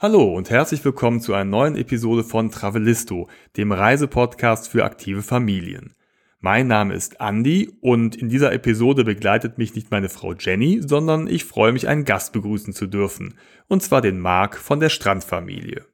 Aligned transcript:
Hallo 0.00 0.34
und 0.34 0.50
herzlich 0.50 0.84
willkommen 0.84 1.20
zu 1.20 1.34
einer 1.34 1.44
neuen 1.44 1.76
Episode 1.76 2.24
von 2.24 2.50
Travelisto, 2.50 3.28
dem 3.56 3.70
Reisepodcast 3.70 4.68
für 4.68 4.84
aktive 4.84 5.22
Familien. 5.22 5.94
Mein 6.40 6.66
Name 6.66 6.94
ist 6.94 7.20
Andy 7.20 7.78
und 7.80 8.16
in 8.16 8.28
dieser 8.28 8.52
Episode 8.52 9.04
begleitet 9.04 9.56
mich 9.56 9.76
nicht 9.76 9.92
meine 9.92 10.08
Frau 10.08 10.34
Jenny, 10.34 10.82
sondern 10.84 11.28
ich 11.28 11.44
freue 11.44 11.70
mich, 11.70 11.86
einen 11.86 12.04
Gast 12.04 12.32
begrüßen 12.32 12.74
zu 12.74 12.88
dürfen, 12.88 13.38
und 13.68 13.84
zwar 13.84 14.00
den 14.00 14.18
Marc 14.18 14.56
von 14.56 14.80
der 14.80 14.88
Strandfamilie. 14.88 15.84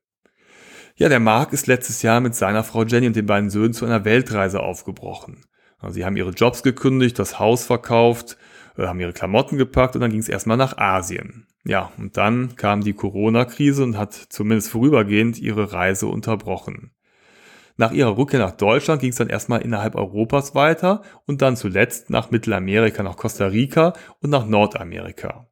Ja, 0.96 1.10
der 1.10 1.20
Marc 1.20 1.52
ist 1.52 1.66
letztes 1.66 2.00
Jahr 2.00 2.22
mit 2.22 2.34
seiner 2.34 2.64
Frau 2.64 2.84
Jenny 2.84 3.06
und 3.06 3.16
den 3.16 3.26
beiden 3.26 3.50
Söhnen 3.50 3.74
zu 3.74 3.84
einer 3.84 4.06
Weltreise 4.06 4.60
aufgebrochen. 4.60 5.44
Sie 5.90 6.06
haben 6.06 6.16
ihre 6.16 6.30
Jobs 6.30 6.62
gekündigt, 6.62 7.18
das 7.18 7.38
Haus 7.38 7.66
verkauft, 7.66 8.38
äh, 8.78 8.86
haben 8.86 9.00
ihre 9.00 9.12
Klamotten 9.12 9.58
gepackt 9.58 9.94
und 9.94 10.00
dann 10.00 10.10
ging 10.10 10.20
es 10.20 10.28
erstmal 10.30 10.56
nach 10.56 10.78
Asien. 10.78 11.46
Ja, 11.64 11.92
und 11.98 12.16
dann 12.16 12.56
kam 12.56 12.80
die 12.82 12.94
Corona-Krise 12.94 13.84
und 13.84 13.98
hat 13.98 14.14
zumindest 14.14 14.70
vorübergehend 14.70 15.38
ihre 15.38 15.72
Reise 15.72 16.06
unterbrochen. 16.06 16.92
Nach 17.76 17.92
ihrer 17.92 18.16
Rückkehr 18.16 18.40
nach 18.40 18.56
Deutschland 18.56 19.00
ging 19.00 19.10
es 19.10 19.16
dann 19.16 19.28
erstmal 19.28 19.62
innerhalb 19.62 19.94
Europas 19.94 20.54
weiter 20.54 21.02
und 21.26 21.40
dann 21.42 21.56
zuletzt 21.56 22.10
nach 22.10 22.30
Mittelamerika, 22.30 23.02
nach 23.02 23.16
Costa 23.16 23.46
Rica 23.46 23.94
und 24.20 24.30
nach 24.30 24.46
Nordamerika. 24.46 25.46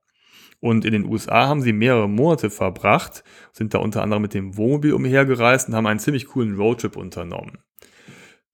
Und 0.61 0.85
in 0.85 0.93
den 0.93 1.05
USA 1.05 1.47
haben 1.47 1.63
sie 1.63 1.73
mehrere 1.73 2.09
Monate 2.09 2.51
verbracht, 2.51 3.23
sind 3.53 3.75
da 3.75 3.79
unter 3.79 4.03
anderem 4.03 4.23
mit 4.23 4.35
dem 4.35 4.57
Wohnmobil 4.57 4.93
umhergereist 4.93 5.69
und 5.69 5.75
haben 5.75 5.87
einen 5.87 6.01
ziemlich 6.01 6.27
coolen 6.27 6.57
Roadtrip 6.57 6.97
unternommen. 6.97 7.59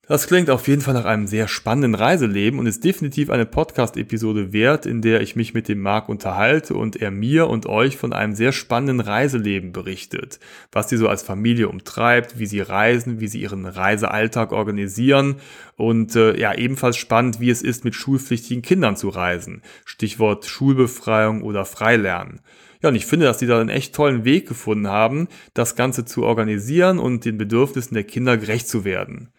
Das 0.07 0.27
klingt 0.27 0.51
auf 0.51 0.69
jeden 0.69 0.83
Fall 0.83 0.93
nach 0.93 1.07
einem 1.07 1.27
sehr 1.27 1.49
spannenden 1.49 1.95
Reiseleben 1.95 2.59
und 2.59 2.67
ist 2.67 2.85
definitiv 2.85 3.31
eine 3.31 3.47
Podcast-Episode 3.47 4.53
wert, 4.53 4.85
in 4.85 5.01
der 5.01 5.23
ich 5.23 5.35
mich 5.35 5.55
mit 5.55 5.67
dem 5.67 5.81
Marc 5.81 6.11
unterhalte 6.11 6.75
und 6.75 6.97
er 6.97 7.11
mir 7.11 7.49
und 7.49 7.65
euch 7.65 7.97
von 7.97 8.13
einem 8.13 8.35
sehr 8.35 8.53
spannenden 8.53 9.01
Reiseleben 9.01 9.73
berichtet. 9.73 10.41
Was 10.73 10.91
sie 10.91 10.99
so 10.99 11.09
als 11.09 11.23
Familie 11.23 11.71
umtreibt, 11.71 12.39
wie 12.39 12.45
sie 12.45 12.61
reisen, 12.61 13.21
wie 13.21 13.29
sie 13.29 13.41
ihren 13.41 13.65
Reisealltag 13.65 14.53
organisieren 14.53 15.37
und 15.77 16.15
äh, 16.17 16.39
ja, 16.39 16.55
ebenfalls 16.55 16.99
spannend, 16.99 17.41
wie 17.41 17.49
es 17.49 17.63
ist, 17.63 17.87
mit 17.87 17.95
schulpflichtigen 17.95 18.61
Kindern 18.61 18.97
zu 18.97 19.09
reisen. 19.09 19.63
Stichwort 19.87 20.45
Schulbefreiung 20.45 21.41
oder 21.41 21.65
Freilernen. 21.65 22.43
Ja, 22.83 22.91
und 22.91 22.95
ich 22.95 23.07
finde, 23.07 23.25
dass 23.25 23.39
die 23.39 23.47
da 23.47 23.59
einen 23.59 23.71
echt 23.71 23.95
tollen 23.95 24.27
Weg 24.27 24.47
gefunden 24.47 24.89
haben, 24.89 25.29
das 25.55 25.77
Ganze 25.77 26.05
zu 26.05 26.25
organisieren 26.25 26.99
und 26.99 27.25
den 27.25 27.39
Bedürfnissen 27.39 27.95
der 27.95 28.05
Kinder 28.05 28.37
gerecht 28.37 28.69
zu 28.69 28.85
werden. 28.85 29.31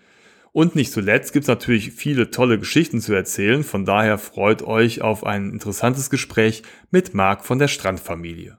Und 0.55 0.73
nicht 0.73 0.93
zuletzt 0.93 1.33
gibt 1.33 1.43
es 1.43 1.49
natürlich 1.49 1.91
viele 1.91 2.31
tolle 2.31 2.57
Geschichten 2.57 3.01
zu 3.01 3.13
erzählen, 3.13 3.61
von 3.61 3.83
daher 3.83 4.17
freut 4.17 4.61
euch 4.61 5.01
auf 5.01 5.25
ein 5.25 5.51
interessantes 5.51 6.09
Gespräch 6.09 6.63
mit 6.91 7.13
Marc 7.13 7.43
von 7.43 7.59
der 7.59 7.67
Strandfamilie. 7.67 8.57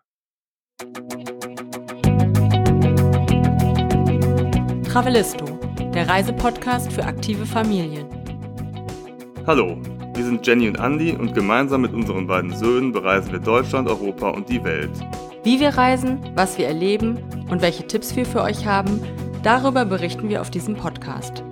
Travelisto, 4.85 5.47
der 5.95 6.07
Reisepodcast 6.07 6.93
für 6.93 7.03
aktive 7.03 7.47
Familien. 7.47 8.07
Hallo, 9.47 9.79
wir 10.15 10.23
sind 10.23 10.47
Jenny 10.47 10.69
und 10.69 10.79
Andy 10.79 11.13
und 11.13 11.33
gemeinsam 11.33 11.81
mit 11.81 11.95
unseren 11.95 12.27
beiden 12.27 12.55
Söhnen 12.55 12.93
bereisen 12.93 13.33
wir 13.33 13.41
Deutschland, 13.41 13.89
Europa 13.89 14.29
und 14.29 14.51
die 14.51 14.63
Welt. 14.63 14.93
Wie 15.45 15.61
wir 15.61 15.71
reisen, 15.71 16.19
was 16.35 16.59
wir 16.59 16.67
erleben 16.67 17.23
und 17.49 17.63
welche 17.63 17.87
Tipps 17.87 18.15
wir 18.17 18.27
für 18.27 18.43
euch 18.43 18.67
haben, 18.67 19.01
darüber 19.43 19.87
berichten 19.87 20.29
wir 20.29 20.43
auf 20.43 20.51
diesem 20.51 20.75
Podcast. 20.75 21.43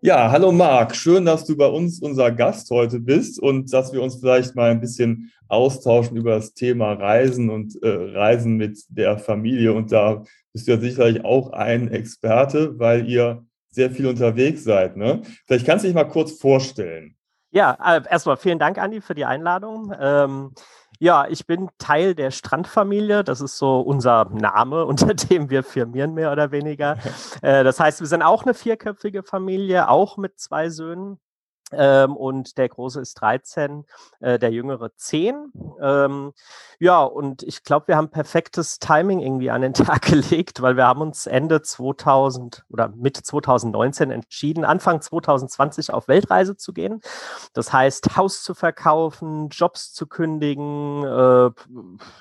Ja, 0.00 0.30
hallo 0.30 0.52
Marc, 0.52 0.94
schön, 0.94 1.24
dass 1.24 1.44
du 1.44 1.56
bei 1.56 1.66
uns 1.66 2.00
unser 2.00 2.30
Gast 2.30 2.70
heute 2.70 3.00
bist 3.00 3.42
und 3.42 3.72
dass 3.72 3.92
wir 3.92 4.00
uns 4.00 4.20
vielleicht 4.20 4.54
mal 4.54 4.70
ein 4.70 4.80
bisschen 4.80 5.32
austauschen 5.48 6.16
über 6.16 6.36
das 6.36 6.54
Thema 6.54 6.92
Reisen 6.92 7.50
und 7.50 7.82
äh, 7.82 7.88
Reisen 8.16 8.56
mit 8.56 8.78
der 8.90 9.18
Familie. 9.18 9.72
Und 9.72 9.90
da 9.90 10.22
bist 10.52 10.68
du 10.68 10.72
ja 10.72 10.78
sicherlich 10.78 11.24
auch 11.24 11.50
ein 11.50 11.88
Experte, 11.88 12.78
weil 12.78 13.08
ihr 13.08 13.44
sehr 13.70 13.90
viel 13.90 14.06
unterwegs 14.06 14.62
seid. 14.62 14.96
Ne? 14.96 15.22
Vielleicht 15.48 15.66
kannst 15.66 15.84
du 15.84 15.88
dich 15.88 15.96
mal 15.96 16.04
kurz 16.04 16.38
vorstellen. 16.38 17.16
Ja, 17.50 17.76
äh, 17.84 18.00
erstmal 18.08 18.36
vielen 18.36 18.60
Dank, 18.60 18.78
Andi, 18.78 19.00
für 19.00 19.16
die 19.16 19.24
Einladung. 19.24 19.92
Ähm, 19.98 20.52
ja, 20.98 21.26
ich 21.28 21.46
bin 21.46 21.68
Teil 21.78 22.14
der 22.14 22.30
Strandfamilie. 22.30 23.22
Das 23.24 23.40
ist 23.40 23.58
so 23.58 23.80
unser 23.80 24.26
Name, 24.26 24.84
unter 24.86 25.14
dem 25.14 25.50
wir 25.50 25.62
firmieren, 25.62 26.14
mehr 26.14 26.32
oder 26.32 26.50
weniger. 26.50 26.98
Äh, 27.42 27.62
das 27.62 27.78
heißt, 27.78 28.00
wir 28.00 28.06
sind 28.06 28.22
auch 28.22 28.44
eine 28.44 28.54
vierköpfige 28.54 29.22
Familie, 29.22 29.88
auch 29.88 30.16
mit 30.16 30.38
zwei 30.40 30.70
Söhnen. 30.70 31.20
Ähm, 31.72 32.16
und 32.16 32.56
der 32.56 32.68
Große 32.68 33.00
ist 33.00 33.14
13, 33.14 33.84
äh, 34.20 34.38
der 34.38 34.50
Jüngere 34.50 34.94
10. 34.94 35.52
Ähm, 35.80 36.32
ja, 36.78 37.02
und 37.02 37.42
ich 37.42 37.62
glaube, 37.62 37.88
wir 37.88 37.96
haben 37.96 38.10
perfektes 38.10 38.78
Timing 38.78 39.20
irgendwie 39.20 39.50
an 39.50 39.62
den 39.62 39.74
Tag 39.74 40.02
gelegt, 40.02 40.62
weil 40.62 40.76
wir 40.76 40.86
haben 40.86 41.00
uns 41.00 41.26
Ende 41.26 41.62
2000 41.62 42.64
oder 42.70 42.88
Mitte 42.88 43.22
2019 43.22 44.10
entschieden, 44.10 44.64
Anfang 44.64 45.00
2020 45.00 45.92
auf 45.92 46.08
Weltreise 46.08 46.56
zu 46.56 46.72
gehen. 46.72 47.00
Das 47.52 47.72
heißt, 47.72 48.16
Haus 48.16 48.42
zu 48.42 48.54
verkaufen, 48.54 49.48
Jobs 49.50 49.92
zu 49.92 50.06
kündigen, 50.06 51.04
äh, 51.04 51.50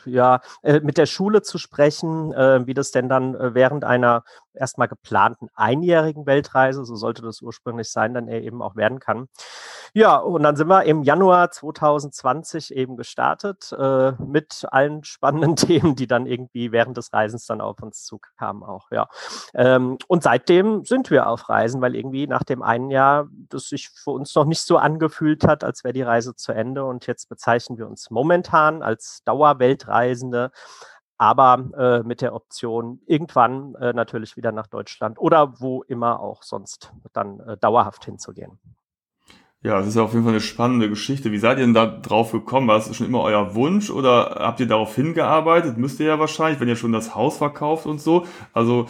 ja, 0.06 0.41
äh, 0.64 0.79
mit 0.81 0.97
der 0.97 1.06
Schule 1.06 1.41
zu 1.41 1.58
sprechen, 1.58 2.34
äh, 2.34 2.66
wie 2.66 2.74
das 2.74 2.91
denn 2.91 3.09
dann 3.09 3.35
äh, 3.35 3.53
während 3.53 3.84
einer 3.84 4.24
erstmal 4.53 4.88
geplanten 4.88 5.50
einjährigen 5.56 6.25
Weltreise, 6.25 6.84
so 6.84 6.96
sollte 6.96 7.22
das 7.22 7.41
ursprünglich 7.41 7.90
sein, 7.90 8.14
dann 8.14 8.28
eben 8.28 8.62
auch 8.62 8.75
werden 8.75 9.00
kann. 9.00 9.28
Ja, 9.93 10.17
und 10.17 10.43
dann 10.43 10.55
sind 10.55 10.67
wir 10.67 10.83
im 10.83 11.01
Januar 11.01 11.49
2020 11.49 12.75
eben 12.75 12.97
gestartet 12.97 13.73
äh, 13.77 14.11
mit 14.23 14.65
allen 14.69 15.03
spannenden 15.03 15.55
Themen, 15.55 15.95
die 15.95 16.07
dann 16.07 16.27
irgendwie 16.27 16.71
während 16.71 16.97
des 16.97 17.13
Reisens 17.13 17.47
dann 17.47 17.61
auf 17.61 17.81
uns 17.81 18.03
zukamen 18.03 18.63
auch, 18.63 18.91
ja. 18.91 19.07
Ähm, 19.55 19.97
und 20.07 20.23
seitdem 20.23 20.85
sind 20.85 21.09
wir 21.09 21.27
auf 21.27 21.49
Reisen, 21.49 21.81
weil 21.81 21.95
irgendwie 21.95 22.27
nach 22.27 22.43
dem 22.43 22.61
einen 22.61 22.91
Jahr 22.91 23.27
das 23.49 23.69
sich 23.69 23.89
für 23.89 24.11
uns 24.11 24.35
noch 24.35 24.45
nicht 24.45 24.61
so 24.61 24.77
angefühlt 24.77 25.47
hat, 25.47 25.63
als 25.63 25.83
wäre 25.83 25.93
die 25.93 26.03
Reise 26.03 26.35
zu 26.35 26.51
Ende 26.51 26.85
und 26.85 27.07
jetzt 27.07 27.27
bezeichnen 27.29 27.77
wir 27.77 27.87
uns 27.87 28.11
momentan 28.11 28.83
als 28.83 29.23
Dauerweltreisende 29.25 30.51
aber 31.17 31.65
äh, 31.75 32.07
mit 32.07 32.21
der 32.21 32.35
Option, 32.35 33.01
irgendwann 33.07 33.73
äh, 33.75 33.91
natürlich 33.93 34.37
wieder 34.37 34.51
nach 34.51 34.67
Deutschland 34.67 35.17
oder 35.19 35.59
wo 35.59 35.81
immer 35.83 36.19
auch 36.19 36.43
sonst 36.43 36.93
dann 37.13 37.39
äh, 37.39 37.57
dauerhaft 37.57 38.05
hinzugehen. 38.05 38.59
Ja, 39.63 39.79
das 39.79 39.88
ist 39.88 39.95
ja 39.95 40.03
auf 40.03 40.13
jeden 40.13 40.23
Fall 40.23 40.34
eine 40.34 40.41
spannende 40.41 40.88
Geschichte. 40.88 41.31
Wie 41.31 41.40
seid 41.40 41.57
ihr 41.57 41.66
denn 41.66 41.73
da 41.73 41.88
drauf 41.88 42.31
gekommen? 42.31 42.68
War 42.68 42.78
das 42.78 42.95
schon 42.95 43.07
immer 43.07 43.22
euer 43.22 43.56
Wunsch 43.56 43.90
oder 43.90 44.38
habt 44.40 44.59
ihr 44.59 44.68
darauf 44.68 44.95
hingearbeitet? 44.95 45.78
Müsst 45.78 46.00
ihr 46.00 46.06
ja 46.06 46.19
wahrscheinlich, 46.19 46.59
wenn 46.59 46.68
ihr 46.68 46.75
schon 46.75 46.91
das 46.91 47.16
Haus 47.16 47.38
verkauft 47.38 47.85
und 47.85 48.00
so. 48.00 48.25
Also 48.53 48.85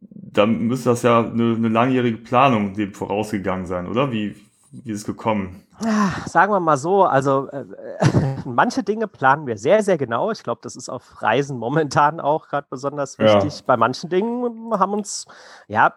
dann 0.00 0.66
müsste 0.66 0.90
das 0.90 1.02
ja 1.02 1.20
eine, 1.20 1.54
eine 1.56 1.68
langjährige 1.68 2.18
Planung 2.18 2.74
dem 2.74 2.92
vorausgegangen 2.92 3.66
sein, 3.66 3.86
oder? 3.86 4.10
Wie, 4.10 4.34
wie 4.72 4.90
ist 4.90 5.00
es 5.00 5.04
gekommen? 5.04 5.64
Ah, 5.82 6.10
sagen 6.26 6.52
wir 6.52 6.60
mal 6.60 6.76
so, 6.76 7.04
also 7.04 7.48
äh, 7.48 7.64
manche 8.44 8.82
Dinge 8.82 9.08
planen 9.08 9.46
wir 9.46 9.56
sehr, 9.56 9.82
sehr 9.82 9.96
genau. 9.96 10.30
Ich 10.30 10.42
glaube, 10.42 10.60
das 10.62 10.76
ist 10.76 10.90
auf 10.90 11.22
Reisen 11.22 11.58
momentan 11.58 12.20
auch 12.20 12.48
gerade 12.48 12.66
besonders 12.68 13.18
wichtig. 13.18 13.58
Ja. 13.58 13.64
Bei 13.66 13.76
manchen 13.76 14.10
Dingen 14.10 14.72
haben 14.78 14.92
uns, 14.92 15.26
ja, 15.68 15.94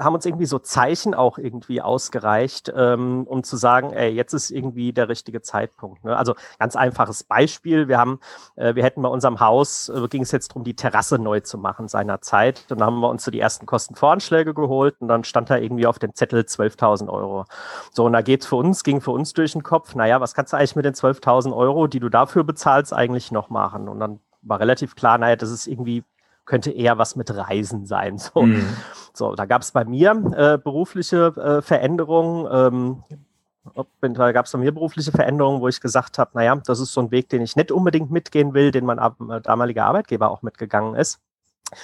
haben 0.00 0.14
uns 0.14 0.26
irgendwie 0.26 0.46
so 0.46 0.58
Zeichen 0.58 1.14
auch 1.14 1.38
irgendwie 1.38 1.80
ausgereicht, 1.80 2.72
ähm, 2.74 3.24
um 3.26 3.42
zu 3.42 3.56
sagen, 3.56 3.92
ey, 3.92 4.10
jetzt 4.10 4.32
ist 4.32 4.50
irgendwie 4.50 4.92
der 4.92 5.08
richtige 5.08 5.42
Zeitpunkt. 5.42 6.04
Ne? 6.04 6.16
Also 6.16 6.34
ganz 6.58 6.76
einfaches 6.76 7.24
Beispiel. 7.24 7.88
Wir 7.88 7.98
haben, 7.98 8.20
äh, 8.56 8.74
wir 8.74 8.82
hätten 8.82 9.02
bei 9.02 9.08
unserem 9.08 9.40
Haus, 9.40 9.88
äh, 9.88 10.08
ging 10.08 10.22
es 10.22 10.32
jetzt 10.32 10.48
darum, 10.48 10.64
die 10.64 10.74
Terrasse 10.74 11.18
neu 11.18 11.40
zu 11.40 11.58
machen 11.58 11.88
seinerzeit. 11.88 12.64
Dann 12.68 12.82
haben 12.82 13.00
wir 13.00 13.08
uns 13.08 13.24
so 13.24 13.30
die 13.30 13.40
ersten 13.40 13.66
Kostenvoranschläge 13.66 14.54
geholt 14.54 14.96
und 15.00 15.08
dann 15.08 15.24
stand 15.24 15.50
da 15.50 15.56
irgendwie 15.56 15.86
auf 15.86 15.98
dem 15.98 16.14
Zettel 16.14 16.40
12.000 16.42 17.08
Euro. 17.08 17.44
So, 17.92 18.04
und 18.06 18.12
da 18.12 18.22
geht's 18.22 18.46
für 18.46 18.56
uns, 18.56 18.82
ging 18.82 19.00
für 19.00 19.12
uns 19.12 19.32
durch 19.32 19.52
den 19.52 19.62
Kopf, 19.62 19.94
naja, 19.94 20.20
was 20.20 20.34
kannst 20.34 20.52
du 20.52 20.56
eigentlich 20.56 20.76
mit 20.76 20.84
den 20.84 20.94
12.000 20.94 21.54
Euro, 21.54 21.86
die 21.86 22.00
du 22.00 22.08
dafür 22.08 22.44
bezahlst, 22.44 22.92
eigentlich 22.92 23.30
noch 23.30 23.50
machen? 23.50 23.88
Und 23.88 24.00
dann 24.00 24.20
war 24.42 24.60
relativ 24.60 24.94
klar, 24.94 25.18
naja, 25.18 25.36
das 25.36 25.50
ist 25.50 25.66
irgendwie, 25.66 26.04
könnte 26.50 26.72
eher 26.72 26.98
was 26.98 27.14
mit 27.14 27.34
Reisen 27.34 27.86
sein. 27.86 28.18
So, 28.18 28.42
mhm. 28.42 28.66
so 29.14 29.36
da 29.36 29.46
gab 29.46 29.62
es 29.62 29.70
bei 29.70 29.84
mir 29.84 30.10
äh, 30.36 30.58
berufliche 30.58 31.28
äh, 31.36 31.62
Veränderungen. 31.62 32.48
Ähm, 32.50 33.84
da 34.00 34.32
gab 34.32 34.46
es 34.46 34.52
bei 34.52 34.58
mir 34.58 34.72
berufliche 34.72 35.12
Veränderungen, 35.12 35.60
wo 35.60 35.68
ich 35.68 35.80
gesagt 35.80 36.18
habe, 36.18 36.32
naja, 36.34 36.56
das 36.56 36.80
ist 36.80 36.92
so 36.92 37.02
ein 37.02 37.12
Weg, 37.12 37.28
den 37.28 37.42
ich 37.42 37.54
nicht 37.54 37.70
unbedingt 37.70 38.10
mitgehen 38.10 38.52
will, 38.52 38.72
den 38.72 38.84
mein 38.84 38.98
äh, 38.98 39.40
damaliger 39.40 39.84
Arbeitgeber 39.84 40.28
auch 40.28 40.42
mitgegangen 40.42 40.96
ist. 40.96 41.20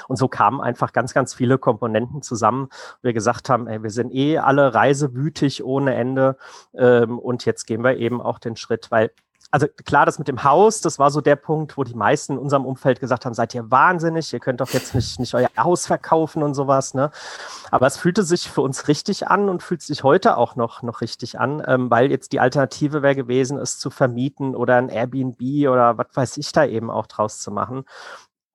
Und 0.09 0.17
so 0.17 0.27
kamen 0.27 0.61
einfach 0.61 0.93
ganz, 0.93 1.15
ganz 1.15 1.33
viele 1.33 1.59
Komponenten 1.59 2.21
zusammen. 2.23 2.69
Wir 3.03 3.13
gesagt 3.13 3.49
haben, 3.49 3.69
ey, 3.69 3.85
wir 3.85 3.91
sind 3.91 4.13
eh 4.13 4.39
alle 4.39 4.75
reisewütig 4.75 5.63
ohne 5.63 5.95
Ende. 5.95 6.37
Ähm, 6.75 7.21
und 7.21 7.45
jetzt 7.45 7.67
gehen 7.67 7.85
wir 7.85 7.99
eben 7.99 8.21
auch 8.21 8.41
den 8.41 8.57
Schritt, 8.57 8.91
weil 8.91 9.13
also 9.51 9.69
klar, 9.85 10.07
das 10.07 10.19
mit 10.19 10.29
dem 10.29 10.43
Haus, 10.43 10.81
das 10.81 10.99
war 10.99 11.11
so 11.11 11.21
der 11.21 11.37
Punkt, 11.37 11.77
wo 11.77 11.85
die 11.85 11.95
meisten 11.95 12.35
in 12.35 12.39
unserem 12.39 12.67
Umfeld 12.67 13.01
gesagt 13.01 13.25
haben, 13.25 13.35
seid 13.35 13.55
ihr 13.55 13.71
wahnsinnig, 13.71 14.33
ihr 14.33 14.41
könnt 14.41 14.61
doch 14.61 14.71
jetzt 14.71 14.95
nicht, 14.95 15.21
nicht 15.21 15.35
euer 15.35 15.49
Haus 15.57 15.87
verkaufen 15.87 16.43
und 16.43 16.55
sowas. 16.55 16.95
Ne? 16.95 17.11
Aber 17.71 17.87
es 17.87 17.97
fühlte 17.97 18.25
sich 18.25 18.51
für 18.51 18.61
uns 18.61 18.89
richtig 18.89 19.29
an 19.29 19.49
und 19.49 19.63
fühlt 19.63 19.83
sich 19.83 20.03
heute 20.03 20.37
auch 20.37 20.57
noch, 20.57 20.83
noch 20.83 21.01
richtig 21.01 21.39
an, 21.39 21.63
ähm, 21.67 21.91
weil 21.91 22.11
jetzt 22.11 22.33
die 22.33 22.41
Alternative 22.41 23.03
wäre 23.03 23.15
gewesen, 23.15 23.59
es 23.59 23.79
zu 23.79 23.91
vermieten 23.91 24.57
oder 24.57 24.77
ein 24.77 24.89
Airbnb 24.89 25.41
oder 25.69 25.97
was 25.97 26.09
weiß 26.15 26.37
ich 26.39 26.51
da 26.53 26.65
eben 26.65 26.91
auch 26.91 27.07
draus 27.07 27.39
zu 27.39 27.51
machen. 27.51 27.85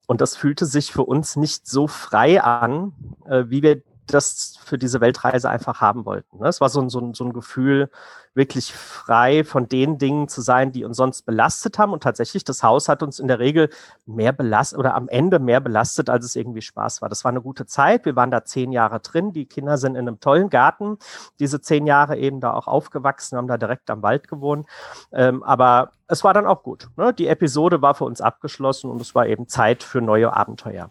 Und 0.07 0.19
das 0.19 0.35
fühlte 0.35 0.65
sich 0.65 0.91
für 0.91 1.03
uns 1.03 1.37
nicht 1.37 1.67
so 1.67 1.87
frei 1.87 2.43
an, 2.43 2.91
äh, 3.25 3.45
wie 3.47 3.63
wir 3.63 3.81
das 4.13 4.57
für 4.63 4.77
diese 4.77 5.01
Weltreise 5.01 5.49
einfach 5.49 5.81
haben 5.81 6.05
wollten. 6.05 6.39
Ne? 6.39 6.47
Es 6.47 6.61
war 6.61 6.69
so 6.69 6.81
ein, 6.81 6.89
so, 6.89 6.99
ein, 6.99 7.13
so 7.13 7.23
ein 7.23 7.33
Gefühl, 7.33 7.89
wirklich 8.33 8.73
frei 8.73 9.43
von 9.43 9.67
den 9.67 9.97
Dingen 9.97 10.27
zu 10.29 10.41
sein, 10.41 10.71
die 10.71 10.85
uns 10.85 10.97
sonst 10.97 11.23
belastet 11.23 11.77
haben. 11.77 11.91
Und 11.91 12.03
tatsächlich, 12.03 12.43
das 12.43 12.63
Haus 12.63 12.87
hat 12.87 13.03
uns 13.03 13.19
in 13.19 13.27
der 13.27 13.39
Regel 13.39 13.69
mehr 14.05 14.31
belastet 14.31 14.79
oder 14.79 14.95
am 14.95 15.09
Ende 15.09 15.39
mehr 15.39 15.59
belastet, 15.59 16.09
als 16.09 16.25
es 16.25 16.35
irgendwie 16.35 16.61
Spaß 16.61 17.01
war. 17.01 17.09
Das 17.09 17.23
war 17.23 17.29
eine 17.29 17.41
gute 17.41 17.65
Zeit. 17.65 18.05
Wir 18.05 18.15
waren 18.15 18.31
da 18.31 18.45
zehn 18.45 18.71
Jahre 18.71 18.99
drin. 19.01 19.33
Die 19.33 19.45
Kinder 19.45 19.77
sind 19.77 19.95
in 19.95 20.07
einem 20.07 20.19
tollen 20.19 20.49
Garten, 20.49 20.97
diese 21.39 21.61
zehn 21.61 21.85
Jahre 21.85 22.17
eben 22.17 22.39
da 22.39 22.53
auch 22.53 22.67
aufgewachsen, 22.67 23.37
haben 23.37 23.47
da 23.47 23.57
direkt 23.57 23.89
am 23.89 24.01
Wald 24.01 24.27
gewohnt. 24.27 24.67
Ähm, 25.11 25.43
aber 25.43 25.91
es 26.07 26.23
war 26.23 26.33
dann 26.33 26.45
auch 26.45 26.63
gut. 26.63 26.89
Ne? 26.95 27.13
Die 27.13 27.27
Episode 27.27 27.81
war 27.81 27.95
für 27.95 28.05
uns 28.05 28.21
abgeschlossen 28.21 28.89
und 28.89 29.01
es 29.01 29.13
war 29.13 29.27
eben 29.27 29.47
Zeit 29.47 29.83
für 29.83 30.01
neue 30.01 30.33
Abenteuer. 30.33 30.89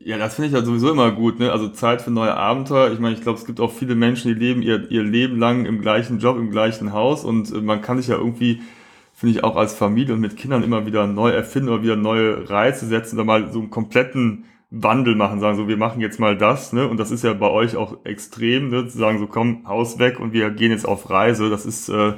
Ja, 0.00 0.16
das 0.16 0.36
finde 0.36 0.48
ich 0.48 0.54
ja 0.54 0.64
sowieso 0.64 0.90
immer 0.90 1.10
gut, 1.10 1.40
ne? 1.40 1.50
Also 1.50 1.68
Zeit 1.70 2.02
für 2.02 2.10
neue 2.12 2.34
Abenteuer. 2.34 2.92
Ich 2.92 3.00
meine, 3.00 3.16
ich 3.16 3.20
glaube, 3.22 3.38
es 3.38 3.44
gibt 3.44 3.58
auch 3.60 3.72
viele 3.72 3.96
Menschen, 3.96 4.32
die 4.32 4.38
leben 4.38 4.62
ihr, 4.62 4.88
ihr 4.90 5.02
Leben 5.02 5.38
lang 5.38 5.66
im 5.66 5.80
gleichen 5.80 6.20
Job, 6.20 6.36
im 6.36 6.50
gleichen 6.50 6.92
Haus 6.92 7.24
und 7.24 7.50
äh, 7.52 7.60
man 7.60 7.82
kann 7.82 7.98
sich 7.98 8.06
ja 8.06 8.16
irgendwie, 8.16 8.62
finde 9.12 9.34
ich, 9.36 9.44
auch 9.44 9.56
als 9.56 9.74
Familie 9.74 10.14
und 10.14 10.20
mit 10.20 10.36
Kindern 10.36 10.62
immer 10.62 10.86
wieder 10.86 11.06
neu 11.08 11.30
erfinden 11.30 11.70
oder 11.70 11.82
wieder 11.82 11.96
neue 11.96 12.48
Reize 12.48 12.86
setzen 12.86 13.16
oder 13.16 13.24
mal 13.24 13.52
so 13.52 13.58
einen 13.58 13.70
kompletten 13.70 14.44
Wandel 14.70 15.16
machen, 15.16 15.40
sagen 15.40 15.56
so, 15.56 15.66
wir 15.66 15.76
machen 15.76 16.00
jetzt 16.00 16.20
mal 16.20 16.36
das, 16.36 16.72
ne? 16.72 16.86
Und 16.88 16.98
das 16.98 17.10
ist 17.10 17.24
ja 17.24 17.32
bei 17.32 17.50
euch 17.50 17.74
auch 17.76 18.04
extrem, 18.04 18.68
ne? 18.70 18.86
Zu 18.86 18.98
sagen 18.98 19.18
so, 19.18 19.26
komm, 19.26 19.66
Haus 19.66 19.98
weg 19.98 20.20
und 20.20 20.32
wir 20.32 20.50
gehen 20.50 20.70
jetzt 20.70 20.86
auf 20.86 21.10
Reise. 21.10 21.50
Das 21.50 21.66
ist, 21.66 21.88
äh, 21.88 22.14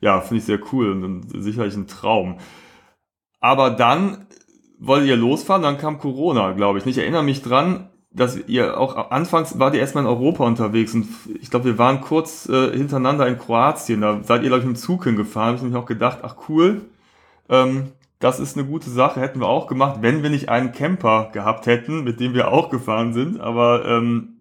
ja, 0.00 0.20
finde 0.20 0.36
ich 0.38 0.44
sehr 0.44 0.60
cool 0.72 0.90
und 0.92 1.24
sicherlich 1.42 1.74
ein 1.76 1.88
Traum. 1.88 2.38
Aber 3.40 3.70
dann 3.70 4.26
wollt 4.78 5.06
ihr 5.06 5.16
losfahren, 5.16 5.62
dann 5.62 5.78
kam 5.78 5.98
Corona, 5.98 6.52
glaube 6.52 6.78
ich. 6.78 6.86
Ich 6.86 6.98
erinnere 6.98 7.22
mich 7.22 7.42
dran, 7.42 7.88
dass 8.10 8.36
ihr 8.46 8.78
auch 8.78 9.10
anfangs 9.10 9.58
wart 9.58 9.74
ihr 9.74 9.80
erstmal 9.80 10.04
in 10.04 10.10
Europa 10.10 10.44
unterwegs 10.44 10.94
und 10.94 11.08
ich 11.40 11.50
glaube, 11.50 11.64
wir 11.64 11.78
waren 11.78 12.00
kurz 12.00 12.48
äh, 12.48 12.70
hintereinander 12.70 13.26
in 13.26 13.38
Kroatien. 13.38 14.00
Da 14.00 14.20
seid 14.22 14.42
ihr, 14.42 14.48
glaube 14.48 14.60
ich, 14.60 14.68
mit 14.68 14.76
dem 14.76 14.80
Zug 14.80 15.04
hingefahren. 15.04 15.58
Habe 15.58 15.68
ich 15.68 15.74
auch 15.74 15.86
gedacht, 15.86 16.18
ach 16.22 16.36
cool, 16.48 16.82
ähm, 17.48 17.88
das 18.20 18.40
ist 18.40 18.56
eine 18.56 18.66
gute 18.66 18.88
Sache, 18.88 19.20
hätten 19.20 19.40
wir 19.40 19.48
auch 19.48 19.66
gemacht, 19.66 19.98
wenn 20.00 20.22
wir 20.22 20.30
nicht 20.30 20.48
einen 20.48 20.72
Camper 20.72 21.30
gehabt 21.32 21.66
hätten, 21.66 22.04
mit 22.04 22.20
dem 22.20 22.34
wir 22.34 22.52
auch 22.52 22.70
gefahren 22.70 23.12
sind. 23.12 23.40
Aber 23.40 23.84
ähm, 23.84 24.33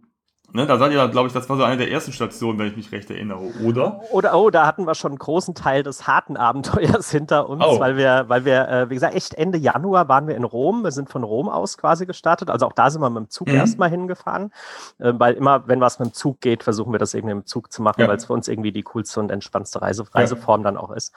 Ne, 0.55 0.67
da 0.67 0.77
seid 0.77 0.91
ihr, 0.91 1.07
glaube 1.07 1.25
ich, 1.25 1.33
das 1.33 1.49
war 1.49 1.57
so 1.57 1.63
eine 1.63 1.77
der 1.77 1.89
ersten 1.89 2.11
Stationen, 2.11 2.59
wenn 2.59 2.67
ich 2.67 2.75
mich 2.75 2.91
recht 2.91 3.09
erinnere, 3.09 3.41
oder? 3.65 4.01
Oder, 4.11 4.35
oh, 4.35 4.51
da 4.51 4.67
hatten 4.67 4.85
wir 4.85 4.93
schon 4.93 5.13
einen 5.13 5.17
großen 5.17 5.55
Teil 5.55 5.81
des 5.81 6.05
harten 6.05 6.37
Abenteuers 6.37 7.09
hinter 7.11 7.49
uns, 7.49 7.63
oh. 7.65 7.79
weil 7.79 7.97
wir, 7.97 8.25
weil 8.27 8.45
wir, 8.45 8.67
äh, 8.69 8.89
wie 8.91 8.93
gesagt, 8.93 9.15
echt 9.15 9.33
Ende 9.33 9.57
Januar 9.57 10.09
waren 10.09 10.27
wir 10.27 10.35
in 10.35 10.43
Rom. 10.43 10.83
Wir 10.83 10.91
sind 10.91 11.09
von 11.09 11.23
Rom 11.23 11.49
aus 11.49 11.79
quasi 11.79 12.05
gestartet. 12.05 12.51
Also 12.51 12.67
auch 12.67 12.73
da 12.73 12.91
sind 12.91 13.01
wir 13.01 13.09
mit 13.09 13.23
dem 13.23 13.29
Zug 13.31 13.47
mhm. 13.47 13.55
erstmal 13.55 13.89
hingefahren, 13.89 14.51
äh, 14.99 15.13
weil 15.15 15.33
immer, 15.33 15.67
wenn 15.67 15.81
was 15.81 15.97
mit 15.97 16.09
dem 16.09 16.13
Zug 16.13 16.39
geht, 16.39 16.61
versuchen 16.61 16.91
wir 16.91 16.99
das 16.99 17.15
irgendwie 17.15 17.31
im 17.31 17.45
Zug 17.47 17.71
zu 17.71 17.81
machen, 17.81 18.01
ja. 18.01 18.07
weil 18.07 18.17
es 18.17 18.25
für 18.25 18.33
uns 18.33 18.47
irgendwie 18.47 18.71
die 18.71 18.83
coolste 18.83 19.21
und 19.21 19.31
entspannendste 19.31 19.81
Reise, 19.81 20.05
Reiseform 20.13 20.61
ja. 20.61 20.65
dann 20.65 20.77
auch 20.77 20.91
ist. 20.91 21.13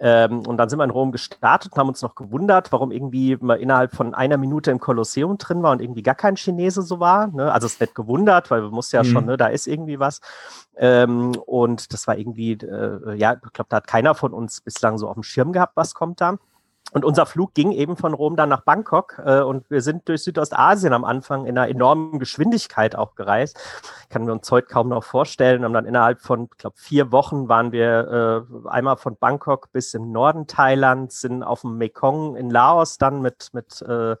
Ähm, 0.00 0.40
und 0.46 0.56
dann 0.56 0.68
sind 0.68 0.78
wir 0.78 0.84
in 0.84 0.90
Rom 0.90 1.12
gestartet 1.12 1.72
und 1.72 1.78
haben 1.78 1.88
uns 1.88 2.02
noch 2.02 2.14
gewundert, 2.14 2.72
warum 2.72 2.90
irgendwie 2.90 3.38
man 3.40 3.58
innerhalb 3.58 3.94
von 3.94 4.12
einer 4.12 4.36
Minute 4.36 4.70
im 4.70 4.80
Kolosseum 4.80 5.38
drin 5.38 5.62
war 5.62 5.72
und 5.72 5.80
irgendwie 5.80 6.02
gar 6.02 6.14
kein 6.14 6.36
Chinese 6.36 6.82
so 6.82 7.00
war. 7.00 7.28
Ne? 7.28 7.50
Also 7.52 7.66
es 7.66 7.78
wird 7.80 7.94
gewundert, 7.94 8.50
weil 8.50 8.62
wir 8.62 8.70
mussten 8.74 8.96
ja 8.96 9.02
mhm. 9.02 9.08
schon, 9.08 9.24
ne, 9.26 9.36
da 9.36 9.46
ist 9.46 9.66
irgendwie 9.66 9.98
was. 9.98 10.20
Ähm, 10.76 11.32
und 11.46 11.92
das 11.92 12.06
war 12.06 12.18
irgendwie, 12.18 12.52
äh, 12.52 13.14
ja, 13.14 13.34
ich 13.34 13.52
glaube, 13.52 13.68
da 13.68 13.76
hat 13.76 13.86
keiner 13.86 14.14
von 14.14 14.32
uns 14.32 14.60
bislang 14.60 14.98
so 14.98 15.08
auf 15.08 15.14
dem 15.14 15.22
Schirm 15.22 15.52
gehabt, 15.52 15.76
was 15.76 15.94
kommt 15.94 16.20
da. 16.20 16.38
Und 16.94 17.04
unser 17.04 17.26
Flug 17.26 17.54
ging 17.54 17.72
eben 17.72 17.96
von 17.96 18.14
Rom 18.14 18.36
dann 18.36 18.50
nach 18.50 18.60
Bangkok 18.60 19.20
äh, 19.24 19.40
und 19.40 19.68
wir 19.68 19.80
sind 19.80 20.08
durch 20.08 20.22
Südostasien 20.22 20.92
am 20.92 21.04
Anfang 21.04 21.44
in 21.44 21.58
einer 21.58 21.68
enormen 21.68 22.20
Geschwindigkeit 22.20 22.94
auch 22.94 23.16
gereist. 23.16 23.58
Kann 24.10 24.26
wir 24.26 24.32
uns 24.32 24.48
heute 24.52 24.68
kaum 24.68 24.90
noch 24.90 25.02
vorstellen. 25.02 25.64
Und 25.64 25.72
dann 25.72 25.86
innerhalb 25.86 26.20
von, 26.20 26.44
ich 26.52 26.58
glaube, 26.58 26.76
vier 26.78 27.10
Wochen 27.10 27.48
waren 27.48 27.72
wir 27.72 28.46
äh, 28.64 28.68
einmal 28.68 28.96
von 28.96 29.16
Bangkok 29.16 29.72
bis 29.72 29.92
im 29.94 30.12
Norden 30.12 30.46
Thailands, 30.46 31.20
sind 31.20 31.42
auf 31.42 31.62
dem 31.62 31.78
Mekong 31.78 32.36
in 32.36 32.48
Laos 32.48 32.96
dann 32.96 33.22
mit, 33.22 33.48
mit 33.54 33.82
äh, 33.82 34.14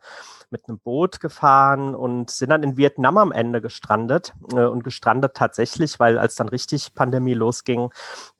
mit 0.50 0.68
einem 0.68 0.78
Boot 0.78 1.20
gefahren 1.20 1.94
und 1.94 2.30
sind 2.30 2.50
dann 2.50 2.62
in 2.62 2.76
Vietnam 2.76 3.18
am 3.18 3.32
Ende 3.32 3.60
gestrandet 3.60 4.34
äh, 4.52 4.64
und 4.64 4.84
gestrandet 4.84 5.34
tatsächlich, 5.34 6.00
weil 6.00 6.18
als 6.18 6.34
dann 6.34 6.48
richtig 6.48 6.94
Pandemie 6.94 7.34
losging, 7.34 7.90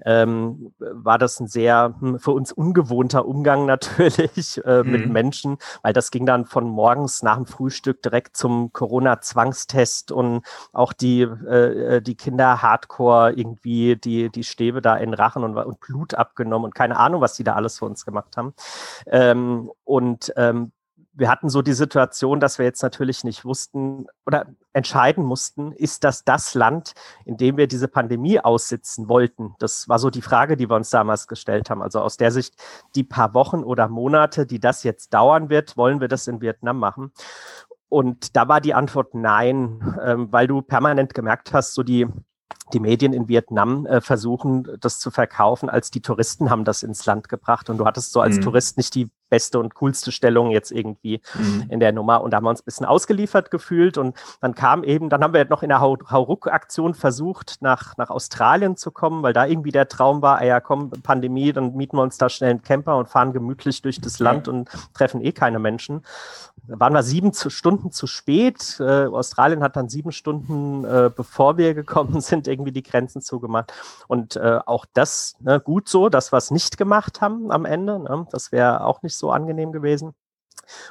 ähm, 0.05 0.73
war 0.79 1.19
das 1.19 1.41
ein 1.41 1.47
sehr 1.47 1.95
hm, 1.99 2.19
für 2.19 2.33
uns 2.33 2.53
ungewohnter 2.53 3.27
Umgang 3.27 3.67
natürlich 3.67 4.65
äh, 4.65 4.83
mhm. 4.83 4.91
mit 4.91 5.09
Menschen, 5.09 5.59
weil 5.83 5.93
das 5.93 6.11
ging 6.11 6.27
dann 6.27 6.45
von 6.45 6.69
morgens 6.69 7.23
nach 7.23 7.37
dem 7.37 7.47
Frühstück 7.47 8.03
direkt 8.03 8.37
zum 8.37 8.73
Corona-Zwangstest 8.73 10.13
und 10.13 10.43
auch 10.73 10.93
die, 10.93 11.23
äh, 11.23 11.97
äh 11.97 12.01
die 12.01 12.17
Kinder 12.17 12.63
hardcore 12.63 13.33
irgendwie 13.33 13.97
die, 13.97 14.31
die 14.31 14.45
Stäbe 14.45 14.83
da 14.83 14.97
in 14.97 15.15
Rachen 15.15 15.45
und, 15.45 15.57
und 15.57 15.81
Blut 15.81 16.15
abgenommen 16.15 16.67
und 16.67 16.75
keine 16.75 16.99
Ahnung, 16.99 17.21
was 17.21 17.35
die 17.35 17.45
da 17.45 17.55
alles 17.55 17.79
für 17.79 17.87
uns 17.87 18.05
gemacht 18.05 18.37
haben. 18.37 18.55
Ähm, 19.07 19.71
und 19.85 20.33
ähm, 20.37 20.73
wir 21.17 21.31
hatten 21.31 21.49
so 21.49 21.63
die 21.63 21.73
Situation, 21.73 22.41
dass 22.41 22.59
wir 22.59 22.67
jetzt 22.67 22.83
natürlich 22.83 23.25
nicht 23.25 23.45
wussten 23.45 24.07
oder 24.27 24.47
entscheiden 24.73 25.25
mussten, 25.25 25.73
ist 25.73 26.05
das 26.05 26.25
das 26.25 26.55
Land, 26.55 26.95
in 27.25 27.37
dem 27.37 27.57
wir 27.57 27.69
diese 27.69 27.89
Pandemie 27.89 28.41
aussitzen 28.41 29.09
wollten? 29.09 29.55
Das 29.59 29.89
war 29.89 29.99
so 29.99 30.11
die 30.11 30.23
Frage, 30.23 30.57
die 30.57 30.69
wir 30.69 30.77
uns 30.77 30.91
damals 30.91 31.29
gestellt 31.29 31.71
haben. 31.71 31.83
Also 31.83 32.01
aus 32.01 32.17
der 32.17 32.33
Sicht, 32.33 32.55
die 32.95 33.05
paar 33.05 33.35
Wochen 33.35 33.63
oder 33.63 33.89
Monate, 33.89 34.47
die 34.47 34.59
das 34.59 34.83
jetzt 34.83 35.15
dauern 35.15 35.49
wird, 35.51 35.77
wollen 35.77 36.01
wir 36.01 36.09
das 36.09 36.27
in 36.27 36.41
Vietnam 36.41 36.79
machen? 36.79 37.13
Und 37.89 38.37
da 38.37 38.49
war 38.49 38.61
die 38.61 38.75
Antwort 38.75 39.15
nein, 39.15 39.97
ähm, 40.05 40.33
weil 40.33 40.49
du 40.49 40.63
permanent 40.63 41.15
gemerkt 41.15 41.53
hast, 41.53 41.75
so 41.75 41.85
die 41.85 42.09
die 42.73 42.81
Medien 42.81 43.13
in 43.13 43.29
Vietnam 43.29 43.87
äh, 43.87 44.01
versuchen, 44.01 44.67
das 44.81 44.99
zu 44.99 45.11
verkaufen, 45.11 45.69
als 45.69 45.91
die 45.91 46.01
Touristen 46.01 46.51
haben 46.51 46.65
das 46.65 46.83
ins 46.83 47.05
Land 47.05 47.29
gebracht 47.29 47.69
und 47.69 47.79
du 47.79 47.85
hattest 47.85 48.13
so 48.13 48.21
als 48.21 48.37
mhm. 48.37 48.43
Tourist 48.43 48.77
nicht 48.77 48.95
die 48.95 49.11
beste 49.35 49.59
und 49.59 49.75
coolste 49.75 50.13
Stellung 50.13 50.53
jetzt 50.53 50.71
irgendwie 50.71 51.21
mhm. 51.35 51.67
in 51.69 51.81
der 51.81 51.91
Nummer. 51.91 52.23
Und 52.23 52.31
da 52.31 52.37
haben 52.37 52.45
wir 52.45 52.51
uns 52.51 52.61
ein 52.61 52.67
bisschen 52.67 52.87
ausgeliefert 52.87 53.51
gefühlt. 53.51 53.99
Und 53.99 54.17
dann 54.41 54.55
kam 54.55 54.85
eben, 54.85 55.09
dann 55.09 55.25
haben 55.25 55.35
wir 55.35 55.45
noch 55.47 55.65
in 55.65 55.71
der 55.71 55.81
Hauruck-Aktion 55.81 56.95
versucht, 56.95 57.57
nach, 57.61 57.97
nach 57.97 58.11
Australien 58.11 58.77
zu 58.77 58.93
kommen, 58.93 59.25
weil 59.25 59.33
da 59.33 59.45
irgendwie 59.45 59.73
der 59.73 59.89
Traum 59.89 60.23
war, 60.23 60.39
ah 60.39 60.45
ja, 60.45 60.61
komm, 60.61 60.91
Pandemie, 61.03 61.53
dann 61.53 61.75
mieten 61.75 61.97
wir 61.97 62.03
uns 62.03 62.17
da 62.17 62.29
schnell 62.29 62.51
einen 62.51 62.63
Camper 62.63 62.97
und 62.97 63.09
fahren 63.09 63.33
gemütlich 63.33 63.83
durch 63.83 64.01
das 64.01 64.21
Land 64.21 64.47
und 64.47 64.69
treffen 64.95 65.21
eh 65.21 65.33
keine 65.33 65.59
Menschen. 65.59 66.03
Da 66.67 66.81
waren 66.81 66.95
wir 66.95 67.03
sieben 67.03 67.33
Stunden 67.35 67.91
zu 67.91 68.07
spät. 68.07 68.79
Äh, 68.81 69.07
Australien 69.07 69.63
hat 69.63 69.77
dann 69.77 69.89
sieben 69.89 70.13
Stunden, 70.13 70.85
äh, 70.85 71.11
bevor 71.15 71.59
wir 71.59 71.75
gekommen 71.75 72.21
sind, 72.23 72.47
irgendwie 72.47 72.73
die 72.73 72.85
Grenzen 72.85 73.21
zugemacht. 73.21 73.73
Und 74.07 74.37
äh, 74.37 74.61
auch 74.65 74.87
das 74.95 75.37
ne, 75.41 75.61
gut 75.61 75.89
so, 75.89 76.09
dass 76.09 76.33
wir 76.33 76.39
es 76.39 76.51
nicht 76.51 76.79
gemacht 76.79 77.21
haben 77.21 77.51
am 77.51 77.65
Ende. 77.65 77.99
Ne? 77.99 78.27
Das 78.31 78.53
wäre 78.53 78.85
auch 78.85 79.03
nicht 79.03 79.17
so 79.17 79.24
so 79.25 79.31
angenehm 79.31 79.73
gewesen. 79.73 80.15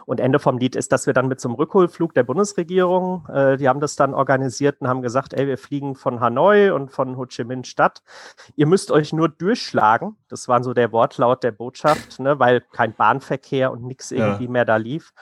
Und 0.06 0.20
Ende 0.20 0.40
vom 0.40 0.58
Lied 0.58 0.76
ist, 0.76 0.92
dass 0.92 1.06
wir 1.08 1.14
dann 1.14 1.28
mit 1.28 1.40
so 1.40 1.50
einem 1.50 1.56
Rückholflug 1.56 2.14
der 2.14 2.24
Bundesregierung, 2.24 3.28
äh, 3.28 3.58
die 3.58 3.70
haben 3.70 3.80
das 3.80 3.96
dann 3.96 4.14
organisiert 4.14 4.82
und 4.82 4.88
haben 4.88 5.02
gesagt, 5.02 5.34
ey, 5.34 5.48
wir 5.48 5.58
fliegen 5.58 5.96
von 5.96 6.20
Hanoi 6.20 6.72
und 6.72 6.92
von 6.92 7.18
Ho 7.18 7.26
Chi 7.26 7.44
Minh 7.44 7.64
Stadt. 7.64 8.04
Ihr 8.56 8.68
müsst 8.68 8.92
euch 8.92 9.14
nur 9.14 9.30
durchschlagen. 9.30 10.16
Das 10.30 10.48
war 10.48 10.64
so 10.64 10.74
der 10.74 10.92
Wortlaut 10.92 11.44
der 11.44 11.52
Botschaft, 11.52 12.20
ne, 12.20 12.40
weil 12.40 12.62
kein 12.62 12.94
Bahnverkehr 12.94 13.72
und 13.72 13.84
nichts 13.84 14.12
irgendwie 14.12 14.46
ja. 14.46 14.52
mehr 14.52 14.66
da 14.66 14.78
lief. 14.78 15.14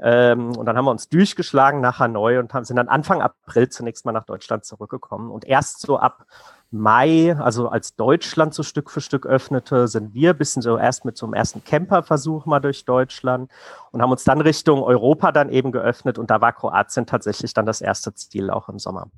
Ähm, 0.00 0.56
und 0.56 0.66
dann 0.66 0.76
haben 0.76 0.84
wir 0.84 0.92
uns 0.92 1.08
durchgeschlagen 1.08 1.80
nach 1.80 1.98
Hanoi 1.98 2.38
und 2.38 2.54
haben, 2.54 2.64
sind 2.64 2.76
dann 2.76 2.88
Anfang 2.88 3.22
April 3.22 3.68
zunächst 3.68 4.04
mal 4.04 4.12
nach 4.12 4.26
Deutschland 4.26 4.64
zurückgekommen. 4.64 5.30
Und 5.30 5.44
erst 5.44 5.80
so 5.80 5.98
ab 5.98 6.26
Mai, 6.70 7.34
also 7.36 7.68
als 7.68 7.96
Deutschland 7.96 8.52
so 8.52 8.62
Stück 8.62 8.90
für 8.90 9.00
Stück 9.00 9.24
öffnete, 9.24 9.88
sind 9.88 10.12
wir 10.12 10.30
ein 10.30 10.38
bisschen 10.38 10.60
so 10.60 10.76
erst 10.76 11.04
mit 11.04 11.16
so 11.16 11.24
einem 11.24 11.34
ersten 11.34 11.64
Camperversuch 11.64 12.44
mal 12.44 12.60
durch 12.60 12.84
Deutschland 12.84 13.50
und 13.90 14.02
haben 14.02 14.10
uns 14.10 14.24
dann 14.24 14.40
Richtung 14.40 14.82
Europa 14.82 15.32
dann 15.32 15.48
eben 15.48 15.72
geöffnet 15.72 16.18
und 16.18 16.30
da 16.30 16.40
war 16.42 16.52
Kroatien 16.52 17.06
tatsächlich 17.06 17.54
dann 17.54 17.64
das 17.64 17.80
erste 17.80 18.14
Ziel 18.14 18.50
auch 18.50 18.68
im 18.68 18.78
Sommer. 18.78 19.10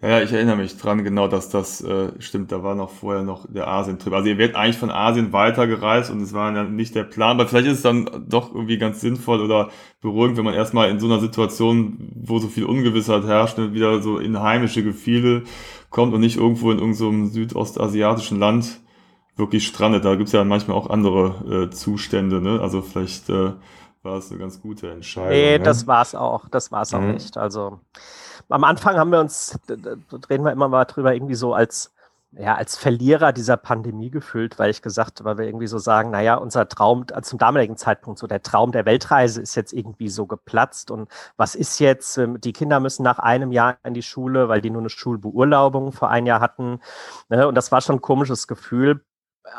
Ja, 0.00 0.22
ich 0.22 0.32
erinnere 0.32 0.54
mich 0.54 0.76
dran, 0.78 1.02
genau, 1.02 1.26
dass 1.26 1.48
das 1.48 1.80
äh, 1.80 2.12
stimmt, 2.20 2.52
da 2.52 2.62
war 2.62 2.76
noch 2.76 2.90
vorher 2.90 3.24
noch 3.24 3.46
der 3.52 3.66
Asien-Trip. 3.66 4.12
Also 4.12 4.28
ihr 4.28 4.38
werdet 4.38 4.54
eigentlich 4.54 4.78
von 4.78 4.92
Asien 4.92 5.32
weitergereist 5.32 6.10
und 6.12 6.20
es 6.20 6.32
war 6.32 6.54
ja 6.54 6.62
nicht 6.62 6.94
der 6.94 7.02
Plan, 7.02 7.32
aber 7.32 7.48
vielleicht 7.48 7.66
ist 7.66 7.78
es 7.78 7.82
dann 7.82 8.08
doch 8.28 8.54
irgendwie 8.54 8.78
ganz 8.78 9.00
sinnvoll 9.00 9.40
oder 9.40 9.70
beruhigend, 10.00 10.38
wenn 10.38 10.44
man 10.44 10.54
erstmal 10.54 10.88
in 10.88 11.00
so 11.00 11.06
einer 11.06 11.18
Situation, 11.18 12.12
wo 12.14 12.38
so 12.38 12.46
viel 12.46 12.64
Ungewissheit 12.64 13.24
herrscht, 13.24 13.58
wieder 13.58 14.00
so 14.00 14.18
in 14.18 14.40
heimische 14.40 14.84
Gefühle 14.84 15.42
kommt 15.90 16.14
und 16.14 16.20
nicht 16.20 16.36
irgendwo 16.36 16.70
in 16.70 16.78
irgendeinem 16.78 17.28
südostasiatischen 17.28 18.38
Land 18.38 18.80
wirklich 19.36 19.66
strandet. 19.66 20.04
Da 20.04 20.16
gibt's 20.16 20.32
ja 20.32 20.44
manchmal 20.44 20.76
auch 20.76 20.90
andere 20.90 21.66
äh, 21.66 21.70
Zustände, 21.70 22.40
ne? 22.40 22.60
Also 22.60 22.82
vielleicht 22.82 23.30
äh, 23.30 23.52
war 24.02 24.16
es 24.16 24.30
eine 24.30 24.40
ganz 24.40 24.60
gute 24.60 24.90
Entscheidung. 24.90 25.30
Nee, 25.30 25.58
ne? 25.58 25.64
das 25.64 25.86
war's 25.86 26.14
auch. 26.14 26.48
Das 26.48 26.72
war's 26.72 26.92
auch 26.94 27.00
mhm. 27.00 27.12
nicht. 27.12 27.36
Also 27.36 27.80
am 28.48 28.64
Anfang 28.64 28.96
haben 28.96 29.12
wir 29.12 29.20
uns, 29.20 29.58
reden 30.30 30.44
wir 30.44 30.52
immer 30.52 30.68
mal 30.68 30.84
drüber, 30.84 31.14
irgendwie 31.14 31.34
so 31.34 31.54
als 31.54 31.92
ja, 32.32 32.54
als 32.56 32.76
Verlierer 32.76 33.32
dieser 33.32 33.56
Pandemie 33.56 34.10
gefühlt, 34.10 34.58
weil 34.58 34.70
ich 34.70 34.82
gesagt, 34.82 35.24
weil 35.24 35.38
wir 35.38 35.46
irgendwie 35.46 35.66
so 35.66 35.78
sagen, 35.78 36.10
naja, 36.10 36.34
unser 36.34 36.68
Traum, 36.68 37.06
also 37.12 37.30
zum 37.30 37.38
damaligen 37.38 37.76
Zeitpunkt, 37.76 38.18
so 38.18 38.26
der 38.26 38.42
Traum 38.42 38.70
der 38.70 38.84
Weltreise 38.84 39.40
ist 39.40 39.54
jetzt 39.54 39.72
irgendwie 39.72 40.10
so 40.10 40.26
geplatzt 40.26 40.90
und 40.90 41.08
was 41.38 41.54
ist 41.54 41.78
jetzt? 41.78 42.18
Ähm, 42.18 42.38
die 42.40 42.52
Kinder 42.52 42.80
müssen 42.80 43.02
nach 43.02 43.18
einem 43.18 43.50
Jahr 43.50 43.78
in 43.82 43.94
die 43.94 44.02
Schule, 44.02 44.48
weil 44.48 44.60
die 44.60 44.70
nur 44.70 44.82
eine 44.82 44.90
Schulbeurlaubung 44.90 45.92
vor 45.92 46.10
ein 46.10 46.26
Jahr 46.26 46.40
hatten. 46.40 46.80
Ne? 47.30 47.48
Und 47.48 47.54
das 47.54 47.72
war 47.72 47.80
schon 47.80 47.96
ein 47.96 48.02
komisches 48.02 48.46
Gefühl. 48.46 49.02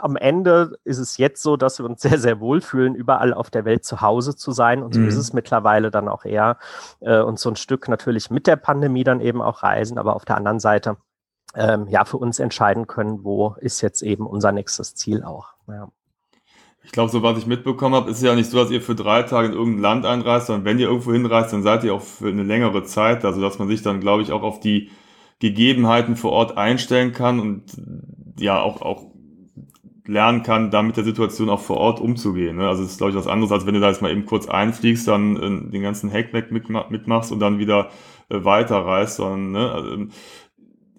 Am 0.02 0.16
Ende 0.16 0.78
ist 0.84 1.00
es 1.00 1.18
jetzt 1.18 1.42
so, 1.42 1.58
dass 1.58 1.80
wir 1.80 1.86
uns 1.88 2.02
sehr, 2.04 2.20
sehr 2.20 2.40
wohl 2.40 2.62
fühlen, 2.62 2.94
überall 2.94 3.34
auf 3.34 3.50
der 3.50 3.66
Welt 3.66 3.84
zu 3.84 4.02
Hause 4.02 4.36
zu 4.36 4.52
sein. 4.52 4.84
Und 4.84 4.94
so 4.94 5.00
mhm. 5.00 5.08
ist 5.08 5.16
es 5.16 5.34
mittlerweile 5.34 5.90
dann 5.90 6.08
auch 6.08 6.24
eher. 6.24 6.58
Äh, 7.00 7.20
und 7.22 7.40
so 7.40 7.50
ein 7.50 7.56
Stück 7.56 7.90
natürlich 7.90 8.30
mit 8.30 8.46
der 8.46 8.58
Pandemie 8.58 9.04
dann 9.04 9.22
eben 9.22 9.42
auch 9.42 9.64
reisen, 9.64 9.98
aber 9.98 10.16
auf 10.16 10.26
der 10.26 10.38
anderen 10.38 10.60
Seite 10.60 10.98
ähm, 11.56 11.88
ja 11.88 12.06
für 12.06 12.18
uns 12.18 12.40
entscheiden 12.40 12.88
können, 12.88 13.24
wo 13.24 13.56
ist 13.60 13.82
jetzt 13.82 14.02
eben 14.02 14.28
unser 14.28 14.52
nächstes 14.52 14.96
Ziel 14.96 15.24
auch. 15.24 15.54
Ja. 15.68 15.90
Ich 16.84 16.92
glaube, 16.92 17.12
so 17.12 17.22
was 17.22 17.38
ich 17.38 17.46
mitbekommen 17.46 17.94
habe, 17.94 18.10
ist 18.10 18.18
es 18.18 18.24
ja 18.24 18.34
nicht 18.36 18.50
so, 18.50 18.58
dass 18.58 18.72
ihr 18.72 18.82
für 18.82 18.96
drei 18.96 19.24
Tage 19.24 19.50
in 19.50 19.54
irgendein 19.54 19.82
Land 19.82 20.06
einreist, 20.06 20.48
sondern 20.48 20.66
wenn 20.66 20.80
ihr 20.80 20.88
irgendwo 20.88 21.12
hinreist, 21.12 21.54
dann 21.54 21.62
seid 21.62 21.84
ihr 21.84 21.94
auch 21.94 22.02
für 22.02 22.30
eine 22.30 22.44
längere 22.44 22.84
Zeit, 22.84 23.26
also 23.26 23.42
dass 23.42 23.60
man 23.60 23.68
sich 23.68 23.82
dann, 23.82 24.00
glaube 24.00 24.24
ich, 24.24 24.32
auch 24.32 24.44
auf 24.44 24.60
die 24.60 24.90
Gegebenheiten 25.40 26.16
vor 26.16 26.32
Ort 26.32 26.58
einstellen 26.58 27.12
kann 27.12 27.40
und 27.40 27.64
ja 28.40 28.60
auch, 28.62 28.82
auch 28.82 29.10
lernen 30.10 30.42
kann, 30.42 30.72
da 30.72 30.82
mit 30.82 30.98
der 30.98 31.04
Situation 31.04 31.50
auch 31.50 31.62
vor 31.62 31.78
Ort 31.78 32.00
umzugehen. 32.00 32.58
Ne? 32.58 32.68
Also 32.68 32.84
es 32.84 32.92
ist, 32.92 32.98
glaube 32.98 33.12
ich, 33.12 33.18
was 33.18 33.28
anderes, 33.28 33.52
als 33.52 33.66
wenn 33.68 33.76
du 33.76 33.80
da 33.80 33.90
jetzt 33.90 34.02
mal 34.02 34.12
eben 34.12 34.26
kurz 34.26 34.48
einfliegst, 34.48 35.08
dann 35.08 35.36
äh, 35.38 35.72
den 35.72 35.84
ganzen 35.84 36.12
Hackback 36.12 36.52
mitmachst 36.52 37.32
und 37.32 37.40
dann 37.40 37.60
wieder 37.60 37.90
äh, 38.30 38.44
weiterreist, 38.44 39.18
sondern 39.18 39.52
ne? 39.52 39.72
Also, 39.72 40.08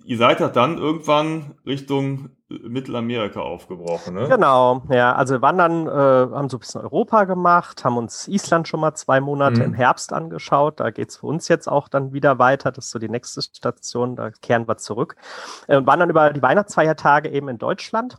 ihr 0.04 0.16
seid 0.16 0.40
ja 0.40 0.48
dann 0.48 0.78
irgendwann 0.78 1.54
Richtung 1.66 2.30
Mittelamerika 2.48 3.40
aufgebrochen, 3.40 4.14
ne? 4.14 4.28
Genau, 4.28 4.82
ja. 4.88 5.14
Also 5.14 5.34
wir 5.34 5.42
waren 5.42 5.58
dann, 5.58 5.86
äh, 5.86 5.90
haben 6.34 6.48
so 6.48 6.56
ein 6.56 6.60
bisschen 6.60 6.80
Europa 6.80 7.24
gemacht, 7.24 7.84
haben 7.84 7.96
uns 7.96 8.26
Island 8.26 8.66
schon 8.66 8.80
mal 8.80 8.94
zwei 8.94 9.20
Monate 9.20 9.60
mhm. 9.60 9.66
im 9.66 9.74
Herbst 9.74 10.12
angeschaut. 10.12 10.80
Da 10.80 10.90
geht 10.90 11.10
es 11.10 11.18
für 11.18 11.26
uns 11.26 11.46
jetzt 11.48 11.68
auch 11.68 11.88
dann 11.88 12.12
wieder 12.12 12.38
weiter. 12.38 12.72
Das 12.72 12.86
ist 12.86 12.90
so 12.90 12.98
die 12.98 13.08
nächste 13.08 13.40
Station, 13.42 14.16
da 14.16 14.30
kehren 14.30 14.66
wir 14.66 14.78
zurück. 14.78 15.16
Äh, 15.68 15.86
waren 15.86 16.00
dann 16.00 16.10
über 16.10 16.32
die 16.32 16.42
Weihnachtsfeiertage 16.42 17.28
eben 17.28 17.48
in 17.48 17.58
Deutschland. 17.58 18.18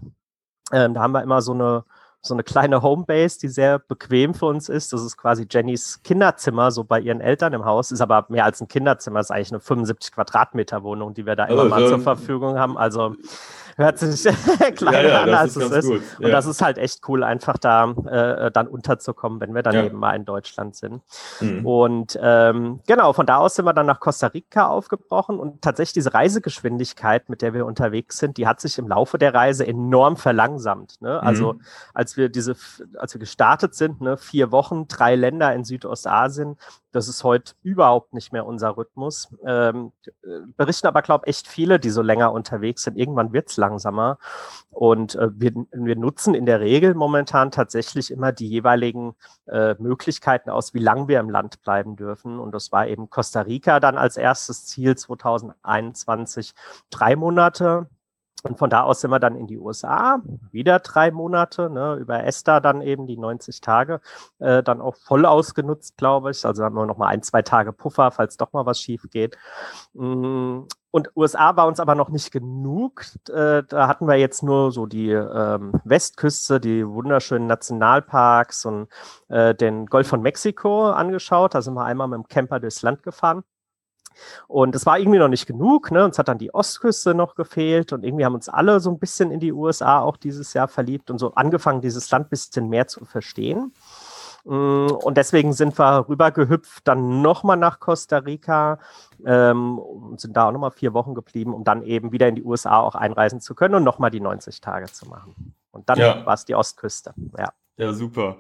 Ähm, 0.72 0.94
da 0.94 1.02
haben 1.02 1.12
wir 1.12 1.24
immer 1.24 1.42
so 1.42 1.54
eine 1.54 1.84
so 2.22 2.36
eine 2.36 2.44
kleine 2.44 2.84
Homebase, 2.84 3.40
die 3.40 3.48
sehr 3.48 3.80
bequem 3.80 4.34
für 4.34 4.46
uns 4.46 4.70
ist. 4.70 4.94
Das 4.94 5.02
ist 5.02 5.18
quasi 5.18 5.48
Jennys 5.50 6.02
Kinderzimmer, 6.04 6.70
so 6.72 6.84
bei 6.84 7.00
ihren 7.00 7.20
Eltern 7.20 7.54
im 7.54 7.66
Haus. 7.66 7.92
Ist 7.92 8.02
aber 8.02 8.26
mehr 8.30 8.46
als 8.46 8.62
ein 8.62 8.68
Kinderzimmer, 8.68 9.20
ist 9.20 9.32
eigentlich 9.32 9.52
eine 9.52 9.60
75 9.60 10.14
Quadratmeter 10.14 10.84
Wohnung, 10.84 11.16
die 11.16 11.26
wir 11.26 11.36
da 11.36 11.46
immer 11.46 11.66
oh, 11.66 11.70
mal 11.70 11.88
zur 11.88 12.00
Verfügung 12.00 12.60
haben. 12.60 12.78
Also 12.78 13.16
hört 13.82 14.00
sich 14.00 14.24
kleiner 14.76 15.02
ja, 15.02 15.10
ja, 15.10 15.22
an, 15.24 15.34
als 15.34 15.56
es 15.56 15.72
ist. 15.72 15.88
Gut, 15.88 16.02
ja. 16.20 16.26
Und 16.26 16.32
das 16.32 16.46
ist 16.46 16.62
halt 16.62 16.78
echt 16.78 17.08
cool, 17.08 17.24
einfach 17.24 17.58
da 17.58 17.92
äh, 17.92 18.52
dann 18.52 18.68
unterzukommen, 18.68 19.40
wenn 19.40 19.54
wir 19.54 19.64
dann 19.64 19.76
eben 19.86 19.98
mal 19.98 20.16
in 20.16 20.26
Deutschland 20.26 20.76
sind. 20.76 21.02
Mhm. 21.40 21.66
Und 21.66 22.20
ähm, 22.22 22.80
genau, 22.88 23.14
von 23.14 23.26
da 23.26 23.38
aus 23.38 23.56
sind 23.56 23.66
wir 23.66 23.74
dann 23.74 23.86
nach 23.86 24.00
Costa 24.00 24.28
Rica 24.28 24.68
aufgebrochen 24.68 25.40
und 25.40 25.62
tatsächlich 25.62 25.94
diese 25.94 26.14
Reisegeschwindigkeit, 26.14 27.30
mit 27.30 27.42
der 27.42 27.54
wir 27.54 27.66
unterwegs 27.66 28.18
sind, 28.18 28.38
die 28.38 28.48
hat 28.48 28.62
sich 28.62 28.78
im 28.78 28.88
Laufe 28.88 29.18
der 29.18 29.34
Reise 29.34 29.66
enorm 29.66 30.18
verlangsamt. 30.18 31.02
Ne? 31.02 31.22
Also 31.22 31.54
mhm. 31.54 31.62
als 31.94 32.18
wir 32.18 32.30
diese, 32.30 32.56
als 32.98 33.14
wir 33.14 33.20
gestartet 33.20 33.76
sind, 33.76 34.02
ne, 34.02 34.18
vier 34.18 34.52
Wochen, 34.52 34.88
drei 34.88 35.16
Länder 35.16 35.54
in 35.54 35.64
Südostasien, 35.64 36.58
das 36.92 37.08
ist 37.08 37.24
heute 37.24 37.54
überhaupt 37.64 38.14
nicht 38.14 38.34
mehr 38.34 38.46
unser 38.46 38.78
Rhythmus. 38.78 39.34
Ähm, 39.46 39.92
berichten 40.58 40.88
aber, 40.88 41.02
glaube 41.02 41.26
ich, 41.26 41.32
echt 41.32 41.48
viele, 41.48 41.80
die 41.80 41.90
so 41.90 42.02
länger 42.02 42.32
unterwegs 42.32 42.84
sind. 42.84 42.98
Irgendwann 42.98 43.34
wird 43.34 43.50
es 43.50 43.58
langsamer. 43.58 44.18
Und 44.70 45.16
äh, 45.16 45.30
wir, 45.34 45.54
wir 45.72 45.96
nutzen 45.96 46.34
in 46.34 46.46
der 46.46 46.60
Regel 46.60 46.94
momentan 46.94 47.52
tatsächlich 47.52 48.12
immer 48.12 48.32
die 48.32 48.48
jeweiligen 48.48 49.16
äh, 49.48 49.76
Möglichkeiten 49.80 50.50
aus, 50.50 50.74
wie 50.74 50.80
lange 50.80 51.08
wir 51.08 51.20
im 51.20 51.30
Land 51.30 51.62
bleiben 51.62 51.96
dürfen. 51.96 52.40
Und 52.40 52.52
das 52.54 52.72
war 52.72 52.88
eben 52.88 53.10
Costa 53.10 53.42
Rica 53.42 53.80
dann 53.80 53.98
als 53.98 54.18
erstes 54.18 54.66
Ziel 54.66 54.98
2021 54.98 56.54
drei 56.90 57.16
Monate. 57.16 57.88
Und 58.44 58.58
von 58.58 58.70
da 58.70 58.84
aus 58.84 59.02
sind 59.02 59.12
wir 59.12 59.20
dann 59.20 59.36
in 59.36 59.48
die 59.48 59.58
USA, 59.58 60.22
wieder 60.52 60.80
drei 60.80 61.12
Monate, 61.12 61.70
ne, 61.70 61.96
über 61.96 62.24
Esther 62.24 62.62
dann 62.62 62.82
eben 62.82 63.08
die 63.08 63.18
90 63.18 63.62
Tage, 63.62 64.02
äh, 64.40 64.64
dann 64.64 64.82
auch 64.82 64.96
voll 64.96 65.26
ausgenutzt, 65.26 65.98
glaube 65.98 66.32
ich. 66.32 66.46
Also 66.46 66.64
haben 66.64 66.76
wir 66.76 66.86
noch 66.86 66.98
mal 66.98 67.08
ein, 67.08 67.24
zwei 67.24 67.42
Tage 67.42 67.74
Puffer, 67.74 68.12
falls 68.12 68.38
doch 68.38 68.54
mal 68.54 68.66
was 68.66 68.80
schief 68.80 69.08
geht. 69.12 69.38
Mm, 69.94 70.62
und 70.92 71.10
USA 71.16 71.56
war 71.56 71.68
uns 71.68 71.80
aber 71.80 71.96
noch 71.96 72.10
nicht 72.10 72.32
genug. 72.32 73.06
Äh, 73.30 73.64
da 73.68 73.88
hatten 73.88 74.08
wir 74.08 74.16
jetzt 74.16 74.44
nur 74.44 74.72
so 74.72 74.86
die 74.86 75.12
ähm, 75.12 75.74
Westküste, 75.86 76.60
die 76.60 76.86
wunderschönen 76.86 77.48
Nationalparks 77.48 78.66
und 78.66 78.88
äh, 79.30 79.56
den 79.56 79.86
Golf 79.86 80.08
von 80.08 80.22
Mexiko 80.22 80.90
angeschaut. 80.92 81.56
Da 81.56 81.62
sind 81.62 81.76
wir 81.76 81.86
einmal 81.86 82.10
mit 82.10 82.18
dem 82.18 82.28
Camper 82.28 82.60
durchs 82.60 82.82
Land 82.82 83.04
gefahren. 83.04 83.44
Und 84.48 84.76
es 84.76 84.86
war 84.86 85.00
irgendwie 85.00 85.20
noch 85.20 85.28
nicht 85.28 85.46
genug. 85.46 85.92
Ne? 85.92 86.04
Uns 86.04 86.20
hat 86.20 86.28
dann 86.28 86.38
die 86.38 86.54
Ostküste 86.54 87.14
noch 87.14 87.36
gefehlt 87.36 87.94
und 87.94 88.04
irgendwie 88.04 88.26
haben 88.26 88.36
uns 88.36 88.50
alle 88.50 88.80
so 88.80 88.90
ein 88.90 89.00
bisschen 89.00 89.32
in 89.32 89.40
die 89.40 89.54
USA 89.54 90.02
auch 90.02 90.18
dieses 90.18 90.54
Jahr 90.54 90.68
verliebt 90.68 91.10
und 91.12 91.18
so 91.18 91.34
angefangen, 91.34 91.82
dieses 91.82 92.10
Land 92.12 92.28
ein 92.28 92.30
bisschen 92.30 92.70
mehr 92.70 92.88
zu 92.88 93.06
verstehen. 93.06 93.74
Mm, 94.44 94.88
und 94.88 95.18
deswegen 95.18 95.54
sind 95.54 95.78
wir 95.78 96.08
rübergehüpft, 96.10 96.88
dann 96.88 97.22
nochmal 97.22 97.58
nach 97.58 97.80
Costa 97.80 98.18
Rica 98.18 98.80
ähm, 99.26 99.78
und 99.78 100.20
sind 100.20 100.36
da 100.36 100.48
auch 100.48 100.52
nochmal 100.52 100.72
vier 100.72 100.94
Wochen 100.94 101.14
geblieben, 101.14 101.54
um 101.54 101.64
dann 101.64 101.84
eben 101.84 102.12
wieder 102.12 102.28
in 102.28 102.36
die 102.36 102.44
USA 102.44 102.80
auch 102.80 102.96
einreisen 102.96 103.40
zu 103.40 103.56
können 103.56 103.76
und 103.76 103.84
nochmal 103.84 104.12
die 104.12 104.20
90 104.20 104.62
Tage 104.62 104.88
zu 104.88 105.08
machen. 105.08 105.54
Und 105.72 105.90
dann 105.90 106.00
ja. 106.00 106.26
war 106.26 106.34
es 106.34 106.46
die 106.46 106.56
Ostküste. 106.56 107.14
Ja, 107.38 107.54
ja 107.78 107.94
super. 107.94 108.38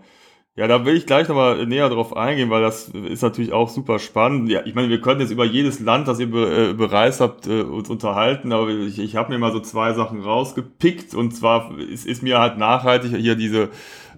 Ja, 0.58 0.68
da 0.68 0.84
will 0.86 0.98
ich 0.98 1.06
gleich 1.06 1.30
nochmal 1.30 1.66
näher 1.66 1.88
drauf 1.88 2.16
eingehen, 2.16 2.50
weil 2.50 2.62
das 2.62 2.90
ist 2.90 3.22
natürlich 3.22 3.54
auch 3.54 3.70
super 3.70 4.00
spannend. 4.00 4.50
Ja, 4.50 4.66
ich 4.66 4.76
meine, 4.76 4.90
wir 4.90 5.00
können 5.00 5.22
jetzt 5.22 5.32
über 5.32 5.46
jedes 5.46 5.80
Land, 5.80 6.10
das 6.10 6.20
ihr 6.20 6.28
äh, 6.28 6.74
bereist 6.74 7.22
habt, 7.22 7.48
äh, 7.48 7.62
uns 7.62 7.90
unterhalten, 7.90 8.52
aber 8.52 8.68
ich, 8.68 9.00
ich 9.00 9.16
habe 9.16 9.32
mir 9.32 9.40
mal 9.40 9.54
so 9.54 9.62
zwei 9.62 9.94
Sachen 9.94 10.22
rausgepickt 10.22 11.16
und 11.16 11.32
zwar 11.32 11.78
ist, 11.80 12.06
ist 12.06 12.22
mir 12.22 12.40
halt 12.40 12.58
nachhaltig 12.58 13.16
hier 13.16 13.36
diese 13.36 13.70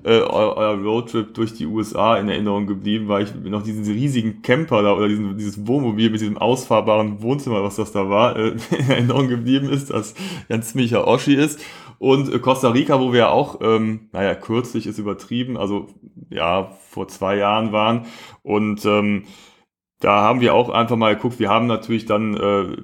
äh, 0.04 0.22
euer 0.22 0.78
Roadtrip 0.80 1.36
durch 1.36 1.54
die 1.54 1.68
USA 1.68 2.18
in 2.18 2.28
Erinnerung 2.30 2.66
geblieben, 2.66 3.08
weil 3.10 3.26
ich 3.26 3.36
noch 3.36 3.62
diesen 3.62 3.84
riesigen 3.86 4.42
Camper 4.42 4.82
da 4.82 4.94
oder 4.94 5.08
diesen, 5.08 5.38
dieses 5.38 5.68
Wohnmobil 5.68 6.10
mit 6.10 6.20
diesem 6.20 6.40
ausfahrbaren 6.40 7.22
Wohnzimmer, 7.22 7.64
was 7.64 7.76
das 7.76 7.92
da 7.92 8.10
war, 8.10 8.36
äh, 8.36 8.56
in 8.72 8.90
Erinnerung 8.90 9.28
geblieben 9.28 9.70
ist, 9.70 9.92
das 9.92 10.16
ein 10.50 10.64
ziemlicher 10.64 11.08
Oschi 11.08 11.36
ist. 11.36 11.60
Und 12.04 12.34
äh, 12.34 12.40
Costa 12.40 12.68
Rica, 12.72 13.00
wo 13.00 13.14
wir 13.14 13.32
auch, 13.32 13.62
ähm, 13.62 14.10
naja, 14.12 14.36
kürzlich 14.36 14.88
ist 14.88 14.98
übertrieben, 14.98 15.56
also 15.56 15.88
ja, 16.30 16.72
vor 16.90 17.08
zwei 17.08 17.38
Jahren 17.38 17.72
waren. 17.72 18.08
Und 18.42 18.86
ähm, 18.86 19.24
da 20.02 20.20
haben 20.22 20.42
wir 20.42 20.54
auch 20.54 20.68
einfach 20.68 20.98
mal 20.98 21.16
geguckt, 21.16 21.40
wir 21.40 21.48
haben 21.48 21.66
natürlich 21.66 22.06
dann 22.06 22.36
äh, 22.36 22.76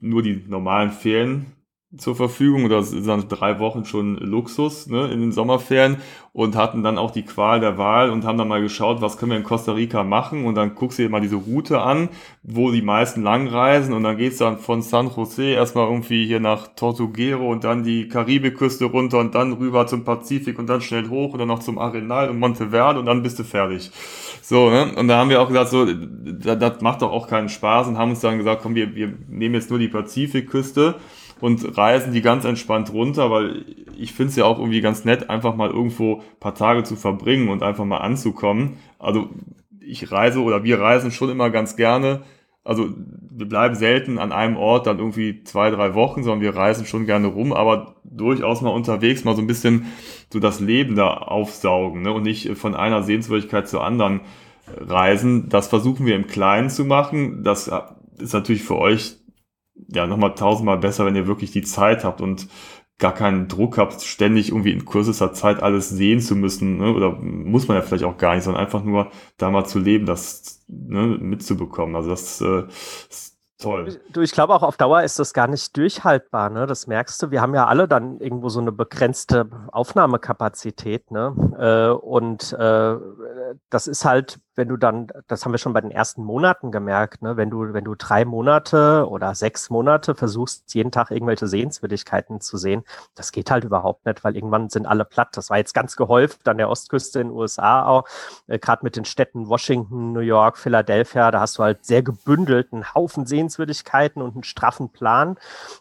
nur 0.00 0.22
die 0.22 0.44
normalen 0.46 0.90
Ferien 0.90 1.55
zur 1.96 2.16
Verfügung. 2.16 2.68
Das 2.68 2.90
sind 2.90 3.06
dann 3.06 3.28
drei 3.28 3.58
Wochen 3.58 3.84
schon 3.84 4.16
Luxus 4.16 4.86
ne, 4.88 5.08
in 5.12 5.20
den 5.20 5.32
Sommerferien 5.32 5.98
und 6.32 6.56
hatten 6.56 6.82
dann 6.82 6.98
auch 6.98 7.12
die 7.12 7.24
Qual 7.24 7.60
der 7.60 7.78
Wahl 7.78 8.10
und 8.10 8.24
haben 8.24 8.36
dann 8.36 8.48
mal 8.48 8.60
geschaut, 8.60 9.00
was 9.00 9.16
können 9.16 9.30
wir 9.30 9.38
in 9.38 9.44
Costa 9.44 9.72
Rica 9.72 10.02
machen. 10.02 10.44
Und 10.44 10.56
dann 10.56 10.74
guckst 10.74 10.98
du 10.98 11.04
dir 11.04 11.08
mal 11.08 11.20
diese 11.20 11.36
Route 11.36 11.80
an, 11.80 12.08
wo 12.42 12.72
die 12.72 12.82
meisten 12.82 13.22
lang 13.22 13.46
reisen. 13.46 13.94
Und 13.94 14.02
dann 14.02 14.16
geht's 14.16 14.38
dann 14.38 14.58
von 14.58 14.82
San 14.82 15.10
Jose 15.14 15.44
erstmal 15.44 15.86
irgendwie 15.86 16.26
hier 16.26 16.40
nach 16.40 16.68
Tortuguero 16.74 17.50
und 17.50 17.64
dann 17.64 17.84
die 17.84 18.08
Karibikküste 18.08 18.86
runter 18.86 19.18
und 19.18 19.34
dann 19.34 19.52
rüber 19.54 19.86
zum 19.86 20.04
Pazifik 20.04 20.58
und 20.58 20.66
dann 20.66 20.80
schnell 20.80 21.08
hoch 21.08 21.32
und 21.32 21.38
dann 21.38 21.48
noch 21.48 21.60
zum 21.60 21.78
Arenal 21.78 22.28
und 22.30 22.38
Monteverde 22.38 22.98
und 22.98 23.06
dann 23.06 23.22
bist 23.22 23.38
du 23.38 23.44
fertig. 23.44 23.90
So, 24.42 24.70
ne? 24.70 24.92
Und 24.96 25.08
da 25.08 25.18
haben 25.18 25.30
wir 25.30 25.40
auch 25.40 25.48
gesagt, 25.48 25.70
so, 25.70 25.86
das, 25.86 26.58
das 26.58 26.80
macht 26.80 27.02
doch 27.02 27.12
auch 27.12 27.28
keinen 27.28 27.48
Spaß 27.48 27.86
und 27.86 27.96
haben 27.96 28.10
uns 28.10 28.20
dann 28.20 28.38
gesagt, 28.38 28.62
komm, 28.62 28.74
wir, 28.74 28.94
wir 28.94 29.14
nehmen 29.28 29.54
jetzt 29.54 29.70
nur 29.70 29.78
die 29.78 29.88
Pazifikküste 29.88 30.96
und 31.40 31.76
reisen 31.76 32.12
die 32.12 32.22
ganz 32.22 32.44
entspannt 32.44 32.92
runter, 32.92 33.30
weil 33.30 33.64
ich 33.98 34.12
finde 34.12 34.30
es 34.30 34.36
ja 34.36 34.44
auch 34.44 34.58
irgendwie 34.58 34.80
ganz 34.80 35.04
nett, 35.04 35.28
einfach 35.30 35.54
mal 35.54 35.70
irgendwo 35.70 36.22
paar 36.40 36.54
Tage 36.54 36.82
zu 36.82 36.96
verbringen 36.96 37.48
und 37.48 37.62
einfach 37.62 37.84
mal 37.84 37.98
anzukommen. 37.98 38.78
Also 38.98 39.28
ich 39.80 40.10
reise 40.10 40.40
oder 40.40 40.64
wir 40.64 40.80
reisen 40.80 41.10
schon 41.10 41.30
immer 41.30 41.50
ganz 41.50 41.76
gerne. 41.76 42.22
Also 42.64 42.88
wir 43.30 43.48
bleiben 43.48 43.74
selten 43.74 44.18
an 44.18 44.32
einem 44.32 44.56
Ort 44.56 44.86
dann 44.86 44.98
irgendwie 44.98 45.44
zwei, 45.44 45.70
drei 45.70 45.94
Wochen, 45.94 46.24
sondern 46.24 46.40
wir 46.40 46.56
reisen 46.56 46.86
schon 46.86 47.06
gerne 47.06 47.28
rum, 47.28 47.52
aber 47.52 47.94
durchaus 48.02 48.60
mal 48.60 48.70
unterwegs 48.70 49.24
mal 49.24 49.36
so 49.36 49.42
ein 49.42 49.46
bisschen 49.46 49.86
so 50.32 50.40
das 50.40 50.58
Leben 50.58 50.96
da 50.96 51.08
aufsaugen 51.08 52.02
ne? 52.02 52.12
und 52.12 52.22
nicht 52.22 52.56
von 52.56 52.74
einer 52.74 53.02
Sehenswürdigkeit 53.02 53.68
zur 53.68 53.84
anderen 53.84 54.20
reisen. 54.78 55.48
Das 55.48 55.68
versuchen 55.68 56.06
wir 56.06 56.16
im 56.16 56.26
Kleinen 56.26 56.70
zu 56.70 56.84
machen. 56.84 57.44
Das 57.44 57.70
ist 58.18 58.32
natürlich 58.32 58.64
für 58.64 58.76
euch 58.76 59.16
ja 59.88 60.06
nochmal 60.06 60.34
tausendmal 60.34 60.78
besser, 60.78 61.06
wenn 61.06 61.16
ihr 61.16 61.26
wirklich 61.26 61.50
die 61.50 61.62
Zeit 61.62 62.04
habt 62.04 62.20
und 62.20 62.48
gar 62.98 63.12
keinen 63.12 63.46
Druck 63.48 63.76
habe, 63.76 63.92
ständig 64.00 64.48
irgendwie 64.48 64.72
in 64.72 64.86
kürzester 64.86 65.32
Zeit 65.34 65.62
alles 65.62 65.90
sehen 65.90 66.20
zu 66.20 66.34
müssen. 66.34 66.78
Ne? 66.78 66.94
Oder 66.94 67.12
muss 67.12 67.68
man 67.68 67.76
ja 67.76 67.82
vielleicht 67.82 68.04
auch 68.04 68.16
gar 68.16 68.34
nicht, 68.34 68.44
sondern 68.44 68.64
einfach 68.64 68.82
nur 68.82 69.10
da 69.36 69.50
mal 69.50 69.66
zu 69.66 69.78
leben, 69.78 70.06
das 70.06 70.64
ne, 70.66 71.18
mitzubekommen. 71.20 71.94
Also 71.94 72.10
das 72.10 72.40
äh, 72.40 72.64
Toll. 73.58 73.98
Du, 74.12 74.20
ich 74.20 74.32
glaube 74.32 74.54
auch 74.54 74.62
auf 74.62 74.76
Dauer 74.76 75.02
ist 75.02 75.18
das 75.18 75.32
gar 75.32 75.48
nicht 75.48 75.74
durchhaltbar, 75.78 76.50
ne? 76.50 76.66
Das 76.66 76.86
merkst 76.86 77.22
du. 77.22 77.30
Wir 77.30 77.40
haben 77.40 77.54
ja 77.54 77.66
alle 77.66 77.88
dann 77.88 78.20
irgendwo 78.20 78.50
so 78.50 78.60
eine 78.60 78.70
begrenzte 78.70 79.48
Aufnahmekapazität, 79.72 81.10
ne? 81.10 81.34
Äh, 81.58 81.96
und 81.96 82.52
äh, 82.52 82.96
das 83.70 83.86
ist 83.86 84.04
halt 84.04 84.40
wenn 84.56 84.68
du 84.68 84.76
dann, 84.76 85.08
das 85.28 85.44
haben 85.44 85.52
wir 85.52 85.58
schon 85.58 85.74
bei 85.74 85.82
den 85.82 85.90
ersten 85.90 86.24
Monaten 86.24 86.72
gemerkt, 86.72 87.22
ne, 87.22 87.36
wenn 87.36 87.50
du, 87.50 87.74
wenn 87.74 87.84
du 87.84 87.94
drei 87.94 88.24
Monate 88.24 89.06
oder 89.08 89.34
sechs 89.34 89.68
Monate 89.70 90.14
versuchst, 90.14 90.74
jeden 90.74 90.90
Tag 90.90 91.10
irgendwelche 91.10 91.46
Sehenswürdigkeiten 91.46 92.40
zu 92.40 92.56
sehen, 92.56 92.82
das 93.14 93.32
geht 93.32 93.50
halt 93.50 93.64
überhaupt 93.64 94.06
nicht, 94.06 94.24
weil 94.24 94.34
irgendwann 94.34 94.70
sind 94.70 94.86
alle 94.86 95.04
platt. 95.04 95.36
Das 95.36 95.50
war 95.50 95.58
jetzt 95.58 95.74
ganz 95.74 95.96
gehäuft 95.96 96.48
an 96.48 96.56
der 96.56 96.70
Ostküste 96.70 97.20
in 97.20 97.28
den 97.28 97.36
USA 97.36 97.84
auch, 97.84 98.08
äh, 98.46 98.58
gerade 98.58 98.82
mit 98.82 98.96
den 98.96 99.04
Städten 99.04 99.48
Washington, 99.48 100.12
New 100.12 100.20
York, 100.20 100.56
Philadelphia, 100.56 101.30
da 101.30 101.40
hast 101.40 101.58
du 101.58 101.62
halt 101.62 101.84
sehr 101.84 102.02
gebündelt 102.02 102.72
einen 102.72 102.94
Haufen 102.94 103.26
Sehenswürdigkeiten 103.26 104.22
und 104.22 104.34
einen 104.34 104.42
straffen 104.42 104.88
Plan. 104.88 105.36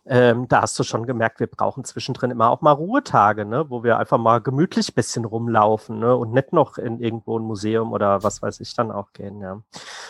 Ähm, 0.05 0.47
da 0.49 0.61
hast 0.61 0.77
du 0.77 0.83
schon 0.83 1.05
gemerkt, 1.05 1.39
wir 1.39 1.47
brauchen 1.47 1.85
zwischendrin 1.85 2.31
immer 2.31 2.49
auch 2.49 2.61
mal 2.61 2.73
Ruhetage, 2.73 3.45
ne, 3.45 3.69
wo 3.69 3.83
wir 3.83 3.97
einfach 3.97 4.17
mal 4.17 4.41
gemütlich 4.41 4.93
bisschen 4.93 5.23
rumlaufen 5.23 5.99
ne, 5.99 6.15
und 6.15 6.33
nicht 6.33 6.51
noch 6.51 6.77
in 6.77 6.99
irgendwo 6.99 7.39
ein 7.39 7.43
Museum 7.43 7.93
oder 7.93 8.21
was 8.21 8.41
weiß 8.41 8.59
ich 8.59 8.64
ich 8.65 8.75
dann 8.75 8.91
auch 8.91 9.13
gehen, 9.13 9.41
ja. 9.41 9.61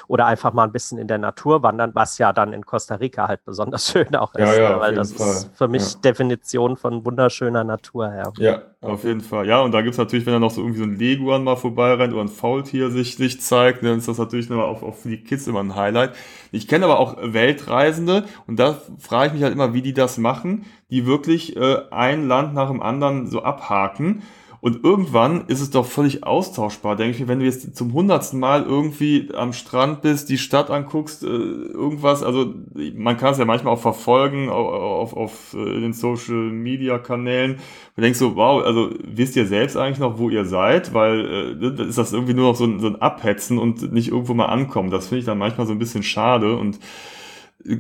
Oder 0.08 0.26
einfach 0.26 0.54
mal 0.54 0.64
ein 0.64 0.72
bisschen 0.72 0.98
in 0.98 1.08
der 1.08 1.18
Natur 1.18 1.64
wandern, 1.64 1.92
was 1.94 2.18
ja 2.18 2.34
dann 2.34 2.54
in 2.54 2.66
Costa 2.66 2.96
Rica 2.96 3.28
halt 3.28 3.46
besonders 3.46 3.88
schön 3.92 4.16
auch 4.16 4.34
ist, 4.36 4.40
ja, 4.40 4.62
ja, 4.62 4.70
ne, 4.76 4.80
weil 4.80 4.96
das 4.96 5.14
Fall. 5.14 5.30
ist 5.30 5.52
für 5.56 5.68
mich 5.68 5.94
ja. 5.94 6.00
Definition 6.02 6.78
von 6.78 7.06
wunderschöner 7.06 7.64
Natur, 7.64 8.14
ja. 8.14 8.32
Ja, 8.38 8.62
auf 8.82 9.04
jeden 9.04 9.22
Fall. 9.22 9.48
Ja, 9.48 9.62
und 9.62 9.72
da 9.72 9.82
gibt 9.82 9.94
es 9.94 9.98
natürlich, 9.98 10.26
wenn 10.26 10.34
da 10.34 10.40
noch 10.40 10.52
so 10.52 10.62
irgendwie 10.62 10.80
so 10.80 10.86
ein 10.86 10.98
Leguan 10.98 11.44
mal 11.44 11.56
vorbeirennt 11.56 12.14
oder 12.14 12.24
ein 12.24 12.30
Faultier 12.30 12.92
sich, 12.92 13.16
sich 13.16 13.42
zeigt, 13.42 13.84
dann 13.84 13.98
ist 13.98 14.08
das 14.08 14.18
natürlich 14.18 14.52
auch, 14.52 14.84
auch 14.84 14.96
für 14.96 15.10
die 15.10 15.24
Kids 15.24 15.48
immer 15.48 15.62
ein 15.62 15.76
Highlight. 15.76 16.16
Ich 16.52 16.68
kenne 16.68 16.86
aber 16.86 17.00
auch 17.00 17.18
Weltreisende 17.22 18.26
und 18.48 18.60
da 18.60 18.78
frage 19.00 19.28
ich 19.28 19.34
mich 19.34 19.44
halt 19.44 19.54
immer, 19.54 19.74
wie 19.74 19.82
die 19.82 19.94
das 19.94 20.18
machen, 20.18 20.66
die 20.90 21.06
wirklich 21.06 21.56
äh, 21.56 21.78
ein 21.92 22.28
Land 22.28 22.54
nach 22.54 22.70
dem 22.70 22.82
anderen 22.82 23.28
so 23.28 23.44
abhaken 23.44 24.24
und 24.66 24.84
irgendwann 24.84 25.46
ist 25.46 25.62
es 25.62 25.70
doch 25.70 25.86
völlig 25.86 26.24
austauschbar, 26.24 26.96
denke 26.96 27.12
ich 27.12 27.20
mir, 27.20 27.28
wenn 27.28 27.38
du 27.38 27.46
jetzt 27.46 27.76
zum 27.76 27.94
hundertsten 27.94 28.40
Mal 28.40 28.64
irgendwie 28.64 29.30
am 29.36 29.54
Strand 29.54 30.02
bist, 30.02 30.28
die 30.28 30.40
Stadt 30.40 30.72
anguckst, 30.72 31.22
äh, 31.22 31.28
irgendwas, 31.28 32.24
also 32.24 32.52
man 32.96 33.16
kann 33.16 33.34
es 33.34 33.38
ja 33.38 33.46
manchmal 33.46 33.76
auch 33.76 33.80
verfolgen 33.80 34.50
auf, 34.50 35.14
auf, 35.14 35.16
auf 35.16 35.54
äh, 35.54 35.82
den 35.82 35.94
Social 35.94 36.50
Media 36.50 36.98
Kanälen. 36.98 37.60
Du 37.96 38.02
denkst 38.02 38.18
so, 38.18 38.36
wow, 38.36 38.66
also 38.66 38.90
wisst 39.04 39.36
ihr 39.36 39.46
selbst 39.46 39.78
eigentlich 39.78 40.00
noch, 40.00 40.18
wo 40.18 40.32
ihr 40.32 40.46
seid, 40.46 40.96
weil 40.96 41.60
äh, 41.62 41.88
ist 41.88 42.00
das 42.00 42.12
irgendwie 42.12 42.34
nur 42.34 42.48
noch 42.48 42.56
so 42.56 42.64
ein, 42.64 42.80
so 42.80 42.88
ein 42.88 43.00
Abhetzen 43.00 43.60
und 43.60 43.94
nicht 43.94 44.08
irgendwo 44.08 44.34
mal 44.34 44.48
ankommen. 44.48 44.90
Das 44.90 45.10
finde 45.10 45.20
ich 45.20 45.26
dann 45.26 45.38
manchmal 45.38 45.68
so 45.68 45.74
ein 45.74 45.80
bisschen 45.80 46.02
schade 46.02 46.58
und 46.58 46.80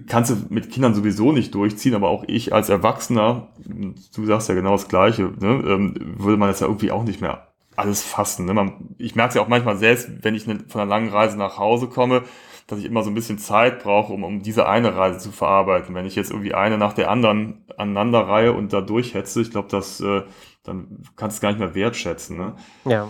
kannst 0.08 0.32
du 0.32 0.36
mit 0.50 0.72
Kindern 0.72 0.94
sowieso 0.94 1.32
nicht 1.32 1.54
durchziehen, 1.54 1.96
aber 1.96 2.10
auch 2.10 2.24
ich 2.28 2.54
als 2.54 2.70
Erwachsener, 2.70 3.50
du 3.66 4.26
sagst 4.26 4.50
ja 4.50 4.56
genau 4.56 4.72
das 4.72 4.88
Gleiche, 4.88 5.32
ne, 5.40 5.64
ähm, 5.68 5.96
würde 6.18 6.38
man 6.38 6.50
das 6.50 6.60
ja 6.60 6.68
irgendwie 6.68 6.92
auch 6.92 7.04
nicht 7.04 7.22
mehr 7.22 7.48
alles 7.76 8.04
fassen. 8.04 8.46
Ne? 8.46 8.54
Man, 8.54 8.96
ich 8.98 9.16
merke 9.16 9.30
es 9.30 9.36
ja 9.36 9.42
auch 9.42 9.48
manchmal 9.48 9.78
selbst, 9.78 10.10
wenn 10.24 10.36
ich 10.36 10.48
ne, 10.48 10.60
von 10.68 10.82
einer 10.82 10.90
langen 10.90 11.10
Reise 11.10 11.38
nach 11.38 11.58
Hause 11.58 11.88
komme, 11.88 12.24
dass 12.68 12.80
ich 12.80 12.86
immer 12.86 13.04
so 13.04 13.12
ein 13.12 13.16
bisschen 13.16 13.38
Zeit 13.38 13.84
brauche, 13.84 14.12
um, 14.12 14.24
um 14.24 14.42
diese 14.42 14.68
eine 14.68 14.96
Reise 14.96 15.20
zu 15.20 15.32
verarbeiten. 15.32 15.94
Wenn 15.94 16.06
ich 16.06 16.16
jetzt 16.16 16.32
irgendwie 16.32 16.56
eine 16.56 16.78
nach 16.78 16.94
der 16.94 17.12
anderen 17.12 17.66
aneinanderreihe 17.78 18.54
und 18.54 18.74
da 18.74 18.82
durchhetze, 18.82 19.42
ich 19.42 19.52
glaube, 19.52 19.68
das 19.70 20.00
äh, 20.00 20.24
dann 20.66 21.04
kannst 21.16 21.36
du 21.36 21.38
es 21.38 21.42
gar 21.42 21.50
nicht 21.50 21.60
mehr 21.60 21.76
wertschätzen. 21.76 22.38
Ne? 22.38 22.56
Ja. 22.86 23.10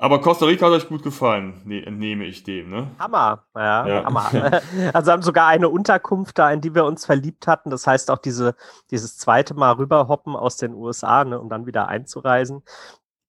Aber 0.00 0.20
Costa 0.20 0.46
Rica 0.46 0.66
hat 0.66 0.72
euch 0.72 0.88
gut 0.88 1.02
gefallen, 1.02 1.60
ne, 1.64 1.84
entnehme 1.84 2.24
ich 2.24 2.44
dem, 2.44 2.70
ne? 2.70 2.86
Hammer, 3.00 3.44
ja, 3.56 3.86
ja. 3.86 4.04
Hammer. 4.04 4.30
Also 4.92 5.10
haben 5.10 5.22
sogar 5.22 5.48
eine 5.48 5.68
Unterkunft 5.68 6.38
da, 6.38 6.52
in 6.52 6.60
die 6.60 6.74
wir 6.74 6.84
uns 6.84 7.04
verliebt 7.04 7.48
hatten. 7.48 7.70
Das 7.70 7.86
heißt 7.86 8.10
auch 8.12 8.18
diese, 8.18 8.54
dieses 8.92 9.18
zweite 9.18 9.54
Mal 9.54 9.72
rüberhoppen 9.72 10.36
aus 10.36 10.56
den 10.56 10.72
USA, 10.72 11.24
ne, 11.24 11.40
um 11.40 11.48
dann 11.48 11.66
wieder 11.66 11.88
einzureisen. 11.88 12.62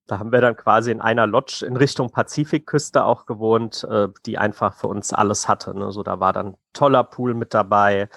Da 0.05 0.19
haben 0.19 0.31
wir 0.31 0.41
dann 0.41 0.55
quasi 0.55 0.91
in 0.91 1.01
einer 1.01 1.25
Lodge 1.25 1.65
in 1.65 1.75
Richtung 1.75 2.11
Pazifikküste 2.11 3.03
auch 3.03 3.25
gewohnt, 3.25 3.83
äh, 3.89 4.07
die 4.25 4.37
einfach 4.37 4.75
für 4.75 4.87
uns 4.87 5.11
alles 5.11 5.47
hatte. 5.47 5.77
Ne? 5.77 5.91
So, 5.91 6.03
da 6.03 6.19
war 6.19 6.33
dann 6.33 6.55
toller 6.73 7.03
Pool 7.03 7.33
mit 7.33 7.53
dabei, 7.53 8.09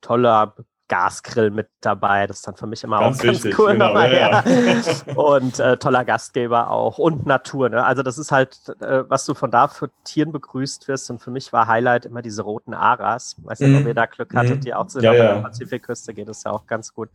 toller 0.00 0.54
Gasgrill 0.88 1.50
mit 1.50 1.68
dabei. 1.80 2.26
Das 2.26 2.38
ist 2.38 2.46
dann 2.46 2.56
für 2.56 2.66
mich 2.66 2.82
immer 2.82 3.00
ganz 3.00 3.20
auch 3.20 3.22
ganz 3.22 3.44
wichtig, 3.44 3.58
cool. 3.58 3.72
Genau, 3.72 3.98
ja. 3.98 4.42
Ja. 4.42 5.14
Und 5.14 5.58
äh, 5.60 5.76
toller 5.76 6.04
Gastgeber 6.04 6.70
auch 6.70 6.98
und 6.98 7.26
Natur. 7.26 7.68
Ne? 7.68 7.84
Also 7.84 8.02
das 8.02 8.18
ist 8.18 8.32
halt, 8.32 8.58
äh, 8.80 9.08
was 9.08 9.24
du 9.26 9.34
von 9.34 9.50
da 9.50 9.68
für 9.68 9.90
Tieren 10.04 10.32
begrüßt 10.32 10.88
wirst. 10.88 11.10
Und 11.10 11.20
für 11.20 11.30
mich 11.30 11.52
war 11.52 11.66
Highlight 11.66 12.06
immer 12.06 12.22
diese 12.22 12.42
roten 12.42 12.74
Aras. 12.74 13.36
Weiß 13.42 13.60
nicht, 13.60 13.70
mm. 13.70 13.76
ob 13.76 13.86
ihr 13.86 13.94
da 13.94 14.06
Glück 14.06 14.34
hattet, 14.34 14.60
mm. 14.60 14.60
die 14.60 14.74
auch 14.74 14.86
zu 14.86 15.00
ja, 15.00 15.12
ja. 15.12 15.34
der 15.34 15.42
Pazifikküste 15.42 16.14
geht 16.14 16.28
es 16.28 16.44
ja 16.44 16.50
auch 16.50 16.66
ganz 16.66 16.94
gut. 16.94 17.10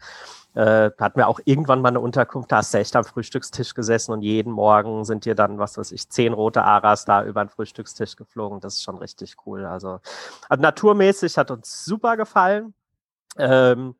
Äh, 0.55 0.91
hatten 0.99 1.17
wir 1.17 1.27
auch 1.27 1.39
irgendwann 1.45 1.81
mal 1.81 1.89
eine 1.89 1.99
Unterkunft, 1.99 2.51
da 2.51 2.57
hast 2.57 2.75
du 2.75 2.77
echt 2.77 2.95
am 2.95 3.03
Frühstückstisch 3.03 3.73
gesessen 3.73 4.11
und 4.11 4.21
jeden 4.21 4.53
Morgen 4.53 5.03
sind 5.03 5.25
dir 5.25 5.33
dann, 5.33 5.57
was 5.57 5.79
weiß 5.79 5.91
ich, 5.91 6.09
zehn 6.09 6.31
rote 6.31 6.63
Aras 6.63 7.05
da 7.05 7.23
über 7.23 7.43
den 7.43 7.49
Frühstückstisch 7.49 8.15
geflogen. 8.15 8.59
Das 8.59 8.75
ist 8.75 8.83
schon 8.83 8.99
richtig 8.99 9.35
cool. 9.47 9.65
Also, 9.65 9.99
also 10.47 10.61
naturmäßig 10.61 11.39
hat 11.39 11.49
uns 11.49 11.85
super 11.85 12.17
gefallen. 12.17 12.75
Ähm, 13.37 13.95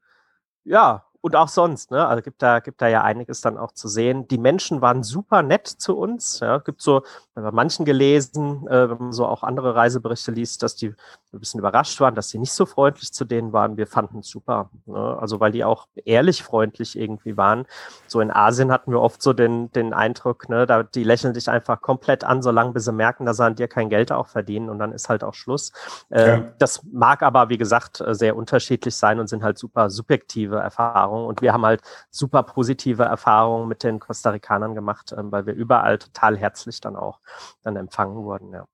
ja, 0.65 1.06
und 1.24 1.38
auch 1.38 1.48
sonst, 1.48 1.90
ne? 1.90 2.06
Also 2.06 2.22
gibt 2.22 2.42
da, 2.42 2.60
gibt 2.60 2.82
da 2.82 2.88
ja 2.90 3.02
einiges 3.02 3.40
dann 3.40 3.58
auch 3.58 3.72
zu 3.72 3.88
sehen. 3.88 4.28
Die 4.28 4.38
Menschen 4.38 4.82
waren 4.82 5.04
super 5.04 5.42
nett 5.42 5.68
zu 5.68 5.98
uns. 5.98 6.42
Ja, 6.42 6.58
gibt 6.58 6.82
so, 6.82 7.04
bei 7.34 7.52
manchen 7.52 7.86
gelesen, 7.86 8.68
äh, 8.68 8.90
wenn 8.90 8.98
man 8.98 9.12
so 9.14 9.26
auch 9.26 9.42
andere 9.42 9.74
Reiseberichte 9.74 10.32
liest, 10.32 10.64
dass 10.64 10.76
die 10.76 10.90
ein 10.90 11.40
bisschen 11.40 11.60
überrascht 11.60 12.00
waren, 12.02 12.14
dass 12.14 12.30
sie 12.30 12.38
nicht 12.40 12.52
so 12.52 12.66
freundlich 12.66 13.14
zu 13.14 13.24
denen 13.24 13.54
waren. 13.54 13.78
Wir 13.78 13.88
fanden 13.88 14.20
es 14.20 14.28
super. 14.28 14.70
Ne? 14.86 15.18
Also 15.20 15.40
weil 15.40 15.54
die 15.54 15.64
auch 15.64 15.88
ehrlich 16.06 16.44
freundlich 16.44 17.00
irgendwie 17.00 17.38
waren. 17.38 17.66
So 18.06 18.20
in 18.20 18.30
Asien 18.30 18.70
hatten 18.70 18.92
wir 18.92 19.00
oft 19.00 19.22
so 19.22 19.32
den, 19.32 19.72
den 19.72 19.94
Eindruck, 19.94 20.50
ne, 20.50 20.68
da, 20.68 20.84
die 20.84 21.04
lächeln 21.04 21.34
dich 21.34 21.50
einfach 21.50 21.82
komplett 21.82 22.24
an, 22.24 22.44
solange 22.44 22.74
bis 22.74 22.84
sie 22.86 22.92
merken, 22.92 23.26
dass 23.26 23.38
sie 23.38 23.46
an 23.46 23.56
dir 23.56 23.70
kein 23.70 23.90
Geld 23.90 24.12
auch 24.12 24.28
verdienen 24.28 24.70
und 24.70 24.78
dann 24.78 24.92
ist 24.92 25.10
halt 25.10 25.24
auch 25.24 25.34
Schluss. 25.34 25.72
Äh, 26.10 26.28
ja. 26.28 26.44
Das 26.60 26.84
mag 26.92 27.24
aber, 27.24 27.50
wie 27.50 27.58
gesagt, 27.58 28.04
sehr 28.10 28.36
unterschiedlich 28.36 28.96
sein 28.96 29.20
und 29.20 29.28
sind 29.28 29.42
halt 29.42 29.58
super 29.58 29.90
subjektive 29.90 30.58
Erfahrungen. 30.58 31.12
Erfahrungen. 31.13 31.28
Und 31.28 31.41
wir 31.41 31.54
haben 31.54 31.65
halt 31.65 31.82
super 32.10 32.43
positive 32.43 33.04
Erfahrungen 33.04 33.67
mit 33.67 33.84
den 33.84 33.99
Costa 33.99 34.32
Ricanern 34.32 34.76
gemacht, 34.76 35.13
ähm, 35.17 35.32
weil 35.32 35.45
wir 35.45 35.54
überall 35.54 35.97
total 35.97 36.38
herzlich 36.38 36.82
dann 36.82 36.95
auch 36.95 37.19
dann 37.63 37.76
empfangen 37.76 38.23
wurden, 38.23 38.52
ja. 38.52 38.65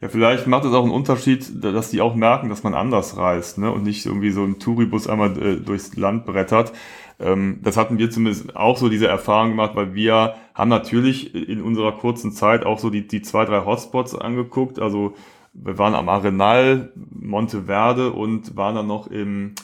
Ja, 0.00 0.08
vielleicht 0.08 0.48
macht 0.48 0.64
es 0.64 0.72
auch 0.72 0.82
einen 0.82 0.90
Unterschied, 0.90 1.62
dass 1.62 1.90
die 1.90 2.00
auch 2.00 2.16
merken, 2.16 2.48
dass 2.48 2.64
man 2.64 2.74
anders 2.74 3.16
reist 3.16 3.56
ne? 3.56 3.70
und 3.70 3.84
nicht 3.84 4.04
irgendwie 4.04 4.32
so 4.32 4.42
ein 4.42 4.58
Touribus 4.58 5.06
einmal 5.06 5.38
äh, 5.38 5.60
durchs 5.60 5.94
Land 5.94 6.26
brettert. 6.26 6.72
Ähm, 7.20 7.60
das 7.62 7.76
hatten 7.76 7.96
wir 7.96 8.10
zumindest 8.10 8.56
auch 8.56 8.76
so 8.76 8.88
diese 8.88 9.06
Erfahrung 9.06 9.50
gemacht, 9.50 9.76
weil 9.76 9.94
wir 9.94 10.34
haben 10.54 10.70
natürlich 10.70 11.36
in 11.36 11.62
unserer 11.62 11.92
kurzen 11.92 12.32
Zeit 12.32 12.66
auch 12.66 12.80
so 12.80 12.90
die, 12.90 13.06
die 13.06 13.22
zwei, 13.22 13.44
drei 13.44 13.64
Hotspots 13.64 14.16
angeguckt. 14.16 14.80
Also 14.80 15.14
wir 15.52 15.78
waren 15.78 15.94
am 15.94 16.08
Arenal, 16.08 16.92
Monteverde 16.96 18.10
und 18.10 18.56
waren 18.56 18.74
dann 18.74 18.88
noch 18.88 19.06
im 19.06 19.54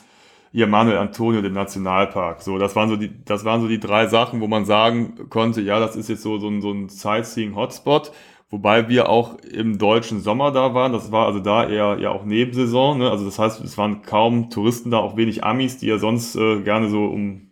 hier 0.56 0.66
Manuel 0.66 0.96
Antonio, 0.96 1.42
dem 1.42 1.52
Nationalpark. 1.52 2.40
So, 2.40 2.56
das 2.56 2.74
waren 2.74 2.88
so 2.88 2.96
die, 2.96 3.10
das 3.26 3.44
waren 3.44 3.60
so 3.60 3.68
die 3.68 3.78
drei 3.78 4.06
Sachen, 4.06 4.40
wo 4.40 4.46
man 4.46 4.64
sagen 4.64 5.28
konnte, 5.28 5.60
ja, 5.60 5.78
das 5.78 5.96
ist 5.96 6.08
jetzt 6.08 6.22
so, 6.22 6.38
so 6.38 6.48
ein, 6.48 6.62
so 6.62 6.72
ein 6.72 6.88
Sightseeing-Hotspot. 6.88 8.10
Wobei 8.48 8.88
wir 8.88 9.10
auch 9.10 9.34
im 9.40 9.76
deutschen 9.76 10.22
Sommer 10.22 10.52
da 10.52 10.72
waren. 10.72 10.92
Das 10.92 11.12
war 11.12 11.26
also 11.26 11.40
da 11.40 11.68
eher 11.68 11.98
ja 12.00 12.08
auch 12.08 12.24
Nebensaison. 12.24 12.96
Ne? 12.96 13.10
Also 13.10 13.26
das 13.26 13.38
heißt, 13.38 13.62
es 13.62 13.76
waren 13.76 14.00
kaum 14.00 14.48
Touristen 14.48 14.90
da, 14.90 14.96
auch 14.96 15.18
wenig 15.18 15.44
Amis, 15.44 15.76
die 15.76 15.88
ja 15.88 15.98
sonst 15.98 16.36
äh, 16.36 16.62
gerne 16.62 16.88
so 16.88 17.04
um 17.04 17.45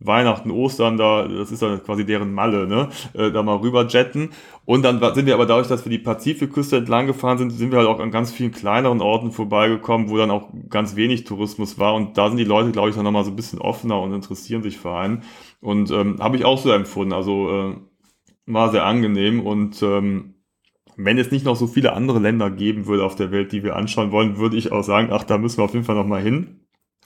Weihnachten, 0.00 0.50
Ostern, 0.50 0.96
da, 0.96 1.26
das 1.26 1.50
ist 1.52 1.62
dann 1.62 1.82
quasi 1.82 2.04
deren 2.04 2.32
Malle, 2.32 2.66
ne? 2.66 2.88
Äh, 3.14 3.30
da 3.30 3.42
mal 3.42 3.56
rüber 3.56 3.86
jetten. 3.86 4.30
Und 4.64 4.82
dann 4.82 5.00
sind 5.14 5.26
wir 5.26 5.34
aber 5.34 5.46
dadurch, 5.46 5.68
dass 5.68 5.84
wir 5.84 5.90
die 5.90 5.98
Pazifikküste 5.98 6.78
entlang 6.78 7.06
gefahren 7.06 7.38
sind, 7.38 7.50
sind 7.50 7.70
wir 7.70 7.78
halt 7.78 7.88
auch 7.88 8.00
an 8.00 8.10
ganz 8.10 8.32
vielen 8.32 8.52
kleineren 8.52 9.00
Orten 9.00 9.30
vorbeigekommen, 9.30 10.10
wo 10.10 10.16
dann 10.16 10.30
auch 10.30 10.50
ganz 10.68 10.96
wenig 10.96 11.24
Tourismus 11.24 11.78
war. 11.78 11.94
Und 11.94 12.18
da 12.18 12.28
sind 12.28 12.38
die 12.38 12.44
Leute, 12.44 12.72
glaube 12.72 12.90
ich, 12.90 12.96
dann 12.96 13.04
nochmal 13.04 13.24
so 13.24 13.30
ein 13.30 13.36
bisschen 13.36 13.60
offener 13.60 14.00
und 14.00 14.12
interessieren 14.12 14.62
sich 14.62 14.78
für 14.78 14.92
einen. 14.92 15.22
Und 15.60 15.90
ähm, 15.90 16.18
habe 16.20 16.36
ich 16.36 16.44
auch 16.44 16.58
so 16.58 16.70
empfunden. 16.70 17.12
Also 17.12 17.50
äh, 17.50 17.76
war 18.46 18.70
sehr 18.70 18.84
angenehm 18.84 19.40
und 19.40 19.82
ähm, 19.82 20.34
wenn 20.96 21.18
es 21.18 21.30
nicht 21.30 21.44
noch 21.44 21.56
so 21.56 21.66
viele 21.66 21.92
andere 21.94 22.18
Länder 22.20 22.50
geben 22.50 22.86
würde 22.86 23.04
auf 23.04 23.16
der 23.16 23.30
Welt, 23.32 23.52
die 23.52 23.64
wir 23.64 23.76
anschauen 23.76 24.12
wollen, 24.12 24.36
würde 24.38 24.56
ich 24.56 24.70
auch 24.70 24.84
sagen, 24.84 25.08
ach, 25.10 25.24
da 25.24 25.38
müssen 25.38 25.58
wir 25.58 25.64
auf 25.64 25.72
jeden 25.74 25.84
Fall 25.84 25.96
nochmal 25.96 26.22
hin. 26.22 26.63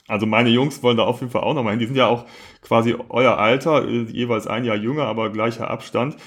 Also 0.09 0.25
meine 0.25 0.49
Jungs 0.49 0.83
wollen 0.83 0.97
da 0.97 1.03
auf 1.03 1.21
jeden 1.21 1.31
Fall 1.31 1.43
auch 1.43 1.53
nochmal 1.53 1.71
hin. 1.71 1.79
Die 1.79 1.85
sind 1.85 1.95
ja 1.95 2.07
auch 2.07 2.25
quasi 2.61 2.95
euer 3.09 3.37
Alter, 3.37 3.87
äh, 3.87 4.03
jeweils 4.11 4.47
ein 4.47 4.65
Jahr 4.65 4.75
jünger, 4.75 5.05
aber 5.05 5.29
gleicher 5.29 5.69
Abstand. 5.69 6.17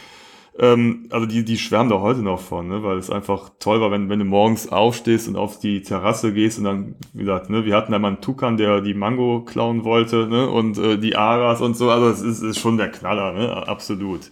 Ähm, 0.59 1.09
also 1.11 1.27
die, 1.27 1.45
die 1.45 1.57
schwärmen 1.57 1.89
da 1.89 2.01
heute 2.01 2.21
noch 2.21 2.41
von, 2.41 2.69
ne? 2.69 2.83
weil 2.83 2.99
es 2.99 3.11
einfach 3.11 3.51
toll 3.59 3.81
war, 3.81 3.91
wenn, 3.91 4.11
wenn 4.11 4.19
du 4.19 4.27
morgens 4.27 4.71
aufstehst 4.71 5.27
und 5.29 5.37
auf 5.37 5.59
die 5.59 5.83
Terrasse 5.83 6.35
gehst 6.35 6.59
und 6.59 6.65
dann, 6.65 6.95
wie 7.15 7.21
gesagt, 7.21 7.49
ne? 7.49 7.65
wir 7.65 7.75
hatten 7.75 7.91
da 7.91 7.99
mal 7.99 8.09
einen 8.09 8.21
Tukan, 8.21 8.59
der 8.59 8.83
die 8.83 8.93
Mango 8.93 9.45
klauen 9.47 9.85
wollte 9.85 10.27
ne? 10.27 10.51
und 10.51 10.77
äh, 10.77 10.99
die 10.99 11.17
Aras 11.17 11.63
und 11.63 11.75
so, 11.75 11.91
also 11.91 12.09
es 12.09 12.21
ist, 12.21 12.43
ist 12.43 12.59
schon 12.59 12.77
der 12.77 12.91
Knaller, 12.91 13.33
ne? 13.33 13.67
absolut. 13.67 14.31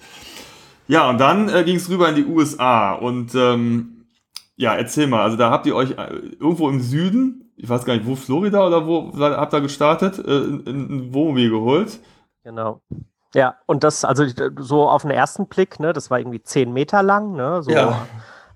Ja, 0.89 1.09
und 1.09 1.19
dann 1.19 1.49
äh, 1.49 1.65
ging 1.65 1.77
es 1.77 1.89
rüber 1.89 2.11
in 2.11 2.17
die 2.17 2.27
USA 2.27 2.93
und 2.93 3.35
ähm, 3.35 4.05
ja, 4.57 4.75
erzähl 4.75 5.07
mal, 5.07 5.23
also 5.23 5.39
da 5.39 5.51
habt 5.51 5.65
ihr 5.65 5.75
euch 5.75 5.93
äh, 5.93 6.17
irgendwo 6.39 6.69
im 6.69 6.81
Süden, 6.81 7.40
ich 7.63 7.69
weiß 7.69 7.85
gar 7.85 7.95
nicht, 7.95 8.07
wo, 8.07 8.17
Florida 8.17 8.67
oder 8.67 8.87
wo 8.87 9.13
habt 9.19 9.53
ihr 9.53 9.61
gestartet, 9.61 10.19
äh, 10.19 10.71
ein 10.71 11.13
Wohnmobil 11.13 11.51
geholt? 11.51 12.01
Genau. 12.43 12.81
Ja, 13.35 13.57
und 13.67 13.85
das, 13.85 14.05
also 14.05 14.25
so 14.59 14.89
auf 14.89 15.03
den 15.03 15.11
ersten 15.11 15.47
Blick, 15.47 15.79
ne, 15.79 15.93
das 15.93 16.11
war 16.11 16.19
irgendwie 16.19 16.43
zehn 16.43 16.73
Meter 16.73 17.03
lang, 17.03 17.33
ne, 17.33 17.63
so 17.63 17.71
ja. 17.71 18.07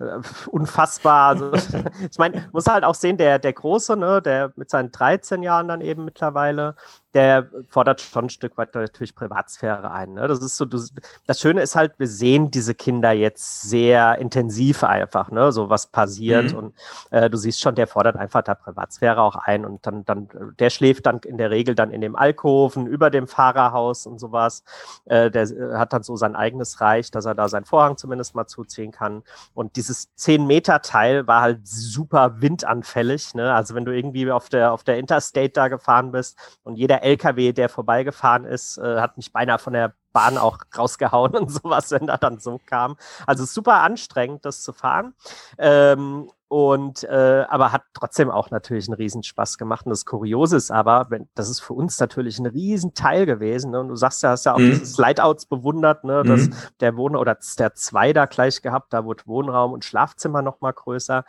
Äh, 0.00 0.20
unfassbar. 0.48 1.28
Also, 1.28 1.52
ich 2.10 2.18
meine, 2.18 2.48
muss 2.52 2.66
halt 2.66 2.82
auch 2.82 2.94
sehen, 2.94 3.16
der, 3.16 3.38
der 3.38 3.52
Große, 3.52 3.96
ne, 3.96 4.20
der 4.22 4.52
mit 4.56 4.70
seinen 4.70 4.90
13 4.90 5.42
Jahren 5.42 5.68
dann 5.68 5.80
eben 5.80 6.04
mittlerweile, 6.04 6.74
der 7.14 7.48
fordert 7.68 8.00
schon 8.00 8.26
ein 8.26 8.30
Stück 8.30 8.58
weit 8.58 8.74
natürlich 8.74 9.14
Privatsphäre 9.14 9.90
ein. 9.90 10.14
Ne? 10.14 10.26
Das 10.26 10.40
ist 10.40 10.56
so, 10.56 10.64
du, 10.64 10.78
das 11.26 11.40
Schöne 11.40 11.62
ist 11.62 11.76
halt, 11.76 11.98
wir 11.98 12.08
sehen 12.08 12.50
diese 12.50 12.74
Kinder 12.74 13.12
jetzt 13.12 13.62
sehr 13.62 14.18
intensiv 14.18 14.82
einfach, 14.82 15.30
ne? 15.30 15.52
so 15.52 15.70
was 15.70 15.86
passiert 15.86 16.52
mhm. 16.52 16.58
und 16.58 16.74
äh, 17.10 17.30
du 17.30 17.36
siehst 17.36 17.60
schon, 17.60 17.76
der 17.76 17.86
fordert 17.86 18.16
einfach 18.16 18.42
da 18.42 18.54
Privatsphäre 18.54 19.22
auch 19.22 19.36
ein 19.36 19.64
und 19.64 19.86
dann, 19.86 20.04
dann, 20.04 20.28
der 20.58 20.70
schläft 20.70 21.06
dann 21.06 21.20
in 21.20 21.38
der 21.38 21.50
Regel 21.50 21.76
dann 21.76 21.92
in 21.92 22.00
dem 22.00 22.16
Alkoven 22.16 22.86
über 22.88 23.10
dem 23.10 23.28
Fahrerhaus 23.28 24.06
und 24.06 24.18
sowas. 24.18 24.64
Äh, 25.04 25.30
der 25.30 25.78
hat 25.78 25.92
dann 25.92 26.02
so 26.02 26.16
sein 26.16 26.34
eigenes 26.34 26.80
Reich, 26.80 27.12
dass 27.12 27.26
er 27.26 27.36
da 27.36 27.48
seinen 27.48 27.64
Vorhang 27.64 27.96
zumindest 27.96 28.34
mal 28.34 28.46
zuziehen 28.46 28.90
kann. 28.90 29.22
Und 29.54 29.76
dieses 29.76 30.08
10-Meter-Teil 30.18 31.28
war 31.28 31.42
halt 31.42 31.66
super 31.66 32.40
windanfällig. 32.40 33.34
Ne? 33.34 33.54
Also 33.54 33.74
wenn 33.76 33.84
du 33.84 33.94
irgendwie 33.94 34.30
auf 34.30 34.48
der, 34.48 34.72
auf 34.72 34.82
der 34.82 34.98
Interstate 34.98 35.50
da 35.50 35.68
gefahren 35.68 36.10
bist 36.10 36.38
und 36.64 36.76
jeder 36.76 37.03
LKW, 37.04 37.52
der 37.52 37.68
vorbeigefahren 37.68 38.44
ist, 38.44 38.78
äh, 38.78 39.00
hat 39.00 39.16
mich 39.16 39.32
beinahe 39.32 39.58
von 39.58 39.72
der 39.72 39.94
Bahn 40.12 40.38
auch 40.38 40.58
rausgehauen 40.76 41.34
und 41.36 41.50
sowas, 41.50 41.90
wenn 41.90 42.08
er 42.08 42.18
dann 42.18 42.38
so 42.38 42.60
kam. 42.64 42.96
Also 43.26 43.44
super 43.44 43.82
anstrengend, 43.82 44.44
das 44.44 44.62
zu 44.62 44.72
fahren. 44.72 45.14
Ähm, 45.58 46.30
und 46.48 47.02
äh, 47.04 47.44
aber 47.48 47.72
hat 47.72 47.82
trotzdem 47.94 48.30
auch 48.30 48.50
natürlich 48.50 48.86
einen 48.86 48.94
Riesenspaß 48.94 49.58
gemacht. 49.58 49.86
Und 49.86 49.90
das 49.90 50.06
Kuriose 50.06 50.56
ist 50.56 50.70
aber, 50.70 51.06
wenn, 51.08 51.28
das 51.34 51.50
ist 51.50 51.60
für 51.60 51.72
uns 51.72 51.98
natürlich 51.98 52.38
ein 52.38 52.46
Riesenteil 52.46 53.26
gewesen. 53.26 53.72
Ne? 53.72 53.80
Und 53.80 53.88
du 53.88 53.96
sagst 53.96 54.22
ja, 54.22 54.30
hast 54.30 54.46
ja 54.46 54.54
auch 54.54 54.58
mhm. 54.58 54.70
diese 54.70 54.86
Slideouts 54.86 55.46
bewundert, 55.46 56.04
ne? 56.04 56.22
dass 56.22 56.42
mhm. 56.42 56.54
der 56.80 56.96
Wohn 56.96 57.16
oder 57.16 57.36
der 57.58 57.74
zwei 57.74 58.12
da 58.12 58.26
gleich 58.26 58.62
gehabt, 58.62 58.92
da 58.92 59.04
wurde 59.04 59.24
Wohnraum 59.26 59.72
und 59.72 59.84
Schlafzimmer 59.84 60.42
noch 60.42 60.60
mal 60.60 60.72
größer. 60.72 61.24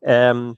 Ähm, 0.00 0.56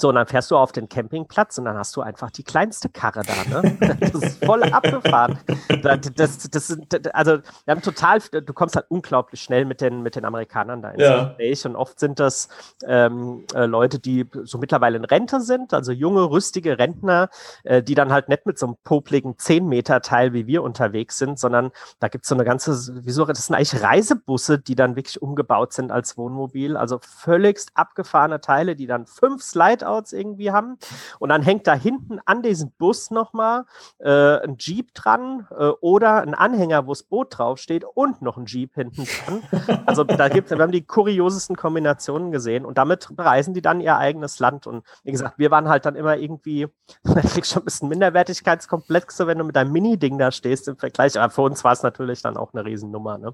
so, 0.00 0.08
und 0.08 0.14
dann 0.14 0.26
fährst 0.26 0.50
du 0.50 0.56
auf 0.56 0.72
den 0.72 0.88
Campingplatz 0.88 1.58
und 1.58 1.64
dann 1.64 1.76
hast 1.76 1.96
du 1.96 2.00
einfach 2.00 2.30
die 2.30 2.44
kleinste 2.44 2.88
Karre 2.88 3.22
da, 3.22 3.62
ne? 3.62 3.76
Das 4.00 4.14
ist 4.14 4.44
voll 4.44 4.62
abgefahren. 4.62 5.38
Das, 5.82 6.00
das, 6.14 6.50
das, 6.50 6.78
also, 7.12 7.38
wir 7.64 7.74
haben 7.74 7.82
total, 7.82 8.20
du 8.20 8.52
kommst 8.52 8.76
halt 8.76 8.86
unglaublich 8.88 9.40
schnell 9.40 9.64
mit 9.64 9.80
den, 9.80 10.02
mit 10.02 10.16
den 10.16 10.24
Amerikanern 10.24 10.82
da 10.82 10.90
ins 10.90 11.02
ja. 11.02 11.24
Gespräch 11.24 11.66
und 11.66 11.76
oft 11.76 11.98
sind 11.98 12.20
das 12.20 12.48
ähm, 12.86 13.44
äh, 13.54 13.66
Leute, 13.66 13.98
die 13.98 14.26
so 14.44 14.58
mittlerweile 14.58 14.96
in 14.96 15.04
Rente 15.04 15.40
sind, 15.40 15.74
also 15.74 15.92
junge, 15.92 16.30
rüstige 16.30 16.78
Rentner, 16.78 17.28
äh, 17.64 17.82
die 17.82 17.94
dann 17.94 18.12
halt 18.12 18.28
nicht 18.28 18.46
mit 18.46 18.58
so 18.58 18.66
einem 18.66 18.76
popligen 18.84 19.34
10-Meter-Teil 19.34 20.32
wie 20.32 20.46
wir 20.46 20.62
unterwegs 20.62 21.18
sind, 21.18 21.38
sondern 21.38 21.72
da 21.98 22.08
gibt 22.08 22.24
es 22.24 22.28
so 22.28 22.34
eine 22.34 22.44
ganze, 22.44 22.72
wieso, 23.04 23.24
das 23.24 23.46
sind 23.46 23.56
eigentlich 23.56 23.82
Reisebusse, 23.82 24.58
die 24.58 24.74
dann 24.74 24.96
wirklich 24.96 25.20
umgebaut 25.20 25.72
sind 25.72 25.90
als 25.90 26.16
Wohnmobil, 26.16 26.76
also 26.76 27.00
völligst 27.02 27.72
abgefahrene 27.74 28.40
Teile, 28.40 28.76
die 28.76 28.86
dann 28.86 29.06
fünf 29.06 29.42
Slide 29.42 29.87
Whiteouts 29.88 30.12
irgendwie 30.12 30.50
haben. 30.50 30.78
Und 31.18 31.30
dann 31.30 31.42
hängt 31.42 31.66
da 31.66 31.74
hinten 31.74 32.20
an 32.24 32.42
diesem 32.42 32.70
Bus 32.72 33.10
nochmal 33.10 33.64
äh, 33.98 34.38
ein 34.42 34.56
Jeep 34.58 34.94
dran 34.94 35.46
äh, 35.50 35.68
oder 35.80 36.22
ein 36.22 36.34
Anhänger, 36.34 36.86
wo 36.86 36.92
das 36.92 37.02
Boot 37.02 37.38
draufsteht 37.38 37.84
und 37.94 38.22
noch 38.22 38.36
ein 38.36 38.46
Jeep 38.46 38.74
hinten 38.74 39.04
dran. 39.04 39.82
Also 39.86 40.04
da 40.04 40.28
gibt 40.28 40.50
wir 40.50 40.58
haben 40.58 40.72
die 40.72 40.84
kuriosesten 40.84 41.56
Kombinationen 41.56 42.32
gesehen 42.32 42.64
und 42.64 42.78
damit 42.78 43.08
bereisen 43.14 43.54
die 43.54 43.62
dann 43.62 43.80
ihr 43.80 43.96
eigenes 43.96 44.38
Land. 44.38 44.66
Und 44.66 44.84
wie 45.04 45.12
gesagt, 45.12 45.38
wir 45.38 45.50
waren 45.50 45.68
halt 45.68 45.84
dann 45.84 45.94
immer 45.94 46.16
irgendwie, 46.16 46.68
da 47.02 47.20
kriegst 47.20 47.52
schon 47.52 47.62
ein 47.62 47.64
bisschen 47.66 47.88
Minderwertigkeitskomplexe, 47.88 49.26
wenn 49.26 49.38
du 49.38 49.44
mit 49.44 49.56
deinem 49.56 49.72
Mini-Ding 49.72 50.18
da 50.18 50.30
stehst 50.30 50.68
im 50.68 50.76
Vergleich. 50.76 51.18
Aber 51.18 51.30
für 51.30 51.42
uns 51.42 51.64
war 51.64 51.72
es 51.72 51.82
natürlich 51.82 52.22
dann 52.22 52.36
auch 52.36 52.52
eine 52.52 52.64
Riesennummer, 52.64 53.18
ne? 53.18 53.32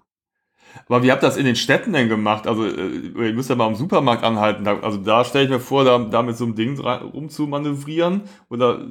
Aber 0.88 1.03
wie 1.03 1.11
habt 1.11 1.22
ihr 1.22 1.29
das 1.29 1.37
in 1.37 1.44
den 1.44 1.57
Städten 1.57 1.92
denn 1.92 2.09
gemacht? 2.09 2.46
Also, 2.46 2.64
äh, 2.64 3.29
ihr 3.29 3.33
müsst 3.35 3.50
ja 3.50 3.57
mal 3.57 3.68
im 3.68 3.74
Supermarkt 3.74 4.24
anhalten. 4.24 4.66
Also, 4.66 4.98
da 4.98 5.24
stelle 5.24 5.44
ich 5.44 5.50
mir 5.50 5.61
vor, 5.61 5.85
da, 5.85 5.98
da 5.98 6.22
mit 6.22 6.37
so 6.37 6.44
einem 6.44 6.55
Ding 6.55 6.79
rumzumanövrieren. 6.79 8.22
Oder 8.50 8.87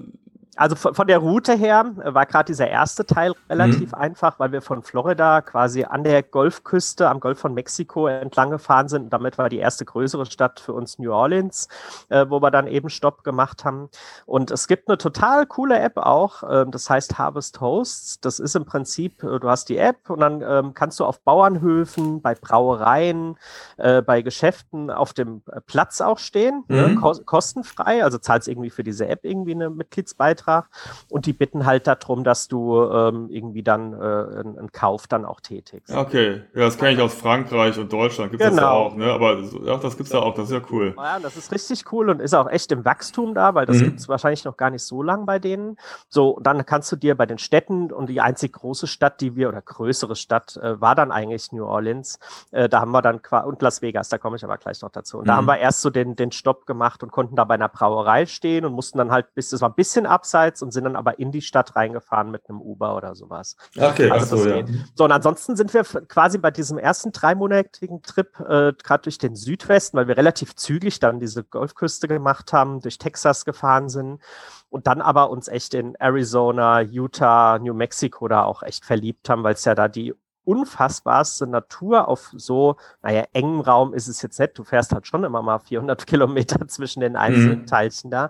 also 0.55 0.75
von 0.75 1.07
der 1.07 1.17
Route 1.17 1.53
her 1.53 1.91
war 1.95 2.25
gerade 2.25 2.45
dieser 2.45 2.67
erste 2.67 3.05
Teil 3.05 3.33
relativ 3.49 3.91
mhm. 3.91 3.97
einfach, 3.97 4.39
weil 4.39 4.51
wir 4.51 4.61
von 4.61 4.83
Florida 4.83 5.41
quasi 5.41 5.83
an 5.83 6.03
der 6.03 6.21
Golfküste 6.21 7.09
am 7.09 7.19
Golf 7.19 7.39
von 7.39 7.53
Mexiko 7.53 8.07
entlang 8.07 8.51
gefahren 8.51 8.87
sind. 8.87 9.03
Und 9.05 9.09
damit 9.13 9.37
war 9.37 9.49
die 9.49 9.57
erste 9.57 9.85
größere 9.85 10.25
Stadt 10.25 10.59
für 10.59 10.73
uns 10.73 10.99
New 10.99 11.11
Orleans, 11.11 11.67
äh, 12.09 12.25
wo 12.29 12.41
wir 12.41 12.51
dann 12.51 12.67
eben 12.67 12.89
Stopp 12.89 13.23
gemacht 13.23 13.65
haben. 13.65 13.89
Und 14.25 14.51
es 14.51 14.67
gibt 14.67 14.87
eine 14.87 14.97
total 14.97 15.47
coole 15.47 15.79
App 15.79 15.97
auch, 15.97 16.43
äh, 16.43 16.65
das 16.69 16.89
heißt 16.89 17.17
Harvest 17.17 17.59
Hosts. 17.59 18.19
Das 18.21 18.39
ist 18.39 18.55
im 18.55 18.65
Prinzip, 18.65 19.23
äh, 19.23 19.39
du 19.39 19.49
hast 19.49 19.69
die 19.69 19.77
App 19.77 20.09
und 20.09 20.19
dann 20.19 20.41
ähm, 20.41 20.73
kannst 20.73 20.99
du 20.99 21.05
auf 21.05 21.19
Bauernhöfen, 21.21 22.21
bei 22.21 22.35
Brauereien, 22.35 23.37
äh, 23.77 24.01
bei 24.01 24.21
Geschäften 24.21 24.91
auf 24.91 25.13
dem 25.13 25.41
äh, 25.51 25.61
Platz 25.61 25.99
auch 26.01 26.19
stehen, 26.19 26.63
ne, 26.67 26.87
mhm. 26.87 26.93
ne? 26.95 27.01
Ko 27.01 27.13
kostenfrei. 27.25 28.03
Also 28.03 28.19
zahlst 28.19 28.47
irgendwie 28.47 28.69
für 28.69 28.83
diese 28.83 29.07
App 29.07 29.23
irgendwie 29.23 29.53
eine 29.53 29.69
Mitgliedsbeitrag 29.69 30.42
Beitrag 30.43 30.69
und 31.10 31.25
die 31.25 31.34
bitten 31.34 31.65
halt 31.65 31.88
darum, 31.88 32.23
dass 32.23 32.47
du 32.47 32.84
ähm, 32.84 33.29
irgendwie 33.29 33.63
dann 33.63 33.93
äh, 33.93 33.95
einen, 33.95 34.71
Kauf 34.71 35.08
dann 35.08 35.25
auch 35.25 35.39
tätigst. 35.39 35.93
Okay, 35.93 36.41
ja, 36.53 36.62
das 36.62 36.77
kenne 36.77 36.93
ich 36.93 36.99
aus 36.99 37.13
Frankreich 37.13 37.77
und 37.77 37.91
Deutschland, 37.91 38.32
gibt 38.32 38.41
es 38.41 38.49
genau. 38.49 38.62
das 38.62 38.93
auch, 38.93 38.95
ne? 38.95 39.12
aber 39.12 39.39
ja, 39.39 39.77
das 39.77 39.97
gibt 39.97 40.08
es 40.08 40.13
ja 40.13 40.19
auch, 40.19 40.34
das 40.34 40.45
ist 40.45 40.51
ja 40.51 40.62
cool. 40.71 40.95
Ja, 40.97 41.19
das 41.19 41.38
ist 41.38 41.51
richtig 41.51 41.91
cool 41.91 42.10
und 42.10 42.21
ist 42.21 42.34
auch 42.34 42.49
echt 42.49 42.71
im 42.71 42.84
Wachstum 42.86 43.36
da, 43.36 43.53
weil 43.53 43.65
das 43.65 43.77
mhm. 43.77 43.84
gibt 43.84 43.99
es 43.99 44.10
wahrscheinlich 44.10 44.45
noch 44.45 44.58
gar 44.58 44.69
nicht 44.69 44.84
so 44.84 45.03
lang 45.03 45.25
bei 45.25 45.38
denen. 45.38 45.77
So, 46.10 46.39
dann 46.41 46.65
kannst 46.65 46.91
du 46.91 46.95
dir 46.95 47.15
bei 47.15 47.25
den 47.25 47.38
Städten 47.38 47.91
und 47.91 48.08
die 48.08 48.21
einzig 48.21 48.53
große 48.53 48.88
Stadt, 48.88 49.21
die 49.21 49.36
wir, 49.36 49.49
oder 49.49 49.62
größere 49.62 50.15
Stadt, 50.15 50.58
äh, 50.58 50.79
war 50.82 50.95
dann 50.95 51.12
eigentlich 51.12 51.51
New 51.51 51.65
Orleans. 51.65 52.19
Äh, 52.51 52.69
da 52.69 52.82
haben 52.82 52.91
wir 52.91 53.01
dann 53.01 53.19
und 53.45 53.62
Las 53.62 53.82
Vegas, 53.82 54.10
da 54.10 54.17
komme 54.17 54.38
ich 54.38 54.43
aber 54.43 54.58
gleich 54.58 54.82
noch 54.82 54.89
dazu. 54.89 55.17
Und 55.17 55.25
mhm. 55.25 55.27
da 55.27 55.36
haben 55.36 55.45
wir 55.45 55.58
erst 55.58 55.82
so 55.82 55.89
den, 55.89 56.15
den 56.15 56.32
Stopp 56.32 56.65
gemacht 56.65 57.03
und 57.03 57.12
konnten 57.12 57.36
da 57.36 57.43
bei 57.43 57.53
einer 57.56 57.69
Brauerei 57.69 58.25
stehen 58.25 58.65
und 58.65 58.73
mussten 58.73 58.97
dann 58.97 59.12
halt 59.12 59.34
bis, 59.36 59.49
das 59.49 59.62
war 59.62 59.69
ein 59.69 59.75
bisschen 59.75 60.06
abseits 60.06 60.32
abseits 60.33 60.61
und 60.61 60.71
sind 60.71 60.85
dann 60.85 60.95
aber 60.95 61.19
in 61.19 61.31
die 61.31 61.41
Stadt 61.41 61.75
reingefahren 61.75 62.31
mit 62.31 62.49
einem 62.49 62.61
Uber 62.61 62.95
oder 62.95 63.15
sowas. 63.15 63.55
Okay, 63.77 64.09
also 64.09 64.37
so, 64.37 64.49
ja. 64.49 64.65
So, 64.95 65.05
und 65.05 65.11
ansonsten 65.11 65.55
sind 65.55 65.73
wir 65.73 65.83
quasi 65.83 66.37
bei 66.37 66.51
diesem 66.51 66.77
ersten 66.77 67.11
dreimonatigen 67.11 68.01
Trip 68.01 68.39
äh, 68.39 68.73
gerade 68.83 69.03
durch 69.03 69.17
den 69.17 69.35
Südwesten, 69.35 69.97
weil 69.97 70.07
wir 70.07 70.17
relativ 70.17 70.55
zügig 70.55 70.99
dann 70.99 71.19
diese 71.19 71.43
Golfküste 71.43 72.07
gemacht 72.07 72.51
haben, 72.53 72.81
durch 72.81 72.97
Texas 72.97 73.45
gefahren 73.45 73.89
sind 73.89 74.19
und 74.69 74.87
dann 74.87 75.01
aber 75.01 75.29
uns 75.29 75.47
echt 75.47 75.73
in 75.73 75.95
Arizona, 75.95 76.81
Utah, 76.81 77.59
New 77.59 77.73
Mexico 77.73 78.27
da 78.27 78.43
auch 78.43 78.63
echt 78.63 78.85
verliebt 78.85 79.29
haben, 79.29 79.43
weil 79.43 79.53
es 79.53 79.65
ja 79.65 79.75
da 79.75 79.87
die 79.87 80.15
unfassbarste 80.45 81.47
Natur 81.47 82.09
auf 82.09 82.31
so, 82.35 82.75
naja, 83.01 83.23
engem 83.31 83.61
Raum 83.61 83.93
ist 83.93 84.09
es 84.09 84.21
jetzt 84.21 84.39
nicht. 84.39 84.57
Du 84.57 84.65
fährst 84.65 84.91
halt 84.91 85.07
schon 85.07 85.23
immer 85.23 85.41
mal 85.41 85.59
400 85.59 86.05
Kilometer 86.05 86.67
zwischen 86.67 86.99
den 86.99 87.15
einzelnen 87.15 87.61
mhm. 87.61 87.65
Teilchen 87.65 88.11
da 88.11 88.29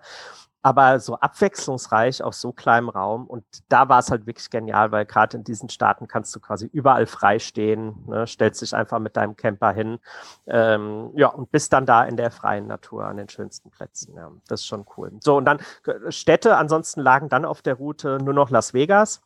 aber 0.63 0.99
so 1.01 1.15
abwechslungsreich 1.19 2.23
auf 2.23 2.33
so 2.33 2.53
kleinem 2.53 2.89
Raum. 2.89 3.27
Und 3.27 3.43
da 3.67 3.89
war 3.89 3.99
es 3.99 4.09
halt 4.09 4.25
wirklich 4.25 4.49
genial, 4.49 4.91
weil 4.91 5.05
gerade 5.05 5.37
in 5.37 5.43
diesen 5.43 5.67
Staaten 5.69 6.07
kannst 6.07 6.33
du 6.35 6.39
quasi 6.39 6.67
überall 6.71 7.05
frei 7.05 7.37
stehen, 7.37 8.05
ne? 8.07 8.25
stellst 8.25 8.61
dich 8.61 8.73
einfach 8.73 8.99
mit 8.99 9.17
deinem 9.17 9.35
Camper 9.35 9.73
hin, 9.73 9.99
ähm, 10.47 11.11
ja, 11.15 11.27
und 11.27 11.51
bist 11.51 11.73
dann 11.73 11.85
da 11.85 12.05
in 12.05 12.15
der 12.15 12.31
freien 12.31 12.65
Natur 12.65 13.05
an 13.05 13.17
den 13.17 13.27
schönsten 13.27 13.69
Plätzen. 13.71 14.15
Ja, 14.15 14.31
das 14.47 14.61
ist 14.61 14.67
schon 14.67 14.85
cool. 14.97 15.11
So, 15.19 15.35
und 15.37 15.45
dann 15.45 15.59
äh, 15.85 16.11
Städte, 16.11 16.55
ansonsten 16.55 17.01
lagen 17.01 17.27
dann 17.27 17.43
auf 17.43 17.61
der 17.61 17.75
Route 17.75 18.19
nur 18.23 18.33
noch 18.33 18.49
Las 18.49 18.73
Vegas. 18.73 19.21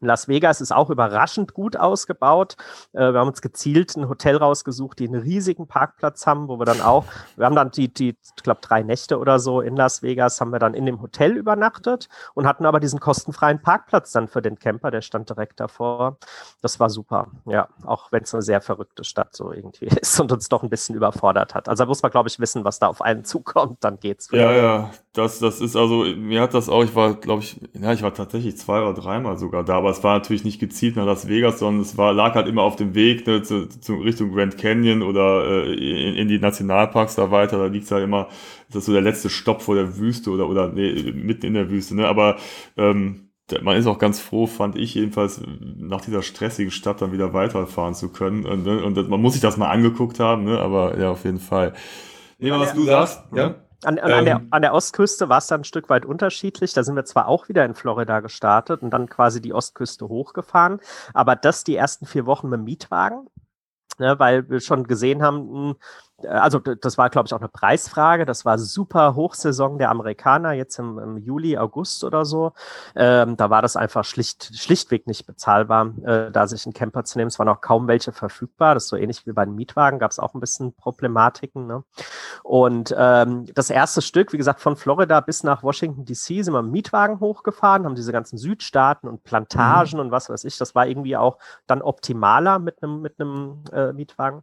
Las 0.00 0.28
Vegas 0.28 0.60
ist 0.60 0.72
auch 0.72 0.90
überraschend 0.90 1.54
gut 1.54 1.76
ausgebaut. 1.76 2.56
Äh, 2.92 3.12
wir 3.12 3.20
haben 3.20 3.28
uns 3.28 3.40
gezielt 3.40 3.96
ein 3.96 4.08
Hotel 4.08 4.36
rausgesucht, 4.36 4.98
die 4.98 5.08
einen 5.08 5.20
riesigen 5.20 5.66
Parkplatz 5.66 6.26
haben, 6.26 6.48
wo 6.48 6.58
wir 6.58 6.66
dann 6.66 6.80
auch, 6.80 7.04
wir 7.36 7.46
haben 7.46 7.56
dann 7.56 7.70
die, 7.70 7.92
die 7.92 8.16
ich 8.36 8.42
glaube, 8.42 8.60
drei 8.60 8.82
Nächte 8.82 9.18
oder 9.18 9.38
so 9.38 9.60
in 9.60 9.76
Las 9.76 10.02
Vegas, 10.02 10.40
haben 10.40 10.52
wir 10.52 10.58
dann 10.58 10.74
in 10.74 10.86
dem 10.86 11.00
Hotel 11.00 11.32
übernachtet 11.32 12.08
und 12.34 12.46
hatten 12.46 12.66
aber 12.66 12.80
diesen 12.80 13.00
kostenfreien 13.00 13.62
Parkplatz 13.62 14.12
dann 14.12 14.28
für 14.28 14.42
den 14.42 14.58
Camper, 14.58 14.90
der 14.90 15.00
stand 15.00 15.30
direkt 15.30 15.60
davor. 15.60 16.18
Das 16.60 16.78
war 16.78 16.90
super, 16.90 17.28
ja, 17.46 17.68
auch 17.84 18.12
wenn 18.12 18.22
es 18.22 18.34
eine 18.34 18.42
sehr 18.42 18.60
verrückte 18.60 19.04
Stadt 19.04 19.34
so 19.34 19.52
irgendwie 19.52 19.86
ist 20.00 20.20
und 20.20 20.30
uns 20.30 20.48
doch 20.48 20.62
ein 20.62 20.70
bisschen 20.70 20.94
überfordert 20.94 21.54
hat. 21.54 21.68
Also 21.68 21.84
da 21.84 21.88
muss 21.88 22.02
man, 22.02 22.10
glaube 22.12 22.28
ich, 22.28 22.38
wissen, 22.38 22.64
was 22.64 22.78
da 22.78 22.88
auf 22.88 23.00
einen 23.00 23.24
zukommt, 23.36 23.82
dann 23.82 23.98
geht's. 23.98 24.28
Ja, 24.30 24.52
ja, 24.52 24.90
das, 25.16 25.38
das 25.38 25.60
ist 25.60 25.76
also, 25.76 26.04
mir 26.04 26.40
hat 26.42 26.52
das 26.54 26.68
auch, 26.68 26.84
ich 26.84 26.94
war, 26.94 27.14
glaube 27.14 27.42
ich, 27.42 27.56
ja, 27.72 27.92
ich 27.92 28.02
war 28.02 28.12
tatsächlich 28.12 28.56
zwei 28.56 28.82
oder 28.82 28.94
dreimal 28.94 29.38
sogar 29.38 29.64
da, 29.64 29.76
aber 29.76 29.90
es 29.90 30.04
war 30.04 30.14
natürlich 30.14 30.44
nicht 30.44 30.60
gezielt 30.60 30.96
nach 30.96 31.06
Las 31.06 31.28
Vegas, 31.28 31.58
sondern 31.58 31.82
es 31.82 31.96
war, 31.96 32.12
lag 32.12 32.34
halt 32.34 32.48
immer 32.48 32.62
auf 32.62 32.76
dem 32.76 32.94
Weg 32.94 33.26
ne, 33.26 33.42
zu, 33.42 33.68
zu 33.68 33.94
Richtung 33.94 34.32
Grand 34.32 34.58
Canyon 34.58 35.02
oder 35.02 35.64
äh, 35.66 35.72
in, 35.74 36.14
in 36.16 36.28
die 36.28 36.38
Nationalparks 36.38 37.14
da 37.14 37.30
weiter, 37.30 37.58
da 37.58 37.66
liegt's 37.66 37.90
halt 37.90 38.04
immer, 38.04 38.28
das 38.68 38.76
ist 38.76 38.86
so 38.86 38.92
der 38.92 39.02
letzte 39.02 39.30
Stopp 39.30 39.62
vor 39.62 39.74
der 39.74 39.96
Wüste 39.96 40.30
oder, 40.30 40.48
oder 40.48 40.68
nee, 40.68 41.12
mitten 41.12 41.46
in 41.46 41.54
der 41.54 41.70
Wüste, 41.70 41.96
ne, 41.96 42.06
aber 42.06 42.36
ähm, 42.76 43.30
man 43.62 43.76
ist 43.76 43.86
auch 43.86 43.98
ganz 43.98 44.20
froh, 44.20 44.46
fand 44.46 44.76
ich 44.76 44.94
jedenfalls, 44.94 45.40
nach 45.60 46.00
dieser 46.00 46.22
stressigen 46.22 46.72
Stadt 46.72 47.00
dann 47.00 47.12
wieder 47.12 47.32
weiterfahren 47.32 47.94
zu 47.94 48.08
können. 48.08 48.44
Und, 48.44 48.64
ne, 48.64 48.82
und 48.82 49.08
man 49.08 49.22
muss 49.22 49.34
sich 49.34 49.42
das 49.42 49.56
mal 49.56 49.70
angeguckt 49.70 50.18
haben, 50.18 50.44
ne? 50.44 50.58
aber 50.58 50.98
ja, 50.98 51.12
auf 51.12 51.24
jeden 51.24 51.38
Fall. 51.38 51.72
Nehmen 52.38 52.58
wir, 52.58 52.66
was 52.66 52.74
du 52.74 52.82
sagst. 52.82 53.22
Ja? 53.32 53.54
An, 53.86 54.00
an, 54.00 54.10
ähm, 54.10 54.24
der, 54.24 54.42
an, 54.50 54.62
der, 54.62 54.74
Ostküste 54.74 55.28
war 55.28 55.38
es 55.38 55.46
dann 55.46 55.60
ein 55.60 55.64
Stück 55.64 55.88
weit 55.88 56.04
unterschiedlich. 56.04 56.72
Da 56.72 56.82
sind 56.82 56.96
wir 56.96 57.04
zwar 57.04 57.28
auch 57.28 57.48
wieder 57.48 57.64
in 57.64 57.76
Florida 57.76 58.18
gestartet 58.18 58.82
und 58.82 58.90
dann 58.90 59.08
quasi 59.08 59.40
die 59.40 59.54
Ostküste 59.54 60.08
hochgefahren, 60.08 60.80
aber 61.14 61.36
das 61.36 61.62
die 61.62 61.76
ersten 61.76 62.04
vier 62.04 62.26
Wochen 62.26 62.48
mit 62.48 62.58
dem 62.58 62.64
Mietwagen, 62.64 63.28
ne, 63.98 64.18
weil 64.18 64.50
wir 64.50 64.58
schon 64.58 64.88
gesehen 64.88 65.22
haben, 65.22 65.38
hm, 65.38 65.70
äh, 65.70 65.76
also 66.24 66.58
das 66.58 66.96
war, 66.96 67.10
glaube 67.10 67.26
ich, 67.26 67.34
auch 67.34 67.40
eine 67.40 67.48
Preisfrage. 67.48 68.24
Das 68.24 68.44
war 68.44 68.58
super 68.58 69.14
Hochsaison 69.14 69.78
der 69.78 69.90
Amerikaner, 69.90 70.52
jetzt 70.52 70.78
im, 70.78 70.98
im 70.98 71.18
Juli, 71.18 71.58
August 71.58 72.04
oder 72.04 72.24
so. 72.24 72.52
Ähm, 72.94 73.36
da 73.36 73.50
war 73.50 73.60
das 73.60 73.76
einfach 73.76 74.04
schlicht, 74.04 74.56
schlichtweg 74.56 75.06
nicht 75.06 75.26
bezahlbar, 75.26 75.92
äh, 76.04 76.30
da 76.30 76.46
sich 76.46 76.64
einen 76.64 76.72
Camper 76.72 77.04
zu 77.04 77.18
nehmen. 77.18 77.28
Es 77.28 77.38
waren 77.38 77.48
auch 77.48 77.60
kaum 77.60 77.86
welche 77.86 78.12
verfügbar. 78.12 78.74
Das 78.74 78.84
ist 78.84 78.88
so 78.88 78.96
ähnlich 78.96 79.26
wie 79.26 79.32
bei 79.32 79.44
den 79.44 79.54
Mietwagen, 79.54 79.98
gab 79.98 80.10
es 80.10 80.18
auch 80.18 80.34
ein 80.34 80.40
bisschen 80.40 80.72
Problematiken. 80.74 81.66
Ne? 81.66 81.84
Und 82.42 82.94
ähm, 82.96 83.46
das 83.54 83.68
erste 83.68 84.00
Stück, 84.00 84.32
wie 84.32 84.38
gesagt, 84.38 84.60
von 84.60 84.76
Florida 84.76 85.20
bis 85.20 85.42
nach 85.42 85.62
Washington 85.62 86.04
DC 86.06 86.44
sind 86.44 86.52
wir 86.52 86.62
mit 86.62 86.72
Mietwagen 86.72 87.20
hochgefahren, 87.20 87.84
haben 87.84 87.94
diese 87.94 88.12
ganzen 88.12 88.38
Südstaaten 88.38 89.06
und 89.08 89.22
Plantagen 89.22 89.94
mhm. 89.94 90.06
und 90.06 90.10
was 90.12 90.30
weiß 90.30 90.44
ich. 90.44 90.56
Das 90.56 90.74
war 90.74 90.86
irgendwie 90.86 91.16
auch 91.16 91.38
dann 91.66 91.82
optimaler 91.82 92.58
mit 92.58 92.82
einem 92.82 93.02
mit 93.02 93.20
einem 93.20 93.64
äh, 93.72 93.92
Mietwagen 93.92 94.42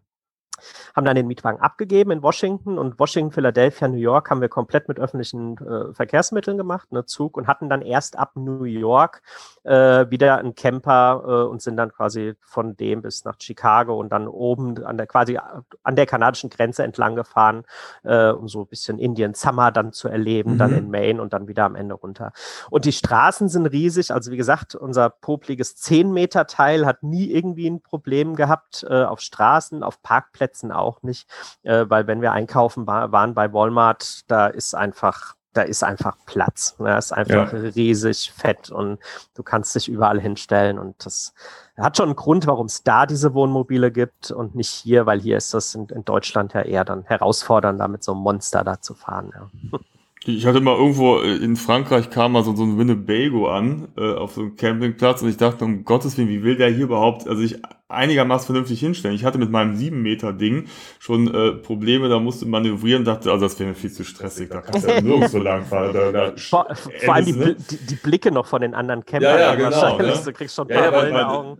haben 0.95 1.05
dann 1.05 1.15
den 1.15 1.27
Mietwagen 1.27 1.59
abgegeben 1.59 2.11
in 2.11 2.21
Washington 2.21 2.77
und 2.77 2.99
Washington, 2.99 3.31
Philadelphia, 3.31 3.87
New 3.87 3.97
York 3.97 4.29
haben 4.29 4.41
wir 4.41 4.49
komplett 4.49 4.87
mit 4.87 4.99
öffentlichen 4.99 5.57
äh, 5.57 5.93
Verkehrsmitteln 5.93 6.57
gemacht, 6.57 6.91
ne, 6.91 7.05
Zug 7.05 7.37
und 7.37 7.47
hatten 7.47 7.69
dann 7.69 7.81
erst 7.81 8.17
ab 8.17 8.31
New 8.35 8.63
York 8.63 9.21
äh, 9.63 10.09
wieder 10.09 10.37
einen 10.37 10.55
Camper 10.55 11.23
äh, 11.25 11.49
und 11.49 11.61
sind 11.61 11.77
dann 11.77 11.91
quasi 11.91 12.35
von 12.41 12.75
dem 12.77 13.01
bis 13.01 13.25
nach 13.25 13.35
Chicago 13.39 13.99
und 13.99 14.09
dann 14.09 14.27
oben 14.27 14.83
an 14.83 14.97
der 14.97 15.07
quasi 15.07 15.37
an 15.83 15.95
der 15.95 16.05
kanadischen 16.05 16.49
Grenze 16.49 16.83
entlang 16.83 17.15
gefahren, 17.15 17.63
äh, 18.03 18.29
um 18.29 18.47
so 18.47 18.61
ein 18.61 18.67
bisschen 18.67 18.99
Indian 18.99 19.33
Summer 19.33 19.71
dann 19.71 19.93
zu 19.93 20.07
erleben, 20.07 20.53
mhm. 20.53 20.57
dann 20.57 20.73
in 20.73 20.91
Maine 20.91 21.21
und 21.21 21.33
dann 21.33 21.47
wieder 21.47 21.65
am 21.65 21.75
Ende 21.75 21.95
runter. 21.95 22.31
Und 22.69 22.85
die 22.85 22.91
Straßen 22.91 23.49
sind 23.49 23.65
riesig, 23.65 24.11
also 24.11 24.31
wie 24.31 24.37
gesagt, 24.37 24.75
unser 24.75 25.09
popliges 25.09 25.75
10 25.77 26.11
Meter 26.11 26.45
Teil 26.45 26.85
hat 26.85 27.03
nie 27.03 27.31
irgendwie 27.31 27.67
ein 27.67 27.81
Problem 27.81 28.35
gehabt 28.35 28.85
äh, 28.87 29.03
auf 29.03 29.19
Straßen, 29.19 29.83
auf 29.83 30.01
Parkplätzen 30.03 30.42
Plätzen 30.43 30.73
auch 30.73 31.01
nicht, 31.03 31.29
äh, 31.63 31.85
weil 31.87 32.05
wenn 32.07 32.21
wir 32.21 32.33
einkaufen 32.33 32.85
war, 32.85 33.13
waren 33.13 33.33
bei 33.33 33.53
Walmart, 33.53 34.29
da 34.29 34.47
ist 34.47 34.75
einfach 34.75 35.35
da 35.53 35.61
ist 35.61 35.83
einfach 35.83 36.17
Platz. 36.25 36.75
Da 36.79 36.83
ne? 36.83 36.97
ist 36.97 37.11
einfach 37.11 37.53
ja. 37.53 37.59
riesig 37.59 38.33
fett 38.35 38.71
und 38.71 38.97
du 39.35 39.43
kannst 39.43 39.75
dich 39.75 39.87
überall 39.87 40.19
hinstellen 40.19 40.79
und 40.79 41.05
das 41.05 41.33
hat 41.77 41.95
schon 41.95 42.07
einen 42.07 42.15
Grund, 42.15 42.47
warum 42.47 42.65
es 42.65 42.83
da 42.83 43.05
diese 43.05 43.35
Wohnmobile 43.35 43.91
gibt 43.91 44.31
und 44.31 44.55
nicht 44.55 44.71
hier, 44.71 45.05
weil 45.05 45.21
hier 45.21 45.37
ist 45.37 45.53
das 45.53 45.75
in, 45.75 45.87
in 45.89 46.03
Deutschland 46.03 46.53
ja 46.53 46.61
eher 46.61 46.83
dann 46.83 47.03
herausfordernder, 47.03 47.87
mit 47.87 48.03
so 48.03 48.13
einem 48.13 48.21
Monster 48.21 48.63
da 48.63 48.81
zu 48.81 48.95
fahren. 48.95 49.31
Ja. 49.35 49.79
Ich 50.25 50.45
hatte 50.45 50.61
mal 50.61 50.77
irgendwo 50.77 51.19
äh, 51.19 51.35
in 51.35 51.55
Frankreich 51.55 52.09
kam 52.09 52.31
mal 52.31 52.43
so, 52.43 52.55
so 52.55 52.63
ein 52.63 52.77
Winnebago 52.77 53.49
an, 53.49 53.89
äh, 53.97 54.13
auf 54.13 54.33
so 54.33 54.41
einem 54.41 54.55
Campingplatz 54.55 55.21
und 55.21 55.29
ich 55.29 55.37
dachte, 55.37 55.65
um 55.65 55.83
Gottes 55.83 56.17
Willen, 56.17 56.29
wie 56.29 56.43
will 56.43 56.55
der 56.55 56.69
hier 56.69 56.85
überhaupt, 56.85 57.27
also 57.27 57.41
ich 57.41 57.59
einigermaßen 57.93 58.45
vernünftig 58.45 58.79
hinstellen. 58.79 59.15
Ich 59.15 59.25
hatte 59.25 59.37
mit 59.37 59.51
meinem 59.51 59.75
7 59.75 60.01
Meter 60.01 60.33
Ding 60.33 60.65
schon 60.99 61.33
äh, 61.33 61.51
Probleme, 61.51 62.09
da 62.09 62.19
musste 62.19 62.45
manövrieren, 62.45 63.05
dachte, 63.05 63.31
also 63.31 63.45
das 63.45 63.59
wäre 63.59 63.69
mir 63.69 63.75
viel 63.75 63.91
zu 63.91 64.03
stressig, 64.03 64.49
da 64.49 64.61
kannst 64.61 64.87
du 64.87 64.91
ja 64.91 65.01
nirgendwo 65.01 65.37
lang 65.39 65.65
fahren. 65.65 65.93
Da, 65.93 66.11
da 66.11 66.33
vor, 66.37 66.67
vor 66.75 67.13
allem 67.13 67.25
die, 67.25 67.33
ne? 67.33 67.55
die, 67.55 67.77
die, 67.77 67.95
Blicke 67.95 68.31
noch 68.31 68.45
von 68.45 68.61
den 68.61 68.73
anderen 68.73 69.05
Campern. 69.05 69.29
Ja, 69.29 69.39
ja, 69.39 69.55
genau. 69.55 69.97
Ne? 69.97 70.13
Du 70.23 70.33
kriegst 70.33 70.55
schon 70.55 70.69
ein 70.69 70.75
paar 70.75 71.07
ja, 71.07 71.07
ja, 71.09 71.29
Augen. 71.29 71.57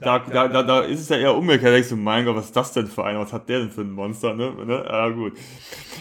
Da, 0.00 0.18
da, 0.18 0.48
da, 0.48 0.62
da 0.62 0.80
ist 0.80 1.00
es 1.00 1.08
ja 1.08 1.16
eher 1.16 1.36
umgekehrt, 1.36 1.66
da 1.66 1.70
denkst 1.72 1.90
du, 1.90 1.96
mein 1.96 2.24
Gott, 2.24 2.34
was 2.36 2.46
ist 2.46 2.56
das 2.56 2.72
denn 2.72 2.86
für 2.86 3.04
einer, 3.04 3.20
was 3.20 3.32
hat 3.32 3.48
der 3.48 3.60
denn 3.60 3.70
für 3.70 3.82
ein 3.82 3.92
Monster, 3.92 4.34
ne? 4.34 4.52
ne? 4.64 4.84
Ja, 4.84 5.08
gut. 5.10 5.34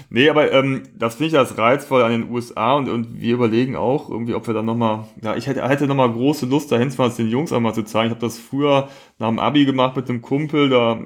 Nee, 0.10 0.30
aber 0.30 0.52
ähm, 0.52 0.84
das 0.97 1.15
finde 1.15 1.28
ich 1.28 1.34
das 1.34 1.58
reizvoll 1.58 2.02
an 2.04 2.12
den 2.12 2.32
USA 2.32 2.74
und, 2.74 2.89
und 2.89 3.21
wir 3.21 3.34
überlegen 3.36 3.76
auch 3.76 4.10
irgendwie, 4.10 4.34
ob 4.34 4.47
wir 4.47 4.54
dann 4.54 4.65
nochmal, 4.65 5.06
ja, 5.21 5.36
ich 5.36 5.47
hätte, 5.47 5.67
hätte 5.67 5.88
nochmal 5.88 6.12
große 6.12 6.45
Lust, 6.45 6.71
dahin 6.71 6.89
zu 6.89 6.97
fahren, 6.97 7.13
den 7.17 7.30
Jungs 7.30 7.54
einmal 7.54 7.74
zu 7.74 7.84
zeigen. 7.84 8.08
Ich 8.08 8.12
habe 8.12 8.21
das 8.21 8.39
früher 8.39 8.89
nach 9.19 9.30
dem 9.30 9.39
Abi 9.51 9.65
gemacht 9.65 9.97
mit 9.97 10.09
einem 10.09 10.21
Kumpel, 10.21 10.69
da 10.69 10.97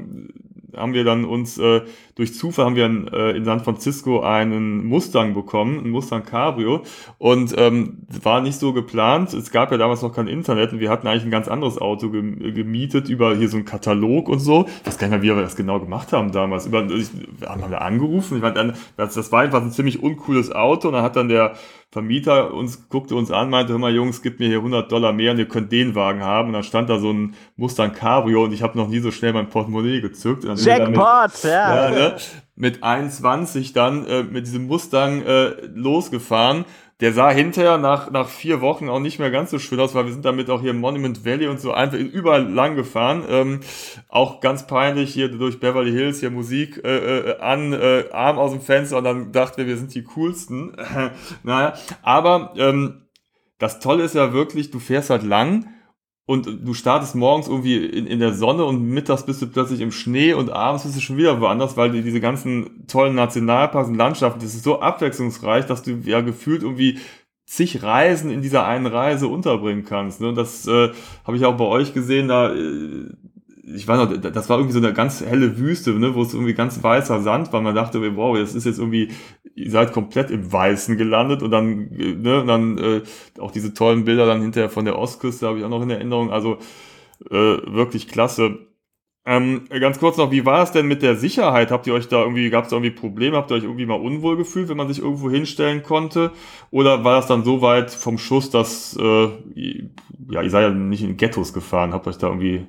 haben 0.78 0.94
wir 0.94 1.04
dann 1.04 1.26
uns 1.26 1.58
äh, 1.58 1.82
durch 2.16 2.34
Zufall 2.34 2.66
haben 2.66 2.76
wir 2.76 2.86
in, 2.86 3.08
äh, 3.08 3.32
in 3.32 3.46
San 3.46 3.62
Francisco 3.62 4.22
einen 4.22 4.86
Mustang 4.86 5.34
bekommen, 5.34 5.80
einen 5.80 5.90
Mustang 5.90 6.24
Cabrio 6.24 6.84
und 7.18 7.54
ähm, 7.58 8.06
war 8.22 8.42
nicht 8.42 8.60
so 8.60 8.74
geplant. 8.74 9.34
Es 9.34 9.52
gab 9.52 9.72
ja 9.72 9.78
damals 9.78 10.02
noch 10.02 10.14
kein 10.14 10.28
Internet 10.28 10.74
und 10.74 10.80
wir 10.80 10.90
hatten 10.90 11.08
eigentlich 11.08 11.24
ein 11.24 11.32
ganz 11.32 11.48
anderes 11.48 11.78
Auto 11.78 12.10
gemietet 12.10 13.10
über 13.10 13.36
hier 13.36 13.50
so 13.50 13.58
einen 13.58 13.66
Katalog 13.66 14.30
und 14.30 14.40
so. 14.40 14.66
Ich 14.82 14.88
weiß 14.88 14.98
gar 14.98 15.08
nicht 15.08 15.22
mehr, 15.22 15.24
wie 15.24 15.36
wir 15.36 15.42
das 15.42 15.56
genau 15.56 15.80
gemacht 15.80 16.14
haben 16.14 16.32
damals. 16.32 16.66
Über, 16.66 16.86
ich, 16.90 17.10
haben 17.46 17.70
wir 17.70 17.82
angerufen. 17.82 18.36
Ich 18.36 18.42
meine, 18.42 18.74
das, 18.98 19.14
das 19.14 19.32
war 19.32 19.42
einfach 19.42 19.62
ein 19.62 19.72
ziemlich 19.72 20.04
uncooles 20.04 20.52
Auto 20.52 20.90
und 20.90 20.94
dann 20.94 21.04
hat 21.04 21.16
dann 21.16 21.30
der 21.30 21.54
Vermieter 21.96 22.54
uns 22.54 22.90
guckte 22.90 23.16
uns 23.16 23.32
an, 23.32 23.50
meinte, 23.50 23.72
hör 23.72 23.80
mal 23.80 23.96
Jungs, 23.96 24.22
gib 24.22 24.42
mir 24.42 24.50
hier 24.50 24.58
100 24.58 24.92
Dollar 24.92 25.14
mehr 25.14 25.32
und 25.32 25.38
ihr 25.38 25.48
könnt 25.48 25.72
den 25.72 25.96
Wagen 25.96 26.22
haben. 26.22 26.50
Und 26.50 26.54
dann 26.56 26.64
stand 26.64 26.90
da 26.90 27.00
so 27.00 27.10
ein 27.10 27.36
Mustang 27.56 27.94
Cabrio 27.94 28.44
und 28.44 28.52
ich 28.52 28.62
habe 28.62 28.78
noch 28.78 28.90
nie 28.90 29.00
so 29.00 29.12
schnell 29.12 29.32
mein 29.32 29.48
Portemonnaie 29.48 30.02
gezückt. 30.02 30.44
Jackpot, 30.44 31.44
ja. 31.44 31.50
ja 31.50 31.90
ne, 31.92 32.16
mit 32.58 32.84
21 32.84 33.72
dann 33.72 34.06
äh, 34.08 34.24
mit 34.24 34.46
diesem 34.46 34.68
Mustang 34.68 35.22
äh, 35.22 35.52
losgefahren 35.74 36.66
der 37.02 37.12
sah 37.12 37.30
hinterher 37.30 37.78
nach, 37.78 38.10
nach 38.10 38.30
vier 38.30 38.62
Wochen 38.62 38.88
auch 38.88 39.00
nicht 39.00 39.20
mehr 39.20 39.30
ganz 39.30 39.52
so 39.52 39.60
schön 39.60 39.80
aus, 39.80 39.94
weil 39.96 40.06
wir 40.06 40.14
sind 40.14 40.24
damit 40.24 40.50
auch 40.50 40.62
hier 40.62 40.72
im 40.72 40.80
Monument 40.80 41.26
Valley 41.26 41.48
und 41.48 41.60
so 41.60 41.74
einfach 41.74 41.98
überall 41.98 42.50
lang 42.50 42.76
gefahren. 42.76 43.26
Ähm, 43.28 43.60
auch 44.08 44.40
ganz 44.40 44.66
peinlich 44.66 45.14
hier 45.14 45.30
durch 45.30 45.60
Beverly 45.60 45.92
Hills, 45.92 46.22
hier 46.22 46.32
Musik 46.32 46.82
äh, 46.86 47.32
äh, 47.32 47.40
an, 47.40 47.74
äh, 47.74 48.06
Arm 48.14 48.40
aus 48.40 48.52
dem 48.52 48.62
Fenster 48.62 48.98
und 48.98 49.04
dann 49.04 49.32
dachten 49.34 49.58
wir, 49.58 49.68
wir 49.68 49.78
sind 49.78 49.94
die 49.94 50.04
coolsten. 50.04 50.78
naja, 51.44 51.74
aber 52.02 52.54
ähm, 52.56 53.02
das 53.58 53.80
Tolle 53.80 54.04
ist 54.04 54.16
ja 54.16 54.32
wirklich, 54.32 54.72
du 54.72 54.80
fährst 54.80 55.10
halt 55.10 55.24
lang 55.24 55.75
und 56.28 56.48
du 56.64 56.74
startest 56.74 57.16
morgens 57.16 57.48
irgendwie 57.48 57.86
in, 57.86 58.08
in 58.08 58.20
der 58.20 58.34
Sonne 58.34 58.66
und 58.66 58.82
mittags 58.82 59.26
bist 59.26 59.42
du 59.42 59.48
plötzlich 59.48 59.82
im 59.82 59.92
Schnee 59.92 60.34
und 60.34 60.50
abends 60.50 60.84
bist 60.84 60.96
du 60.96 61.02
schon 61.02 61.18
wieder 61.18 61.40
woanders, 61.40 61.78
weil 61.78 61.92
die, 61.92 62.02
diese 62.02 62.20
ganzen 62.20 62.88
tollen 62.88 63.14
Nationalparks 63.14 63.90
und 63.90 63.96
Landschaften, 63.96 64.40
das 64.40 64.56
ist 64.56 64.64
so 64.64 64.82
abwechslungsreich, 64.82 65.66
dass 65.68 65.84
du 65.84 65.92
ja 66.04 66.22
gefühlt 66.22 66.64
irgendwie 66.64 67.00
zig 67.46 67.84
Reisen 67.84 68.32
in 68.32 68.42
dieser 68.42 68.66
einen 68.66 68.88
Reise 68.88 69.28
unterbringen 69.28 69.86
kannst. 69.86 70.20
Ne? 70.20 70.30
Und 70.30 70.36
das 70.36 70.66
äh, 70.68 70.92
habe 71.26 71.38
ich 71.38 71.46
auch 71.46 71.58
bei 71.58 71.66
euch 71.66 71.94
gesehen, 71.94 72.28
da 72.28 72.52
äh, 72.52 73.06
ich 73.68 73.88
weiß 73.88 73.98
noch, 73.98 74.32
das 74.32 74.50
war 74.50 74.58
irgendwie 74.58 74.74
so 74.74 74.86
eine 74.86 74.94
ganz 74.94 75.22
helle 75.22 75.58
Wüste, 75.58 75.92
ne, 75.92 76.14
wo 76.14 76.22
es 76.22 76.34
irgendwie 76.34 76.54
ganz 76.54 76.84
weißer 76.84 77.22
Sand 77.22 77.52
war. 77.52 77.62
Man 77.62 77.74
dachte, 77.74 78.16
wow, 78.16 78.38
das 78.38 78.54
ist 78.54 78.66
jetzt 78.66 78.78
irgendwie, 78.78 79.10
ihr 79.56 79.72
seid 79.72 79.92
komplett 79.92 80.30
im 80.30 80.52
Weißen 80.52 80.98
gelandet 80.98 81.42
und 81.42 81.52
dann, 81.52 81.90
ne, 81.90 82.42
und 82.42 82.48
dann 82.48 82.78
äh, 82.78 83.02
auch 83.40 83.52
diese 83.52 83.74
tollen 83.74 84.06
Bilder 84.06 84.28
dann 84.28 84.42
hinterher 84.42 84.70
von 84.70 84.86
der 84.86 85.00
Ostküste 85.00 85.48
habe 85.48 85.58
ich 85.58 85.64
auch 85.64 85.70
noch 85.70 85.82
in 85.82 85.90
Erinnerung. 85.90 86.32
Also 86.32 86.60
äh, 87.32 87.34
wirklich 87.34 88.08
klasse. 88.08 88.60
Ähm, 89.28 89.64
ganz 89.70 89.98
kurz 89.98 90.18
noch, 90.18 90.30
wie 90.30 90.46
war 90.46 90.62
es 90.62 90.72
denn 90.72 90.86
mit 90.86 91.02
der 91.02 91.16
Sicherheit? 91.16 91.72
Habt 91.72 91.88
ihr 91.88 91.96
euch 91.96 92.08
da 92.08 92.22
irgendwie, 92.22 92.52
gab 92.52 92.66
es 92.66 92.70
da 92.70 92.76
irgendwie 92.76 92.92
Probleme? 92.94 93.38
Habt 93.38 93.50
ihr 93.50 93.58
euch 93.58 93.64
irgendwie 93.64 93.88
mal 93.88 94.00
unwohl 94.00 94.38
gefühlt, 94.38 94.70
wenn 94.70 94.78
man 94.78 94.88
sich 94.88 95.00
irgendwo 95.00 95.32
hinstellen 95.32 95.82
konnte? 95.82 96.32
Oder 96.70 97.04
war 97.04 97.16
das 97.16 97.26
dann 97.26 97.44
so 97.44 97.64
weit 97.64 97.90
vom 97.90 98.20
Schuss, 98.20 98.52
dass, 98.52 98.96
äh, 98.96 99.30
ja, 100.30 100.44
ihr 100.44 100.50
seid 100.52 100.62
ja 100.62 100.70
nicht 100.70 101.02
in 101.02 101.18
Ghettos 101.18 101.54
gefahren, 101.54 101.94
habt 101.94 102.06
euch 102.06 102.20
da 102.20 102.28
irgendwie 102.28 102.68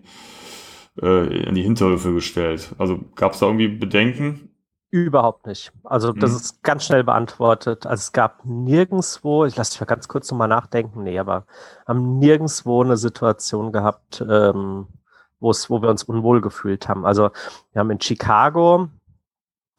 äh, 1.03 1.49
in 1.49 1.55
die 1.55 1.63
Hinterhöfe 1.63 2.13
gestellt. 2.13 2.75
Also 2.79 3.01
gab 3.15 3.33
es 3.33 3.41
da 3.41 3.47
irgendwie 3.47 3.69
Bedenken? 3.69 4.51
Überhaupt 4.91 5.47
nicht. 5.47 5.73
Also 5.85 6.13
das 6.13 6.31
mhm. 6.31 6.37
ist 6.37 6.63
ganz 6.63 6.85
schnell 6.85 7.05
beantwortet. 7.05 7.87
Also 7.87 8.01
es 8.01 8.13
gab 8.13 8.45
nirgendswo, 8.45 9.45
ich 9.45 9.57
lasse 9.57 9.73
dich 9.73 9.81
mal 9.81 9.87
ganz 9.87 10.09
kurz 10.09 10.31
nochmal 10.31 10.49
nachdenken, 10.49 11.03
nee, 11.03 11.19
aber 11.19 11.45
haben 11.87 12.19
nirgendswo 12.19 12.83
eine 12.83 12.97
Situation 12.97 13.73
gehabt, 13.73 14.25
ähm, 14.29 14.87
wo 15.41 15.51
es, 15.51 15.69
wo 15.69 15.83
wir 15.83 15.91
uns 15.91 16.05
unwohl 16.05 16.41
gefühlt 16.41 16.89
haben. 16.89 17.05
Also 17.05 17.31
wir 17.73 17.81
haben 17.81 17.91
in 17.91 18.01
Chicago 18.01 18.89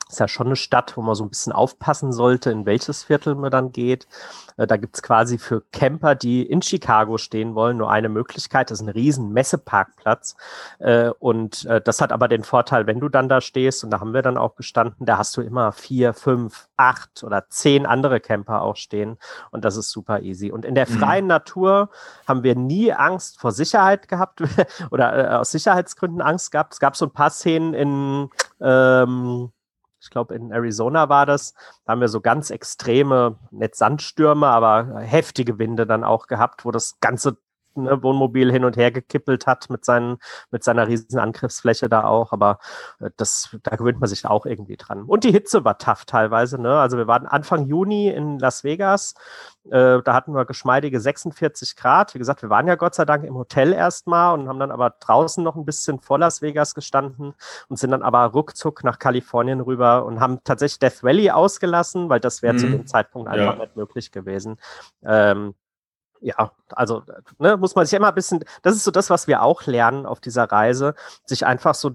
ist 0.10 0.20
ja 0.20 0.28
schon 0.28 0.48
eine 0.48 0.56
Stadt, 0.56 0.96
wo 0.96 1.02
man 1.02 1.15
so 1.15 1.24
ein 1.24 1.30
bisschen 1.30 1.54
aufpassen 1.54 2.12
sollte, 2.12 2.52
in 2.52 2.65
welches 2.65 3.04
Viertel 3.04 3.36
man 3.36 3.52
dann 3.52 3.72
geht. 3.72 4.08
Äh, 4.58 4.67
da 4.67 4.78
gibt's 4.78 5.02
quasi 5.02 5.38
für 5.38 5.62
Camper, 5.72 6.15
die 6.15 6.43
in 6.43 6.62
Chicago 6.62 7.17
stehen 7.17 7.56
wollen, 7.56 7.78
nur 7.78 7.91
eine 7.91 8.10
Möglichkeit. 8.10 8.72
Das 8.72 8.80
ist 8.80 8.88
ein 8.88 8.89
riesen 8.89 9.32
Messeparkplatz. 9.34 10.36
Äh, 10.80 11.10
und 11.20 11.65
äh, 11.65 11.82
das 11.82 12.02
hat 12.02 12.12
aber 12.12 12.28
den 12.28 12.43
Vorteil, 12.43 12.88
wenn 12.88 13.00
du 13.00 13.10
dann 13.10 13.30
da 13.30 13.41
stehst, 13.41 13.84
und 13.84 13.91
da 13.91 14.00
haben 14.00 14.13
wir 14.13 14.22
dann 14.22 14.38
auch 14.38 14.56
gestanden, 14.56 15.06
da 15.06 15.17
hast 15.17 15.36
du 15.38 15.41
immer 15.41 15.72
vier, 15.72 16.13
fünf, 16.13 16.67
acht 16.78 17.24
oder 17.24 17.50
zehn 17.50 17.86
andere 17.86 18.20
Camper 18.20 18.62
auch 18.62 18.76
stehen. 18.76 19.17
Und 19.52 19.65
das 19.65 19.78
ist 19.78 19.91
super 19.91 20.22
easy. 20.22 20.52
Und 20.52 20.65
in 20.65 20.76
der 20.76 20.89
mhm. 20.89 21.00
freien 21.00 21.26
mhm. 21.26 21.30
Natur 21.30 21.89
haben 22.28 22.43
wir 22.43 22.56
nie 22.56 22.93
Angst 22.93 23.39
vor 23.39 23.52
Sicherheit 23.52 24.08
gehabt 24.08 24.41
oder 24.91 25.39
aus 25.39 25.52
Sicherheitsgründen 25.52 26.22
Angst 26.22 26.52
gehabt. 26.52 26.74
Es 26.74 26.80
gab 26.80 26.96
so 26.96 27.06
ein 27.06 27.12
paar 27.12 27.30
Szenen 27.30 27.74
in 27.74 28.30
ähm, 28.62 29.52
ich 30.08 30.12
glaube 30.12 30.36
in 30.36 30.52
Arizona 30.52 31.10
war 31.10 31.26
das, 31.26 31.54
da 31.86 31.91
haben 31.91 32.02
wir 32.02 32.08
so 32.08 32.22
ganz 32.22 32.50
extreme, 32.50 33.38
nicht 33.52 33.76
Sandstürme, 33.76 34.48
aber 34.48 35.02
heftige 35.02 35.60
Winde 35.60 35.86
dann 35.86 36.06
auch 36.06 36.28
gehabt, 36.28 36.63
wo 36.63 36.72
das 36.72 37.00
ganze 37.02 37.38
ne, 37.84 38.02
Wohnmobil 38.04 38.52
hin 38.52 38.66
und 38.66 38.78
her 38.78 38.92
gekippelt 38.92 39.48
hat 39.48 39.70
mit, 39.70 39.86
seinen, 39.86 40.18
mit 40.52 40.63
seiner 40.63 40.88
riesen 40.88 41.20
Angriffsfläche 41.20 41.90
da 41.90 42.04
auch. 42.04 42.32
Aber 42.32 42.60
äh, 43.00 43.10
das, 43.18 43.56
da 43.63 43.76
gewöhnt 43.76 44.00
man 44.00 44.10
sich 44.10 44.26
auch 44.26 44.46
irgendwie 44.46 44.78
dran. 44.78 45.04
Und 45.04 45.24
die 45.24 45.32
Hitze 45.32 45.63
war 45.63 45.78
tough 45.78 46.06
teilweise. 46.06 46.62
Ne? 46.62 46.80
Also 46.80 46.98
wir 46.98 47.08
waren 47.08 47.26
Anfang 47.26 47.66
Juni 47.66 48.10
in 48.10 48.40
Las 48.40 48.63
Vegas. 48.63 49.16
Äh, 49.66 50.02
da 50.04 50.13
hatten 50.13 50.34
wir 50.34 50.46
geschmeidige 50.46 51.00
46 51.00 51.76
Grad. 51.76 52.13
Wie 52.13 52.20
gesagt, 52.20 52.42
wir 52.42 52.50
waren 52.50 52.68
ja 52.68 52.76
Gott 52.76 52.96
sei 52.96 53.06
Dank 53.06 53.24
im 53.24 53.36
Hotel 53.36 53.74
erstmal 53.74 54.34
und 54.34 54.48
haben 54.48 54.60
dann 54.60 54.72
aber 54.72 54.96
draußen 55.00 55.44
noch 55.44 55.56
ein 55.56 55.66
bisschen 55.66 56.00
vor 56.00 56.20
Las 56.20 56.42
Vegas 56.42 56.74
gestanden 56.76 57.34
und 57.68 57.78
sind 57.78 57.92
dann 57.92 58.04
aber 58.04 58.24
ruckzuck 58.26 58.84
nach 58.84 59.00
Kalifornien 59.00 59.62
rüber 59.62 60.06
und 60.06 60.20
haben 60.20 60.40
tatsächlich 60.44 60.80
Death 60.80 61.04
Valley 61.04 61.32
ausgelassen, 61.32 62.10
weil 62.10 62.20
das 62.20 62.42
wäre 62.42 62.54
mhm. 62.54 62.58
zu 62.60 62.68
dem 62.68 62.88
Zeitpunkt 62.88 63.30
einfach 63.30 63.56
ja. 63.56 63.60
nicht 63.63 63.76
möglich 63.76 64.12
gewesen. 64.12 64.58
Ähm, 65.04 65.56
ja, 66.20 66.52
also 66.71 67.03
ne, 67.39 67.58
muss 67.58 67.75
man 67.75 67.86
sich 67.86 67.95
immer 67.95 68.10
ein 68.10 68.15
bisschen, 68.15 68.43
das 68.62 68.75
ist 68.75 68.84
so 68.84 68.91
das, 68.91 69.10
was 69.10 69.27
wir 69.27 69.41
auch 69.41 69.65
lernen 69.65 70.06
auf 70.06 70.19
dieser 70.19 70.45
Reise, 70.45 70.95
sich 71.25 71.45
einfach 71.45 71.75
so 71.75 71.91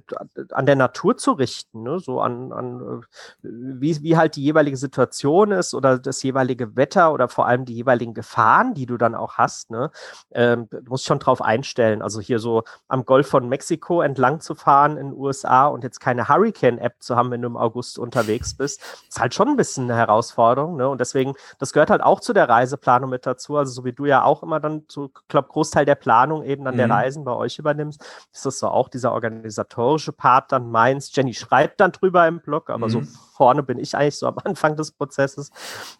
an 0.50 0.66
der 0.66 0.76
Natur 0.76 1.16
zu 1.16 1.32
richten, 1.32 1.82
ne? 1.82 1.98
so 1.98 2.20
an, 2.20 2.52
an 2.52 3.04
wie, 3.42 4.02
wie 4.02 4.16
halt 4.16 4.36
die 4.36 4.42
jeweilige 4.42 4.76
Situation 4.76 5.52
ist 5.52 5.74
oder 5.74 5.98
das 5.98 6.22
jeweilige 6.22 6.76
Wetter 6.76 7.12
oder 7.12 7.28
vor 7.28 7.46
allem 7.46 7.64
die 7.64 7.74
jeweiligen 7.74 8.14
Gefahren, 8.14 8.74
die 8.74 8.86
du 8.86 8.96
dann 8.96 9.14
auch 9.14 9.34
hast. 9.34 9.70
Ne? 9.70 9.90
Ähm, 10.32 10.68
du 10.70 10.82
musst 10.88 11.04
schon 11.04 11.18
drauf 11.18 11.42
einstellen. 11.42 12.02
Also 12.02 12.20
hier 12.20 12.38
so 12.38 12.64
am 12.88 13.04
Golf 13.04 13.28
von 13.28 13.48
Mexiko 13.48 14.02
entlang 14.02 14.40
zu 14.40 14.54
fahren 14.54 14.96
in 14.96 15.10
den 15.10 15.18
USA 15.18 15.66
und 15.66 15.84
jetzt 15.84 16.00
keine 16.00 16.28
Hurricane-App 16.28 17.02
zu 17.02 17.16
haben, 17.16 17.30
wenn 17.30 17.42
du 17.42 17.48
im 17.48 17.56
August 17.56 17.98
unterwegs 17.98 18.54
bist, 18.54 18.80
ist 19.08 19.20
halt 19.20 19.34
schon 19.34 19.48
ein 19.48 19.56
bisschen 19.56 19.84
eine 19.84 19.96
Herausforderung. 19.96 20.76
Ne? 20.76 20.88
Und 20.88 21.00
deswegen, 21.00 21.34
das 21.58 21.72
gehört 21.72 21.90
halt 21.90 22.02
auch 22.02 22.20
zu 22.20 22.32
der 22.32 22.48
Reiseplanung 22.48 23.10
mit 23.10 23.26
dazu. 23.26 23.56
Also 23.56 23.72
so 23.72 23.84
wie 23.84 23.92
du 23.92 24.04
ja 24.06 24.22
auch 24.22 24.42
immer 24.42 24.60
dann 24.62 24.84
so, 24.88 25.10
glaube 25.28 25.48
Großteil 25.48 25.84
der 25.84 25.94
Planung 25.94 26.44
eben 26.44 26.64
dann 26.64 26.74
mhm. 26.74 26.78
der 26.78 26.90
Reisen 26.90 27.24
bei 27.24 27.32
euch 27.32 27.58
übernimmst, 27.58 28.04
ist 28.32 28.46
das 28.46 28.58
so 28.58 28.68
auch 28.68 28.88
dieser 28.88 29.12
organisatorische 29.12 30.12
Part 30.12 30.52
dann 30.52 30.70
meins. 30.70 31.14
Jenny 31.14 31.34
schreibt 31.34 31.80
dann 31.80 31.92
drüber 31.92 32.26
im 32.26 32.40
Blog, 32.40 32.70
aber 32.70 32.86
mhm. 32.86 32.90
so 32.90 33.02
vorne 33.36 33.62
bin 33.62 33.78
ich 33.78 33.96
eigentlich 33.96 34.18
so 34.18 34.26
am 34.26 34.36
Anfang 34.44 34.76
des 34.76 34.92
Prozesses. 34.92 35.50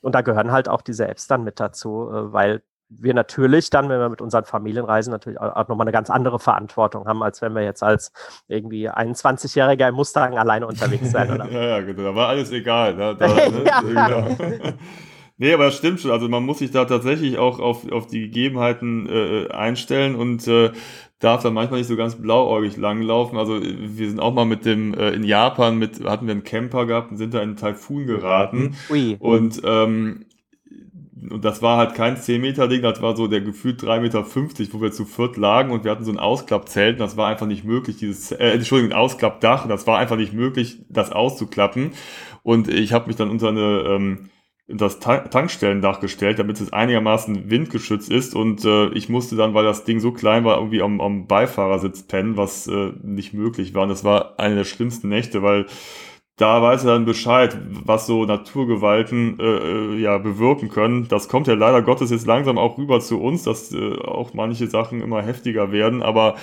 Und 0.01 0.15
da 0.15 0.23
gehören 0.23 0.53
halt 0.53 0.69
auch 0.69 0.83
diese 0.83 1.09
Apps 1.09 1.27
dann 1.27 1.45
mit 1.45 1.61
dazu, 1.61 2.11
äh, 2.11 2.33
weil 2.33 2.63
wir 3.01 3.15
natürlich 3.15 3.71
dann, 3.71 3.89
wenn 3.89 4.01
wir 4.01 4.09
mit 4.09 4.21
unseren 4.21 4.45
Familien 4.45 4.85
reisen, 4.85 5.11
natürlich 5.11 5.41
auch 5.41 5.69
nochmal 5.69 5.85
eine 5.85 5.93
ganz 5.93 6.11
andere 6.11 6.39
Verantwortung 6.39 7.07
haben, 7.07 7.23
als 7.23 7.41
wenn 7.43 7.55
wir 7.55 7.63
jetzt 7.63 7.83
als 7.83 8.13
irgendwie 8.49 8.91
21-Jähriger 8.91 9.89
im 9.89 9.95
Mustang 9.95 10.37
alleine 10.39 10.67
unterwegs 10.67 11.11
sein. 11.11 11.31
Oder? 11.31 11.49
ja, 11.51 11.63
ja, 11.63 11.81
genau. 11.81 12.03
Da 12.03 12.15
war 12.15 12.29
alles 12.29 12.51
egal. 12.51 12.97
Da, 12.97 13.15
da, 13.15 13.27
ne? 13.27 13.65
ja. 13.65 13.81
Genau. 13.81 14.37
Nee, 15.43 15.55
aber 15.55 15.65
das 15.65 15.77
stimmt 15.77 15.99
schon. 15.99 16.13
Also 16.13 16.29
man 16.29 16.45
muss 16.45 16.61
sich 16.61 16.71
da 16.71 16.85
tatsächlich 16.85 17.37
auch 17.37 17.59
auf, 17.59 17.91
auf 17.91 18.07
die 18.07 18.21
Gegebenheiten 18.21 19.09
äh, 19.09 19.49
einstellen 19.49 20.15
und 20.15 20.47
äh, 20.47 20.71
darf 21.19 21.43
dann 21.43 21.53
manchmal 21.53 21.81
nicht 21.81 21.89
so 21.89 21.97
ganz 21.97 22.15
blauäugig 22.15 22.77
langlaufen. 22.77 23.37
Also 23.37 23.61
wir 23.61 24.09
sind 24.09 24.21
auch 24.21 24.33
mal 24.33 24.45
mit 24.45 24.65
dem, 24.65 24.95
äh, 24.95 25.11
in 25.11 25.25
Japan 25.25 25.79
mit, 25.79 26.05
hatten 26.05 26.29
wir 26.29 26.33
einen 26.33 26.45
Camper 26.45 26.87
gehabt 26.87 27.11
und 27.11 27.17
sind 27.17 27.35
da 27.35 27.39
in 27.39 27.49
einen 27.49 27.57
Taifun 27.57 28.07
geraten. 28.07 28.77
Ui. 28.89 29.17
Und 29.19 29.61
ähm, 29.65 30.27
und 31.29 31.45
das 31.45 31.61
war 31.61 31.77
halt 31.77 31.95
kein 31.95 32.17
10 32.17 32.41
Meter 32.41 32.69
Ding, 32.69 32.83
das 32.83 33.03
war 33.03 33.17
so 33.17 33.27
der 33.27 33.41
gefühlt 33.41 33.83
3,50 33.83 34.01
Meter, 34.01 34.25
wo 34.73 34.81
wir 34.81 34.93
zu 34.93 35.05
viert 35.05 35.37
lagen 35.37 35.73
und 35.73 35.83
wir 35.83 35.91
hatten 35.91 36.05
so 36.05 36.13
ein 36.13 36.19
Ausklappzelt 36.19 36.95
und 36.95 37.01
das 37.01 37.17
war 37.17 37.29
einfach 37.29 37.47
nicht 37.47 37.65
möglich, 37.65 37.97
dieses, 37.97 38.31
äh, 38.31 38.51
Entschuldigung, 38.51 38.93
ein 38.93 38.99
Ausklappdach, 38.99 39.67
das 39.67 39.87
war 39.89 39.99
einfach 39.99 40.17
nicht 40.17 40.33
möglich, 40.33 40.79
das 40.89 41.11
auszuklappen. 41.11 41.93
Und 42.45 42.69
ich 42.69 42.93
habe 42.93 43.07
mich 43.07 43.17
dann 43.17 43.31
unter 43.31 43.49
eine 43.49 43.85
ähm, 43.87 44.31
das 44.69 45.01
Tankstellendach 45.01 46.01
gestellt, 46.01 46.39
damit 46.39 46.61
es 46.61 46.73
einigermaßen 46.73 47.51
windgeschützt 47.51 48.11
ist 48.11 48.35
und 48.35 48.65
äh, 48.65 48.89
ich 48.91 49.09
musste 49.09 49.37
dann, 49.37 49.55
weil 49.55 49.65
das 49.65 49.85
Ding 49.85 50.01
so 50.01 50.13
klein 50.13 50.45
war, 50.45 50.57
irgendwie 50.57 50.83
am, 50.83 51.01
am 51.01 51.27
Beifahrersitz 51.27 52.05
pennen, 52.05 52.37
was 52.37 52.69
äh, 52.69 52.93
nicht 53.03 53.35
möglich 53.35 53.75
war. 53.75 53.83
Und 53.83 53.89
das 53.89 54.05
war 54.05 54.39
eine 54.39 54.55
der 54.55 54.65
schlimmsten 54.65 55.09
Nächte, 55.09 55.43
weil 55.43 55.67
da 56.37 56.63
weiß 56.63 56.85
er 56.85 56.95
dann 56.95 57.05
Bescheid, 57.05 57.59
was 57.85 58.07
so 58.07 58.25
Naturgewalten 58.25 59.39
äh, 59.39 59.45
äh, 59.45 60.01
ja 60.01 60.19
bewirken 60.19 60.69
können. 60.71 61.07
Das 61.09 61.29
kommt 61.29 61.47
ja 61.47 61.55
leider 61.55 61.83
Gottes 61.83 62.11
jetzt 62.11 62.27
langsam 62.27 62.57
auch 62.57 62.79
rüber 62.79 63.01
zu 63.01 63.21
uns, 63.21 63.43
dass 63.43 63.73
äh, 63.73 63.99
auch 63.99 64.33
manche 64.33 64.67
Sachen 64.69 65.03
immer 65.03 65.23
heftiger 65.23 65.73
werden, 65.73 66.03
aber 66.03 66.37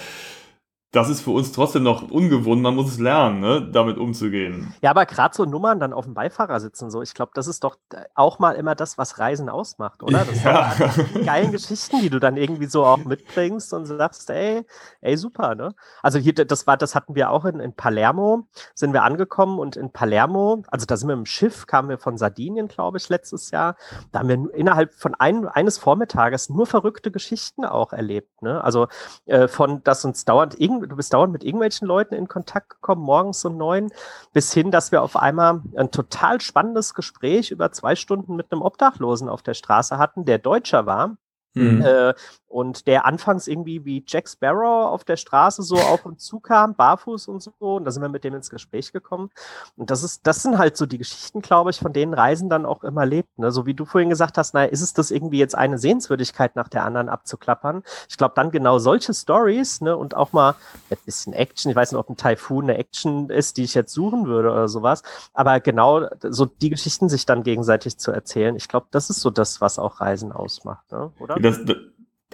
das 0.92 1.08
ist 1.08 1.22
für 1.22 1.30
uns 1.32 1.52
trotzdem 1.52 1.84
noch 1.84 2.10
ungewohnt. 2.10 2.64
Man 2.64 2.76
muss 2.76 2.94
es 2.94 3.00
lernen, 3.00 3.40
ne, 3.42 3.70
damit 3.72 3.98
umzugehen. 3.98 4.74
Ja, 4.82 4.90
aber 4.90 5.06
gerade 5.06 5.36
so 5.36 5.46
Nummern 5.46 5.80
dann 5.80 5.94
auf 5.94 6.06
dem 6.06 6.16
Beifahrer 6.16 6.60
sitzen, 6.60 6.90
so, 6.90 7.04
ich 7.04 7.14
glaube, 7.14 7.32
das 7.36 7.48
ist 7.48 7.64
doch 7.64 7.78
auch 8.16 8.40
mal 8.40 8.54
immer 8.54 8.74
das, 8.74 8.98
was 8.98 9.20
Reisen 9.20 9.50
ausmacht, 9.50 10.02
oder? 10.02 10.26
Das 10.26 10.44
ja. 10.44 10.72
sind 10.72 11.26
geilen 11.26 11.52
Geschichten, 11.52 12.02
die 12.02 12.10
du 12.10 12.20
dann 12.20 12.38
irgendwie 12.38 12.66
so 12.66 12.86
auch 12.86 12.98
mitbringst 12.98 13.72
und 13.74 13.86
sagst, 13.86 14.32
ey, 14.32 14.66
ey, 15.02 15.16
super, 15.16 15.54
ne? 15.54 15.76
Also 16.02 16.18
hier, 16.18 16.34
das 16.34 16.66
war, 16.66 16.76
das 16.76 16.96
hatten 16.96 17.14
wir 17.14 17.30
auch 17.30 17.46
in, 17.46 17.60
in 17.60 17.74
Palermo, 17.74 18.48
sind 18.74 18.94
wir 18.94 19.04
angekommen 19.04 19.60
und 19.60 19.76
in 19.76 19.92
Palermo, 19.92 20.64
also 20.70 20.88
da 20.88 20.98
sind 20.98 21.08
wir 21.08 21.14
im 21.14 21.26
Schiff, 21.26 21.68
kamen 21.68 21.90
wir 21.90 22.00
von 22.00 22.18
Sardinien, 22.18 22.68
glaube 22.68 22.98
ich, 22.98 23.10
letztes 23.10 23.52
Jahr. 23.52 23.76
Da 24.12 24.20
haben 24.20 24.30
wir 24.30 24.54
innerhalb 24.56 24.94
von 24.94 25.14
ein, 25.14 25.48
eines 25.48 25.78
Vormittages 25.78 26.50
nur 26.50 26.66
verrückte 26.66 27.12
Geschichten 27.12 27.64
auch 27.64 27.94
erlebt, 27.94 28.42
ne? 28.42 28.64
Also 28.64 28.88
äh, 29.26 29.48
von, 29.48 29.84
dass 29.84 30.04
uns 30.04 30.26
dauernd 30.26 30.60
irgendwie 30.60 30.79
du 30.82 30.96
bist 30.96 31.14
dauernd 31.14 31.34
mit 31.34 31.44
irgendwelchen 31.44 31.88
Leuten 31.88 32.16
in 32.16 32.28
Kontakt 32.28 32.70
gekommen, 32.70 33.02
morgens 33.02 33.44
um 33.46 33.58
neun, 33.58 33.92
bis 34.34 34.54
hin, 34.54 34.72
dass 34.72 34.92
wir 34.92 35.02
auf 35.02 35.16
einmal 35.16 35.62
ein 35.76 35.92
total 35.92 36.42
spannendes 36.42 36.94
Gespräch 36.94 37.52
über 37.52 37.72
zwei 37.72 37.96
Stunden 37.96 38.36
mit 38.36 38.52
einem 38.52 38.62
Obdachlosen 38.62 39.30
auf 39.30 39.42
der 39.42 39.54
Straße 39.54 39.98
hatten, 39.98 40.26
der 40.26 40.38
Deutscher 40.38 40.86
war. 40.86 41.18
Mhm. 41.54 41.82
Äh, 41.82 42.14
und 42.50 42.88
der 42.88 43.06
anfangs 43.06 43.48
irgendwie 43.48 43.86
wie 43.86 44.04
Jack 44.08 44.28
Sparrow 44.28 44.92
auf 44.92 45.04
der 45.04 45.18
Straße 45.18 45.62
so 45.62 45.76
auf 45.76 46.06
und 46.06 46.20
zu 46.20 46.40
kam, 46.40 46.74
barfuß 46.74 47.28
und 47.28 47.44
so. 47.44 47.52
Und 47.60 47.86
da 47.86 47.92
sind 47.92 48.02
wir 48.02 48.10
mit 48.10 48.24
dem 48.24 48.34
ins 48.34 48.50
Gespräch 48.50 48.92
gekommen. 48.92 49.30
Und 49.78 49.92
das 49.92 50.04
ist, 50.04 50.26
das 50.26 50.42
sind 50.42 50.58
halt 50.58 50.76
so 50.76 50.88
die 50.88 50.98
Geschichten, 50.98 51.42
glaube 51.42 51.70
ich, 51.70 51.80
von 51.80 51.94
denen 51.94 52.14
Reisen 52.14 52.50
dann 52.50 52.66
auch 52.66 52.84
immer 52.84 53.06
lebt. 53.06 53.38
Ne? 53.38 53.52
So 53.52 53.68
wie 53.68 53.76
du 53.76 53.86
vorhin 53.86 54.10
gesagt 54.10 54.38
hast, 54.38 54.56
naja, 54.56 54.70
ist 54.70 54.82
es 54.82 54.94
das 54.94 55.12
irgendwie 55.12 55.38
jetzt 55.38 55.56
eine 55.56 55.78
Sehenswürdigkeit 55.78 56.56
nach 56.56 56.70
der 56.70 56.86
anderen 56.86 57.08
abzuklappern? 57.08 57.84
Ich 58.10 58.18
glaube, 58.18 58.34
dann 58.36 58.50
genau 58.50 58.80
solche 58.80 59.14
Stories, 59.14 59.82
ne, 59.82 59.96
und 59.96 60.16
auch 60.16 60.34
mal 60.34 60.56
ein 60.90 60.98
bisschen 61.06 61.34
Action. 61.34 61.70
Ich 61.70 61.76
weiß 61.76 61.92
nicht, 61.92 62.00
ob 62.00 62.10
ein 62.10 62.18
Typhoon 62.18 62.66
eine 62.66 62.78
Action 62.78 63.30
ist, 63.30 63.58
die 63.58 63.64
ich 63.64 63.76
jetzt 63.76 63.94
suchen 63.94 64.26
würde 64.26 64.52
oder 64.52 64.68
sowas. 64.68 65.04
Aber 65.34 65.60
genau 65.60 66.08
so 66.24 66.46
die 66.46 66.72
Geschichten 66.72 67.10
sich 67.10 67.28
dann 67.28 67.44
gegenseitig 67.44 68.00
zu 68.00 68.12
erzählen. 68.12 68.56
Ich 68.56 68.68
glaube, 68.68 68.88
das 68.90 69.10
ist 69.10 69.22
so 69.22 69.30
das, 69.30 69.62
was 69.62 69.78
auch 69.78 70.02
Reisen 70.02 70.32
ausmacht, 70.32 70.92
ne? 70.92 71.12
oder? 71.20 71.39
Das, 71.42 71.62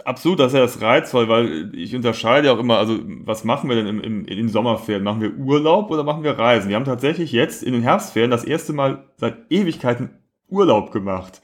Absolut, 0.04 0.40
das 0.40 0.48
ist 0.48 0.54
ja 0.54 0.60
das 0.60 0.82
reizvoll, 0.82 1.30
weil 1.30 1.74
ich 1.74 1.96
unterscheide 1.96 2.52
auch 2.52 2.60
immer, 2.60 2.78
also 2.78 3.00
was 3.24 3.46
machen 3.46 3.70
wir 3.70 3.78
denn 3.78 3.88
im, 3.88 4.02
im, 4.02 4.26
in 4.26 4.38
den 4.38 4.50
Sommerferien? 4.50 5.04
Machen 5.04 5.22
wir 5.22 5.34
Urlaub 5.36 5.90
oder 5.90 6.04
machen 6.04 6.24
wir 6.24 6.38
Reisen? 6.38 6.68
Wir 6.68 6.76
haben 6.76 6.86
tatsächlich 6.86 7.32
jetzt 7.32 7.64
in 7.64 7.72
den 7.72 7.82
Herbstferien 7.82 8.30
das 8.30 8.44
erste 8.44 8.74
Mal 8.74 9.06
seit 9.16 9.38
Ewigkeiten 9.50 10.10
Urlaub 10.50 10.92
gemacht. 10.92 11.42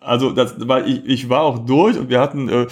Also 0.00 0.30
das, 0.30 0.68
weil 0.68 0.88
ich, 0.88 1.06
ich 1.06 1.28
war 1.28 1.42
auch 1.42 1.60
durch 1.60 1.98
und 1.98 2.10
wir 2.10 2.20
hatten 2.20 2.48
äh, 2.48 2.66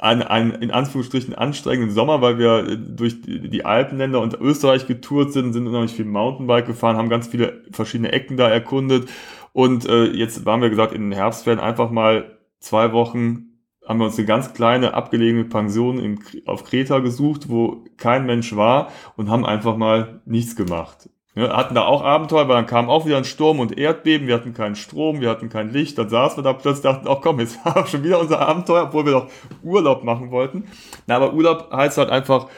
einen, 0.00 0.22
einen 0.22 0.50
in 0.52 0.70
Anführungsstrichen 0.70 1.34
anstrengenden 1.34 1.94
Sommer, 1.94 2.20
weil 2.22 2.38
wir 2.38 2.66
äh, 2.66 2.76
durch 2.76 3.20
die, 3.22 3.48
die 3.48 3.64
Alpenländer 3.64 4.20
und 4.20 4.34
Österreich 4.40 4.86
getourt 4.86 5.32
sind, 5.32 5.52
sind 5.52 5.66
unheimlich 5.66 5.92
viel 5.92 6.04
Mountainbike 6.06 6.66
gefahren, 6.66 6.96
haben 6.96 7.08
ganz 7.08 7.28
viele 7.28 7.62
verschiedene 7.70 8.12
Ecken 8.12 8.36
da 8.36 8.48
erkundet 8.48 9.08
und 9.52 9.86
äh, 9.86 10.06
jetzt 10.06 10.44
waren 10.44 10.60
wir 10.60 10.70
gesagt 10.70 10.92
in 10.92 11.02
den 11.02 11.12
Herbstferien 11.12 11.60
einfach 11.60 11.90
mal 11.90 12.36
zwei 12.58 12.92
Wochen 12.92 13.45
haben 13.86 13.98
wir 13.98 14.06
uns 14.06 14.18
eine 14.18 14.26
ganz 14.26 14.52
kleine 14.52 14.94
abgelegene 14.94 15.44
Pension 15.44 15.98
in, 15.98 16.18
auf 16.44 16.64
Kreta 16.64 16.98
gesucht, 16.98 17.48
wo 17.48 17.84
kein 17.96 18.26
Mensch 18.26 18.56
war 18.56 18.88
und 19.16 19.30
haben 19.30 19.46
einfach 19.46 19.76
mal 19.76 20.20
nichts 20.24 20.56
gemacht. 20.56 21.08
Ja, 21.36 21.54
hatten 21.54 21.74
da 21.74 21.84
auch 21.84 22.02
Abenteuer, 22.02 22.48
weil 22.48 22.56
dann 22.56 22.66
kam 22.66 22.88
auch 22.88 23.04
wieder 23.04 23.18
ein 23.18 23.26
Sturm 23.26 23.60
und 23.60 23.76
Erdbeben, 23.76 24.26
wir 24.26 24.34
hatten 24.34 24.54
keinen 24.54 24.74
Strom, 24.74 25.20
wir 25.20 25.28
hatten 25.28 25.50
kein 25.50 25.70
Licht, 25.70 25.98
dann 25.98 26.08
saßen 26.08 26.38
wir 26.38 26.42
da 26.42 26.54
plötzlich 26.54 26.82
dachten, 26.82 27.06
auch 27.06 27.20
komm, 27.20 27.40
jetzt 27.40 27.62
haben 27.64 27.82
wir 27.82 27.86
schon 27.86 28.02
wieder 28.02 28.18
unser 28.18 28.40
Abenteuer, 28.40 28.84
obwohl 28.84 29.04
wir 29.04 29.12
doch 29.12 29.30
Urlaub 29.62 30.02
machen 30.02 30.30
wollten. 30.30 30.64
Na, 31.06 31.16
aber 31.16 31.34
Urlaub 31.34 31.70
heißt 31.70 31.98
halt 31.98 32.08
einfach 32.08 32.48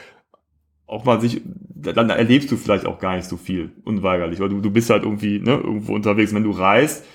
auch 0.87 1.03
mal 1.03 1.21
sich, 1.21 1.41
dann 1.75 2.09
erlebst 2.09 2.51
du 2.51 2.57
vielleicht 2.57 2.85
auch 2.85 2.99
gar 2.99 3.15
nicht 3.15 3.27
so 3.27 3.37
viel, 3.37 3.71
unweigerlich, 3.83 4.39
weil 4.39 4.49
du, 4.49 4.61
du 4.61 4.71
bist 4.71 4.89
halt 4.89 5.03
irgendwie 5.03 5.39
ne, 5.39 5.55
irgendwo 5.55 5.93
unterwegs. 5.93 6.33
wenn 6.33 6.43
du 6.43 6.51
reist, 6.51 7.05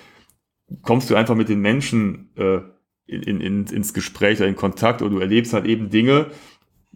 kommst 0.83 1.09
du 1.09 1.15
einfach 1.15 1.35
mit 1.35 1.49
den 1.49 1.59
Menschen 1.59 2.29
äh, 2.37 2.59
in, 3.07 3.39
in, 3.41 3.65
ins 3.65 3.93
Gespräch 3.93 4.39
oder 4.39 4.47
in 4.47 4.55
Kontakt 4.55 5.01
oder 5.01 5.11
du 5.11 5.19
erlebst 5.19 5.53
halt 5.53 5.65
eben 5.65 5.89
Dinge, 5.89 6.27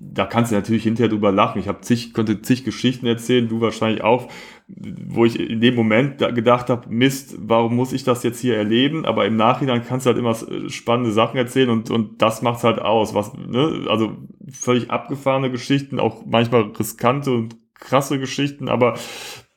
da 0.02 0.26
kannst 0.26 0.52
du 0.52 0.56
natürlich 0.56 0.84
hinterher 0.84 1.10
drüber 1.10 1.32
lachen. 1.32 1.60
Ich 1.60 1.68
habe 1.68 1.82
zig, 1.82 2.14
konnte 2.14 2.42
zig 2.42 2.64
Geschichten 2.64 3.06
erzählen, 3.06 3.50
du 3.50 3.60
wahrscheinlich 3.60 4.02
auch, 4.02 4.30
wo 4.68 5.26
ich 5.26 5.38
in 5.38 5.60
dem 5.60 5.76
Moment 5.76 6.20
gedacht 6.20 6.70
habe, 6.70 6.90
Mist, 6.90 7.36
warum 7.38 7.76
muss 7.76 7.92
ich 7.92 8.06
das 8.06 8.24
jetzt 8.24 8.40
hier 8.40 8.56
erleben? 8.56 9.06
Aber 9.06 9.26
im 9.26 9.36
Nachhinein 9.36 9.84
kannst 9.86 10.06
du 10.06 10.12
halt 10.12 10.18
immer 10.18 10.36
spannende 10.70 11.12
Sachen 11.12 11.38
erzählen 11.38 11.70
und, 11.70 11.92
und 11.92 12.22
das 12.22 12.42
macht's 12.42 12.64
halt 12.64 12.80
aus. 12.80 13.14
Was, 13.14 13.34
ne? 13.34 13.88
Also 13.90 14.16
völlig 14.50 14.90
abgefahrene 14.90 15.52
Geschichten, 15.52 16.00
auch 16.00 16.26
manchmal 16.26 16.62
riskante 16.62 17.32
und 17.32 17.58
krasse 17.74 18.20
Geschichten, 18.20 18.70
aber 18.70 18.98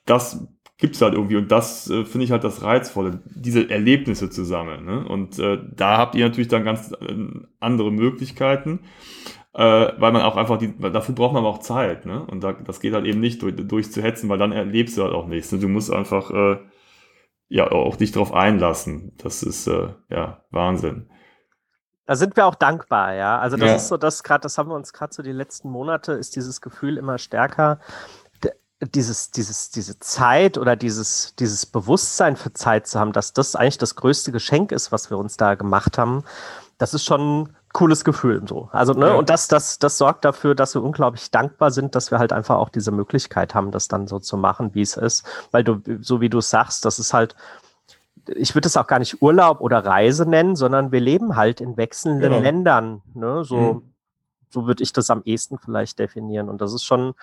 das 0.06 0.48
gibt's 0.82 1.00
halt 1.00 1.14
irgendwie 1.14 1.36
und 1.36 1.50
das 1.50 1.88
äh, 1.88 2.04
finde 2.04 2.26
ich 2.26 2.30
halt 2.30 2.44
das 2.44 2.62
Reizvolle, 2.62 3.22
diese 3.24 3.70
Erlebnisse 3.70 4.28
zu 4.28 4.44
sammeln. 4.44 4.84
Ne? 4.84 5.08
Und 5.08 5.38
äh, 5.38 5.58
da 5.74 5.96
habt 5.96 6.14
ihr 6.14 6.26
natürlich 6.26 6.48
dann 6.48 6.64
ganz 6.64 6.92
äh, 6.92 7.14
andere 7.60 7.90
Möglichkeiten 7.90 8.80
äh, 9.54 9.92
weil 9.98 10.12
man 10.12 10.22
auch 10.22 10.36
einfach, 10.36 10.58
die, 10.58 10.74
dafür 10.78 11.14
braucht 11.14 11.34
man 11.34 11.44
aber 11.44 11.54
auch 11.54 11.58
Zeit, 11.58 12.06
ne? 12.06 12.24
Und 12.24 12.42
da, 12.42 12.52
das 12.52 12.80
geht 12.80 12.94
halt 12.94 13.04
eben 13.04 13.20
nicht 13.20 13.42
durch, 13.42 13.54
durchzuhetzen, 13.56 14.28
weil 14.28 14.38
dann 14.38 14.52
erlebst 14.52 14.96
du 14.96 15.02
halt 15.02 15.12
auch 15.12 15.26
nichts. 15.26 15.52
Ne? 15.52 15.58
Du 15.58 15.68
musst 15.68 15.92
einfach 15.92 16.30
äh, 16.30 16.58
ja 17.48 17.70
auch 17.70 17.96
dich 17.96 18.12
drauf 18.12 18.32
einlassen. 18.32 19.12
Das 19.18 19.42
ist 19.42 19.66
äh, 19.66 19.88
ja 20.08 20.42
Wahnsinn. 20.50 21.10
Da 22.06 22.16
sind 22.16 22.34
wir 22.36 22.46
auch 22.46 22.54
dankbar, 22.54 23.14
ja. 23.14 23.38
Also 23.38 23.56
das 23.56 23.68
ja. 23.68 23.76
ist 23.76 23.88
so 23.88 23.96
das 23.96 24.22
gerade, 24.22 24.42
das 24.42 24.56
haben 24.56 24.70
wir 24.70 24.74
uns 24.74 24.92
gerade 24.92 25.12
so 25.12 25.22
die 25.22 25.32
letzten 25.32 25.70
Monate, 25.70 26.12
ist 26.12 26.34
dieses 26.34 26.60
Gefühl 26.60 26.96
immer 26.96 27.18
stärker, 27.18 27.78
dieses, 28.86 29.30
dieses, 29.30 29.70
diese 29.70 29.98
Zeit 29.98 30.58
oder 30.58 30.76
dieses, 30.76 31.34
dieses 31.36 31.66
Bewusstsein 31.66 32.36
für 32.36 32.52
Zeit 32.52 32.86
zu 32.86 32.98
haben, 32.98 33.12
dass 33.12 33.32
das 33.32 33.54
eigentlich 33.54 33.78
das 33.78 33.94
größte 33.94 34.32
Geschenk 34.32 34.72
ist, 34.72 34.92
was 34.92 35.10
wir 35.10 35.18
uns 35.18 35.36
da 35.36 35.54
gemacht 35.54 35.98
haben. 35.98 36.24
Das 36.78 36.94
ist 36.94 37.04
schon 37.04 37.50
cooles 37.72 38.04
Gefühl 38.04 38.42
so. 38.46 38.68
Also, 38.72 38.92
ne, 38.92 39.08
ja. 39.08 39.14
und 39.14 39.30
das, 39.30 39.48
das, 39.48 39.78
das 39.78 39.98
sorgt 39.98 40.24
dafür, 40.24 40.54
dass 40.54 40.74
wir 40.74 40.82
unglaublich 40.82 41.30
dankbar 41.30 41.70
sind, 41.70 41.94
dass 41.94 42.10
wir 42.10 42.18
halt 42.18 42.32
einfach 42.32 42.56
auch 42.56 42.68
diese 42.68 42.90
Möglichkeit 42.90 43.54
haben, 43.54 43.70
das 43.70 43.88
dann 43.88 44.08
so 44.08 44.18
zu 44.18 44.36
machen, 44.36 44.74
wie 44.74 44.82
es 44.82 44.96
ist. 44.96 45.24
Weil 45.52 45.64
du, 45.64 45.80
so 46.00 46.20
wie 46.20 46.28
du 46.28 46.40
sagst, 46.40 46.84
das 46.84 46.98
ist 46.98 47.14
halt, 47.14 47.34
ich 48.26 48.54
würde 48.54 48.68
es 48.68 48.76
auch 48.76 48.86
gar 48.86 48.98
nicht 48.98 49.22
Urlaub 49.22 49.60
oder 49.60 49.84
Reise 49.84 50.28
nennen, 50.28 50.56
sondern 50.56 50.92
wir 50.92 51.00
leben 51.00 51.36
halt 51.36 51.60
in 51.60 51.76
wechselnden 51.76 52.20
genau. 52.20 52.40
Ländern. 52.40 53.02
Ne? 53.14 53.44
So, 53.44 53.56
mhm. 53.56 53.92
so 54.50 54.66
würde 54.66 54.82
ich 54.82 54.92
das 54.92 55.08
am 55.08 55.22
ehesten 55.24 55.58
vielleicht 55.58 55.98
definieren. 55.98 56.48
Und 56.48 56.60
das 56.60 56.74
ist 56.74 56.84
schon, 56.84 57.14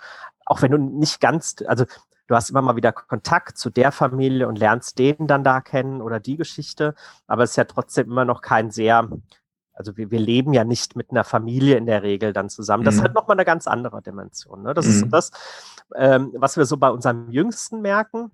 auch 0.50 0.62
wenn 0.62 0.72
du 0.72 0.78
nicht 0.78 1.22
ganz, 1.22 1.56
also 1.66 1.86
du 2.28 2.36
hast 2.36 2.50
immer 2.50 2.62
mal 2.62 2.76
wieder 2.76 2.92
Kontakt 2.92 3.58
zu 3.58 3.70
der 3.70 3.92
Familie 3.92 4.48
und 4.48 4.60
lernst 4.60 5.00
den 5.00 5.28
dann 5.28 5.44
da 5.44 5.62
kennen 5.62 6.02
oder 6.02 6.20
die 6.20 6.38
Geschichte, 6.38 6.96
aber 7.28 7.44
es 7.44 7.52
ist 7.52 7.56
ja 7.56 7.64
trotzdem 7.64 8.08
immer 8.08 8.26
noch 8.26 8.42
kein 8.42 8.72
sehr 8.72 9.10
also 9.80 9.96
wir, 9.96 10.12
wir 10.12 10.20
leben 10.20 10.54
ja 10.54 10.66
nicht 10.66 10.98
mit 10.98 11.10
einer 11.10 11.24
Familie 11.24 11.78
in 11.78 11.86
der 11.86 12.04
Regel 12.04 12.34
dann 12.34 12.50
zusammen. 12.50 12.84
Das 12.84 12.98
mhm. 12.98 13.04
halt 13.04 13.14
nochmal 13.14 13.38
eine 13.38 13.46
ganz 13.46 13.66
andere 13.66 14.02
Dimension. 14.02 14.62
Ne? 14.62 14.74
Das 14.74 14.86
mhm. 14.86 14.92
ist 14.92 15.00
so 15.00 15.06
das, 15.06 15.32
ähm, 15.96 16.34
was 16.36 16.58
wir 16.58 16.66
so 16.66 16.76
bei 16.76 16.90
unserem 16.90 17.32
Jüngsten 17.32 17.82
merken. 17.82 18.30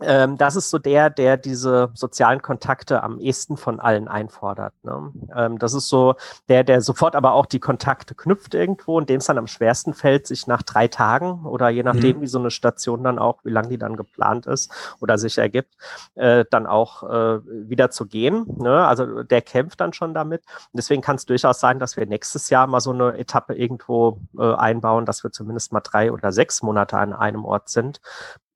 Ähm, 0.00 0.38
das 0.38 0.56
ist 0.56 0.70
so 0.70 0.78
der, 0.78 1.10
der 1.10 1.36
diese 1.36 1.90
sozialen 1.94 2.40
Kontakte 2.42 3.02
am 3.02 3.18
ehesten 3.18 3.56
von 3.56 3.80
allen 3.80 4.08
einfordert. 4.08 4.72
Ne? 4.82 5.12
Ähm, 5.34 5.58
das 5.58 5.74
ist 5.74 5.88
so 5.88 6.14
der, 6.48 6.64
der 6.64 6.80
sofort 6.80 7.16
aber 7.16 7.32
auch 7.32 7.46
die 7.46 7.58
Kontakte 7.58 8.14
knüpft 8.14 8.54
irgendwo 8.54 8.96
und 8.96 9.10
dem 9.10 9.18
es 9.18 9.26
dann 9.26 9.38
am 9.38 9.46
schwersten 9.46 9.92
fällt, 9.92 10.26
sich 10.26 10.46
nach 10.46 10.62
drei 10.62 10.88
Tagen 10.88 11.44
oder 11.44 11.68
je 11.68 11.82
nachdem, 11.82 12.18
mhm. 12.18 12.22
wie 12.22 12.26
so 12.28 12.38
eine 12.38 12.50
Station 12.50 13.02
dann 13.02 13.18
auch, 13.18 13.44
wie 13.44 13.50
lang 13.50 13.68
die 13.68 13.78
dann 13.78 13.96
geplant 13.96 14.46
ist 14.46 14.72
oder 15.00 15.18
sich 15.18 15.36
ergibt, 15.38 15.74
äh, 16.14 16.44
dann 16.50 16.66
auch 16.66 17.02
äh, 17.02 17.40
wieder 17.68 17.90
zu 17.90 18.06
gehen. 18.06 18.46
Ne? 18.58 18.86
Also 18.86 19.22
der 19.22 19.42
kämpft 19.42 19.80
dann 19.80 19.92
schon 19.92 20.14
damit. 20.14 20.44
Und 20.72 20.78
deswegen 20.78 21.02
kann 21.02 21.16
es 21.16 21.26
durchaus 21.26 21.60
sein, 21.60 21.78
dass 21.78 21.96
wir 21.96 22.06
nächstes 22.06 22.48
Jahr 22.48 22.66
mal 22.66 22.80
so 22.80 22.92
eine 22.92 23.18
Etappe 23.18 23.54
irgendwo 23.54 24.20
äh, 24.38 24.54
einbauen, 24.54 25.04
dass 25.04 25.24
wir 25.24 25.32
zumindest 25.32 25.72
mal 25.72 25.80
drei 25.80 26.12
oder 26.12 26.32
sechs 26.32 26.62
Monate 26.62 26.96
an 26.96 27.12
einem 27.12 27.44
Ort 27.44 27.68
sind, 27.68 28.00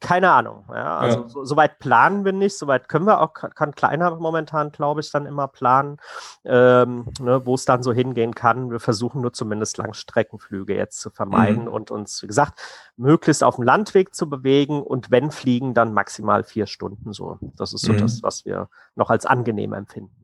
keine 0.05 0.31
Ahnung. 0.31 0.65
Ja, 0.69 0.99
also 0.99 1.21
ja. 1.23 1.29
So, 1.29 1.45
soweit 1.45 1.79
planen 1.79 2.27
wir 2.27 2.33
nicht, 2.33 2.59
soweit 2.59 2.91
können 2.91 3.07
wir 3.07 3.23
auch, 3.23 3.33
kann 3.33 3.75
kleiner 3.75 4.15
momentan, 4.17 4.71
glaube 4.71 5.01
ich, 5.01 5.11
dann 5.11 5.25
immer 5.25 5.49
planen, 5.49 5.97
ähm, 6.45 7.07
ne, 7.21 7.47
wo 7.47 7.55
es 7.55 7.65
dann 7.65 7.83
so 7.83 7.93
hingehen 7.93 8.35
kann. 8.35 8.71
Wir 8.71 8.81
versuchen 8.81 9.23
nur 9.23 9.33
zumindest 9.33 9.79
Langstreckenflüge 9.79 10.77
jetzt 10.77 11.01
zu 11.01 11.09
vermeiden 11.09 11.63
mhm. 11.63 11.73
und 11.73 11.91
uns, 11.91 12.23
wie 12.23 12.27
gesagt, 12.27 12.61
möglichst 12.97 13.43
auf 13.43 13.57
dem 13.57 13.65
Landweg 13.65 14.15
zu 14.15 14.29
bewegen 14.29 14.83
und 14.83 15.11
wenn 15.11 15.31
fliegen, 15.31 15.73
dann 15.73 15.95
maximal 15.95 16.45
vier 16.45 16.67
Stunden 16.67 17.15
so. 17.15 17.39
Das 17.57 17.73
ist 17.73 17.87
so 17.87 17.95
mhm. 17.95 17.99
das, 17.99 18.23
was 18.23 18.45
wir 18.45 18.69
noch 18.97 19.09
als 19.09 19.25
angenehm 19.25 19.73
empfinden. 19.73 20.24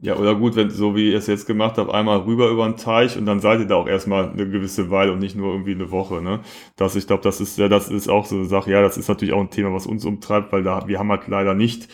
Ja, 0.00 0.16
oder 0.16 0.36
gut, 0.36 0.54
wenn 0.54 0.70
so 0.70 0.94
wie 0.94 1.10
ihr 1.10 1.18
es 1.18 1.26
jetzt 1.26 1.46
gemacht 1.46 1.76
habt, 1.76 1.90
einmal 1.90 2.18
rüber 2.18 2.50
über 2.50 2.66
den 2.68 2.76
Teich 2.76 3.16
und 3.16 3.26
dann 3.26 3.40
seid 3.40 3.60
ihr 3.60 3.66
da 3.66 3.74
auch 3.76 3.88
erstmal 3.88 4.30
eine 4.30 4.48
gewisse 4.48 4.90
Weile 4.90 5.12
und 5.12 5.18
nicht 5.18 5.34
nur 5.34 5.52
irgendwie 5.52 5.74
eine 5.74 5.90
Woche, 5.90 6.22
ne? 6.22 6.40
Das, 6.76 6.94
ich 6.94 7.06
glaube, 7.06 7.22
das 7.24 7.40
ist 7.40 7.58
ja, 7.58 7.68
das 7.68 7.88
ist 7.90 8.08
auch 8.08 8.24
so 8.26 8.36
eine 8.36 8.44
Sache, 8.46 8.70
ja, 8.70 8.80
das 8.80 8.96
ist 8.96 9.08
natürlich 9.08 9.34
auch 9.34 9.40
ein 9.40 9.50
Thema, 9.50 9.72
was 9.72 9.86
uns 9.86 10.04
umtreibt, 10.04 10.52
weil 10.52 10.62
da, 10.62 10.86
wir 10.86 10.98
haben 11.00 11.10
halt 11.10 11.26
leider 11.26 11.54
nicht 11.54 11.88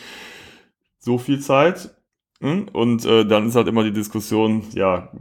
so 0.99 1.17
viel 1.17 1.39
Zeit. 1.39 1.95
Hm? 2.41 2.67
Und 2.73 3.05
äh, 3.05 3.25
dann 3.25 3.47
ist 3.47 3.55
halt 3.55 3.67
immer 3.67 3.83
die 3.83 3.93
Diskussion, 3.93 4.63
ja, 4.73 5.11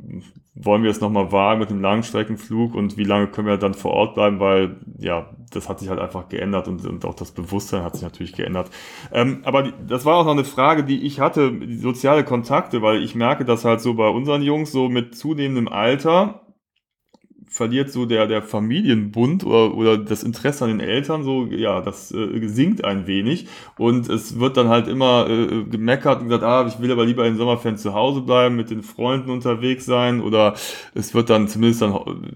wollen 0.55 0.85
wir 0.85 0.91
es 0.91 1.01
nochmal 1.01 1.33
wagen 1.33 1.61
mit 1.61 1.71
dem 1.71 1.81
Langstreckenflug 1.81 2.75
und 2.75 2.97
wie 2.97 3.05
lange 3.05 3.27
können 3.27 3.49
wir 3.49 3.57
dann 3.57 3.75
vor 3.75 3.91
Ort 3.93 4.15
bleiben, 4.15 4.39
weil 4.39 4.77
ja, 4.99 5.31
das 5.53 5.69
hat 5.69 5.81
sich 5.81 5.89
halt 5.89 5.99
einfach 5.99 6.29
geändert 6.29 6.69
und, 6.69 6.87
und 6.87 7.05
auch 7.05 7.15
das 7.15 7.33
Bewusstsein 7.33 7.83
hat 7.83 7.95
sich 7.95 8.03
natürlich 8.03 8.35
geändert. 8.35 8.71
Ähm, 9.13 9.41
aber 9.45 9.65
die, 9.65 9.73
das 9.87 10.05
war 10.05 10.17
auch 10.17 10.25
noch 10.25 10.33
eine 10.33 10.45
Frage, 10.45 10.85
die 10.85 11.03
ich 11.03 11.19
hatte, 11.19 11.53
die 11.53 11.77
soziale 11.77 12.25
Kontakte, 12.25 12.83
weil 12.83 13.03
ich 13.03 13.17
merke, 13.17 13.45
dass 13.45 13.65
halt 13.65 13.81
so 13.81 13.95
bei 13.95 14.09
unseren 14.09 14.43
Jungs 14.43 14.71
so 14.71 14.89
mit 14.89 15.17
zunehmendem 15.17 15.69
Alter 15.69 16.44
verliert 17.55 17.93
so 17.93 18.05
der, 18.05 18.27
der 18.27 18.43
Familienbund 18.43 19.47
oder, 19.47 19.77
oder 19.77 19.97
das 19.97 20.25
Interesse 20.25 20.65
an 20.65 20.71
den 20.71 20.81
Eltern 20.81 21.23
so, 21.23 21.47
ja, 21.47 21.81
das 21.81 22.11
äh, 22.11 22.49
sinkt 22.49 22.85
ein 22.85 23.07
wenig 23.07 23.47
und 23.79 24.09
es 24.09 24.41
wird 24.41 24.57
dann 24.57 24.67
halt 24.67 24.89
immer 24.89 25.31
äh, 25.31 25.63
gemeckert 25.63 26.21
und 26.21 26.27
gesagt, 26.31 26.43
ah, 26.43 26.67
ich 26.67 26.81
will 26.81 26.91
aber 26.91 27.07
lieber 27.07 27.25
in 27.25 27.37
Sommerferien 27.37 27.79
zu 27.79 27.95
Hause 27.95 28.23
bleiben, 28.23 28.57
mit 28.57 28.71
den 28.71 28.83
Freunden 28.83 29.31
unterwegs 29.31 29.85
sein 29.87 30.21
oder 30.21 30.55
es 30.95 31.15
wird 31.15 31.31
dann 31.31 31.47
zumindest 31.47 31.83
dann, 31.83 31.95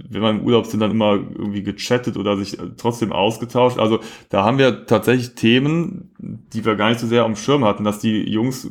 wenn 0.09 0.23
wir 0.23 0.31
im 0.31 0.43
Urlaub 0.43 0.66
sind, 0.66 0.79
dann 0.79 0.93
immer 0.93 1.14
irgendwie 1.14 1.64
gechattet 1.64 2.16
oder 2.16 2.37
sich 2.37 2.57
trotzdem 2.77 3.11
ausgetauscht. 3.11 3.81
Also 3.81 3.99
da 4.29 4.45
haben 4.45 4.59
wir 4.59 4.87
tatsächlich 4.87 5.35
Themen, 5.35 6.12
die 6.21 6.64
wir 6.64 6.77
gar 6.77 6.91
nicht 6.91 7.01
so 7.01 7.09
sehr 7.09 7.25
am 7.25 7.35
Schirm 7.35 7.64
hatten, 7.64 7.83
dass 7.83 7.99
die 7.99 8.23
Jungs 8.31 8.71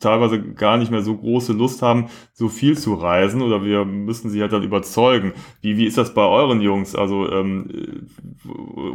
teilweise 0.00 0.42
gar 0.42 0.76
nicht 0.76 0.90
mehr 0.90 1.02
so 1.02 1.16
große 1.16 1.52
Lust 1.52 1.82
haben, 1.82 2.08
so 2.32 2.48
viel 2.48 2.76
zu 2.76 2.94
reisen 2.94 3.42
oder 3.42 3.62
wir 3.64 3.84
müssen 3.84 4.30
sie 4.30 4.40
halt 4.40 4.52
dann 4.52 4.62
überzeugen. 4.62 5.34
Wie, 5.60 5.76
wie 5.76 5.86
ist 5.86 5.98
das 5.98 6.14
bei 6.14 6.24
euren 6.24 6.60
Jungs? 6.60 6.96
Also 6.96 7.30
ähm, 7.30 8.08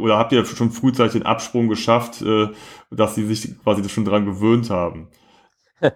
oder 0.00 0.18
habt 0.18 0.32
ihr 0.32 0.44
schon 0.44 0.70
frühzeitig 0.70 1.12
den 1.12 1.26
Absprung 1.26 1.68
geschafft, 1.68 2.22
äh, 2.22 2.48
dass 2.90 3.14
sie 3.14 3.24
sich 3.24 3.58
quasi 3.62 3.88
schon 3.88 4.04
dran 4.04 4.26
gewöhnt 4.26 4.68
haben? 4.70 5.08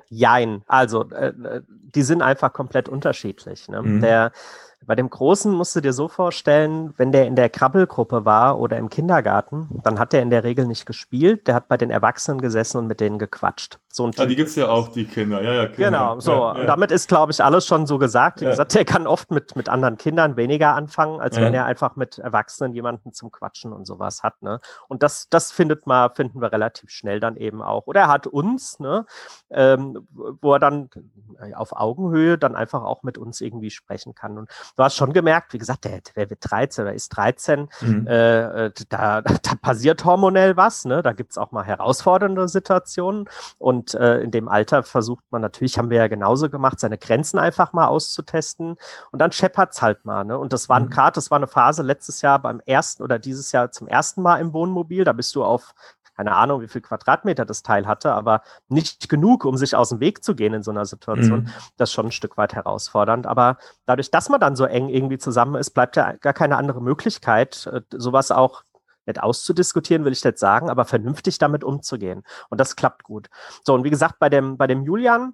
Jein, 0.08 0.62
also 0.66 1.08
äh, 1.10 1.28
äh, 1.28 1.62
die 1.68 2.02
sind 2.02 2.22
einfach 2.22 2.52
komplett 2.52 2.88
unterschiedlich. 2.88 3.68
Ne? 3.68 3.82
Mhm. 3.82 4.00
Der 4.00 4.32
bei 4.86 4.94
dem 4.94 5.10
Großen 5.10 5.52
musst 5.52 5.76
du 5.76 5.80
dir 5.80 5.92
so 5.92 6.08
vorstellen, 6.08 6.94
wenn 6.96 7.12
der 7.12 7.26
in 7.26 7.36
der 7.36 7.50
Krabbelgruppe 7.50 8.24
war 8.24 8.58
oder 8.58 8.78
im 8.78 8.88
Kindergarten, 8.88 9.68
dann 9.82 9.98
hat 9.98 10.12
der 10.12 10.22
in 10.22 10.30
der 10.30 10.42
Regel 10.42 10.66
nicht 10.66 10.86
gespielt, 10.86 11.46
der 11.46 11.54
hat 11.54 11.68
bei 11.68 11.76
den 11.76 11.90
Erwachsenen 11.90 12.40
gesessen 12.40 12.78
und 12.78 12.86
mit 12.86 13.00
denen 13.00 13.18
gequatscht. 13.18 13.78
So 13.92 14.06
ein 14.06 14.12
ja, 14.12 14.24
die 14.24 14.36
gibt's 14.36 14.54
ja 14.54 14.68
auch, 14.68 14.88
die 14.88 15.04
Kinder. 15.04 15.42
Ja, 15.42 15.52
ja, 15.52 15.66
Kinder. 15.66 15.90
Genau, 15.90 16.20
so. 16.20 16.32
Ja, 16.32 16.54
ja. 16.54 16.60
Und 16.60 16.66
damit 16.66 16.92
ist, 16.92 17.08
glaube 17.08 17.32
ich, 17.32 17.42
alles 17.42 17.66
schon 17.66 17.86
so 17.86 17.98
gesagt. 17.98 18.40
Wie 18.40 18.44
ja. 18.44 18.50
gesagt, 18.50 18.74
der 18.74 18.84
kann 18.84 19.06
oft 19.06 19.30
mit, 19.30 19.56
mit 19.56 19.68
anderen 19.68 19.98
Kindern 19.98 20.36
weniger 20.36 20.74
anfangen, 20.74 21.20
als 21.20 21.36
wenn 21.36 21.54
er 21.54 21.66
einfach 21.66 21.96
mit 21.96 22.18
Erwachsenen 22.18 22.72
jemanden 22.72 23.12
zum 23.12 23.30
Quatschen 23.30 23.72
und 23.72 23.86
sowas 23.86 24.22
hat. 24.22 24.42
Ne? 24.42 24.60
Und 24.88 25.02
das, 25.02 25.28
das 25.28 25.52
findet 25.52 25.86
man, 25.86 26.14
finden 26.14 26.40
wir 26.40 26.52
relativ 26.52 26.90
schnell 26.90 27.20
dann 27.20 27.36
eben 27.36 27.62
auch. 27.62 27.86
Oder 27.86 28.02
er 28.02 28.08
hat 28.08 28.26
uns, 28.26 28.78
ne, 28.78 29.06
ähm, 29.50 30.06
wo 30.40 30.54
er 30.54 30.58
dann 30.58 30.88
auf 31.54 31.72
Augenhöhe 31.76 32.38
dann 32.38 32.54
einfach 32.56 32.82
auch 32.82 33.02
mit 33.02 33.18
uns 33.18 33.40
irgendwie 33.40 33.70
sprechen 33.70 34.14
kann. 34.14 34.38
Und 34.38 34.48
du 34.76 34.84
hast 34.84 34.96
schon 34.96 35.12
gemerkt, 35.12 35.52
wie 35.52 35.58
gesagt, 35.58 35.84
der, 35.84 36.00
der 36.16 36.30
wird 36.30 36.38
13 36.42 36.84
oder 36.84 36.94
ist 36.94 37.10
13, 37.10 37.68
mhm. 37.80 38.06
äh, 38.06 38.66
äh 38.66 38.70
da, 38.88 39.20
da 39.22 39.54
passiert 39.60 40.04
hormonell 40.04 40.56
was, 40.56 40.84
ne? 40.84 41.02
Da 41.02 41.12
gibt's 41.12 41.38
auch 41.38 41.52
mal 41.52 41.64
herausfordernde 41.64 42.48
Situationen. 42.48 43.28
Und 43.58 43.94
äh, 43.94 44.20
in 44.20 44.30
dem 44.30 44.48
Alter 44.48 44.82
versucht 44.82 45.24
man 45.30 45.42
natürlich, 45.42 45.78
haben 45.78 45.90
wir 45.90 45.98
ja 45.98 46.08
genauso 46.08 46.50
gemacht, 46.50 46.80
seine 46.80 46.98
Grenzen 46.98 47.38
einfach 47.38 47.72
mal 47.72 47.86
auszutesten. 47.86 48.76
Und 49.10 49.18
dann 49.18 49.32
scheppert's 49.32 49.82
halt 49.82 50.04
mal. 50.04 50.24
Ne? 50.24 50.38
Und 50.38 50.52
das 50.52 50.68
war 50.68 50.76
ein 50.76 50.86
mhm. 50.86 51.10
das 51.14 51.30
war 51.30 51.36
eine 51.36 51.46
Phase 51.46 51.82
letztes 51.82 52.22
Jahr 52.22 52.38
beim 52.38 52.60
ersten 52.66 53.02
oder 53.02 53.18
dieses 53.18 53.52
Jahr 53.52 53.70
zum 53.70 53.88
ersten 53.88 54.22
Mal 54.22 54.40
im 54.40 54.52
Wohnmobil. 54.52 55.04
Da 55.04 55.12
bist 55.12 55.34
du 55.34 55.44
auf 55.44 55.74
keine 56.20 56.36
Ahnung, 56.36 56.60
wie 56.60 56.68
viel 56.68 56.82
Quadratmeter 56.82 57.46
das 57.46 57.62
Teil 57.62 57.86
hatte, 57.86 58.12
aber 58.12 58.42
nicht 58.68 59.08
genug, 59.08 59.46
um 59.46 59.56
sich 59.56 59.74
aus 59.74 59.88
dem 59.88 60.00
Weg 60.00 60.22
zu 60.22 60.34
gehen 60.34 60.52
in 60.52 60.62
so 60.62 60.70
einer 60.70 60.84
Situation. 60.84 61.44
Mhm. 61.44 61.48
Das 61.78 61.88
ist 61.88 61.94
schon 61.94 62.08
ein 62.08 62.12
Stück 62.12 62.36
weit 62.36 62.54
herausfordernd. 62.54 63.26
Aber 63.26 63.56
dadurch, 63.86 64.10
dass 64.10 64.28
man 64.28 64.38
dann 64.38 64.54
so 64.54 64.66
eng 64.66 64.90
irgendwie 64.90 65.16
zusammen 65.16 65.54
ist, 65.54 65.70
bleibt 65.70 65.96
ja 65.96 66.12
gar 66.20 66.34
keine 66.34 66.58
andere 66.58 66.82
Möglichkeit, 66.82 67.66
äh, 67.72 67.80
sowas 67.90 68.30
auch 68.32 68.64
nicht 69.06 69.22
auszudiskutieren, 69.22 70.04
will 70.04 70.12
ich 70.12 70.22
nicht 70.22 70.38
sagen, 70.38 70.68
aber 70.68 70.84
vernünftig 70.84 71.38
damit 71.38 71.64
umzugehen. 71.64 72.22
Und 72.50 72.60
das 72.60 72.76
klappt 72.76 73.02
gut. 73.02 73.30
So, 73.64 73.72
und 73.72 73.84
wie 73.84 73.90
gesagt, 73.90 74.18
bei 74.18 74.28
dem, 74.28 74.58
bei 74.58 74.66
dem 74.66 74.82
Julian, 74.82 75.32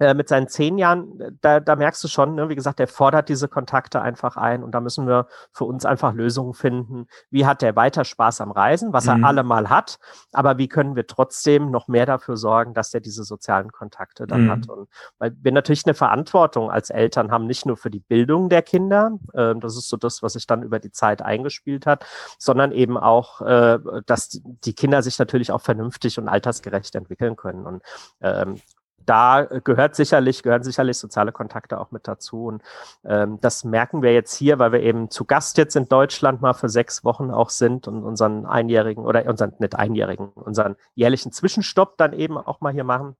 äh, 0.00 0.12
mit 0.12 0.28
seinen 0.28 0.48
zehn 0.48 0.76
Jahren, 0.76 1.20
äh, 1.20 1.30
da, 1.40 1.60
da 1.60 1.76
merkst 1.76 2.02
du 2.02 2.08
schon, 2.08 2.34
ne, 2.34 2.48
wie 2.48 2.56
gesagt, 2.56 2.80
der 2.80 2.88
fordert 2.88 3.28
diese 3.28 3.46
Kontakte 3.46 4.02
einfach 4.02 4.36
ein 4.36 4.64
und 4.64 4.72
da 4.72 4.80
müssen 4.80 5.06
wir 5.06 5.28
für 5.52 5.64
uns 5.64 5.84
einfach 5.84 6.12
Lösungen 6.14 6.52
finden. 6.54 7.06
Wie 7.30 7.46
hat 7.46 7.62
der 7.62 7.76
weiter 7.76 8.04
Spaß 8.04 8.40
am 8.40 8.50
Reisen, 8.50 8.92
was 8.92 9.06
mhm. 9.06 9.22
er 9.22 9.28
allemal 9.28 9.70
hat, 9.70 9.98
aber 10.32 10.58
wie 10.58 10.66
können 10.66 10.96
wir 10.96 11.06
trotzdem 11.06 11.70
noch 11.70 11.86
mehr 11.86 12.06
dafür 12.06 12.36
sorgen, 12.36 12.74
dass 12.74 12.92
er 12.92 13.00
diese 13.00 13.22
sozialen 13.22 13.70
Kontakte 13.70 14.26
dann 14.26 14.46
mhm. 14.46 14.50
hat? 14.50 14.68
Und 14.68 14.88
weil 15.18 15.36
wir 15.40 15.52
natürlich 15.52 15.86
eine 15.86 15.94
Verantwortung 15.94 16.72
als 16.72 16.90
Eltern 16.90 17.30
haben, 17.30 17.46
nicht 17.46 17.64
nur 17.64 17.76
für 17.76 17.90
die 17.90 18.00
Bildung 18.00 18.48
der 18.48 18.62
Kinder, 18.62 19.12
äh, 19.32 19.54
das 19.54 19.76
ist 19.76 19.88
so 19.88 19.96
das, 19.96 20.24
was 20.24 20.32
sich 20.32 20.48
dann 20.48 20.64
über 20.64 20.80
die 20.80 20.90
Zeit 20.90 21.22
eingespielt 21.22 21.86
hat, 21.86 22.04
sondern 22.38 22.72
eben 22.72 22.98
auch, 22.98 23.42
äh, 23.42 23.78
dass 24.06 24.40
die 24.42 24.74
Kinder 24.74 25.02
sich 25.02 25.20
natürlich 25.20 25.52
auch 25.52 25.60
vernünftig 25.60 26.18
und 26.18 26.28
altersgerecht 26.28 26.96
entwickeln 26.96 27.36
können. 27.36 27.64
Und 27.64 27.82
ähm, 28.20 28.60
da 29.06 29.44
gehört 29.64 29.94
sicherlich, 29.94 30.42
gehören 30.42 30.62
sicherlich 30.62 30.98
soziale 30.98 31.32
Kontakte 31.32 31.78
auch 31.80 31.90
mit 31.90 32.08
dazu. 32.08 32.46
Und 32.46 32.62
ähm, 33.04 33.38
das 33.40 33.64
merken 33.64 34.02
wir 34.02 34.12
jetzt 34.12 34.34
hier, 34.34 34.58
weil 34.58 34.72
wir 34.72 34.80
eben 34.80 35.10
zu 35.10 35.24
Gast 35.24 35.58
jetzt 35.58 35.76
in 35.76 35.88
Deutschland 35.88 36.40
mal 36.40 36.54
für 36.54 36.68
sechs 36.68 37.04
Wochen 37.04 37.30
auch 37.30 37.50
sind 37.50 37.88
und 37.88 38.04
unseren 38.04 38.46
einjährigen 38.46 39.04
oder 39.04 39.26
unseren, 39.26 39.52
nicht 39.58 39.74
einjährigen, 39.74 40.28
unseren 40.28 40.76
jährlichen 40.94 41.32
Zwischenstopp 41.32 41.96
dann 41.98 42.12
eben 42.12 42.36
auch 42.38 42.60
mal 42.60 42.72
hier 42.72 42.84
machen. 42.84 43.16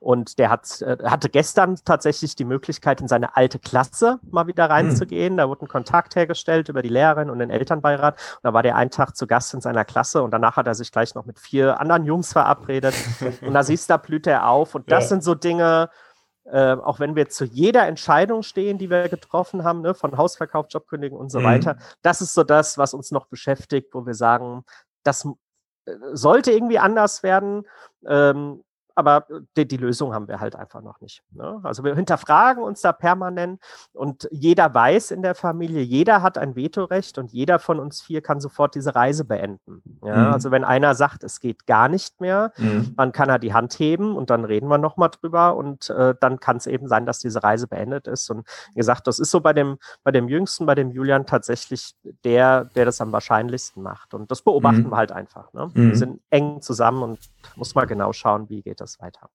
Und 0.00 0.38
der 0.38 0.50
hat, 0.50 0.82
äh, 0.82 0.96
hatte 1.04 1.28
gestern 1.28 1.76
tatsächlich 1.84 2.36
die 2.36 2.44
Möglichkeit, 2.44 3.00
in 3.00 3.08
seine 3.08 3.36
alte 3.36 3.58
Klasse 3.58 4.18
mal 4.30 4.46
wieder 4.46 4.68
reinzugehen. 4.70 5.34
Mhm. 5.34 5.36
Da 5.38 5.48
wurde 5.48 5.64
ein 5.64 5.68
Kontakt 5.68 6.16
hergestellt 6.16 6.68
über 6.68 6.82
die 6.82 6.88
Lehrerin 6.88 7.30
und 7.30 7.38
den 7.38 7.50
Elternbeirat. 7.50 8.14
Und 8.14 8.44
da 8.44 8.52
war 8.52 8.62
der 8.62 8.76
einen 8.76 8.90
Tag 8.90 9.16
zu 9.16 9.26
Gast 9.26 9.54
in 9.54 9.60
seiner 9.60 9.84
Klasse 9.84 10.22
und 10.22 10.30
danach 10.30 10.56
hat 10.56 10.66
er 10.66 10.74
sich 10.74 10.92
gleich 10.92 11.14
noch 11.14 11.26
mit 11.26 11.38
vier 11.38 11.80
anderen 11.80 12.04
Jungs 12.04 12.32
verabredet. 12.32 12.94
und 13.40 13.54
da 13.54 13.62
siehst 13.62 13.88
du, 13.88 13.94
da 13.94 13.96
blüht 13.96 14.26
er 14.26 14.48
auf. 14.48 14.74
Und 14.74 14.90
das 14.90 15.04
ja. 15.04 15.08
sind 15.08 15.24
so 15.24 15.34
Dinge, 15.34 15.90
äh, 16.50 16.74
auch 16.74 17.00
wenn 17.00 17.16
wir 17.16 17.28
zu 17.28 17.44
jeder 17.44 17.86
Entscheidung 17.86 18.42
stehen, 18.42 18.78
die 18.78 18.88
wir 18.88 19.08
getroffen 19.08 19.64
haben, 19.64 19.82
ne, 19.82 19.94
von 19.94 20.16
Hausverkauf, 20.16 20.66
Jobkündigen 20.70 21.18
und 21.18 21.30
so 21.30 21.40
mhm. 21.40 21.44
weiter, 21.44 21.76
das 22.02 22.20
ist 22.20 22.34
so 22.34 22.44
das, 22.44 22.78
was 22.78 22.94
uns 22.94 23.10
noch 23.10 23.26
beschäftigt, 23.26 23.92
wo 23.92 24.06
wir 24.06 24.14
sagen, 24.14 24.64
das 25.02 25.24
äh, 25.24 25.92
sollte 26.12 26.52
irgendwie 26.52 26.78
anders 26.78 27.22
werden. 27.22 27.66
Ähm, 28.06 28.62
aber 28.96 29.26
äh, 29.30 29.40
die, 29.56 29.68
die, 29.68 29.76
Lösung 29.76 30.12
haben 30.14 30.26
wir 30.26 30.40
halt 30.40 30.56
einfach 30.56 30.82
noch 30.82 31.00
nicht. 31.00 31.22
Ne? 31.30 31.60
Also 31.62 31.84
wir 31.84 31.94
hinterfragen 31.94 32.62
uns 32.62 32.80
da 32.80 32.92
permanent 32.92 33.60
und 33.92 34.26
jeder 34.32 34.72
weiß 34.74 35.10
in 35.10 35.22
der 35.22 35.34
Familie, 35.34 35.82
jeder 35.82 36.22
hat 36.22 36.38
ein 36.38 36.56
Vetorecht 36.56 37.18
und 37.18 37.30
jeder 37.30 37.58
von 37.58 37.78
uns 37.78 38.00
vier 38.00 38.22
kann 38.22 38.40
sofort 38.40 38.74
diese 38.74 38.94
Reise 38.94 39.24
beenden. 39.24 39.82
Ja? 40.02 40.16
Mhm. 40.16 40.32
Also 40.32 40.50
wenn 40.50 40.64
einer 40.64 40.94
sagt, 40.94 41.22
es 41.22 41.40
geht 41.40 41.66
gar 41.66 41.88
nicht 41.88 42.20
mehr, 42.20 42.52
mhm. 42.56 42.94
dann 42.96 43.12
kann 43.12 43.28
er 43.28 43.38
die 43.38 43.52
Hand 43.52 43.74
heben 43.74 44.16
und 44.16 44.30
dann 44.30 44.44
reden 44.44 44.68
wir 44.68 44.78
nochmal 44.78 45.10
drüber 45.10 45.56
und 45.56 45.90
äh, 45.90 46.14
dann 46.18 46.40
kann 46.40 46.56
es 46.56 46.66
eben 46.66 46.88
sein, 46.88 47.04
dass 47.04 47.18
diese 47.18 47.42
Reise 47.42 47.68
beendet 47.68 48.06
ist. 48.06 48.30
Und 48.30 48.48
wie 48.72 48.78
gesagt, 48.78 49.06
das 49.06 49.18
ist 49.18 49.30
so 49.30 49.40
bei 49.40 49.52
dem, 49.52 49.76
bei 50.04 50.10
dem 50.10 50.28
Jüngsten, 50.28 50.64
bei 50.64 50.74
dem 50.74 50.90
Julian 50.90 51.26
tatsächlich 51.26 51.94
der, 52.24 52.64
der 52.64 52.86
das 52.86 53.02
am 53.02 53.12
wahrscheinlichsten 53.12 53.82
macht. 53.82 54.14
Und 54.14 54.30
das 54.30 54.40
beobachten 54.40 54.84
mhm. 54.84 54.90
wir 54.90 54.96
halt 54.96 55.12
einfach. 55.12 55.52
Ne? 55.52 55.70
Wir 55.74 55.84
mhm. 55.84 55.94
sind 55.94 56.20
eng 56.30 56.62
zusammen 56.62 57.02
und 57.02 57.18
muss 57.56 57.74
mal 57.74 57.84
genau 57.84 58.14
schauen, 58.14 58.48
wie 58.48 58.62
geht 58.62 58.80
das 58.80 58.85
das 58.86 59.00
weiter. 59.00 59.30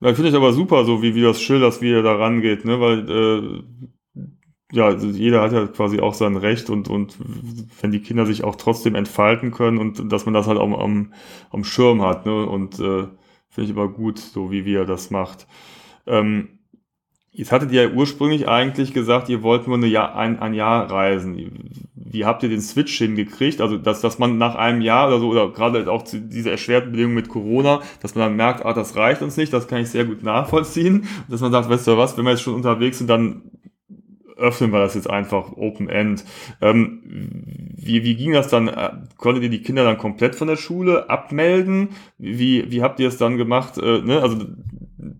Ja, 0.00 0.14
finde 0.14 0.30
ich 0.30 0.36
aber 0.36 0.52
super, 0.52 0.84
so 0.84 1.02
wie, 1.02 1.14
wie 1.14 1.22
das 1.22 1.40
schilderst, 1.40 1.80
wie 1.80 1.92
er 1.92 2.02
da 2.02 2.16
rangeht, 2.16 2.64
ne? 2.64 2.80
weil 2.80 3.10
äh, 3.10 3.62
ja, 4.72 4.86
also 4.86 5.06
jeder 5.06 5.42
hat 5.42 5.52
ja 5.52 5.66
quasi 5.66 6.00
auch 6.00 6.14
sein 6.14 6.36
Recht 6.36 6.70
und, 6.70 6.88
und 6.88 7.16
wenn 7.80 7.92
die 7.92 8.00
Kinder 8.00 8.24
sich 8.24 8.42
auch 8.42 8.56
trotzdem 8.56 8.94
entfalten 8.94 9.50
können 9.50 9.76
und 9.76 10.10
dass 10.10 10.24
man 10.24 10.32
das 10.32 10.46
halt 10.46 10.58
auch 10.58 10.80
am, 10.80 11.12
am 11.50 11.62
Schirm 11.62 12.00
hat. 12.00 12.24
Ne? 12.24 12.46
Und 12.46 12.80
äh, 12.80 13.06
finde 13.50 13.64
ich 13.64 13.70
immer 13.70 13.88
gut, 13.88 14.18
so 14.18 14.50
wie, 14.50 14.64
wie 14.64 14.74
er 14.74 14.86
das 14.86 15.10
macht. 15.10 15.46
Ähm, 16.06 16.60
Jetzt 17.34 17.50
hattet 17.50 17.72
ihr 17.72 17.84
ja 17.84 17.90
ursprünglich 17.90 18.46
eigentlich 18.46 18.92
gesagt, 18.92 19.30
ihr 19.30 19.42
wollt 19.42 19.66
nur 19.66 19.78
Jahr, 19.86 20.14
ein, 20.16 20.38
ein 20.38 20.52
Jahr 20.52 20.90
reisen. 20.90 21.70
Wie 21.94 22.26
habt 22.26 22.42
ihr 22.42 22.50
den 22.50 22.60
Switch 22.60 22.98
hingekriegt? 22.98 23.62
Also, 23.62 23.78
dass, 23.78 24.02
dass 24.02 24.18
man 24.18 24.36
nach 24.36 24.54
einem 24.54 24.82
Jahr 24.82 25.08
oder 25.08 25.18
so, 25.18 25.30
oder 25.30 25.50
gerade 25.50 25.90
auch 25.90 26.04
diese 26.12 26.50
erschwerten 26.50 26.92
Bedingungen 26.92 27.14
mit 27.14 27.30
Corona, 27.30 27.80
dass 28.02 28.14
man 28.14 28.28
dann 28.28 28.36
merkt, 28.36 28.66
ah, 28.66 28.74
das 28.74 28.96
reicht 28.96 29.22
uns 29.22 29.38
nicht, 29.38 29.50
das 29.50 29.66
kann 29.66 29.80
ich 29.80 29.88
sehr 29.88 30.04
gut 30.04 30.22
nachvollziehen. 30.22 31.06
Dass 31.28 31.40
man 31.40 31.52
sagt, 31.52 31.70
weißt 31.70 31.86
du 31.86 31.96
was, 31.96 32.18
wenn 32.18 32.24
wir 32.24 32.32
jetzt 32.32 32.42
schon 32.42 32.54
unterwegs 32.54 32.98
sind, 32.98 33.08
dann 33.08 33.42
öffnen 34.36 34.70
wir 34.70 34.80
das 34.80 34.94
jetzt 34.94 35.08
einfach 35.08 35.52
Open 35.52 35.88
End. 35.88 36.24
Ähm, 36.60 37.00
wie, 37.76 38.04
wie 38.04 38.14
ging 38.14 38.32
das 38.32 38.48
dann? 38.48 38.70
Konntet 39.16 39.44
ihr 39.44 39.50
die 39.50 39.62
Kinder 39.62 39.84
dann 39.84 39.96
komplett 39.96 40.34
von 40.34 40.48
der 40.48 40.56
Schule 40.56 41.08
abmelden? 41.08 41.90
Wie, 42.18 42.70
wie 42.70 42.82
habt 42.82 43.00
ihr 43.00 43.08
es 43.08 43.16
dann 43.16 43.38
gemacht? 43.38 43.78
Äh, 43.78 44.02
ne? 44.02 44.20
Also 44.20 44.36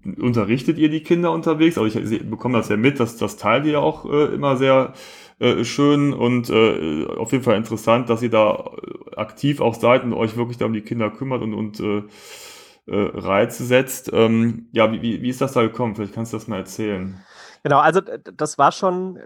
unterrichtet 0.04 0.78
ihr 0.78 0.88
die 0.88 1.02
Kinder 1.02 1.32
unterwegs? 1.32 1.78
Also 1.78 1.98
ich 1.98 2.28
bekomme 2.28 2.58
das 2.58 2.68
ja 2.68 2.76
mit, 2.76 3.00
dass 3.00 3.16
das 3.16 3.36
teilt 3.36 3.66
ihr 3.66 3.80
auch 3.80 4.04
äh, 4.04 4.34
immer 4.34 4.56
sehr 4.56 4.92
äh, 5.38 5.64
schön 5.64 6.12
und 6.12 6.50
äh, 6.50 7.06
auf 7.06 7.32
jeden 7.32 7.44
Fall 7.44 7.56
interessant, 7.56 8.08
dass 8.08 8.22
ihr 8.22 8.30
da 8.30 8.70
aktiv 9.16 9.60
auch 9.60 9.74
seid 9.74 10.04
und 10.04 10.12
euch 10.12 10.36
wirklich 10.36 10.58
da 10.58 10.66
um 10.66 10.72
die 10.72 10.82
Kinder 10.82 11.10
kümmert 11.10 11.42
und, 11.42 11.54
und 11.54 11.80
äh, 11.80 12.02
äh, 12.86 13.10
Reize 13.14 13.64
setzt. 13.64 14.10
Ähm, 14.12 14.68
ja, 14.72 14.92
wie, 14.92 15.22
wie 15.22 15.28
ist 15.28 15.40
das 15.40 15.52
da 15.52 15.62
gekommen? 15.62 15.94
Vielleicht 15.94 16.14
kannst 16.14 16.32
du 16.32 16.36
das 16.36 16.48
mal 16.48 16.58
erzählen. 16.58 17.22
Genau, 17.62 17.78
also 17.78 18.00
das 18.00 18.58
war 18.58 18.72
schon 18.72 19.20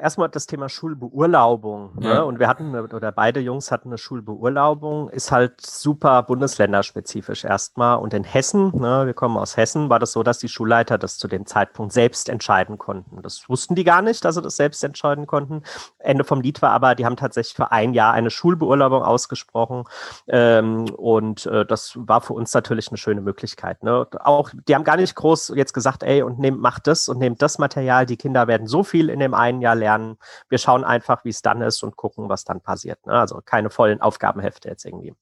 erstmal 0.00 0.28
das 0.28 0.46
Thema 0.46 0.68
Schulbeurlaubung. 0.68 1.98
Ne? 1.98 2.08
Ja. 2.08 2.22
Und 2.22 2.38
wir 2.38 2.46
hatten, 2.46 2.74
oder 2.74 3.10
beide 3.10 3.40
Jungs 3.40 3.72
hatten 3.72 3.88
eine 3.88 3.98
Schulbeurlaubung, 3.98 5.08
ist 5.10 5.32
halt 5.32 5.60
super 5.60 6.22
bundesländerspezifisch 6.22 7.44
erstmal. 7.44 7.98
Und 7.98 8.14
in 8.14 8.22
Hessen, 8.22 8.72
ne, 8.78 9.06
wir 9.06 9.14
kommen 9.14 9.36
aus 9.36 9.56
Hessen, 9.56 9.90
war 9.90 9.98
das 9.98 10.12
so, 10.12 10.22
dass 10.22 10.38
die 10.38 10.48
Schulleiter 10.48 10.98
das 10.98 11.18
zu 11.18 11.26
dem 11.26 11.46
Zeitpunkt 11.46 11.92
selbst 11.92 12.28
entscheiden 12.28 12.78
konnten. 12.78 13.22
Das 13.22 13.48
wussten 13.48 13.74
die 13.74 13.84
gar 13.84 14.02
nicht, 14.02 14.24
dass 14.24 14.36
sie 14.36 14.42
das 14.42 14.56
selbst 14.56 14.84
entscheiden 14.84 15.26
konnten. 15.26 15.62
Ende 15.98 16.22
vom 16.22 16.40
Lied 16.40 16.62
war 16.62 16.70
aber, 16.70 16.94
die 16.94 17.04
haben 17.04 17.16
tatsächlich 17.16 17.54
für 17.54 17.72
ein 17.72 17.92
Jahr 17.94 18.12
eine 18.12 18.30
Schulbeurlaubung 18.30 19.02
ausgesprochen. 19.02 19.84
Ähm, 20.28 20.84
und 20.94 21.46
äh, 21.46 21.66
das 21.66 21.94
war 21.96 22.20
für 22.20 22.34
uns 22.34 22.54
natürlich 22.54 22.88
eine 22.88 22.98
schöne 22.98 23.20
Möglichkeit. 23.20 23.82
Ne? 23.82 24.06
Auch, 24.20 24.50
die 24.68 24.74
haben 24.74 24.84
gar 24.84 24.96
nicht 24.96 25.14
groß 25.16 25.52
jetzt 25.56 25.74
gesagt, 25.74 26.04
ey, 26.04 26.22
und 26.22 26.38
nehmt, 26.38 26.60
macht 26.60 26.86
das 26.86 27.08
und 27.08 27.18
nehmt 27.18 27.42
das 27.42 27.58
Material. 27.58 27.79
Die 28.06 28.16
Kinder 28.16 28.46
werden 28.46 28.66
so 28.66 28.82
viel 28.82 29.10
in 29.10 29.20
dem 29.20 29.34
einen 29.34 29.60
Jahr 29.60 29.74
lernen. 29.74 30.16
Wir 30.48 30.58
schauen 30.58 30.84
einfach, 30.84 31.24
wie 31.24 31.30
es 31.30 31.42
dann 31.42 31.62
ist 31.62 31.82
und 31.82 31.96
gucken, 31.96 32.28
was 32.28 32.44
dann 32.44 32.60
passiert. 32.60 33.04
Ne? 33.06 33.12
Also 33.12 33.40
keine 33.44 33.70
vollen 33.70 34.00
Aufgabenhefte 34.00 34.68
jetzt 34.68 34.84
irgendwie. 34.84 35.14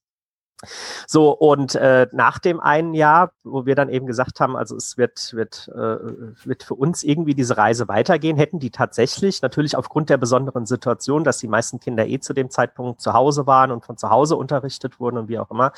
So, 1.07 1.31
und 1.31 1.77
äh, 1.77 2.09
nach 2.13 2.41
dem 2.41 2.59
einen 2.59 2.93
Jahr, 2.93 3.31
wo 3.45 3.65
wir 3.65 3.77
dann 3.77 3.89
eben 3.89 4.07
gesagt 4.07 4.41
haben, 4.41 4.57
also 4.57 4.75
es 4.75 4.99
wird, 4.99 5.33
wird, 5.35 5.69
äh, 5.69 5.99
wird 6.45 6.65
für 6.65 6.75
uns 6.75 7.05
irgendwie 7.05 7.35
diese 7.35 7.57
Reise 7.57 7.87
weitergehen, 7.87 8.37
hätten 8.37 8.59
die 8.59 8.71
tatsächlich, 8.71 9.41
natürlich 9.41 9.77
aufgrund 9.77 10.11
der 10.11 10.17
besonderen 10.17 10.67
Situation, 10.67 11.23
dass 11.23 11.39
die 11.39 11.47
meisten 11.47 11.79
Kinder 11.79 12.07
eh 12.07 12.19
zu 12.19 12.35
dem 12.35 12.51
Zeitpunkt 12.51 13.01
zu 13.01 13.13
Hause 13.13 13.47
waren 13.47 13.71
und 13.71 13.85
von 13.85 13.97
zu 13.97 14.11
Hause 14.11 14.35
unterrichtet 14.35 14.99
wurden 14.99 15.17
und 15.17 15.29
wie 15.29 15.39
auch 15.39 15.51
immer, 15.53 15.73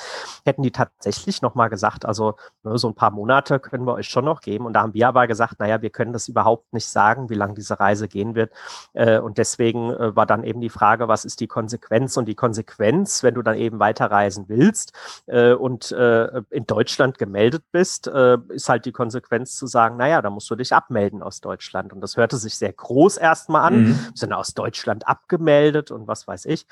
hätten 0.47 0.62
die 0.62 0.70
tatsächlich 0.70 1.43
nochmal 1.43 1.68
gesagt, 1.68 2.07
also 2.07 2.37
ne, 2.62 2.78
so 2.78 2.89
ein 2.89 2.95
paar 2.95 3.11
Monate 3.11 3.59
können 3.61 3.87
wir 3.87 3.95
euch 3.95 4.09
schon 4.09 4.24
noch 4.24 4.41
geben. 4.41 4.64
Und 4.64 4.72
da 4.72 4.83
haben 4.83 4.95
wir 4.95 5.09
aber 5.09 5.26
gesagt, 5.26 5.61
naja, 5.61 5.83
wir 5.83 5.91
können 5.91 6.14
das 6.14 6.26
überhaupt 6.28 6.72
nicht 6.72 6.87
sagen, 6.87 7.28
wie 7.28 7.35
lange 7.35 7.55
diese 7.55 7.78
Reise 7.78 8.09
gehen 8.09 8.35
wird. 8.35 8.51
Äh, 8.95 9.18
und 9.18 9.37
deswegen 9.37 9.91
äh, 9.91 10.16
war 10.16 10.24
dann 10.24 10.43
eben 10.43 10.62
die 10.62 10.70
Frage, 10.70 11.07
was 11.07 11.26
ist 11.26 11.41
die 11.41 11.49
Konsequenz? 11.49 12.16
Und 12.16 12.26
die 12.26 12.35
Konsequenz, 12.35 13.22
wenn 13.22 13.35
du 13.35 13.43
dann 13.43 13.57
eben 13.57 13.78
weiterreisen 13.78 14.47
willst, 14.49 14.70
willst 14.71 14.93
äh, 15.27 15.53
und 15.53 15.93
äh, 15.93 16.43
in 16.51 16.66
Deutschland 16.66 17.18
gemeldet 17.18 17.64
bist, 17.73 18.07
äh, 18.07 18.39
ist 18.49 18.68
halt 18.68 18.85
die 18.85 18.93
Konsequenz 18.93 19.57
zu 19.57 19.66
sagen, 19.66 19.97
naja, 19.97 20.23
da 20.23 20.31
musst 20.31 20.51
du 20.51 20.55
dich 20.55 20.73
abmelden 20.73 21.23
aus 21.23 21.41
Deutschland. 21.41 21.93
Und 21.93 22.01
das 22.01 22.16
hörte 22.16 22.37
sich 22.37 22.57
sehr 22.57 22.73
groß 22.73 23.16
erstmal 23.16 23.62
an, 23.62 23.83
mhm. 23.83 23.99
sind 24.14 24.33
aus 24.33 24.55
Deutschland 24.55 25.07
abgemeldet 25.07 25.91
und 25.91 26.07
was 26.07 26.27
weiß 26.27 26.47
ich. 26.47 26.66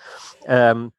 Ähm, 0.46 0.92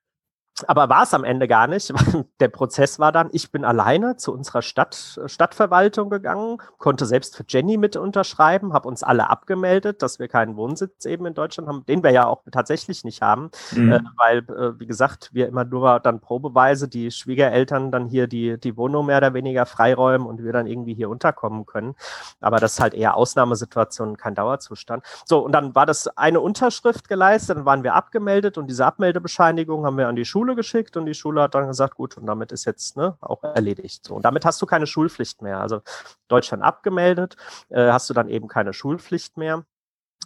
aber 0.67 0.89
war 0.89 1.03
es 1.03 1.13
am 1.13 1.23
Ende 1.23 1.47
gar 1.47 1.67
nicht. 1.67 1.93
Der 2.39 2.49
Prozess 2.49 2.99
war 2.99 3.11
dann, 3.11 3.29
ich 3.31 3.51
bin 3.51 3.65
alleine 3.65 4.15
zu 4.17 4.33
unserer 4.33 4.61
Stadt, 4.61 5.19
Stadtverwaltung 5.25 6.09
gegangen, 6.09 6.57
konnte 6.77 7.05
selbst 7.05 7.35
für 7.35 7.45
Jenny 7.47 7.77
mit 7.77 7.95
unterschreiben, 7.95 8.73
habe 8.73 8.87
uns 8.87 9.03
alle 9.03 9.29
abgemeldet, 9.29 10.01
dass 10.01 10.19
wir 10.19 10.27
keinen 10.27 10.55
Wohnsitz 10.55 11.05
eben 11.05 11.25
in 11.25 11.33
Deutschland 11.33 11.67
haben, 11.67 11.85
den 11.85 12.03
wir 12.03 12.11
ja 12.11 12.25
auch 12.27 12.43
tatsächlich 12.51 13.03
nicht 13.03 13.21
haben, 13.21 13.51
mhm. 13.71 13.91
äh, 13.91 13.99
weil, 14.17 14.37
äh, 14.39 14.79
wie 14.79 14.87
gesagt, 14.87 15.29
wir 15.33 15.47
immer 15.47 15.65
nur 15.65 15.99
dann 15.99 16.19
probeweise 16.19 16.87
die 16.87 17.11
Schwiegereltern 17.11 17.91
dann 17.91 18.05
hier 18.05 18.27
die, 18.27 18.59
die 18.59 18.77
Wohnung 18.77 19.05
mehr 19.07 19.17
oder 19.17 19.33
weniger 19.33 19.65
freiräumen 19.65 20.27
und 20.27 20.43
wir 20.43 20.53
dann 20.53 20.67
irgendwie 20.67 20.93
hier 20.93 21.09
unterkommen 21.09 21.65
können. 21.65 21.95
Aber 22.39 22.59
das 22.59 22.73
ist 22.73 22.79
halt 22.79 22.93
eher 22.93 23.15
Ausnahmesituation, 23.15 24.17
kein 24.17 24.35
Dauerzustand. 24.35 25.03
So, 25.25 25.39
und 25.39 25.51
dann 25.51 25.75
war 25.75 25.85
das 25.85 26.07
eine 26.17 26.39
Unterschrift 26.39 27.07
geleistet, 27.07 27.57
dann 27.57 27.65
waren 27.65 27.83
wir 27.83 27.93
abgemeldet 27.93 28.57
und 28.57 28.67
diese 28.67 28.85
Abmeldebescheinigung 28.85 29.85
haben 29.85 29.97
wir 29.97 30.07
an 30.07 30.15
die 30.15 30.25
Schule 30.25 30.48
Schule 30.49 30.55
geschickt 30.55 30.97
und 30.97 31.05
die 31.05 31.13
Schule 31.13 31.41
hat 31.41 31.55
dann 31.55 31.67
gesagt, 31.67 31.95
gut, 31.95 32.17
und 32.17 32.25
damit 32.25 32.51
ist 32.51 32.65
jetzt 32.65 32.97
ne, 32.97 33.15
auch 33.21 33.43
erledigt. 33.43 34.05
So, 34.05 34.15
und 34.15 34.23
damit 34.25 34.45
hast 34.45 34.61
du 34.61 34.65
keine 34.65 34.87
Schulpflicht 34.87 35.41
mehr. 35.41 35.59
Also 35.59 35.81
Deutschland 36.27 36.63
abgemeldet, 36.63 37.35
äh, 37.69 37.91
hast 37.91 38.09
du 38.09 38.13
dann 38.13 38.29
eben 38.29 38.47
keine 38.47 38.73
Schulpflicht 38.73 39.37
mehr. 39.37 39.65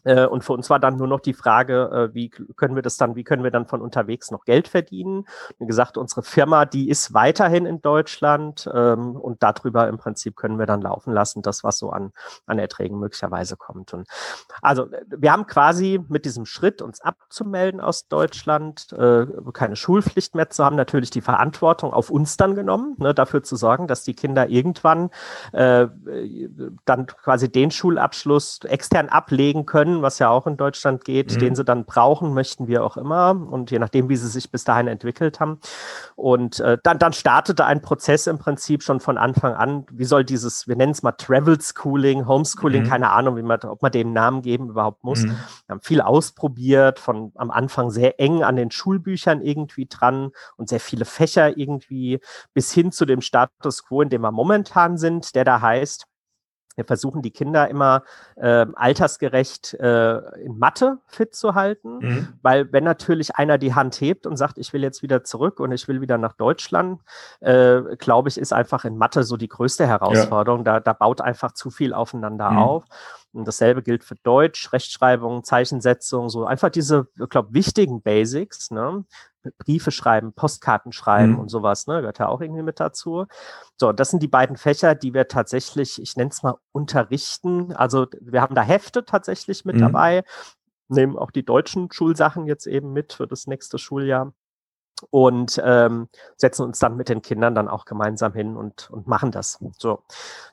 Äh, 0.04 0.26
und 0.26 0.44
für 0.44 0.54
uns 0.54 0.70
war 0.70 0.80
dann 0.80 0.98
nur 0.98 1.08
noch 1.08 1.20
die 1.20 1.34
Frage, 1.34 2.10
äh, 2.12 2.14
wie 2.14 2.30
können 2.30 2.76
wir 2.76 2.82
das 2.82 2.98
dann, 2.98 3.16
wie 3.16 3.24
können 3.24 3.44
wir 3.44 3.52
dann 3.52 3.66
von 3.66 3.82
unterwegs 3.82 4.32
noch 4.32 4.46
Geld 4.46 4.68
verdienen? 4.68 5.26
Wie 5.60 5.66
gesagt, 5.66 5.98
unsere 5.98 6.24
Firma, 6.24 6.66
die 6.66 6.90
ist 6.90 7.14
weiterhin 7.14 7.66
in 7.66 7.82
Deutschland 7.82 8.70
ähm, 8.74 9.16
und 9.16 9.44
darüber 9.44 9.88
im 9.88 9.98
Prinzip 9.98 10.36
können 10.36 10.60
wir 10.60 10.66
dann 10.66 10.82
laufen 10.82 11.14
lassen, 11.14 11.42
das, 11.42 11.64
was 11.64 11.78
so 11.78 11.92
an, 11.92 12.12
an 12.46 12.60
Erträgen 12.60 13.00
möglicherweise 13.00 13.56
kommt. 13.58 13.94
Und 13.94 14.08
also 14.62 14.88
wir 15.08 15.32
haben 15.32 15.48
quasi 15.48 16.04
mit 16.10 16.26
diesem 16.26 16.46
Schritt, 16.46 16.82
uns 16.82 17.02
abzumelden 17.02 17.80
aus 17.80 18.08
Deutschland, 18.08 18.92
äh, 18.94 19.26
keine 19.54 19.76
Schulpflicht 19.76 20.36
mehr 20.36 20.50
zu 20.50 20.64
haben, 20.64 20.76
natürlich 20.76 21.10
die 21.10 21.22
Verantwortung 21.22 21.94
auf 21.94 22.10
uns 22.10 22.38
dann 22.38 22.56
genommen, 22.56 22.96
ne, 22.98 23.14
dafür 23.14 23.44
zu 23.44 23.56
sorgen, 23.56 23.88
dass 23.88 24.04
die 24.04 24.14
Kinder 24.14 24.50
irgendwann 24.50 25.10
äh, 25.52 25.88
dann 26.86 27.08
quasi 27.08 27.52
den 27.52 27.72
Schulabschluss 27.72 28.60
extern 28.64 29.10
ablegen 29.10 29.66
können 29.66 29.93
können, 29.94 30.02
was 30.02 30.20
ja 30.20 30.30
auch 30.30 30.48
in 30.48 30.58
Deutschland 30.58 31.06
geht, 31.06 31.34
mhm. 31.34 31.40
den 31.40 31.56
sie 31.56 31.64
dann 31.64 31.86
brauchen, 31.86 32.34
möchten 32.34 32.68
wir 32.68 32.84
auch 32.84 32.98
immer. 32.98 33.32
Und 33.32 33.72
je 33.72 33.80
nachdem, 33.80 34.10
wie 34.10 34.16
sie 34.16 34.28
sich 34.28 34.52
bis 34.52 34.64
dahin 34.64 34.88
entwickelt 34.88 35.40
haben. 35.40 35.60
Und 36.16 36.60
äh, 36.60 36.78
dann, 36.84 37.00
dann 37.00 37.14
startete 37.14 37.66
ein 37.66 37.82
Prozess 37.82 38.28
im 38.28 38.40
Prinzip 38.40 38.84
schon 38.84 39.00
von 39.00 39.18
Anfang 39.18 39.54
an. 39.54 39.86
Wie 39.92 40.06
soll 40.06 40.24
dieses, 40.24 40.68
wir 40.68 40.76
nennen 40.76 40.92
es 40.92 41.04
mal 41.04 41.12
Travel 41.14 41.58
Schooling, 41.62 42.28
Homeschooling, 42.28 42.84
mhm. 42.84 42.88
keine 42.88 43.12
Ahnung, 43.12 43.38
wie 43.38 43.44
man, 43.44 43.60
ob 43.62 43.82
man 43.82 43.92
dem 43.92 44.14
Namen 44.14 44.42
geben 44.42 44.70
überhaupt 44.70 45.04
muss. 45.04 45.24
Mhm. 45.24 45.38
Wir 45.68 45.74
haben 45.74 45.82
viel 45.82 46.02
ausprobiert, 46.02 47.00
von 47.00 47.32
am 47.36 47.52
Anfang 47.52 47.90
sehr 47.90 48.20
eng 48.20 48.44
an 48.44 48.56
den 48.56 48.72
Schulbüchern 48.72 49.42
irgendwie 49.42 49.88
dran 49.88 50.32
und 50.58 50.70
sehr 50.70 50.80
viele 50.80 51.06
Fächer 51.06 51.58
irgendwie 51.58 52.20
bis 52.54 52.72
hin 52.72 52.92
zu 52.92 53.06
dem 53.06 53.22
Status 53.22 53.86
quo, 53.86 54.02
in 54.02 54.10
dem 54.10 54.22
wir 54.22 54.32
momentan 54.32 54.98
sind, 54.98 55.36
der 55.36 55.44
da 55.44 55.62
heißt, 55.62 56.08
wir 56.76 56.86
versuchen 56.86 57.22
die 57.22 57.32
Kinder 57.32 57.70
immer 57.70 58.04
äh, 58.36 58.66
altersgerecht 58.76 59.74
äh, 59.76 60.18
in 60.44 60.58
Mathe 60.58 61.00
fit 61.08 61.36
zu 61.36 61.56
halten, 61.56 62.00
mhm. 62.00 62.28
weil 62.42 62.72
wenn 62.72 62.84
natürlich 62.84 63.36
einer 63.36 63.58
die 63.58 63.76
Hand 63.76 64.00
hebt 64.02 64.26
und 64.26 64.38
sagt, 64.38 64.58
ich 64.58 64.74
will 64.74 64.82
jetzt 64.82 65.04
wieder 65.04 65.24
zurück 65.24 65.60
und 65.60 65.72
ich 65.72 65.88
will 65.88 66.02
wieder 66.02 66.18
nach 66.18 66.34
Deutschland, 66.34 67.02
äh, 67.42 67.82
glaube 67.98 68.30
ich, 68.30 68.38
ist 68.38 68.54
einfach 68.54 68.86
in 68.86 68.98
Mathe 68.98 69.24
so 69.24 69.38
die 69.38 69.48
größte 69.48 69.88
Herausforderung. 69.88 70.60
Ja. 70.60 70.74
Da, 70.74 70.80
da 70.80 70.94
baut 70.94 71.22
einfach 71.22 71.52
zu 71.52 71.70
viel 71.70 71.94
aufeinander 71.94 72.52
mhm. 72.52 72.58
auf. 72.58 72.84
Und 73.34 73.48
dasselbe 73.48 73.82
gilt 73.82 74.04
für 74.04 74.16
Deutsch, 74.16 74.72
Rechtschreibung, 74.72 75.44
Zeichensetzung, 75.44 76.30
so 76.30 76.46
einfach 76.46 76.70
diese, 76.70 77.08
ich 77.20 77.30
glaube, 77.30 77.54
wichtigen 77.54 78.02
Basics, 78.02 78.72
ne? 78.72 79.06
Briefe 79.58 79.92
schreiben, 79.92 80.34
Postkarten 80.34 80.94
schreiben 80.94 81.34
mhm. 81.34 81.40
und 81.40 81.50
sowas, 81.50 81.88
ne? 81.88 82.00
Gehört 82.00 82.20
ja 82.20 82.28
auch 82.28 82.42
irgendwie 82.42 82.62
mit 82.62 82.80
dazu. 82.80 83.26
So, 83.78 83.92
das 83.92 84.12
sind 84.12 84.22
die 84.22 84.28
beiden 84.28 84.56
Fächer, 84.56 84.96
die 84.96 85.14
wir 85.14 85.28
tatsächlich, 85.28 86.02
ich 86.02 86.16
nenne 86.16 86.30
es 86.30 86.44
mal, 86.44 86.56
unterrichten. 86.72 87.74
Also 87.74 88.08
wir 88.22 88.42
haben 88.42 88.56
da 88.56 88.62
Hefte 88.62 89.04
tatsächlich 89.04 89.66
mit 89.66 89.76
mhm. 89.76 89.82
dabei, 89.82 90.24
nehmen 90.88 91.18
auch 91.18 91.32
die 91.32 91.44
deutschen 91.44 91.92
Schulsachen 91.92 92.46
jetzt 92.46 92.68
eben 92.68 92.94
mit 92.94 93.14
für 93.14 93.28
das 93.28 93.48
nächste 93.48 93.80
Schuljahr 93.80 94.34
und 95.10 95.62
ähm, 95.64 96.08
setzen 96.38 96.64
uns 96.64 96.80
dann 96.80 96.98
mit 96.98 97.10
den 97.10 97.22
Kindern 97.22 97.56
dann 97.56 97.68
auch 97.68 97.86
gemeinsam 97.86 98.34
hin 98.34 98.56
und, 98.56 98.90
und 98.90 99.08
machen 99.08 99.32
das. 99.32 99.60
So. 99.78 100.04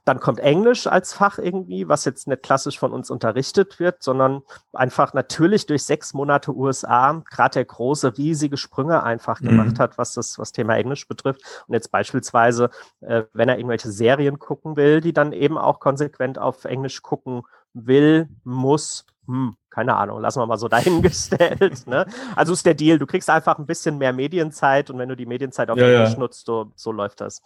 Dann 0.05 0.21
kommt 0.21 0.41
Englisch 0.41 0.87
als 0.87 1.13
Fach 1.13 1.39
irgendwie, 1.39 1.89
was 1.89 2.05
jetzt 2.05 2.29
nicht 2.29 2.43
klassisch 2.43 2.79
von 2.79 2.93
uns 2.93 3.11
unterrichtet 3.11 3.79
wird, 3.79 4.03
sondern 4.03 4.43
einfach 4.73 5.15
natürlich 5.15 5.67
durch 5.67 5.85
sechs 5.85 6.15
Monate 6.15 6.55
USA 6.55 7.23
gerade 7.31 7.55
der 7.55 7.65
große, 7.65 8.17
riesige 8.17 8.57
Sprünge 8.57 9.03
einfach 9.03 9.41
mhm. 9.41 9.49
gemacht 9.49 9.79
hat, 9.79 9.99
was 9.99 10.15
das 10.15 10.39
was 10.39 10.53
Thema 10.53 10.77
Englisch 10.77 11.07
betrifft. 11.09 11.43
Und 11.67 11.75
jetzt 11.75 11.91
beispielsweise, 11.91 12.71
äh, 13.01 13.25
wenn 13.33 13.49
er 13.49 13.59
irgendwelche 13.59 13.91
Serien 13.91 14.39
gucken 14.39 14.77
will, 14.77 15.01
die 15.01 15.13
dann 15.13 15.33
eben 15.33 15.59
auch 15.59 15.81
konsequent 15.81 16.39
auf 16.39 16.65
Englisch 16.65 17.03
gucken 17.03 17.43
will, 17.75 18.29
muss, 18.45 19.05
hm, 19.27 19.55
keine 19.71 19.97
Ahnung, 19.97 20.21
lassen 20.21 20.41
wir 20.41 20.47
mal 20.47 20.59
so 20.59 20.69
dahingestellt. 20.69 21.87
ne? 21.87 22.07
Also 22.37 22.53
ist 22.53 22.67
der 22.67 22.75
Deal, 22.75 22.99
du 22.99 23.07
kriegst 23.07 23.31
einfach 23.31 23.59
ein 23.59 23.67
bisschen 23.67 23.99
mehr 23.99 24.13
Medienzeit 24.13 24.91
und 24.91 24.99
wenn 24.99 25.09
du 25.09 25.17
die 25.17 25.27
Medienzeit 25.27 25.71
auf 25.71 25.79
ja, 25.79 25.89
Englisch 25.89 26.15
ja. 26.15 26.19
nutzt, 26.19 26.47
so, 26.47 26.73
so 26.75 26.93
läuft 26.93 27.21
das. 27.21 27.41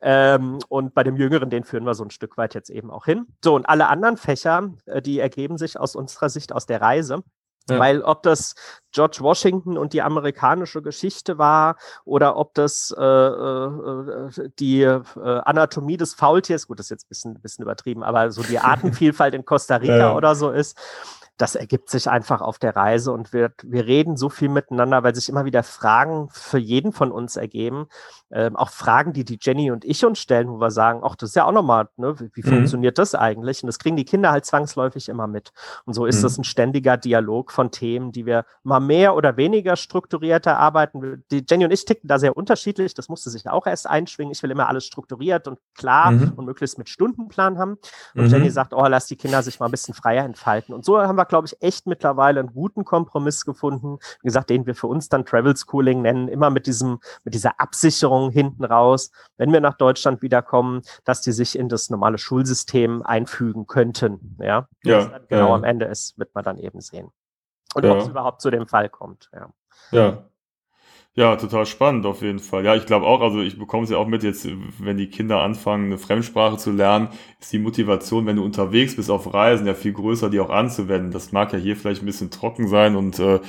Ähm, 0.00 0.58
und 0.68 0.94
bei 0.94 1.04
dem 1.04 1.16
Jüngeren, 1.16 1.50
den 1.50 1.64
führen 1.64 1.84
wir 1.84 1.94
so 1.94 2.04
ein 2.04 2.10
Stück 2.10 2.36
weit 2.36 2.54
jetzt 2.54 2.70
eben 2.70 2.90
auch 2.90 3.04
hin. 3.04 3.26
So, 3.42 3.54
und 3.54 3.68
alle 3.68 3.88
anderen 3.88 4.16
Fächer, 4.16 4.70
äh, 4.86 5.00
die 5.00 5.20
ergeben 5.20 5.56
sich 5.56 5.78
aus 5.78 5.94
unserer 5.94 6.28
Sicht 6.28 6.52
aus 6.52 6.66
der 6.66 6.80
Reise. 6.80 7.22
Ja. 7.70 7.78
Weil 7.78 8.02
ob 8.02 8.22
das 8.22 8.54
George 8.92 9.18
Washington 9.20 9.76
und 9.76 9.92
die 9.92 10.02
amerikanische 10.02 10.82
Geschichte 10.82 11.38
war 11.38 11.76
oder 12.04 12.36
ob 12.36 12.54
das 12.54 12.94
äh, 12.96 13.02
äh, 13.02 14.50
die 14.58 14.82
äh, 14.82 15.02
Anatomie 15.14 15.96
des 15.96 16.14
Faultiers, 16.14 16.66
gut, 16.66 16.78
das 16.78 16.86
ist 16.86 16.90
jetzt 16.90 17.04
ein 17.04 17.08
bisschen, 17.08 17.40
bisschen 17.40 17.62
übertrieben, 17.62 18.02
aber 18.02 18.30
so 18.30 18.42
die 18.42 18.58
Artenvielfalt 18.58 19.34
in 19.34 19.44
Costa 19.44 19.76
Rica 19.76 19.98
ja. 19.98 20.14
oder 20.14 20.34
so 20.34 20.50
ist, 20.50 20.76
das 21.38 21.54
ergibt 21.54 21.88
sich 21.88 22.10
einfach 22.10 22.40
auf 22.40 22.58
der 22.58 22.74
Reise 22.74 23.12
und 23.12 23.32
wir, 23.32 23.52
wir 23.62 23.86
reden 23.86 24.16
so 24.16 24.28
viel 24.28 24.48
miteinander, 24.48 25.04
weil 25.04 25.14
sich 25.14 25.28
immer 25.28 25.44
wieder 25.44 25.62
Fragen 25.62 26.28
für 26.32 26.58
jeden 26.58 26.92
von 26.92 27.12
uns 27.12 27.36
ergeben. 27.36 27.86
Ähm, 28.30 28.56
auch 28.56 28.70
Fragen, 28.70 29.12
die 29.12 29.24
die 29.24 29.38
Jenny 29.40 29.70
und 29.70 29.84
ich 29.84 30.04
uns 30.04 30.18
stellen, 30.18 30.48
wo 30.48 30.60
wir 30.60 30.72
sagen, 30.72 31.00
ach, 31.04 31.14
das 31.14 31.30
ist 31.30 31.36
ja 31.36 31.44
auch 31.44 31.52
nochmal, 31.52 31.88
ne, 31.96 32.18
wie, 32.18 32.30
wie 32.34 32.42
mhm. 32.42 32.56
funktioniert 32.56 32.98
das 32.98 33.14
eigentlich? 33.14 33.62
Und 33.62 33.68
das 33.68 33.78
kriegen 33.78 33.96
die 33.96 34.04
Kinder 34.04 34.32
halt 34.32 34.46
zwangsläufig 34.46 35.08
immer 35.08 35.28
mit. 35.28 35.52
Und 35.84 35.94
so 35.94 36.06
ist 36.06 36.18
mhm. 36.18 36.22
das 36.22 36.38
ein 36.38 36.44
ständiger 36.44 36.96
Dialog 36.96 37.52
von 37.52 37.70
Themen, 37.70 38.10
die 38.10 38.26
wir 38.26 38.44
mal 38.64 38.80
mehr 38.80 39.14
oder 39.14 39.36
weniger 39.36 39.76
strukturierter 39.76 40.58
arbeiten. 40.58 41.24
Die 41.30 41.44
Jenny 41.48 41.64
und 41.64 41.70
ich 41.70 41.84
ticken 41.84 42.08
da 42.08 42.18
sehr 42.18 42.36
unterschiedlich. 42.36 42.94
Das 42.94 43.08
musste 43.08 43.30
sich 43.30 43.48
auch 43.48 43.66
erst 43.66 43.88
einschwingen. 43.88 44.32
Ich 44.32 44.42
will 44.42 44.50
immer 44.50 44.68
alles 44.68 44.84
strukturiert 44.84 45.46
und 45.46 45.60
klar 45.76 46.10
mhm. 46.10 46.32
und 46.34 46.46
möglichst 46.46 46.78
mit 46.78 46.88
Stundenplan 46.88 47.58
haben. 47.58 47.78
Und 48.16 48.24
mhm. 48.24 48.28
Jenny 48.28 48.50
sagt, 48.50 48.74
oh, 48.74 48.86
lass 48.86 49.06
die 49.06 49.16
Kinder 49.16 49.42
sich 49.44 49.60
mal 49.60 49.66
ein 49.66 49.70
bisschen 49.70 49.94
freier 49.94 50.24
entfalten. 50.24 50.74
Und 50.74 50.84
so 50.84 50.98
haben 50.98 51.16
wir 51.16 51.27
glaube 51.28 51.46
ich, 51.46 51.60
echt 51.62 51.86
mittlerweile 51.86 52.40
einen 52.40 52.52
guten 52.52 52.84
Kompromiss 52.84 53.44
gefunden. 53.44 53.98
Wie 54.22 54.26
gesagt, 54.26 54.50
den 54.50 54.66
wir 54.66 54.74
für 54.74 54.86
uns 54.86 55.08
dann 55.08 55.24
Travel 55.24 55.56
Schooling 55.56 56.02
nennen, 56.02 56.28
immer 56.28 56.50
mit 56.50 56.66
diesem, 56.66 57.00
mit 57.24 57.34
dieser 57.34 57.60
Absicherung 57.60 58.30
hinten 58.30 58.64
raus, 58.64 59.10
wenn 59.36 59.52
wir 59.52 59.60
nach 59.60 59.76
Deutschland 59.76 60.22
wiederkommen, 60.22 60.82
dass 61.04 61.20
die 61.20 61.32
sich 61.32 61.58
in 61.58 61.68
das 61.68 61.90
normale 61.90 62.18
Schulsystem 62.18 63.02
einfügen 63.02 63.66
könnten. 63.66 64.36
Ja, 64.40 64.68
ja 64.82 65.18
genau 65.28 65.48
ja. 65.48 65.54
am 65.54 65.64
Ende 65.64 65.86
ist, 65.86 66.18
wird 66.18 66.34
man 66.34 66.44
dann 66.44 66.58
eben 66.58 66.80
sehen. 66.80 67.10
Und 67.74 67.84
ja. 67.84 67.92
ob 67.92 67.98
es 67.98 68.08
überhaupt 68.08 68.40
zu 68.40 68.50
dem 68.50 68.66
Fall 68.66 68.88
kommt. 68.88 69.30
Ja. 69.32 69.50
Ja, 69.90 70.24
ja, 71.14 71.34
total 71.36 71.66
spannend 71.66 72.06
auf 72.06 72.22
jeden 72.22 72.38
Fall. 72.38 72.64
Ja, 72.64 72.76
ich 72.76 72.86
glaube 72.86 73.06
auch, 73.06 73.20
also 73.20 73.40
ich 73.40 73.58
bekomme 73.58 73.82
es 73.84 73.90
ja 73.90 73.96
auch 73.96 74.06
mit 74.06 74.22
jetzt, 74.22 74.46
wenn 74.78 74.96
die 74.96 75.08
Kinder 75.10 75.40
anfangen, 75.40 75.86
eine 75.86 75.98
Fremdsprache 75.98 76.58
zu 76.58 76.70
lernen, 76.70 77.08
ist 77.40 77.52
die 77.52 77.58
Motivation, 77.58 78.24
wenn 78.26 78.36
du 78.36 78.44
unterwegs 78.44 78.94
bist 78.94 79.10
auf 79.10 79.34
Reisen, 79.34 79.66
ja 79.66 79.74
viel 79.74 79.92
größer, 79.92 80.30
die 80.30 80.38
auch 80.38 80.50
anzuwenden. 80.50 81.10
Das 81.10 81.32
mag 81.32 81.52
ja 81.52 81.58
hier 81.58 81.76
vielleicht 81.76 82.02
ein 82.02 82.06
bisschen 82.06 82.30
trocken 82.30 82.68
sein 82.68 82.94
und 82.94 83.18
äh, 83.18 83.40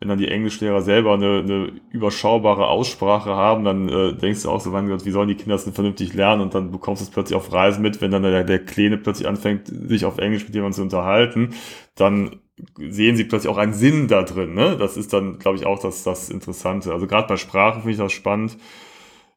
wenn 0.00 0.08
dann 0.08 0.18
die 0.18 0.28
Englischlehrer 0.28 0.80
selber 0.80 1.12
eine, 1.12 1.40
eine 1.40 1.72
überschaubare 1.92 2.68
Aussprache 2.68 3.36
haben, 3.36 3.64
dann 3.64 3.88
äh, 3.90 4.14
denkst 4.14 4.42
du 4.42 4.50
auch 4.50 4.60
so, 4.60 4.72
wie 4.72 5.10
sollen 5.10 5.28
die 5.28 5.34
Kinder 5.34 5.54
das 5.54 5.64
denn 5.64 5.74
vernünftig 5.74 6.14
lernen? 6.14 6.40
Und 6.40 6.54
dann 6.54 6.72
bekommst 6.72 7.02
du 7.02 7.04
es 7.04 7.10
plötzlich 7.10 7.36
auf 7.36 7.52
Reisen 7.52 7.82
mit, 7.82 8.00
wenn 8.00 8.10
dann 8.10 8.22
der, 8.22 8.44
der 8.44 8.64
Kleine 8.64 8.96
plötzlich 8.96 9.28
anfängt, 9.28 9.66
sich 9.66 10.06
auf 10.06 10.16
Englisch 10.16 10.44
mit 10.44 10.54
jemandem 10.54 10.76
zu 10.76 10.82
unterhalten, 10.82 11.50
dann 11.96 12.36
sehen 12.78 13.16
sie 13.16 13.24
plötzlich 13.24 13.52
auch 13.52 13.58
einen 13.58 13.74
Sinn 13.74 14.08
da 14.08 14.22
drin. 14.22 14.54
Ne? 14.54 14.76
Das 14.78 14.96
ist 14.96 15.12
dann, 15.12 15.38
glaube 15.38 15.58
ich, 15.58 15.66
auch 15.66 15.80
das, 15.80 16.02
das 16.02 16.30
Interessante. 16.30 16.94
Also 16.94 17.06
gerade 17.06 17.28
bei 17.28 17.36
Sprachen 17.36 17.82
finde 17.82 17.92
ich 17.92 17.98
das 17.98 18.12
spannend. 18.12 18.56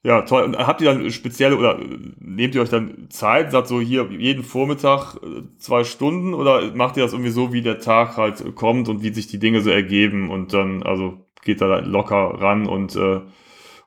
Ja, 0.05 0.23
toll. 0.23 0.43
Und 0.43 0.57
habt 0.57 0.81
ihr 0.81 0.93
dann 0.93 1.09
spezielle 1.11 1.55
oder 1.57 1.79
nehmt 2.19 2.55
ihr 2.55 2.61
euch 2.61 2.69
dann 2.69 3.09
Zeit, 3.09 3.51
sagt 3.51 3.67
so 3.69 3.79
hier 3.79 4.09
jeden 4.11 4.43
Vormittag 4.43 5.15
äh, 5.23 5.43
zwei 5.57 5.85
Stunden 5.85 6.33
oder 6.33 6.75
macht 6.75 6.97
ihr 6.97 7.03
das 7.03 7.13
irgendwie 7.13 7.31
so, 7.31 7.53
wie 7.53 7.61
der 7.61 7.79
Tag 7.79 8.17
halt 8.17 8.55
kommt 8.55 8.89
und 8.89 9.01
wie 9.01 9.13
sich 9.13 9.27
die 9.27 9.39
Dinge 9.39 9.61
so 9.61 9.69
ergeben 9.69 10.29
und 10.29 10.51
dann, 10.53 10.83
also 10.83 11.25
geht 11.43 11.61
da 11.61 11.79
locker 11.79 12.41
ran 12.41 12.67
und 12.67 12.95
äh, 12.97 13.21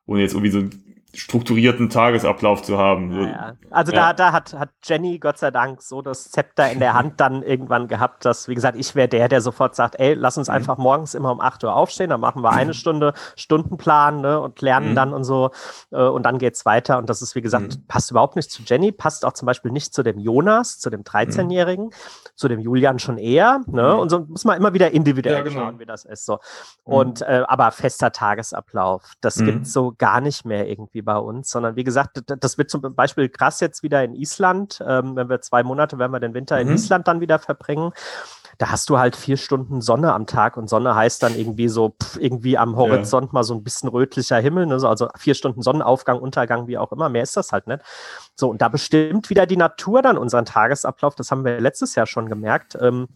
ohne 0.07 0.23
jetzt 0.23 0.33
irgendwie 0.33 0.51
so 0.51 0.59
ein 0.61 0.86
strukturierten 1.15 1.89
Tagesablauf 1.89 2.63
zu 2.63 2.79
haben. 2.79 3.23
Ja, 3.23 3.55
Also 3.71 3.93
ja. 3.93 4.09
da, 4.09 4.13
da 4.13 4.33
hat, 4.33 4.55
hat 4.55 4.71
Jenny 4.85 5.19
Gott 5.19 5.39
sei 5.39 5.51
Dank 5.51 5.81
so 5.83 6.03
das 6.03 6.31
Zepter 6.31 6.71
in 6.71 6.79
der 6.79 6.95
Hand 6.95 7.21
dann 7.21 7.43
irgendwann 7.43 7.89
gehabt, 7.89 8.25
dass, 8.25 8.49
wie 8.49 8.55
gesagt, 8.55 8.77
ich 8.79 8.95
wäre 8.95 9.09
der, 9.09 9.29
der 9.29 9.41
sofort 9.41 9.75
sagt, 9.75 9.99
ey, 9.99 10.15
lass 10.15 10.37
uns 10.37 10.49
mhm. 10.49 10.55
einfach 10.55 10.77
morgens 10.77 11.15
immer 11.15 11.33
um 11.33 11.41
8 11.41 11.65
Uhr 11.65 11.75
aufstehen, 11.75 12.11
dann 12.11 12.21
machen 12.21 12.43
wir 12.43 12.51
eine 12.51 12.75
Stunde 12.75 13.15
Stundenplan 13.35 14.21
ne, 14.21 14.41
und 14.41 14.61
lernen 14.61 14.91
mhm. 14.91 14.95
dann 14.95 15.15
und 15.15 15.25
so 15.25 15.51
äh, 15.91 16.03
und 16.03 16.25
dann 16.25 16.39
geht's 16.39 16.67
weiter 16.67 16.99
und 16.99 17.09
das 17.09 17.23
ist, 17.23 17.35
wie 17.35 17.43
gesagt, 17.43 17.77
mhm. 17.77 17.87
passt 17.89 18.11
überhaupt 18.11 18.37
nicht 18.37 18.51
zu 18.51 18.63
Jenny, 18.63 18.93
passt 18.93 19.25
auch 19.25 19.33
zum 19.33 19.47
Beispiel 19.47 19.73
nicht 19.73 19.95
zu 19.95 20.03
dem 20.03 20.19
Jonas, 20.19 20.79
zu 20.79 20.91
dem 20.91 21.03
13-Jährigen, 21.03 21.87
mhm. 21.87 21.91
zu 22.35 22.49
dem 22.49 22.61
Julian 22.61 22.99
schon 22.99 23.17
eher 23.17 23.61
ne, 23.67 23.95
mhm. 23.95 24.01
und 24.01 24.11
so 24.11 24.21
muss 24.21 24.45
man 24.45 24.59
immer 24.59 24.75
wieder 24.75 24.91
individuell 24.91 25.37
ja, 25.37 25.43
genau. 25.43 25.61
schauen, 25.61 25.79
wie 25.79 25.87
das 25.87 26.05
ist. 26.05 26.27
So. 26.27 26.35
Mhm. 26.85 26.93
Und 26.93 27.23
äh, 27.23 27.43
aber 27.47 27.71
fester 27.71 28.13
Tagesablauf, 28.13 29.13
das 29.23 29.37
mhm. 29.37 29.47
gibt 29.47 29.67
so 29.67 29.95
gar 29.97 30.21
nicht 30.21 30.45
mehr 30.45 30.69
irgendwie 30.69 31.06
bei 31.07 31.17
uns, 31.17 31.49
sondern 31.49 31.77
wie 31.77 31.85
gesagt, 31.85 32.23
das 32.27 32.59
wird 32.59 32.69
zum 32.69 32.83
Beispiel 32.95 33.31
krass 33.31 33.61
jetzt 33.61 33.83
wieder 33.83 34.05
in 34.05 34.15
Island. 34.15 34.85
Ähm, 34.87 35.17
wenn 35.17 35.31
wir 35.31 35.41
zwei 35.41 35.63
Monate, 35.63 35.99
werden 35.99 36.13
wir 36.13 36.21
den 36.21 36.35
Winter 36.35 36.57
mhm. 36.57 36.69
in 36.69 36.75
Island 36.75 37.09
dann 37.09 37.21
wieder 37.23 37.39
verbringen. 37.39 37.93
da 38.59 38.71
hast 38.71 38.91
du 38.91 38.99
halt 38.99 39.17
vier 39.17 39.39
Stunden 39.39 39.81
Sonne 39.81 40.13
am 40.13 40.27
Tag 40.27 40.59
und 40.59 40.69
Sonne 40.69 40.95
heißt 40.95 41.23
dann 41.23 41.35
irgendwie 41.35 41.69
so, 41.69 41.95
pff, 42.03 42.19
irgendwie 42.19 42.59
am 42.59 42.77
Horizont 42.77 43.29
ja. 43.29 43.31
mal 43.33 43.45
so 43.45 43.55
ein 43.55 43.63
bisschen 43.63 43.89
rötlicher 43.89 44.39
Himmel, 44.39 44.67
ne? 44.67 44.75
also 44.75 45.09
vier 45.17 45.35
Stunden 45.35 45.63
Sonnenaufgang, 45.63 46.19
Untergang, 46.19 46.67
wie 46.67 46.77
auch 46.77 46.93
immer, 46.93 47.09
mehr 47.09 47.23
ist 47.23 47.37
das 47.37 47.53
halt 47.53 47.67
nicht. 47.67 47.81
So, 48.35 48.51
und 48.51 48.61
da 48.61 48.69
bestimmt 48.69 49.31
wieder 49.31 49.47
die 49.47 49.57
Natur 49.57 50.03
dann 50.03 50.19
unseren 50.19 50.45
Tagesablauf, 50.45 51.15
das 51.15 51.31
haben 51.31 51.45
wir 51.45 51.61
letztes 51.61 51.95
Jahr 51.95 52.07
schon 52.07 52.29
gemerkt, 52.29 52.77
ähm, 52.81 53.09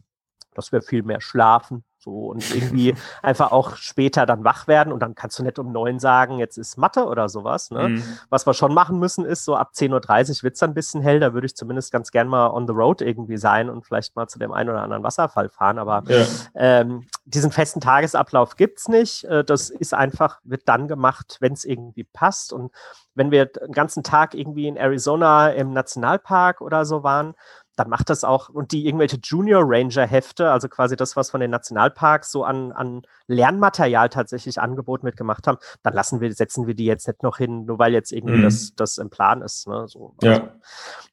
dass 0.54 0.72
wir 0.72 0.82
viel 0.82 1.02
mehr 1.02 1.20
schlafen, 1.20 1.84
so 2.00 2.28
und 2.28 2.54
irgendwie 2.54 2.94
einfach 3.22 3.52
auch 3.52 3.76
später 3.76 4.26
dann 4.26 4.44
wach 4.44 4.66
werden 4.66 4.92
und 4.92 5.00
dann 5.00 5.14
kannst 5.14 5.38
du 5.38 5.42
nicht 5.42 5.58
um 5.58 5.72
neun 5.72 5.98
sagen, 5.98 6.38
jetzt 6.38 6.56
ist 6.56 6.78
Mathe 6.78 7.04
oder 7.04 7.28
sowas. 7.28 7.70
Ne? 7.70 7.90
Mhm. 7.90 8.04
Was 8.30 8.46
wir 8.46 8.54
schon 8.54 8.74
machen 8.74 8.98
müssen, 8.98 9.24
ist 9.24 9.44
so 9.44 9.54
ab 9.54 9.72
10.30 9.74 9.90
Uhr 10.38 10.42
wird 10.42 10.54
es 10.54 10.60
dann 10.60 10.70
ein 10.70 10.74
bisschen 10.74 11.02
hell. 11.02 11.20
Da 11.20 11.34
würde 11.34 11.46
ich 11.46 11.56
zumindest 11.56 11.92
ganz 11.92 12.10
gern 12.10 12.28
mal 12.28 12.48
on 12.48 12.66
the 12.66 12.72
road 12.72 13.02
irgendwie 13.02 13.36
sein 13.36 13.68
und 13.68 13.84
vielleicht 13.84 14.16
mal 14.16 14.28
zu 14.28 14.38
dem 14.38 14.52
einen 14.52 14.70
oder 14.70 14.82
anderen 14.82 15.02
Wasserfall 15.02 15.48
fahren. 15.48 15.78
Aber 15.78 16.02
ja. 16.08 16.26
ähm, 16.54 17.06
diesen 17.24 17.52
festen 17.52 17.80
Tagesablauf 17.80 18.56
gibt 18.56 18.78
es 18.78 18.88
nicht. 18.88 19.24
Äh, 19.24 19.44
das 19.44 19.70
ist 19.70 19.94
einfach, 19.94 20.40
wird 20.44 20.62
dann 20.66 20.88
gemacht, 20.88 21.36
wenn 21.40 21.52
es 21.52 21.64
irgendwie 21.64 22.04
passt. 22.04 22.52
Und 22.52 22.72
wenn 23.14 23.30
wir 23.30 23.46
den 23.46 23.72
ganzen 23.72 24.02
Tag 24.02 24.34
irgendwie 24.34 24.66
in 24.66 24.76
Arizona 24.76 25.50
im 25.50 25.72
Nationalpark 25.72 26.60
oder 26.60 26.84
so 26.84 27.02
waren, 27.02 27.34
dann 27.80 27.88
macht 27.88 28.10
das 28.10 28.24
auch, 28.24 28.50
und 28.50 28.72
die 28.72 28.86
irgendwelche 28.86 29.16
Junior 29.22 29.62
Ranger 29.64 30.06
Hefte, 30.06 30.50
also 30.50 30.68
quasi 30.68 30.96
das, 30.96 31.16
was 31.16 31.30
von 31.30 31.40
den 31.40 31.50
Nationalparks 31.50 32.30
so 32.30 32.44
an, 32.44 32.72
an 32.72 33.02
Lernmaterial 33.26 34.10
tatsächlich 34.10 34.60
Angebot 34.60 35.02
mitgemacht 35.02 35.46
haben, 35.46 35.56
dann 35.82 35.94
lassen 35.94 36.20
wir, 36.20 36.30
setzen 36.34 36.66
wir 36.66 36.74
die 36.74 36.84
jetzt 36.84 37.06
nicht 37.06 37.22
noch 37.22 37.38
hin, 37.38 37.64
nur 37.64 37.78
weil 37.78 37.94
jetzt 37.94 38.12
irgendwie 38.12 38.36
mhm. 38.36 38.42
das, 38.42 38.74
das 38.76 38.98
im 38.98 39.08
Plan 39.08 39.40
ist. 39.40 39.66
Ne? 39.66 39.88
So, 39.88 40.14
ja. 40.22 40.32
Also, 40.32 40.48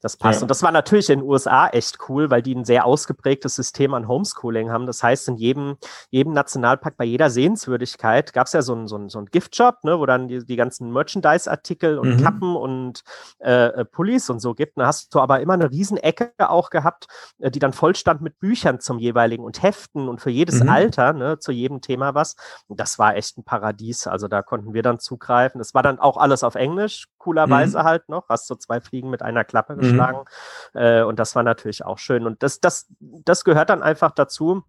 das 0.01 0.17
passt. 0.17 0.41
Ja. 0.41 0.43
Und 0.43 0.51
das 0.51 0.61
war 0.61 0.73
natürlich 0.73 1.09
in 1.09 1.19
den 1.19 1.29
USA 1.29 1.69
echt 1.69 1.99
cool, 2.09 2.29
weil 2.29 2.41
die 2.41 2.53
ein 2.53 2.65
sehr 2.65 2.85
ausgeprägtes 2.85 3.55
System 3.55 3.93
an 3.93 4.09
Homeschooling 4.09 4.69
haben. 4.69 4.87
Das 4.87 5.01
heißt, 5.01 5.29
in 5.29 5.37
jedem, 5.37 5.77
jedem 6.09 6.33
Nationalpark, 6.33 6.97
bei 6.97 7.05
jeder 7.05 7.29
Sehenswürdigkeit 7.29 8.33
gab 8.33 8.47
es 8.47 8.53
ja 8.53 8.61
so 8.61 8.73
einen 8.73 8.87
so 8.87 9.07
so 9.07 9.19
ein 9.19 9.27
Giftshop, 9.27 9.83
ne, 9.83 9.99
wo 9.99 10.05
dann 10.05 10.27
die, 10.27 10.45
die 10.45 10.55
ganzen 10.57 10.91
Merchandise-Artikel 10.91 11.97
und 11.97 12.17
mhm. 12.17 12.23
Kappen 12.23 12.55
und 12.57 13.03
äh, 13.39 13.67
äh 13.67 13.85
Pullis 13.85 14.29
und 14.29 14.41
so 14.41 14.53
gibt. 14.53 14.77
Da 14.77 14.87
hast 14.87 15.15
du 15.15 15.19
aber 15.21 15.39
immer 15.39 15.53
eine 15.53 15.71
Riesenecke 15.71 16.33
auch 16.57 16.69
gehabt, 16.69 17.07
äh, 17.39 17.51
die 17.51 17.59
dann 17.59 17.73
voll 17.73 17.95
stand 17.95 18.21
mit 18.21 18.39
Büchern 18.39 18.79
zum 18.79 18.97
jeweiligen 18.99 19.43
und 19.43 19.61
Heften 19.61 20.09
und 20.09 20.19
für 20.19 20.31
jedes 20.31 20.63
mhm. 20.63 20.69
Alter, 20.69 21.13
ne, 21.13 21.39
zu 21.39 21.51
jedem 21.51 21.81
Thema 21.81 22.15
was. 22.15 22.35
Und 22.67 22.79
das 22.79 22.97
war 22.97 23.15
echt 23.15 23.37
ein 23.37 23.43
Paradies. 23.43 24.07
Also 24.07 24.27
da 24.27 24.41
konnten 24.41 24.73
wir 24.73 24.81
dann 24.81 24.99
zugreifen. 24.99 25.61
Es 25.61 25.73
war 25.73 25.83
dann 25.83 25.99
auch 25.99 26.17
alles 26.17 26.43
auf 26.43 26.55
Englisch, 26.55 27.07
coolerweise 27.19 27.79
mhm. 27.79 27.83
halt 27.83 28.09
noch. 28.09 28.29
Hast 28.29 28.47
so 28.47 28.55
zwei 28.55 28.81
Fliegen 28.81 29.09
mit 29.09 29.21
einer 29.21 29.43
Klappe 29.43 29.75
mhm. 29.75 29.79
geschlagen. 29.79 30.25
Äh, 30.73 31.03
und 31.03 31.19
das 31.19 31.35
war 31.35 31.43
natürlich 31.43 31.85
auch 31.85 31.99
schön. 31.99 32.25
Und 32.25 32.41
das, 32.41 32.59
das, 32.59 32.87
das 32.99 33.43
gehört 33.43 33.69
dann 33.69 33.83
einfach 33.83 34.11
dazu 34.11 34.63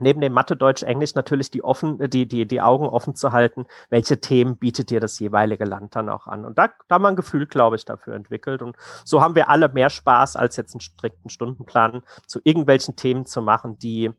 neben 0.00 0.20
dem 0.20 0.32
Mathe, 0.32 0.56
Deutsch, 0.56 0.82
Englisch 0.82 1.14
natürlich 1.14 1.50
die 1.50 1.62
offen, 1.64 1.98
die, 2.10 2.26
die, 2.26 2.46
die 2.46 2.60
Augen 2.60 2.86
offen 2.86 3.14
zu 3.14 3.32
halten, 3.32 3.66
welche 3.90 4.20
Themen 4.20 4.56
bietet 4.56 4.90
dir 4.90 5.00
das 5.00 5.18
jeweilige 5.18 5.64
Land 5.64 5.96
dann 5.96 6.08
auch 6.08 6.26
an. 6.26 6.44
Und 6.44 6.58
da, 6.58 6.70
da 6.88 6.94
haben 6.94 7.02
wir 7.02 7.08
ein 7.08 7.16
Gefühl, 7.16 7.46
glaube 7.46 7.76
ich, 7.76 7.84
dafür 7.84 8.14
entwickelt. 8.14 8.62
Und 8.62 8.76
so 9.04 9.20
haben 9.22 9.34
wir 9.34 9.48
alle 9.48 9.68
mehr 9.68 9.90
Spaß, 9.90 10.36
als 10.36 10.56
jetzt 10.56 10.74
einen 10.74 10.80
strikten 10.80 11.30
Stundenplan 11.30 12.02
zu 12.26 12.40
irgendwelchen 12.44 12.96
Themen 12.96 13.26
zu 13.26 13.42
machen, 13.42 13.78
die 13.78 14.12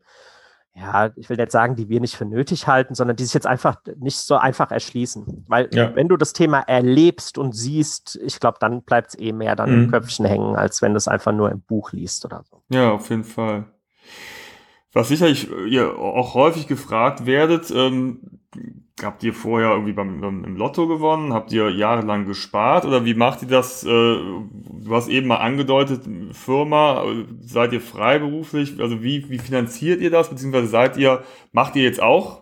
ja, 0.79 1.09
ich 1.15 1.27
will 1.29 1.37
nicht 1.37 1.51
sagen, 1.51 1.75
die 1.75 1.89
wir 1.89 1.99
nicht 1.99 2.15
für 2.15 2.25
nötig 2.25 2.67
halten, 2.67 2.93
sondern 2.93 3.15
die 3.15 3.23
sich 3.23 3.33
jetzt 3.33 3.47
einfach 3.47 3.77
nicht 3.95 4.17
so 4.17 4.35
einfach 4.35 4.69
erschließen. 4.69 5.45
Weil 5.47 5.69
ja. 5.73 5.95
wenn 5.95 6.07
du 6.07 6.17
das 6.17 6.33
Thema 6.33 6.59
erlebst 6.59 7.39
und 7.39 7.53
siehst, 7.53 8.19
ich 8.23 8.39
glaube, 8.39 8.57
dann 8.59 8.83
bleibt 8.83 9.09
es 9.09 9.19
eh 9.19 9.31
mehr 9.31 9.55
dann 9.55 9.71
mhm. 9.71 9.83
im 9.85 9.91
Köpfchen 9.91 10.25
hängen, 10.25 10.55
als 10.55 10.83
wenn 10.83 10.93
du 10.93 10.97
es 10.97 11.07
einfach 11.07 11.31
nur 11.31 11.51
im 11.51 11.61
Buch 11.61 11.93
liest 11.93 12.25
oder 12.25 12.43
so. 12.43 12.61
Ja, 12.69 12.91
auf 12.91 13.09
jeden 13.09 13.23
Fall. 13.23 13.65
Was 14.97 15.09
sicherlich 15.09 15.47
ihr 15.69 15.95
auch 15.99 16.33
häufig 16.33 16.65
gefragt 16.65 17.27
werdet, 17.27 17.69
ähm, 17.69 18.19
habt 18.99 19.23
ihr 19.23 19.31
vorher 19.31 19.69
irgendwie 19.69 19.93
beim, 19.93 20.21
beim, 20.21 20.43
im 20.43 20.55
Lotto 20.55 20.87
gewonnen? 20.87 21.33
Habt 21.33 21.51
ihr 21.51 21.69
jahrelang 21.69 22.25
gespart? 22.25 22.83
Oder 22.83 23.05
wie 23.05 23.13
macht 23.13 23.43
ihr 23.43 23.47
das? 23.47 23.83
Äh, 23.83 23.87
du 23.87 24.87
hast 24.89 25.07
eben 25.07 25.27
mal 25.27 25.35
angedeutet, 25.35 26.01
Firma, 26.31 27.05
seid 27.41 27.73
ihr 27.73 27.81
freiberuflich? 27.81 28.81
Also 28.81 29.03
wie, 29.03 29.29
wie 29.29 29.37
finanziert 29.37 30.01
ihr 30.01 30.09
das? 30.09 30.31
Beziehungsweise 30.31 30.65
seid 30.65 30.97
ihr, 30.97 31.21
macht 31.51 31.75
ihr 31.75 31.83
jetzt 31.83 32.01
auch 32.01 32.41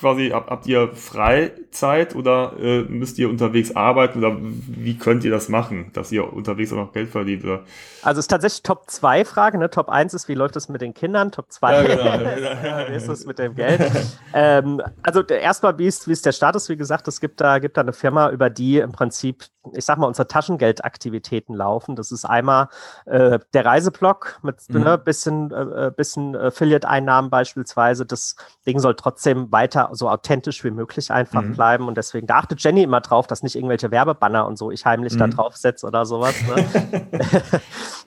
quasi, 0.00 0.30
habt, 0.30 0.50
habt 0.50 0.66
ihr 0.66 0.88
Freizeit 0.94 2.16
oder 2.16 2.54
äh, 2.58 2.82
müsst 2.82 3.18
ihr 3.18 3.28
unterwegs 3.28 3.76
arbeiten 3.76 4.18
oder 4.18 4.36
wie 4.40 4.96
könnt 4.96 5.24
ihr 5.24 5.30
das 5.30 5.48
machen, 5.48 5.90
dass 5.92 6.10
ihr 6.10 6.32
unterwegs 6.32 6.72
auch 6.72 6.76
noch 6.76 6.92
Geld 6.92 7.10
verdient? 7.10 7.44
Oder? 7.44 7.64
Also 8.02 8.18
es 8.18 8.24
ist 8.24 8.28
tatsächlich 8.28 8.62
Top 8.62 8.90
2 8.90 9.24
Frage. 9.26 9.58
Ne? 9.58 9.68
Top 9.68 9.90
1 9.90 10.14
ist, 10.14 10.28
wie 10.28 10.34
läuft 10.34 10.56
es 10.56 10.68
mit 10.68 10.80
den 10.80 10.94
Kindern? 10.94 11.30
Top 11.30 11.52
2 11.52 11.72
ja, 11.72 11.82
genau. 11.82 12.24
wie 12.88 12.94
ist 12.94 13.08
es 13.08 13.26
mit 13.26 13.38
dem 13.38 13.54
Geld? 13.54 13.80
ähm, 14.34 14.80
also 15.02 15.22
erstmal, 15.22 15.78
wie 15.78 15.86
ist, 15.86 16.08
wie 16.08 16.12
ist 16.12 16.24
der 16.24 16.32
Status? 16.32 16.68
Wie 16.70 16.76
gesagt, 16.76 17.06
es 17.06 17.20
gibt 17.20 17.40
da, 17.40 17.58
gibt 17.58 17.76
da 17.76 17.82
eine 17.82 17.92
Firma, 17.92 18.30
über 18.30 18.48
die 18.48 18.78
im 18.78 18.92
Prinzip, 18.92 19.44
ich 19.74 19.84
sag 19.84 19.98
mal, 19.98 20.06
unsere 20.06 20.26
Taschengeldaktivitäten 20.26 21.54
laufen. 21.54 21.94
Das 21.94 22.10
ist 22.12 22.24
einmal 22.24 22.68
äh, 23.04 23.38
der 23.52 23.66
Reiseblock 23.66 24.38
mit 24.42 24.56
mhm. 24.68 24.82
ne, 24.82 24.98
bisschen, 24.98 25.50
äh, 25.52 25.86
äh 25.86 25.90
bisschen 25.90 26.34
Affiliate-Einnahmen 26.34 27.28
beispielsweise. 27.30 28.06
Das 28.06 28.36
Ding 28.66 28.78
soll 28.78 28.94
trotzdem 28.94 29.52
weiter 29.52 29.90
so 29.92 30.08
authentisch 30.08 30.64
wie 30.64 30.70
möglich 30.70 31.10
einfach 31.10 31.42
mhm. 31.42 31.54
bleiben. 31.54 31.88
Und 31.88 31.96
deswegen, 31.96 32.26
da 32.26 32.36
achtet 32.36 32.62
Jenny 32.62 32.82
immer 32.82 33.00
drauf, 33.00 33.26
dass 33.26 33.42
nicht 33.42 33.54
irgendwelche 33.54 33.90
Werbebanner 33.90 34.46
und 34.46 34.56
so 34.56 34.70
ich 34.70 34.86
heimlich 34.86 35.14
mhm. 35.14 35.18
da 35.18 35.26
drauf 35.28 35.56
setze 35.56 35.86
oder 35.86 36.06
sowas. 36.06 36.34
Ne? 36.42 37.06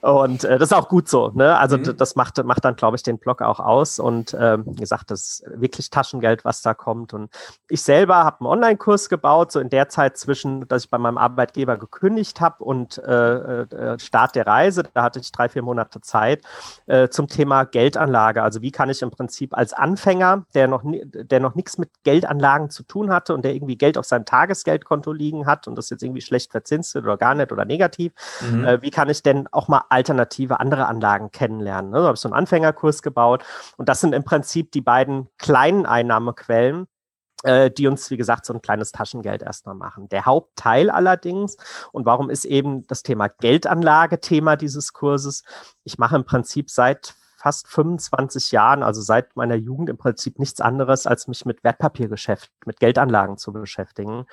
und 0.00 0.44
äh, 0.44 0.58
das 0.58 0.70
ist 0.70 0.76
auch 0.76 0.88
gut 0.88 1.08
so. 1.08 1.30
Ne? 1.34 1.56
Also 1.56 1.78
mhm. 1.78 1.96
das 1.96 2.16
macht, 2.16 2.42
macht 2.44 2.64
dann, 2.64 2.74
glaube 2.74 2.96
ich, 2.96 3.04
den 3.04 3.18
Blog 3.18 3.42
auch 3.42 3.60
aus. 3.60 4.00
Und 4.00 4.36
ähm, 4.38 4.64
wie 4.66 4.80
gesagt, 4.80 5.12
das 5.12 5.20
ist 5.40 5.44
wirklich 5.54 5.90
Taschengeld, 5.90 6.44
was 6.44 6.62
da 6.62 6.74
kommt. 6.74 7.14
Und 7.14 7.30
ich 7.68 7.82
selber 7.82 8.16
habe 8.16 8.40
einen 8.40 8.48
Online-Kurs 8.48 9.08
gebaut, 9.08 9.52
so 9.52 9.60
in 9.60 9.70
der 9.70 9.88
Zeit 9.88 10.18
zwischen, 10.18 10.66
dass 10.66 10.84
ich 10.84 10.90
bei 10.90 10.98
meinem 10.98 11.18
Arbeitgeber 11.44 11.76
gekündigt 11.76 12.40
habe 12.40 12.64
und 12.64 12.98
äh, 12.98 13.62
äh, 13.62 13.98
Start 13.98 14.34
der 14.34 14.46
Reise. 14.46 14.84
Da 14.94 15.02
hatte 15.02 15.20
ich 15.20 15.30
drei, 15.30 15.48
vier 15.48 15.62
Monate 15.62 16.00
Zeit 16.00 16.42
äh, 16.86 17.08
zum 17.08 17.28
Thema 17.28 17.64
Geldanlage. 17.64 18.42
Also 18.42 18.62
wie 18.62 18.70
kann 18.70 18.88
ich 18.88 19.02
im 19.02 19.10
Prinzip 19.10 19.56
als 19.56 19.72
Anfänger, 19.74 20.44
der 20.54 20.68
noch, 20.68 20.82
der 20.84 21.40
noch 21.40 21.54
nichts 21.54 21.76
mit 21.76 21.90
Geldanlagen 22.02 22.70
zu 22.70 22.82
tun 22.82 23.12
hatte 23.12 23.34
und 23.34 23.44
der 23.44 23.54
irgendwie 23.54 23.76
Geld 23.76 23.98
auf 23.98 24.06
seinem 24.06 24.24
Tagesgeldkonto 24.24 25.12
liegen 25.12 25.46
hat 25.46 25.68
und 25.68 25.76
das 25.76 25.90
jetzt 25.90 26.02
irgendwie 26.02 26.22
schlecht 26.22 26.50
verzinst 26.50 26.94
wird 26.94 27.04
oder 27.04 27.18
gar 27.18 27.34
nicht 27.34 27.52
oder 27.52 27.64
negativ, 27.64 28.12
mhm. 28.40 28.64
äh, 28.64 28.82
wie 28.82 28.90
kann 28.90 29.10
ich 29.10 29.22
denn 29.22 29.46
auch 29.52 29.68
mal 29.68 29.82
alternative 29.90 30.60
andere 30.60 30.86
Anlagen 30.86 31.30
kennenlernen? 31.30 31.90
Ne? 31.90 31.98
Da 31.98 32.04
habe 32.04 32.14
ich 32.14 32.20
so 32.20 32.28
einen 32.28 32.34
Anfängerkurs 32.34 33.02
gebaut 33.02 33.44
und 33.76 33.88
das 33.88 34.00
sind 34.00 34.14
im 34.14 34.24
Prinzip 34.24 34.72
die 34.72 34.80
beiden 34.80 35.28
kleinen 35.38 35.84
Einnahmequellen, 35.84 36.84
äh, 36.84 36.93
die 37.44 37.86
uns, 37.86 38.10
wie 38.10 38.16
gesagt, 38.16 38.46
so 38.46 38.54
ein 38.54 38.62
kleines 38.62 38.90
Taschengeld 38.90 39.42
erstmal 39.42 39.74
machen. 39.74 40.08
Der 40.08 40.24
Hauptteil 40.24 40.88
allerdings, 40.88 41.58
und 41.92 42.06
warum 42.06 42.30
ist 42.30 42.46
eben 42.46 42.86
das 42.86 43.02
Thema 43.02 43.28
Geldanlage 43.28 44.20
Thema 44.20 44.56
dieses 44.56 44.94
Kurses? 44.94 45.42
Ich 45.82 45.98
mache 45.98 46.16
im 46.16 46.24
Prinzip 46.24 46.70
seit 46.70 47.14
fast 47.44 47.68
25 47.68 48.52
Jahren, 48.52 48.82
also 48.82 49.02
seit 49.02 49.36
meiner 49.36 49.54
Jugend 49.54 49.90
im 49.90 49.98
Prinzip 49.98 50.38
nichts 50.38 50.62
anderes, 50.62 51.06
als 51.06 51.28
mich 51.28 51.44
mit 51.44 51.62
Wertpapiergeschäft, 51.62 52.50
mit 52.64 52.80
Geldanlagen 52.80 53.36
zu 53.36 53.52
beschäftigen. 53.52 54.24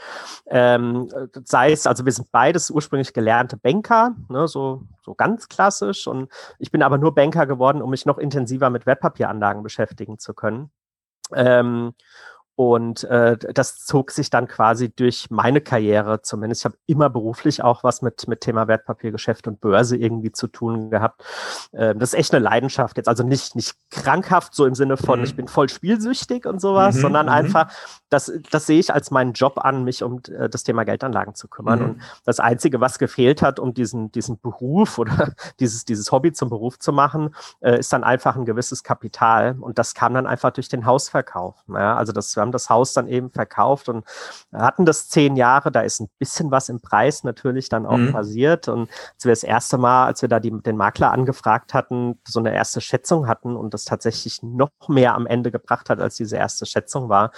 Ähm, 0.48 1.10
sei 1.44 1.74
es, 1.74 1.88
also 1.88 2.06
wir 2.06 2.14
sind 2.14 2.32
beides 2.32 2.72
ursprünglich 2.72 3.12
gelernte 3.12 3.58
Banker, 3.58 4.16
ne, 4.30 4.48
so, 4.48 4.84
so 5.04 5.14
ganz 5.14 5.50
klassisch. 5.50 6.08
Und 6.08 6.32
ich 6.58 6.72
bin 6.72 6.82
aber 6.82 6.98
nur 6.98 7.14
Banker 7.14 7.46
geworden, 7.46 7.82
um 7.82 7.90
mich 7.90 8.06
noch 8.06 8.18
intensiver 8.18 8.70
mit 8.70 8.86
Wertpapieranlagen 8.86 9.62
beschäftigen 9.62 10.18
zu 10.18 10.34
können. 10.34 10.72
Ähm, 11.36 11.94
und 12.56 13.06
äh, 13.06 13.38
das 13.38 13.86
zog 13.86 14.12
sich 14.12 14.30
dann 14.30 14.48
quasi 14.48 14.94
durch 14.94 15.28
meine 15.32 15.62
Karriere 15.62 16.22
zumindest. 16.22 16.62
Ich 16.62 16.66
habe 16.66 16.78
immer 16.86 17.10
beruflich 17.10 17.64
auch 17.64 17.84
was 17.84 18.02
mit, 18.02 18.28
mit 18.28 18.42
Thema 18.42 18.68
Wertpapiergeschäft 18.68 19.48
und 19.48 19.62
Börse 19.62 19.98
irgendwie 19.98 20.32
zu 20.32 20.48
tun 20.48 20.90
gehabt. 20.90 21.24
Ähm, 21.74 21.98
das 21.98 22.14
ist 22.14 22.20
echt 22.20 22.34
eine 22.34 22.44
Leidenschaft 22.44 22.98
jetzt. 22.98 23.08
Also 23.08 23.24
nicht, 23.24 23.56
nicht 23.56 23.76
krankhaft 23.90 24.54
so 24.54 24.66
im 24.66 24.76
Sinne 24.76 24.98
von, 24.98 25.20
mhm. 25.20 25.26
ich 25.26 25.36
bin 25.36 25.48
voll 25.48 25.70
spielsüchtig 25.70 26.46
und 26.46 26.62
sowas, 26.62 26.98
mhm, 26.98 27.02
sondern 27.02 27.26
mhm. 27.28 27.32
einfach, 27.32 27.72
das, 28.10 28.32
das 28.52 28.66
sehe 28.68 28.80
ich 28.80 28.94
als 28.94 29.12
meinen 29.12 29.34
Job 29.34 29.58
an, 29.58 29.84
mich 29.84 30.04
um 30.04 30.22
äh, 30.30 30.50
das 30.50 30.64
Thema 30.64 30.84
Geldanlagen 30.84 31.36
zu 31.36 31.48
kümmern. 31.48 31.80
Mhm. 31.80 31.86
Und 31.86 32.02
das 32.26 32.40
Einzige, 32.40 32.82
was 32.82 33.00
gefehlt 33.00 33.42
hat, 33.42 33.60
um 33.60 33.74
diesen, 33.74 34.12
diesen 34.12 34.40
Beruf 34.40 34.98
oder 34.98 35.34
dieses, 35.60 35.86
dieses 35.86 36.12
Hobby 36.12 36.34
zum 36.34 36.50
Beruf 36.50 36.78
zu 36.78 36.92
machen, 36.92 37.34
äh, 37.62 37.80
ist 37.80 37.94
dann 37.94 38.04
einfach 38.04 38.36
ein 38.36 38.46
gewisses 38.46 38.84
Kapital. 38.84 39.56
Und 39.60 39.80
das 39.80 39.96
kam 39.96 40.14
dann 40.14 40.28
einfach 40.28 40.52
durch 40.52 40.68
den 40.68 40.86
Hausverkauf. 40.86 41.56
Ja? 41.68 41.96
Also 41.96 42.12
das, 42.12 42.36
wir 42.36 42.42
haben 42.42 42.51
haben 42.52 42.54
das 42.54 42.70
Haus 42.70 42.94
dann 42.94 43.08
eben 43.08 43.30
verkauft 43.32 43.90
und 43.90 44.06
hatten 44.52 44.86
das 44.86 45.08
zehn 45.08 45.36
Jahre. 45.36 45.72
Da 45.72 45.82
ist 45.82 46.02
ein 46.02 46.10
bisschen 46.20 46.52
was 46.52 46.70
im 46.70 46.82
Preis 46.82 47.24
natürlich 47.24 47.70
dann 47.70 47.86
auch 47.86 47.98
mhm. 47.98 48.12
passiert. 48.12 48.68
Und 48.68 48.90
als 49.16 49.26
wir 49.26 49.32
das 49.32 49.44
erste 49.44 49.78
Mal, 49.78 50.06
als 50.06 50.22
wir 50.22 50.30
da 50.30 50.40
die, 50.40 50.52
den 50.52 50.78
Makler 50.78 51.12
angefragt 51.12 51.74
hatten, 51.74 52.20
so 52.28 52.40
eine 52.40 52.54
erste 52.54 52.82
Schätzung 52.82 53.28
hatten 53.28 53.56
und 53.56 53.74
das 53.74 53.86
tatsächlich 53.86 54.44
noch 54.44 54.70
mehr 54.88 55.16
am 55.16 55.26
Ende 55.26 55.52
gebracht 55.52 55.90
hat, 55.90 56.00
als 56.00 56.16
diese 56.16 56.38
erste 56.38 56.66
Schätzung 56.66 57.10
war. 57.10 57.32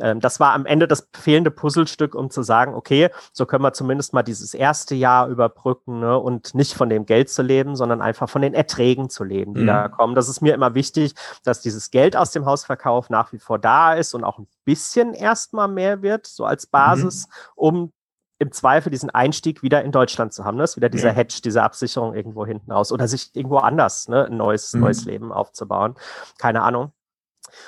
Ähm, 0.00 0.20
das 0.20 0.40
war 0.40 0.52
am 0.52 0.66
Ende 0.66 0.88
das 0.88 1.08
fehlende 1.12 1.50
Puzzlestück, 1.50 2.14
um 2.14 2.30
zu 2.30 2.42
sagen, 2.42 2.74
okay, 2.74 3.10
so 3.32 3.46
können 3.46 3.62
wir 3.62 3.72
zumindest 3.72 4.12
mal 4.12 4.22
dieses 4.22 4.54
erste 4.54 4.94
Jahr 4.94 5.28
überbrücken 5.28 6.00
ne, 6.00 6.18
und 6.18 6.54
nicht 6.54 6.74
von 6.74 6.88
dem 6.88 7.06
Geld 7.06 7.30
zu 7.30 7.42
leben, 7.42 7.76
sondern 7.76 8.02
einfach 8.02 8.28
von 8.28 8.42
den 8.42 8.54
Erträgen 8.54 9.08
zu 9.10 9.24
leben, 9.24 9.54
die 9.54 9.62
mhm. 9.62 9.66
da 9.66 9.88
kommen. 9.88 10.14
Das 10.14 10.28
ist 10.28 10.40
mir 10.40 10.54
immer 10.54 10.74
wichtig, 10.74 11.14
dass 11.44 11.60
dieses 11.60 11.90
Geld 11.90 12.16
aus 12.16 12.30
dem 12.30 12.46
Hausverkauf 12.46 13.10
nach 13.10 13.32
wie 13.32 13.38
vor 13.38 13.58
da 13.58 13.94
ist 13.94 14.14
und 14.14 14.24
auch 14.24 14.38
ein 14.38 14.45
bisschen 14.64 15.14
erstmal 15.14 15.68
mehr 15.68 16.02
wird, 16.02 16.26
so 16.26 16.44
als 16.44 16.66
Basis, 16.66 17.26
mhm. 17.26 17.32
um 17.56 17.92
im 18.38 18.52
Zweifel 18.52 18.90
diesen 18.90 19.10
Einstieg 19.10 19.62
wieder 19.62 19.82
in 19.82 19.92
Deutschland 19.92 20.32
zu 20.32 20.44
haben. 20.44 20.56
Ne? 20.56 20.62
Das 20.62 20.72
ist 20.72 20.76
wieder 20.76 20.90
dieser. 20.90 21.12
Hedge, 21.12 21.40
diese 21.42 21.62
Absicherung 21.62 22.14
irgendwo 22.14 22.44
hinten 22.44 22.70
raus 22.70 22.92
oder 22.92 23.08
sich 23.08 23.34
irgendwo 23.34 23.58
anders 23.58 24.08
ne? 24.08 24.26
ein 24.26 24.36
neues, 24.36 24.74
mhm. 24.74 24.80
neues 24.80 25.04
Leben 25.04 25.32
aufzubauen. 25.32 25.94
Keine 26.38 26.62
Ahnung. 26.62 26.92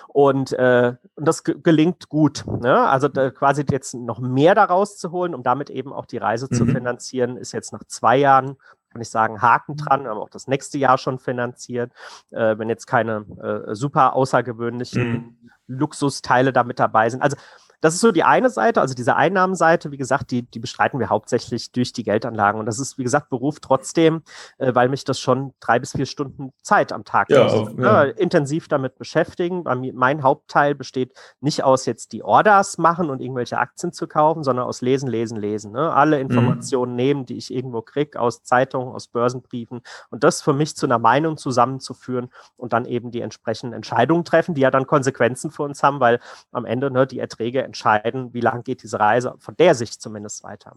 Und, 0.08 0.52
äh, 0.52 0.94
und 1.14 1.26
das 1.26 1.44
gelingt 1.44 2.08
gut. 2.08 2.44
Ne? 2.46 2.78
Also 2.78 3.08
quasi 3.08 3.64
jetzt 3.70 3.94
noch 3.94 4.18
mehr 4.18 4.54
daraus 4.54 4.98
zu 4.98 5.10
holen, 5.10 5.34
um 5.34 5.42
damit 5.42 5.70
eben 5.70 5.92
auch 5.92 6.04
die 6.04 6.18
Reise 6.18 6.48
mhm. 6.50 6.56
zu 6.56 6.66
finanzieren, 6.66 7.36
ist 7.36 7.52
jetzt 7.52 7.72
nach 7.72 7.84
zwei 7.84 8.16
Jahren 8.18 8.56
kann 8.90 9.02
ich 9.02 9.10
sagen, 9.10 9.42
Haken 9.42 9.76
dran, 9.76 10.06
haben 10.06 10.18
auch 10.18 10.30
das 10.30 10.46
nächste 10.46 10.78
Jahr 10.78 10.98
schon 10.98 11.18
finanziert. 11.18 11.92
Äh, 12.30 12.58
wenn 12.58 12.68
jetzt 12.68 12.86
keine 12.86 13.24
äh, 13.40 13.74
super 13.74 14.14
außergewöhnlichen 14.14 15.12
mhm. 15.12 15.50
Luxusteile 15.66 16.52
da 16.52 16.64
mit 16.64 16.78
dabei 16.78 17.10
sind. 17.10 17.22
Also 17.22 17.36
das 17.80 17.94
ist 17.94 18.00
so 18.00 18.10
die 18.10 18.24
eine 18.24 18.50
Seite, 18.50 18.80
also 18.80 18.94
diese 18.94 19.14
Einnahmenseite, 19.14 19.92
wie 19.92 19.96
gesagt, 19.96 20.30
die, 20.30 20.42
die 20.42 20.58
bestreiten 20.58 20.98
wir 20.98 21.08
hauptsächlich 21.08 21.70
durch 21.70 21.92
die 21.92 22.02
Geldanlagen. 22.02 22.58
Und 22.58 22.66
das 22.66 22.78
ist, 22.78 22.98
wie 22.98 23.04
gesagt, 23.04 23.28
Beruf 23.28 23.60
trotzdem, 23.60 24.22
äh, 24.58 24.74
weil 24.74 24.88
mich 24.88 25.04
das 25.04 25.20
schon 25.20 25.52
drei 25.60 25.78
bis 25.78 25.92
vier 25.92 26.06
Stunden 26.06 26.52
Zeit 26.62 26.92
am 26.92 27.04
Tag 27.04 27.30
ja, 27.30 27.46
auch, 27.46 27.70
ja. 27.78 28.04
äh, 28.04 28.10
intensiv 28.10 28.68
damit 28.68 28.98
beschäftigen. 28.98 29.62
Mir, 29.80 29.92
mein 29.94 30.22
Hauptteil 30.22 30.74
besteht 30.74 31.12
nicht 31.40 31.62
aus 31.62 31.86
jetzt 31.86 32.12
die 32.12 32.24
Orders 32.24 32.78
machen 32.78 33.10
und 33.10 33.20
irgendwelche 33.20 33.58
Aktien 33.58 33.92
zu 33.92 34.08
kaufen, 34.08 34.42
sondern 34.42 34.66
aus 34.66 34.80
Lesen, 34.80 35.08
Lesen, 35.08 35.36
Lesen. 35.36 35.72
Ne? 35.72 35.92
Alle 35.92 36.16
mhm. 36.16 36.22
Informationen 36.22 36.92
mhm. 36.92 36.96
nehmen, 36.96 37.26
die 37.26 37.36
ich 37.36 37.54
irgendwo 37.54 37.82
kriege, 37.82 38.18
aus 38.18 38.42
Zeitungen, 38.42 38.92
aus 38.92 39.06
Börsenbriefen 39.06 39.82
und 40.10 40.24
das 40.24 40.42
für 40.42 40.52
mich 40.52 40.74
zu 40.74 40.86
einer 40.86 40.98
Meinung 40.98 41.36
zusammenzuführen 41.36 42.30
und 42.56 42.72
dann 42.72 42.86
eben 42.86 43.12
die 43.12 43.20
entsprechenden 43.20 43.74
Entscheidungen 43.74 44.24
treffen, 44.24 44.54
die 44.54 44.62
ja 44.62 44.70
dann 44.72 44.86
Konsequenzen 44.86 45.50
für 45.52 45.62
uns 45.62 45.82
haben, 45.82 46.00
weil 46.00 46.18
am 46.50 46.64
Ende 46.64 46.90
ne, 46.90 47.06
die 47.06 47.20
Erträge 47.20 47.67
entscheiden, 47.68 48.34
wie 48.34 48.40
lang 48.40 48.64
geht 48.64 48.82
diese 48.82 48.98
Reise, 48.98 49.34
von 49.38 49.56
der 49.56 49.74
Sicht 49.74 50.02
zumindest 50.02 50.42
weiter. 50.42 50.76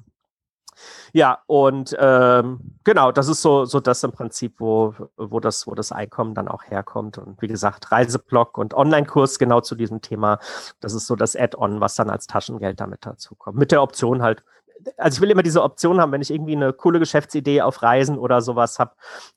Ja, 1.13 1.39
und 1.47 1.95
ähm, 1.99 2.59
genau, 2.83 3.11
das 3.11 3.27
ist 3.27 3.41
so, 3.41 3.65
so 3.65 3.79
das 3.79 4.03
im 4.03 4.11
Prinzip, 4.11 4.55
wo, 4.59 4.95
wo, 5.17 5.39
das, 5.39 5.67
wo 5.67 5.75
das 5.75 5.91
Einkommen 5.91 6.33
dann 6.33 6.47
auch 6.47 6.63
herkommt. 6.63 7.17
Und 7.17 7.41
wie 7.41 7.47
gesagt, 7.47 7.91
Reiseblog 7.91 8.57
und 8.57 8.73
Online-Kurs 8.73 9.39
genau 9.39 9.61
zu 9.61 9.75
diesem 9.75 10.01
Thema. 10.01 10.39
Das 10.79 10.93
ist 10.93 11.07
so 11.07 11.15
das 11.15 11.35
Add-on, 11.35 11.81
was 11.81 11.95
dann 11.95 12.09
als 12.09 12.27
Taschengeld 12.27 12.79
damit 12.79 13.05
dazu 13.05 13.35
kommt. 13.35 13.57
Mit 13.57 13.71
der 13.71 13.81
Option 13.81 14.21
halt, 14.21 14.43
also 14.97 15.17
ich 15.17 15.21
will 15.21 15.31
immer 15.31 15.43
diese 15.43 15.61
Option 15.61 15.99
haben, 15.99 16.11
wenn 16.11 16.21
ich 16.21 16.31
irgendwie 16.31 16.55
eine 16.55 16.73
coole 16.73 16.99
Geschäftsidee 16.99 17.61
auf 17.61 17.83
Reisen 17.83 18.17
oder 18.17 18.41
sowas 18.41 18.79
habe, 18.79 18.93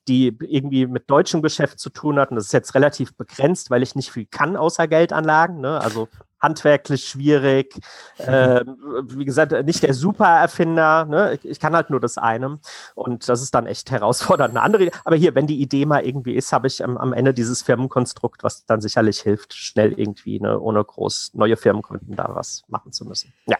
die 0.07 0.35
irgendwie 0.39 0.87
mit 0.87 1.09
deutschem 1.09 1.41
Geschäft 1.41 1.79
zu 1.79 1.89
tun 1.89 2.19
hat. 2.19 2.31
Und 2.31 2.37
das 2.37 2.45
ist 2.45 2.53
jetzt 2.53 2.75
relativ 2.75 3.15
begrenzt, 3.15 3.69
weil 3.69 3.83
ich 3.83 3.95
nicht 3.95 4.11
viel 4.11 4.25
kann 4.25 4.55
außer 4.55 4.87
Geldanlagen. 4.87 5.59
Ne? 5.59 5.79
Also 5.81 6.07
handwerklich 6.45 7.07
schwierig. 7.07 7.75
Äh, 8.17 8.61
wie 9.03 9.25
gesagt, 9.25 9.51
nicht 9.65 9.83
der 9.83 9.93
Super-Erfinder. 9.93 11.05
Ne? 11.05 11.39
Ich, 11.43 11.59
kann 11.59 11.75
halt 11.75 11.89
nur 11.89 11.99
das 11.99 12.17
eine. 12.17 12.59
Und 12.93 13.27
das 13.27 13.41
ist 13.41 13.53
dann 13.53 13.67
echt 13.67 13.91
herausfordernd. 13.91 14.51
Eine 14.51 14.61
andere, 14.61 14.89
aber 15.03 15.15
hier, 15.15 15.35
wenn 15.35 15.47
die 15.47 15.61
Idee 15.61 15.85
mal 15.85 16.05
irgendwie 16.05 16.35
ist, 16.35 16.53
habe 16.53 16.67
ich 16.67 16.83
am, 16.83 16.97
am, 16.97 17.11
Ende 17.13 17.33
dieses 17.33 17.61
Firmenkonstrukt, 17.63 18.43
was 18.43 18.65
dann 18.65 18.81
sicherlich 18.81 19.19
hilft, 19.19 19.53
schnell 19.53 19.93
irgendwie, 19.93 20.39
ne, 20.39 20.59
ohne 20.59 20.83
groß 20.83 21.31
neue 21.33 21.57
Firmenkunden 21.57 22.15
da 22.15 22.29
was 22.33 22.63
machen 22.67 22.91
zu 22.91 23.05
müssen. 23.05 23.33
Ja. 23.47 23.57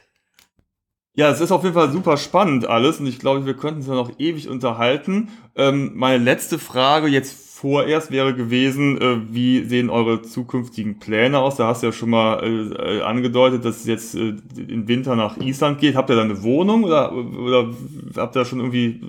Ja, 1.18 1.30
es 1.30 1.40
ist 1.40 1.54
auf 1.54 1.64
jeden 1.64 1.76
Fall 1.76 1.92
super 1.92 2.18
spannend 2.18 2.68
alles 2.68 3.00
und 3.00 3.08
ich 3.08 3.20
glaube, 3.20 3.46
wir 3.46 3.56
könnten 3.56 3.80
es 3.80 3.88
ja 3.88 3.94
noch 3.94 4.12
ewig 4.20 4.50
unterhalten. 4.50 5.30
Ähm, 5.56 5.94
meine 5.96 6.22
letzte 6.22 6.60
Frage 6.60 7.08
jetzt 7.08 7.45
vorerst 7.66 8.11
wäre 8.11 8.36
gewesen, 8.36 9.01
äh, 9.01 9.18
wie 9.34 9.63
sehen 9.63 9.89
eure 9.89 10.22
zukünftigen 10.22 10.99
Pläne 10.99 11.39
aus? 11.39 11.55
Da 11.55 11.66
hast 11.66 11.82
du 11.82 11.88
ja 11.88 11.91
schon 11.91 12.11
mal 12.11 12.43
äh, 12.43 13.01
angedeutet, 13.01 13.66
dass 13.66 13.78
es 13.78 13.86
jetzt 13.88 14.13
äh, 14.13 14.36
im 14.55 14.88
Winter 14.88 15.16
nach 15.16 15.38
Island 15.38 15.80
geht. 15.80 15.95
Habt 15.95 16.11
ihr 16.11 16.16
da 16.16 16.22
eine 16.22 16.43
Wohnung 16.43 16.84
oder, 16.84 17.11
oder 17.11 17.74
habt 18.18 18.36
ihr 18.36 18.41
da 18.41 18.45
schon 18.45 18.59
irgendwie, 18.59 19.01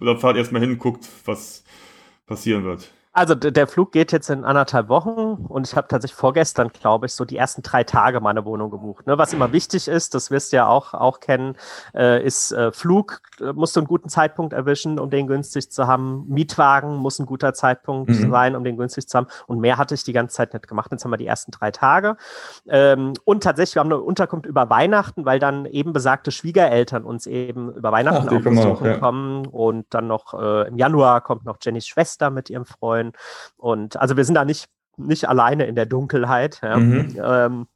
oder 0.00 0.16
fahrt 0.16 0.36
erstmal 0.36 0.60
hin 0.60 0.70
und 0.70 0.78
guckt, 0.78 1.08
was 1.24 1.64
passieren 2.28 2.62
wird? 2.62 2.92
Also 3.12 3.34
der 3.34 3.66
Flug 3.66 3.90
geht 3.90 4.12
jetzt 4.12 4.30
in 4.30 4.44
anderthalb 4.44 4.88
Wochen 4.88 5.44
und 5.48 5.66
ich 5.66 5.74
habe 5.74 5.88
tatsächlich 5.88 6.16
vorgestern, 6.16 6.68
glaube 6.68 7.06
ich, 7.06 7.12
so 7.12 7.24
die 7.24 7.36
ersten 7.36 7.62
drei 7.62 7.82
Tage 7.82 8.20
meine 8.20 8.44
Wohnung 8.44 8.70
gebucht. 8.70 9.08
Ne, 9.08 9.18
was 9.18 9.32
immer 9.32 9.50
wichtig 9.52 9.88
ist, 9.88 10.14
das 10.14 10.30
wirst 10.30 10.52
du 10.52 10.58
ja 10.58 10.68
auch, 10.68 10.94
auch 10.94 11.18
kennen, 11.18 11.56
äh, 11.92 12.24
ist 12.24 12.52
äh, 12.52 12.70
Flug, 12.70 13.20
äh, 13.40 13.52
musst 13.52 13.74
du 13.74 13.80
einen 13.80 13.88
guten 13.88 14.08
Zeitpunkt 14.08 14.52
erwischen, 14.52 15.00
um 15.00 15.10
den 15.10 15.26
günstig 15.26 15.70
zu 15.72 15.88
haben. 15.88 16.24
Mietwagen 16.28 16.96
muss 16.96 17.18
ein 17.18 17.26
guter 17.26 17.52
Zeitpunkt 17.52 18.10
mhm. 18.10 18.30
sein, 18.30 18.54
um 18.54 18.62
den 18.62 18.76
günstig 18.76 19.08
zu 19.08 19.18
haben. 19.18 19.26
Und 19.48 19.58
mehr 19.58 19.76
hatte 19.76 19.94
ich 19.94 20.04
die 20.04 20.12
ganze 20.12 20.36
Zeit 20.36 20.54
nicht 20.54 20.68
gemacht. 20.68 20.92
Jetzt 20.92 21.04
haben 21.04 21.10
wir 21.10 21.16
die 21.16 21.26
ersten 21.26 21.50
drei 21.50 21.72
Tage. 21.72 22.16
Ähm, 22.68 23.14
und 23.24 23.42
tatsächlich, 23.42 23.74
wir 23.74 23.80
haben 23.80 23.92
eine 23.92 24.00
Unterkunft 24.00 24.46
über 24.46 24.70
Weihnachten, 24.70 25.24
weil 25.24 25.40
dann 25.40 25.66
eben 25.66 25.92
besagte 25.92 26.30
Schwiegereltern 26.30 27.04
uns 27.04 27.26
eben 27.26 27.72
über 27.72 27.90
Weihnachten 27.90 28.28
Ach, 28.28 28.36
auch 28.36 28.42
besuchen 28.42 28.86
ja. 28.86 28.98
kommen. 28.98 29.46
Und 29.46 29.86
dann 29.90 30.06
noch 30.06 30.34
äh, 30.34 30.68
im 30.68 30.76
Januar 30.76 31.22
kommt 31.22 31.44
noch 31.44 31.56
Jennys 31.60 31.88
Schwester 31.88 32.30
mit 32.30 32.50
ihrem 32.50 32.66
Freund. 32.66 33.09
Und 33.56 33.96
also 33.96 34.16
wir 34.16 34.24
sind 34.24 34.34
da 34.34 34.44
nicht, 34.44 34.68
nicht 34.96 35.28
alleine 35.28 35.66
in 35.66 35.74
der 35.74 35.86
Dunkelheit. 35.86 36.60
Ja. 36.62 36.76
Mhm. 36.76 37.20
Ähm, 37.22 37.66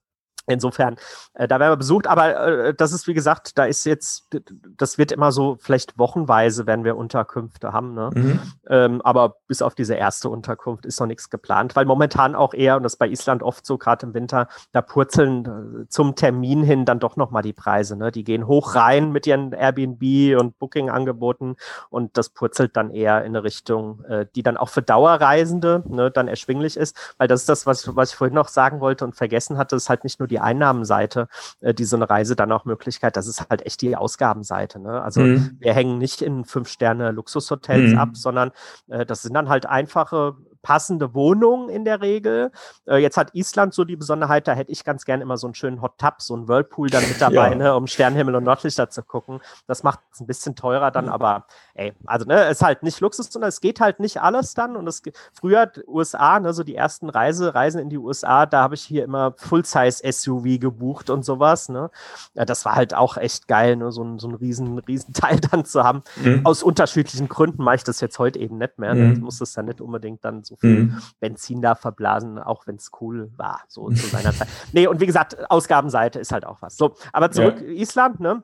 Insofern, 0.47 0.97
äh, 1.35 1.49
da 1.49 1.59
werden 1.59 1.73
wir 1.73 1.77
besucht, 1.77 2.07
aber 2.07 2.67
äh, 2.67 2.75
das 2.75 2.93
ist 2.93 3.07
wie 3.07 3.15
gesagt, 3.15 3.57
da 3.57 3.65
ist 3.65 3.85
jetzt, 3.85 4.29
das 4.77 4.99
wird 4.99 5.13
immer 5.13 5.33
so, 5.33 5.57
vielleicht 5.61 5.99
wochenweise 5.99 6.67
werden 6.67 6.85
wir 6.85 6.97
Unterkünfte 6.97 7.73
haben, 7.73 7.95
ne? 7.95 8.11
Mhm. 8.15 8.41
Ähm, 8.69 9.03
aber 9.03 9.37
bis 9.47 9.63
auf 9.63 9.75
diese 9.75 9.95
erste 9.95 10.29
Unterkunft 10.29 10.85
ist 10.87 11.01
noch 11.01 11.07
nichts 11.07 11.31
geplant, 11.31 11.77
weil 11.77 11.87
momentan 11.87 12.35
auch 12.35 12.53
eher, 12.53 12.77
und 12.77 12.83
das 12.83 12.95
ist 12.95 12.99
bei 12.99 13.09
Island 13.09 13.43
oft 13.43 13.65
so, 13.65 13.79
gerade 13.79 14.07
im 14.07 14.15
Winter, 14.15 14.49
da 14.73 14.83
purzeln 14.83 15.85
äh, 15.85 15.89
zum 15.89 16.15
Termin 16.15 16.63
hin 16.63 16.85
dann 16.85 17.01
doch 17.01 17.17
nochmal 17.17 17.43
die 17.43 17.53
Preise, 17.53 17.97
ne? 17.97 18.11
Die 18.13 18.25
gehen 18.25 18.47
hoch 18.47 18.75
rein 18.75 19.13
mit 19.13 19.27
ihren 19.27 19.53
Airbnb 19.53 20.39
und 20.39 20.59
Booking-Angeboten 20.59 21.57
und 21.91 22.19
das 22.19 22.29
purzelt 22.29 22.77
dann 22.77 22.91
eher 22.91 23.21
in 23.25 23.35
eine 23.35 23.45
Richtung, 23.45 24.05
äh, 24.05 24.27
die 24.35 24.43
dann 24.43 24.57
auch 24.57 24.69
für 24.69 24.83
Dauerreisende 24.83 25.83
ne, 25.89 26.11
dann 26.11 26.29
erschwinglich 26.29 26.77
ist, 26.77 27.15
weil 27.19 27.29
das 27.29 27.41
ist 27.41 27.49
das, 27.49 27.67
was, 27.67 27.97
was 27.97 28.11
ich 28.11 28.17
vorhin 28.17 28.35
noch 28.35 28.49
sagen 28.49 28.81
wollte 28.81 29.05
und 29.05 29.17
vergessen 29.17 29.57
hatte, 29.59 29.77
ist 29.77 29.89
halt 29.89 30.05
nicht 30.05 30.19
nur 30.19 30.29
die 30.29 30.34
die 30.35 30.41
Einnahmenseite, 30.41 31.29
äh, 31.61 31.73
die 31.75 31.85
so 31.85 31.97
eine 31.97 32.11
Reise 32.11 32.35
dann 32.35 32.51
auch 32.51 32.65
Möglichkeit, 32.65 33.17
das 33.17 33.29
ist 33.29 33.49
halt 33.49 33.65
echt 33.65 33.81
die 33.83 33.97
Ausgabenseite. 33.97 34.81
Ne? 34.81 35.01
Also 35.01 35.21
mhm. 35.21 35.57
wir 35.61 35.73
hängen 35.73 35.99
nicht 35.99 36.23
in 36.23 36.45
Fünf-Sterne-Luxushotels 36.45 37.93
mhm. 37.93 37.99
ab, 37.99 38.17
sondern 38.17 38.51
äh, 38.89 39.07
das 39.07 39.23
sind 39.23 39.35
dann 39.35 39.49
halt 39.49 39.67
einfache 39.67 40.37
passende 40.65 41.15
Wohnung 41.15 41.69
in 41.69 41.85
der 41.85 42.01
Regel. 42.01 42.51
Äh, 42.87 42.97
jetzt 42.97 43.17
hat 43.17 43.35
Island 43.35 43.75
so 43.75 43.85
die 43.85 43.95
Besonderheit, 43.95 44.49
da 44.49 44.55
hätte 44.55 44.73
ich 44.73 44.83
ganz 44.83 45.05
gerne 45.05 45.23
immer 45.23 45.37
so 45.37 45.47
einen 45.47 45.55
schönen 45.55 45.81
Hot 45.83 45.99
Tub, 45.99 46.15
so 46.19 46.35
einen 46.35 46.49
Whirlpool 46.49 46.89
dann 46.89 47.07
mit 47.07 47.21
dabei, 47.21 47.51
ja. 47.51 47.55
ne, 47.55 47.77
um 47.77 47.87
Sternenhimmel 47.87 48.35
und 48.35 48.45
Nordlichter 48.45 48.91
zu 48.91 49.03
gucken. 49.03 49.41
Das 49.69 49.85
macht 49.85 50.01
es 50.13 50.21
ein 50.21 50.27
bisschen 50.27 50.57
teurer 50.57 50.91
dann, 50.91 51.05
mhm. 51.07 51.13
aber 51.13 51.47
ey, 51.75 51.93
also 52.07 52.27
ne, 52.27 52.49
ist 52.49 52.63
halt 52.63 52.83
nicht 52.83 53.01
Luxus, 53.01 53.29
sondern 53.31 53.51
es 53.51 53.61
geht 53.61 53.81
halt 53.81 54.01
nicht 54.01 54.21
alles 54.21 54.55
dann. 54.55 54.77
Und 54.77 54.89
es 54.89 55.03
früher 55.33 55.71
USA, 55.87 56.41
ne, 56.41 56.55
so 56.55 56.65
die 56.65 56.75
ersten 56.75 57.11
Reise, 57.11 57.55
Reisen 57.55 57.81
in 57.81 57.91
die 57.91 57.99
USA, 57.99 58.47
da 58.47 58.63
habe 58.63 58.75
ich 58.75 58.83
hier 58.83 59.05
immer 59.05 59.35
Full-Size-SUV 59.37 60.59
gebucht 60.59 61.11
und 61.11 61.25
sowas. 61.25 61.69
Ne? 61.69 61.91
Ja, 62.33 62.47
das 62.47 62.65
war 62.65 62.75
halt 62.75 62.95
auch 62.95 63.19
echt 63.19 63.49
geil, 63.49 63.77
ne, 63.77 63.93
so 63.93 64.03
ein, 64.03 64.19
so 64.19 64.29
ein 64.29 64.35
riesen, 64.35 64.79
riesen 64.79 65.13
Teil 65.13 65.41
dann 65.41 65.67
zu 65.67 65.85
haben. 65.85 66.03
Mhm. 66.17 66.41
Aus 66.45 66.63
unterschiedlichen 66.63 67.29
Gründen 67.29 67.63
mache 67.63 67.77
ich 67.77 67.85
das 67.85 68.01
jetzt 68.01 68.19
heute 68.19 68.39
eben 68.39 68.57
nicht 68.57 68.79
mehr. 68.79 68.95
Ne? 68.95 69.05
Mhm. 69.05 69.13
Ich 69.13 69.21
muss 69.21 69.39
das 69.39 69.53
dann 69.53 69.67
nicht 69.67 69.83
unbedingt 69.83 70.25
dann 70.25 70.43
so 70.43 70.54
so 70.55 70.69
viel 70.69 70.85
mhm. 70.85 71.03
Benzin 71.21 71.63
da 71.63 71.75
verblasen, 71.75 72.39
auch 72.39 72.67
wenn 72.67 72.77
es 72.77 72.91
cool 73.01 73.33
war, 73.37 73.63
so 73.69 73.89
zu 73.91 74.07
seiner 74.07 74.33
Zeit. 74.33 74.49
Nee, 74.73 74.87
und 74.87 75.01
wie 75.01 75.07
gesagt, 75.07 75.51
Ausgabenseite 75.51 76.19
ist 76.19 76.33
halt 76.33 76.47
auch 76.47 76.63
was. 76.63 76.77
So, 76.77 76.95
aber 77.13 77.31
zurück 77.31 77.61
ja. 77.61 77.69
Island, 77.69 78.21
ne? 78.21 78.43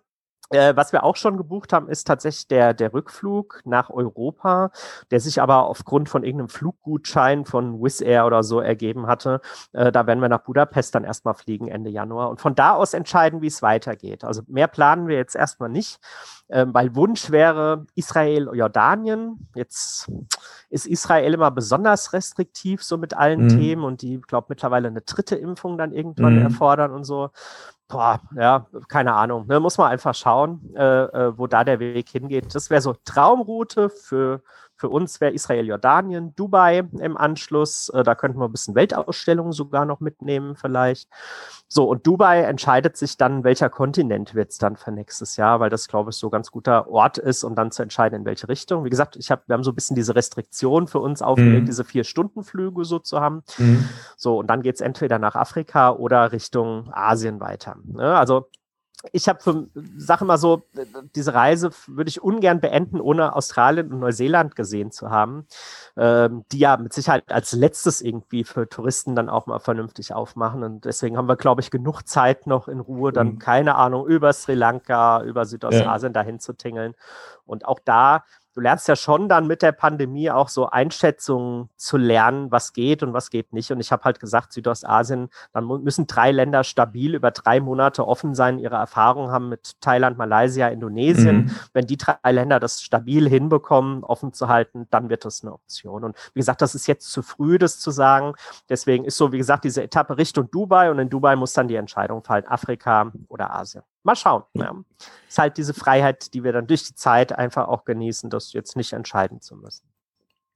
Äh, 0.51 0.75
was 0.75 0.93
wir 0.93 1.05
auch 1.05 1.15
schon 1.15 1.37
gebucht 1.37 1.73
haben, 1.73 1.89
ist 1.89 2.09
tatsächlich 2.09 2.49
der, 2.49 2.75
der 2.75 2.93
Rückflug 2.93 3.63
nach 3.65 3.89
Europa, 3.89 4.73
der 5.13 5.21
sich 5.21 5.41
aber 5.41 5.67
aufgrund 5.67 6.09
von 6.09 6.25
irgendeinem 6.25 6.49
Fluggutschein 6.49 7.45
von 7.45 7.81
Wizz 7.81 8.01
Air 8.01 8.27
oder 8.27 8.43
so 8.43 8.59
ergeben 8.59 9.07
hatte. 9.07 9.41
Äh, 9.73 9.93
da 9.93 10.09
werden 10.09 10.19
wir 10.21 10.29
nach 10.29 10.43
Budapest 10.43 10.97
dann 10.97 11.05
erstmal 11.05 11.35
fliegen 11.35 11.69
Ende 11.69 11.89
Januar 11.89 12.31
und 12.31 12.41
von 12.41 12.57
da 12.57 12.75
aus 12.75 12.95
entscheiden, 12.95 13.43
wie 13.43 13.47
es 13.47 13.63
weitergeht. 13.63 14.25
Also 14.25 14.43
mehr 14.49 14.67
planen 14.67 15.07
wir 15.07 15.17
jetzt 15.17 15.37
erstmal 15.37 15.69
nicht, 15.69 16.01
äh, 16.49 16.67
weil 16.69 16.97
Wunsch 16.97 17.31
wäre 17.31 17.87
Israel, 17.95 18.51
Jordanien. 18.53 19.49
Jetzt 19.55 20.11
ist 20.71 20.87
Israel 20.87 21.35
immer 21.35 21.51
besonders 21.51 22.13
restriktiv 22.13 22.83
so 22.83 22.97
mit 22.97 23.15
allen 23.15 23.45
mhm. 23.45 23.49
Themen 23.49 23.85
und 23.85 24.03
die, 24.03 24.21
glaube 24.21 24.47
mittlerweile 24.51 24.89
eine 24.89 25.03
dritte 25.03 25.37
Impfung 25.37 25.77
dann 25.77 25.93
irgendwann 25.93 26.37
mhm. 26.37 26.43
erfordern 26.43 26.93
und 26.93 27.05
so. 27.05 27.31
Boah, 27.89 28.21
ja, 28.37 28.67
keine 28.89 29.15
Ahnung. 29.15 29.49
Ne? 29.49 29.59
Muss 29.59 29.77
man 29.77 29.91
einfach 29.91 30.15
schauen, 30.15 30.73
äh, 30.77 30.83
äh, 30.83 31.37
wo 31.37 31.49
da 31.49 31.65
der 31.65 31.81
Weg 31.81 32.09
hingeht. 32.09 32.55
Das 32.55 32.71
wäre 32.71 32.81
so 32.81 32.95
Traumroute 33.05 33.91
für, 33.91 34.43
für 34.81 34.89
uns 34.89 35.21
wäre 35.21 35.33
Israel, 35.33 35.67
Jordanien, 35.67 36.35
Dubai 36.37 36.79
im 36.79 37.19
Anschluss. 37.19 37.91
Äh, 37.91 38.03
da 38.03 38.15
könnten 38.15 38.39
wir 38.41 38.47
ein 38.47 38.53
bisschen 38.53 38.75
Weltausstellungen 38.75 39.53
sogar 39.53 39.85
noch 39.85 40.01
mitnehmen, 40.01 40.57
vielleicht. 40.57 41.07
So, 41.69 41.87
und 41.87 42.07
Dubai 42.07 42.41
entscheidet 42.41 42.97
sich 42.97 43.19
dann, 43.19 43.45
welcher 43.45 43.69
Kontinent 43.69 44.35
wird 44.35 44.53
es 44.53 44.59
dann 44.59 44.77
für 44.77 44.91
nächstes 44.91 45.37
Jahr, 45.37 45.61
weil 45.61 45.69
das, 45.69 45.87
glaube 45.87 46.11
ich, 46.11 46.17
so 46.17 46.29
ein 46.29 46.31
ganz 46.31 46.51
guter 46.51 46.89
Ort 46.89 47.19
ist, 47.19 47.45
um 47.45 47.55
dann 47.55 47.71
zu 47.71 47.83
entscheiden, 47.83 48.21
in 48.21 48.25
welche 48.25 48.49
Richtung. 48.49 48.85
Wie 48.85 48.91
gesagt, 48.91 49.17
ich 49.17 49.31
hab, 49.31 49.47
wir 49.49 49.55
haben 49.55 49.65
so 49.65 49.71
ein 49.71 49.75
bisschen 49.75 49.97
diese 49.97 50.17
Restriktion 50.17 50.89
für 50.89 51.01
uns 51.01 51.21
aufgelegt, 51.21 51.63
mhm. 51.63 51.67
diese 51.67 51.85
Vier-Stunden-Flüge 51.85 52.87
so 52.87 52.99
zu 53.01 53.21
haben. 53.21 53.43
Mhm. 53.59 53.87
So, 54.17 54.39
und 54.39 54.47
dann 54.47 54.63
geht 54.63 54.77
es 54.77 54.81
entweder 54.81 55.19
nach 55.19 55.35
Afrika 55.35 55.91
oder 55.91 56.33
Richtung 56.33 56.89
Asien 56.91 57.39
weiter. 57.39 57.77
Ne? 57.85 58.17
Also 58.17 58.49
ich 59.13 59.29
habe 59.29 59.41
für 59.41 59.67
Sache 59.97 60.25
mal 60.25 60.37
so, 60.37 60.63
diese 61.15 61.33
Reise 61.33 61.71
würde 61.87 62.11
ich 62.11 62.23
ungern 62.23 62.61
beenden, 62.61 63.01
ohne 63.01 63.35
Australien 63.35 63.93
und 63.93 64.01
Neuseeland 64.01 64.57
gesehen 64.57 64.91
zu 64.91 65.11
haben, 65.11 65.47
ähm, 65.97 66.45
die 66.53 66.59
ja 66.59 66.77
mit 66.77 66.93
Sicherheit 66.93 67.25
als 67.33 67.53
letztes 67.53 68.03
irgendwie 68.03 68.45
für 68.45 68.69
Touristen 68.69 69.15
dann 69.15 69.31
auch 69.31 69.47
mal 69.47 69.59
vernünftig 69.59 70.13
aufmachen. 70.13 70.63
Und 70.63 70.85
deswegen 70.85 71.17
haben 71.17 71.29
wir, 71.29 71.37
glaube 71.37 71.63
ich, 71.63 71.71
genug 71.71 72.07
Zeit 72.07 72.47
noch 72.47 72.69
in 72.69 72.81
Ruhe, 72.81 73.13
dann, 73.13 73.29
mhm. 73.29 73.39
keine 73.39 73.77
Ahnung, 73.77 74.07
über 74.07 74.33
Sri 74.35 74.55
Lanka, 74.55 75.23
über 75.23 75.47
Südostasien 75.47 76.13
ja. 76.13 76.21
dahin 76.21 76.39
zu 76.39 76.53
tingeln. 76.53 76.95
Und 77.47 77.65
auch 77.65 77.81
da 77.83 78.25
du 78.55 78.61
lernst 78.61 78.89
ja 78.89 78.97
schon 78.97 79.29
dann 79.29 79.47
mit 79.47 79.63
der 79.63 79.73
Pandemie 79.73 80.31
auch 80.31 80.49
so 80.49 80.69
Einschätzungen 80.69 81.69
zu 81.77 81.97
lernen, 81.97 82.51
was 82.51 82.73
geht 82.73 83.03
und 83.03 83.13
was 83.13 83.31
geht 83.31 83.53
nicht. 83.53 83.71
Und 83.71 83.81
ich 83.81 83.93
habe 83.93 84.05
halt 84.05 84.21
gesagt, 84.21 84.53
Südostasien, 84.53 85.29
dann 85.53 85.67
müssen 85.67 86.07
drei 86.07 86.33
Länder 86.33 86.65
stabil 86.65 87.15
über 87.15 87.31
drei 87.31 87.61
Monate 87.61 88.07
offen 88.07 88.35
sein, 88.35 88.59
ihre 88.59 88.77
Erfahrungen 88.77 89.31
haben 89.31 89.49
mit 89.49 89.81
Thailand, 89.81 90.19
Malaysia, 90.19 90.69
Indonesien. 90.69 91.37
Mhm. 91.37 91.51
Wenn 91.73 91.87
die 91.87 91.97
drei 91.97 92.33
Länder 92.33 92.61
das 92.61 92.83
stabil 92.83 93.29
hinbekommen, 93.29 94.05
offen 94.05 94.33
zu 94.33 94.49
halten, 94.49 94.87
dann 94.91 95.09
wird 95.09 95.25
das 95.25 95.43
eine 95.43 95.53
Option. 95.53 96.05
Und 96.05 96.17
wie 96.35 96.41
gesagt, 96.41 96.63
das 96.63 96.75
ist 96.75 96.87
jetzt 96.87 97.11
zu 97.11 97.23
früh, 97.23 97.59
das 97.59 97.79
zu 97.79 97.91
sagen. 97.91 98.35
Deswegen 98.69 99.05
ist 99.05 99.17
so, 99.17 99.33
wie 99.33 99.39
gesagt, 99.39 99.65
diese 99.65 99.83
Etappe 99.83 100.19
Richtung 100.19 100.51
Dubai 100.51 100.91
und 100.91 100.99
in 100.99 101.09
Dubai 101.09 101.37
muss 101.37 101.53
dann 101.53 101.69
die 101.69 101.77
Entscheidung 101.77 102.25
fallen, 102.25 102.47
Afrika 102.47 103.13
oder 103.29 103.55
Asien. 103.55 103.83
Mal 104.03 104.17
schauen. 104.17 104.45
Ja. 104.55 104.75
Ist 105.29 105.39
halt 105.39 105.57
diese 105.59 105.75
Freiheit, 105.75 106.33
die 106.35 106.43
wir 106.43 106.53
dann 106.53 106.67
durch 106.67 106.85
die 106.85 106.95
Zeit 106.95 107.33
einfach 107.33 107.69
auch 107.69 107.85
genießen, 107.85 108.31
das 108.31 108.53
jetzt 108.53 108.77
nicht 108.77 108.93
entscheiden 108.93 109.41
zu 109.41 109.57
müssen. 109.57 109.87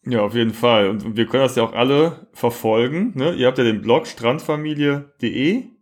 Ja, 0.07 0.21
auf 0.21 0.35
jeden 0.35 0.53
Fall. 0.53 0.89
Und 0.89 1.17
wir 1.17 1.27
können 1.27 1.45
das 1.45 1.57
ja 1.57 1.63
auch 1.63 1.73
alle 1.73 2.27
verfolgen. 2.33 3.13
Ne? 3.15 3.33
Ihr 3.35 3.47
habt 3.47 3.59
ja 3.59 3.65
den 3.65 3.81
Blog 3.81 4.07
strandfamilie.de 4.07 5.74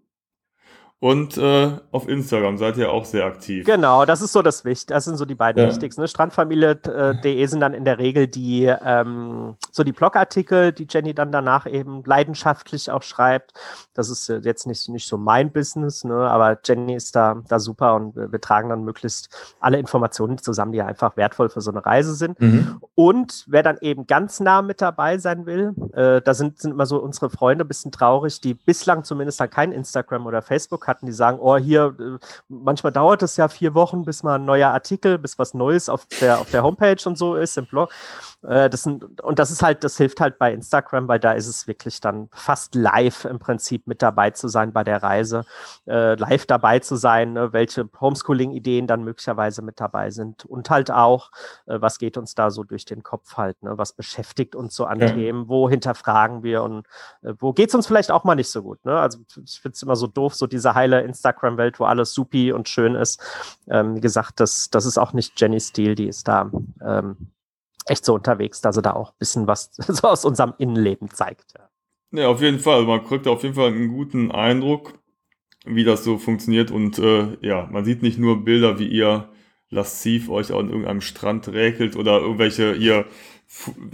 und 1.03 1.37
äh, 1.37 1.73
auf 1.91 2.07
Instagram 2.07 2.59
seid 2.59 2.77
ihr 2.77 2.93
auch 2.93 3.05
sehr 3.05 3.25
aktiv. 3.25 3.67
Genau, 3.67 4.05
das 4.05 4.23
ist 4.23 4.33
so 4.33 4.41
das 4.41 4.65
Wichtigste. 4.65 4.95
Das 4.95 5.05
sind 5.05 5.17
so 5.17 5.25
die 5.25 5.35
beiden 5.35 5.61
ja. 5.61 5.69
wichtigsten. 5.69 6.01
Ne? 6.01 6.07
Strandfamilie.de 6.07 7.47
sind 7.47 7.59
dann 7.59 7.75
in 7.75 7.85
der 7.85 7.99
Regel 7.99 8.29
die 8.29 8.67
ähm, 8.67 9.57
so 9.73 9.83
die 9.83 9.91
Blogartikel, 9.91 10.71
die 10.71 10.87
Jenny 10.89 11.13
dann 11.13 11.33
danach 11.33 11.67
eben 11.67 12.05
leidenschaftlich 12.05 12.89
auch 12.89 13.03
schreibt. 13.03 13.53
Das 13.95 14.11
ist 14.11 14.29
jetzt 14.29 14.69
nicht, 14.69 14.89
nicht 14.91 15.09
so 15.09 15.19
mein 15.19 15.51
Business, 15.51 16.05
ne? 16.05 16.15
aber 16.15 16.57
Jenny 16.65 16.95
ist 16.95 17.17
da, 17.17 17.43
da 17.49 17.59
super 17.59 17.97
und 17.97 18.15
wir, 18.15 18.31
wir 18.31 18.41
tragen 18.41 18.69
dann 18.69 18.85
möglichst 18.85 19.29
alle 19.59 19.81
Informationen 19.81 20.39
zusammen, 20.39 20.71
die 20.71 20.83
einfach 20.83 21.17
wertvoll 21.17 21.49
für 21.49 21.63
so 21.63 21.73
eine 21.73 21.85
Reise 21.85 22.15
sind. 22.15 22.41
Mhm. 22.41 22.81
Und 22.95 23.45
wer 23.49 23.65
dann 23.65 23.79
eben 23.81 24.07
ganz 24.07 24.39
nah 24.39 24.63
mit 24.63 24.81
dabei 24.81 25.19
sein 25.19 25.47
will, 25.47 25.75
äh, 25.95 26.23
da 26.23 26.33
sind, 26.33 26.61
sind 26.61 26.71
immer 26.71 26.87
so 26.87 27.03
unsere 27.03 27.29
Freunde 27.29 27.65
ein 27.65 27.69
bisschen 27.69 27.91
traurig, 27.91 28.41
die 28.41 28.55
bislang 28.55 29.03
zumindest 29.03 29.41
dann 29.41 29.51
kein 29.51 29.73
Instagram 29.73 30.27
oder 30.27 30.43
Facebook 30.43 30.87
haben 30.87 30.92
hatten, 30.93 31.07
die 31.07 31.13
sagen, 31.13 31.39
oh, 31.41 31.57
hier, 31.57 31.95
äh, 31.99 32.19
manchmal 32.49 32.93
dauert 32.93 33.23
es 33.23 33.37
ja 33.37 33.49
vier 33.49 33.75
Wochen, 33.75 34.05
bis 34.05 34.23
mal 34.23 34.37
ein 34.37 34.45
neuer 34.45 34.71
Artikel, 34.71 35.19
bis 35.19 35.39
was 35.39 35.55
Neues 35.55 35.89
auf 35.89 36.07
der, 36.21 36.39
auf 36.39 36.51
der 36.51 36.63
Homepage 36.63 37.03
und 37.07 37.17
so 37.17 37.35
ist, 37.35 37.57
im 37.59 37.67
Blog. 37.67 37.91
Äh, 38.43 38.69
das 38.71 38.83
sind, 38.83 39.21
und 39.21 39.39
das 39.39 39.51
ist 39.51 39.63
halt, 39.63 39.85
das 39.85 39.97
hilft 39.97 40.21
halt 40.21 40.39
bei 40.39 40.53
Instagram, 40.53 41.09
weil 41.09 41.21
da 41.21 41.33
ist 41.33 41.47
es 41.47 41.67
wirklich 41.67 42.01
dann 42.01 42.29
fast 42.33 42.75
live 42.75 43.25
im 43.25 43.39
Prinzip 43.39 43.87
mit 43.87 44.03
dabei 44.03 44.31
zu 44.31 44.49
sein 44.49 44.73
bei 44.73 44.85
der 44.85 45.03
Reise, 45.03 45.45
äh, 45.87 46.15
live 46.15 46.47
dabei 46.47 46.79
zu 46.81 46.97
sein, 46.97 47.35
ne, 47.35 47.53
welche 47.53 47.89
Homeschooling-Ideen 48.01 48.87
dann 48.87 49.05
möglicherweise 49.05 49.63
mit 49.63 49.81
dabei 49.81 50.11
sind 50.11 50.45
und 50.45 50.71
halt 50.71 50.91
auch, 50.91 51.31
äh, 51.67 51.81
was 51.81 51.99
geht 51.99 52.17
uns 52.17 52.35
da 52.35 52.51
so 52.51 52.65
durch 52.65 52.85
den 52.85 53.03
Kopf 53.03 53.37
halt, 53.37 53.63
ne, 53.63 53.79
was 53.79 53.93
beschäftigt 53.93 54.57
uns 54.57 54.75
so 54.75 54.85
an 54.87 55.01
ja. 55.01 55.11
Themen, 55.11 55.49
wo 55.49 55.69
hinterfragen 55.69 56.43
wir 56.43 56.63
und 56.63 56.87
äh, 57.23 57.35
wo 57.39 57.53
geht 57.53 57.69
es 57.69 57.75
uns 57.75 57.87
vielleicht 57.87 58.11
auch 58.11 58.25
mal 58.25 58.35
nicht 58.35 58.51
so 58.51 58.63
gut. 58.63 58.85
Ne? 58.85 58.99
Also 58.99 59.19
ich 59.45 59.61
finde 59.61 59.75
es 59.75 59.83
immer 59.83 59.97
so 59.97 60.07
doof, 60.07 60.35
so 60.35 60.47
diese 60.47 60.75
heile 60.75 61.03
Instagram-Welt, 61.03 61.79
wo 61.81 61.85
alles 61.85 62.13
supi 62.13 62.53
und 62.53 62.69
schön 62.69 62.95
ist. 62.95 63.23
Ähm, 63.69 63.97
wie 63.97 64.01
gesagt, 64.01 64.41
das, 64.41 64.71
das 64.71 64.87
ist 64.87 64.99
auch 64.99 65.13
nicht 65.13 65.41
Jenny 65.41 65.61
Steele, 65.61 65.95
die 65.95 66.09
ist 66.09 66.29
da 66.29 66.51
ähm, 66.85 67.17
echt 67.87 68.05
so 68.05 68.15
unterwegs, 68.15 68.61
dass 68.61 68.77
er 68.77 68.83
da 68.83 68.93
auch 68.93 69.11
ein 69.11 69.19
bisschen 69.19 69.47
was 69.47 69.71
so 69.77 70.09
aus 70.09 70.25
unserem 70.25 70.55
Innenleben 70.59 71.11
zeigt. 71.11 71.55
Ja. 72.13 72.29
auf 72.29 72.41
jeden 72.41 72.61
Fall. 72.61 72.85
Man 72.85 73.05
kriegt 73.05 73.27
auf 73.27 73.43
jeden 73.43 73.55
Fall 73.55 73.69
einen 73.69 73.89
guten 73.89 74.31
Eindruck, 74.31 74.95
wie 75.65 75.85
das 75.85 76.05
so 76.05 76.19
funktioniert. 76.19 76.71
Und 76.71 76.99
äh, 76.99 77.37
ja, 77.41 77.69
man 77.71 77.85
sieht 77.85 78.03
nicht 78.03 78.19
nur 78.19 78.45
Bilder, 78.45 78.79
wie 78.79 78.89
ihr 78.89 79.29
lasziv 79.71 80.29
euch 80.29 80.53
an 80.53 80.69
irgendeinem 80.69 81.01
Strand 81.01 81.49
räkelt 81.49 81.97
oder 81.97 82.21
irgendwelche 82.21 82.75
hier 82.75 83.07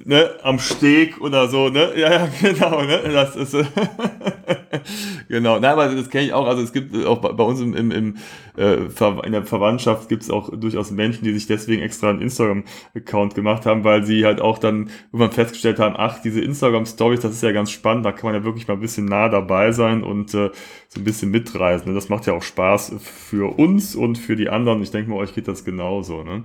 ne, 0.05 0.31
am 0.43 0.59
Steg 0.59 1.21
oder 1.21 1.49
so, 1.49 1.69
ne? 1.69 1.93
Ja, 1.97 2.13
ja, 2.13 2.29
genau, 2.41 2.83
ne? 2.83 3.01
Das 3.13 3.37
ist 3.37 3.53
genau. 5.29 5.59
Nein, 5.59 5.73
aber 5.73 5.95
das 5.95 6.11
kenne 6.11 6.27
ich 6.27 6.33
auch. 6.33 6.47
Also 6.47 6.63
es 6.63 6.73
gibt 6.73 6.95
auch 7.07 7.19
bei, 7.19 7.33
bei 7.33 7.45
uns 7.45 7.61
im, 7.61 7.75
im, 7.75 7.91
im 7.91 8.17
äh, 8.57 8.77
in 9.25 9.33
der 9.33 9.45
Verwandtschaft 9.45 10.09
gibt 10.09 10.23
es 10.23 10.31
auch 10.31 10.51
durchaus 10.51 10.91
Menschen, 10.91 11.25
die 11.25 11.33
sich 11.33 11.47
deswegen 11.47 11.83
extra 11.83 12.11
einen 12.11 12.21
Instagram-Account 12.21 13.35
gemacht 13.35 13.67
haben, 13.67 13.85
weil 13.85 14.05
sie 14.05 14.25
halt 14.25 14.41
auch 14.41 14.59
dann 14.59 14.91
irgendwann 15.13 15.33
festgestellt 15.33 15.79
haben, 15.79 15.95
ach, 15.97 16.21
diese 16.23 16.41
Instagram-Stories, 16.41 17.21
das 17.21 17.33
ist 17.33 17.43
ja 17.43 17.53
ganz 17.53 17.71
spannend, 17.71 18.05
da 18.05 18.13
kann 18.13 18.31
man 18.31 18.35
ja 18.35 18.45
wirklich 18.45 18.69
mal 18.69 18.75
ein 18.75 18.81
bisschen 18.81 19.07
nah 19.07 19.29
dabei 19.29 19.73
sein 19.73 20.03
und 20.03 20.35
äh, 20.35 20.51
so 20.89 21.01
ein 21.01 21.05
bisschen 21.05 21.31
mitreisen. 21.31 21.89
Ne? 21.89 21.95
Das 21.95 22.09
macht 22.09 22.27
ja 22.27 22.33
auch 22.33 22.43
Spaß 22.43 22.95
für 23.01 23.59
uns 23.59 23.95
und 23.95 24.19
für 24.19 24.37
die 24.37 24.49
anderen. 24.49 24.83
Ich 24.83 24.91
denke 24.91 25.11
mal, 25.11 25.17
euch 25.17 25.35
geht 25.35 25.49
das 25.49 25.65
genauso. 25.65 26.23
Ne? 26.23 26.45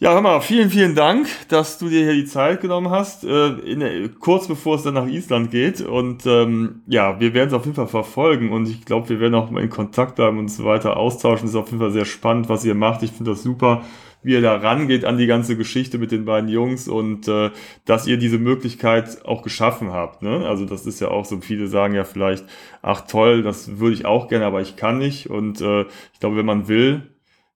Ja, 0.00 0.12
hör 0.12 0.22
mal, 0.22 0.40
vielen, 0.40 0.70
vielen 0.70 0.96
Dank, 0.96 1.28
dass 1.48 1.78
du 1.78 1.88
dir 1.88 2.02
hier 2.02 2.14
die 2.14 2.24
Zeit 2.24 2.60
genommen 2.60 2.90
hast, 2.90 3.22
äh, 3.22 3.50
in, 3.60 4.18
kurz 4.18 4.48
bevor 4.48 4.74
es 4.74 4.82
dann 4.82 4.94
nach 4.94 5.06
Island 5.06 5.52
geht. 5.52 5.82
Und 5.82 6.26
ähm, 6.26 6.82
ja, 6.88 7.20
wir 7.20 7.32
werden 7.32 7.48
es 7.48 7.54
auf 7.54 7.64
jeden 7.64 7.76
Fall 7.76 7.86
verfolgen 7.86 8.50
und 8.50 8.68
ich 8.68 8.84
glaube, 8.84 9.08
wir 9.08 9.20
werden 9.20 9.36
auch 9.36 9.52
mal 9.52 9.62
in 9.62 9.70
Kontakt 9.70 10.16
bleiben 10.16 10.40
und 10.40 10.48
so 10.48 10.64
weiter 10.64 10.96
austauschen. 10.96 11.46
Ist 11.48 11.54
auf 11.54 11.68
jeden 11.68 11.78
Fall 11.78 11.92
sehr 11.92 12.06
spannend, 12.06 12.48
was 12.48 12.64
ihr 12.64 12.74
macht. 12.74 13.04
Ich 13.04 13.12
finde 13.12 13.30
das 13.30 13.44
super, 13.44 13.82
wie 14.24 14.32
ihr 14.32 14.40
da 14.40 14.56
rangeht 14.56 15.04
an 15.04 15.16
die 15.16 15.26
ganze 15.28 15.56
Geschichte 15.56 15.98
mit 15.98 16.10
den 16.10 16.24
beiden 16.24 16.50
Jungs 16.50 16.88
und 16.88 17.28
äh, 17.28 17.52
dass 17.84 18.08
ihr 18.08 18.16
diese 18.16 18.38
Möglichkeit 18.38 19.24
auch 19.24 19.42
geschaffen 19.42 19.92
habt. 19.92 20.22
Ne? 20.22 20.44
Also 20.44 20.64
das 20.64 20.86
ist 20.86 20.98
ja 20.98 21.08
auch 21.08 21.24
so, 21.24 21.40
viele 21.40 21.68
sagen 21.68 21.94
ja 21.94 22.02
vielleicht, 22.02 22.44
ach 22.82 23.02
toll, 23.02 23.44
das 23.44 23.78
würde 23.78 23.94
ich 23.94 24.06
auch 24.06 24.26
gerne, 24.26 24.46
aber 24.46 24.60
ich 24.60 24.74
kann 24.74 24.98
nicht. 24.98 25.30
Und 25.30 25.60
äh, 25.60 25.82
ich 26.12 26.18
glaube, 26.18 26.36
wenn 26.36 26.46
man 26.46 26.66
will, 26.66 27.13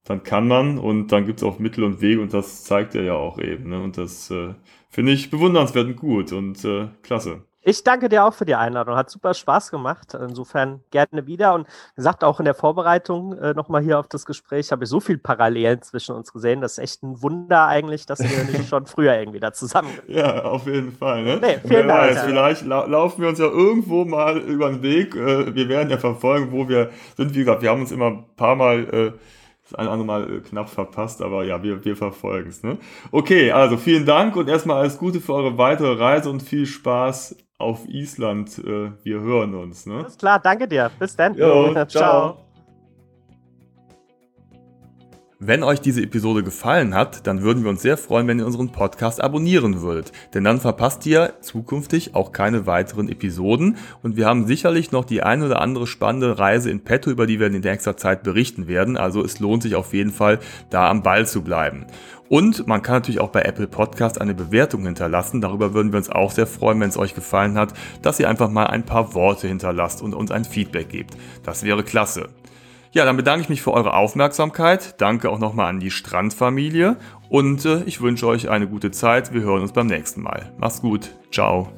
dann 0.09 0.23
kann 0.23 0.49
man 0.49 0.79
und 0.79 1.09
dann 1.09 1.27
gibt 1.27 1.41
es 1.41 1.45
auch 1.45 1.59
Mittel 1.59 1.85
und 1.85 2.01
Wege 2.01 2.23
und 2.23 2.33
das 2.33 2.65
zeigt 2.65 2.95
er 2.95 3.03
ja 3.03 3.13
auch 3.13 3.39
eben. 3.39 3.69
Ne? 3.69 3.83
Und 3.83 3.99
das 3.99 4.31
äh, 4.31 4.55
finde 4.89 5.13
ich 5.13 5.31
bewundernswert 5.31 5.87
und 5.87 5.97
gut 5.97 6.33
und 6.33 6.65
äh, 6.65 6.89
klasse. 7.03 7.43
Ich 7.61 7.85
danke 7.85 8.09
dir 8.09 8.25
auch 8.25 8.33
für 8.33 8.47
die 8.47 8.55
Einladung. 8.55 8.97
Hat 8.97 9.11
super 9.11 9.35
Spaß 9.35 9.71
gemacht. 9.71 10.15
Insofern 10.15 10.81
gerne 10.91 11.27
wieder. 11.27 11.53
Und 11.53 11.67
gesagt, 11.97 12.25
auch 12.25 12.39
in 12.39 12.47
der 12.47 12.55
Vorbereitung 12.55 13.37
äh, 13.37 13.53
nochmal 13.53 13.83
hier 13.83 13.99
auf 13.99 14.09
das 14.09 14.25
Gespräch 14.25 14.73
habe 14.73 14.85
ich 14.85 14.91
so 14.91 15.01
viel 15.01 15.19
Parallelen 15.19 15.83
zwischen 15.83 16.15
uns 16.15 16.33
gesehen. 16.33 16.63
Das 16.63 16.73
ist 16.73 16.79
echt 16.79 17.03
ein 17.03 17.21
Wunder 17.21 17.67
eigentlich, 17.67 18.07
dass 18.07 18.21
wir 18.21 18.45
nicht 18.45 18.71
schon 18.71 18.87
früher 18.87 19.19
irgendwie 19.19 19.41
da 19.41 19.53
zusammen 19.53 19.91
Ja, 20.09 20.45
auf 20.45 20.65
jeden 20.67 20.93
Fall. 20.93 21.23
Ne? 21.23 21.39
Nee, 21.43 21.59
vielen 21.69 21.89
Dank. 21.89 22.13
Weiß, 22.13 22.23
vielleicht 22.23 22.65
la 22.65 22.87
laufen 22.87 23.21
wir 23.21 23.29
uns 23.29 23.41
ja 23.41 23.47
irgendwo 23.47 24.07
mal 24.07 24.39
über 24.39 24.71
den 24.71 24.81
Weg. 24.81 25.15
Äh, 25.15 25.55
wir 25.55 25.69
werden 25.69 25.91
ja 25.91 25.99
verfolgen, 25.99 26.51
wo 26.53 26.67
wir 26.71 26.89
sind. 27.19 27.35
Wie 27.35 27.41
gesagt, 27.41 27.61
wir 27.61 27.69
haben 27.69 27.83
uns 27.83 27.93
immer 27.93 28.07
ein 28.07 28.25
paar 28.37 28.57
Mal 28.57 28.85
äh, 28.95 29.13
das 29.69 29.79
eine 29.79 29.91
andere 29.91 30.07
Mal 30.07 30.33
äh, 30.33 30.41
knapp 30.41 30.69
verpasst, 30.69 31.23
aber 31.23 31.45
ja, 31.45 31.63
wir, 31.63 31.85
wir 31.85 31.97
verfolgen 31.97 32.49
es. 32.49 32.63
Ne? 32.63 32.79
Okay, 33.11 33.53
also 33.53 33.77
vielen 33.77 34.07
Dank 34.07 34.37
und 34.37 34.49
erstmal 34.49 34.79
alles 34.79 34.99
Gute 34.99 35.21
für 35.21 35.35
eure 35.35 35.59
weitere 35.59 35.95
Reise 35.99 36.31
und 36.31 36.43
viel 36.43 36.67
Spaß 36.67 37.37
auf 37.59 37.87
Island. 37.89 38.59
Äh, 38.59 38.93
wir 39.03 39.21
hören 39.21 39.55
uns. 39.55 39.87
Ne? 39.87 39.99
Alles 39.99 40.17
klar, 40.17 40.39
danke 40.39 40.67
dir. 40.69 40.91
Bis 40.99 41.17
dann. 41.17 41.35
Jo, 41.35 41.73
ciao. 41.75 41.87
ciao. 41.87 42.48
Wenn 45.41 45.63
euch 45.63 45.81
diese 45.81 46.03
Episode 46.03 46.43
gefallen 46.43 46.97
hat, 46.97 47.29
dann 47.29 47.43
würden 47.43 47.63
wir 47.63 47.71
uns 47.71 47.83
sehr 47.83 47.97
freuen, 47.97 48.27
wenn 48.27 48.41
ihr 48.41 48.47
unseren 48.47 48.73
Podcast 48.73 49.23
abonnieren 49.23 49.83
würdet. 49.83 50.11
Denn 50.35 50.43
dann 50.43 50.59
verpasst 50.59 51.07
ihr 51.07 51.35
zukünftig 51.43 52.17
auch 52.17 52.33
keine 52.33 52.67
weiteren 52.67 53.09
Episoden. 53.09 53.77
Und 54.03 54.17
wir 54.17 54.27
haben 54.27 54.49
sicherlich 54.49 54.91
noch 54.91 55.05
die 55.05 55.23
ein 55.23 55.45
oder 55.45 55.63
andere 55.63 55.87
spannende 55.87 56.41
Reise 56.41 56.73
in 56.73 56.83
petto, 56.83 57.09
über 57.09 57.29
die 57.29 57.39
wir 57.39 57.47
in 57.47 57.61
nächster 57.61 57.97
Zeit 57.97 58.25
berichten 58.25 58.67
werden. 58.67 58.97
Also 58.97 59.25
es 59.25 59.39
lohnt 59.39 59.63
sich 59.63 59.77
auf 59.77 59.95
jeden 59.95 60.11
Fall, 60.11 60.41
da 60.71 60.91
am 60.91 61.05
Ball 61.05 61.25
zu 61.25 61.43
bleiben. 61.43 61.87
Und 62.29 62.67
man 62.67 62.83
kann 62.83 62.97
natürlich 62.97 63.21
auch 63.21 63.31
bei 63.31 63.43
Apple 63.43 63.69
Podcast 63.69 64.21
eine 64.21 64.35
Bewertung 64.35 64.83
hinterlassen. 64.87 65.41
Darüber 65.41 65.73
würden 65.73 65.93
wir 65.93 65.99
uns 65.99 66.11
auch 66.11 66.33
sehr 66.33 66.49
freuen, 66.49 66.81
wenn 66.81 66.89
es 66.89 66.97
euch 66.97 67.15
gefallen 67.15 67.57
hat, 67.57 67.75
dass 68.03 68.19
ihr 68.19 68.29
einfach 68.29 68.51
mal 68.51 68.67
ein 68.67 68.85
paar 68.85 69.15
Worte 69.15 69.47
hinterlasst 69.47 70.03
und 70.03 70.15
uns 70.15 70.33
ein 70.33 70.45
Feedback 70.45 70.89
gebt. 70.89 71.17
Das 71.45 71.63
wäre 71.63 71.85
klasse. 71.85 72.29
Ja, 72.93 73.05
dann 73.05 73.17
bedanke 73.17 73.43
ich 73.43 73.49
mich 73.49 73.63
für 73.63 73.73
eure 73.73 73.95
Aufmerksamkeit. 73.95 75.01
Danke 75.01 75.31
auch 75.31 75.39
nochmal 75.39 75.69
an 75.69 75.81
die 75.81 75.91
Strandfamilie 75.91 76.97
und 77.29 77.65
äh, 77.65 77.83
ich 77.85 78.01
wünsche 78.01 78.27
euch 78.27 78.49
eine 78.49 78.67
gute 78.67 78.91
Zeit. 78.91 79.33
Wir 79.33 79.43
hören 79.43 79.63
uns 79.63 79.73
beim 79.73 79.87
nächsten 79.87 80.23
Mal. 80.23 80.53
Macht's 80.59 80.81
gut. 80.81 81.15
Ciao. 81.31 81.69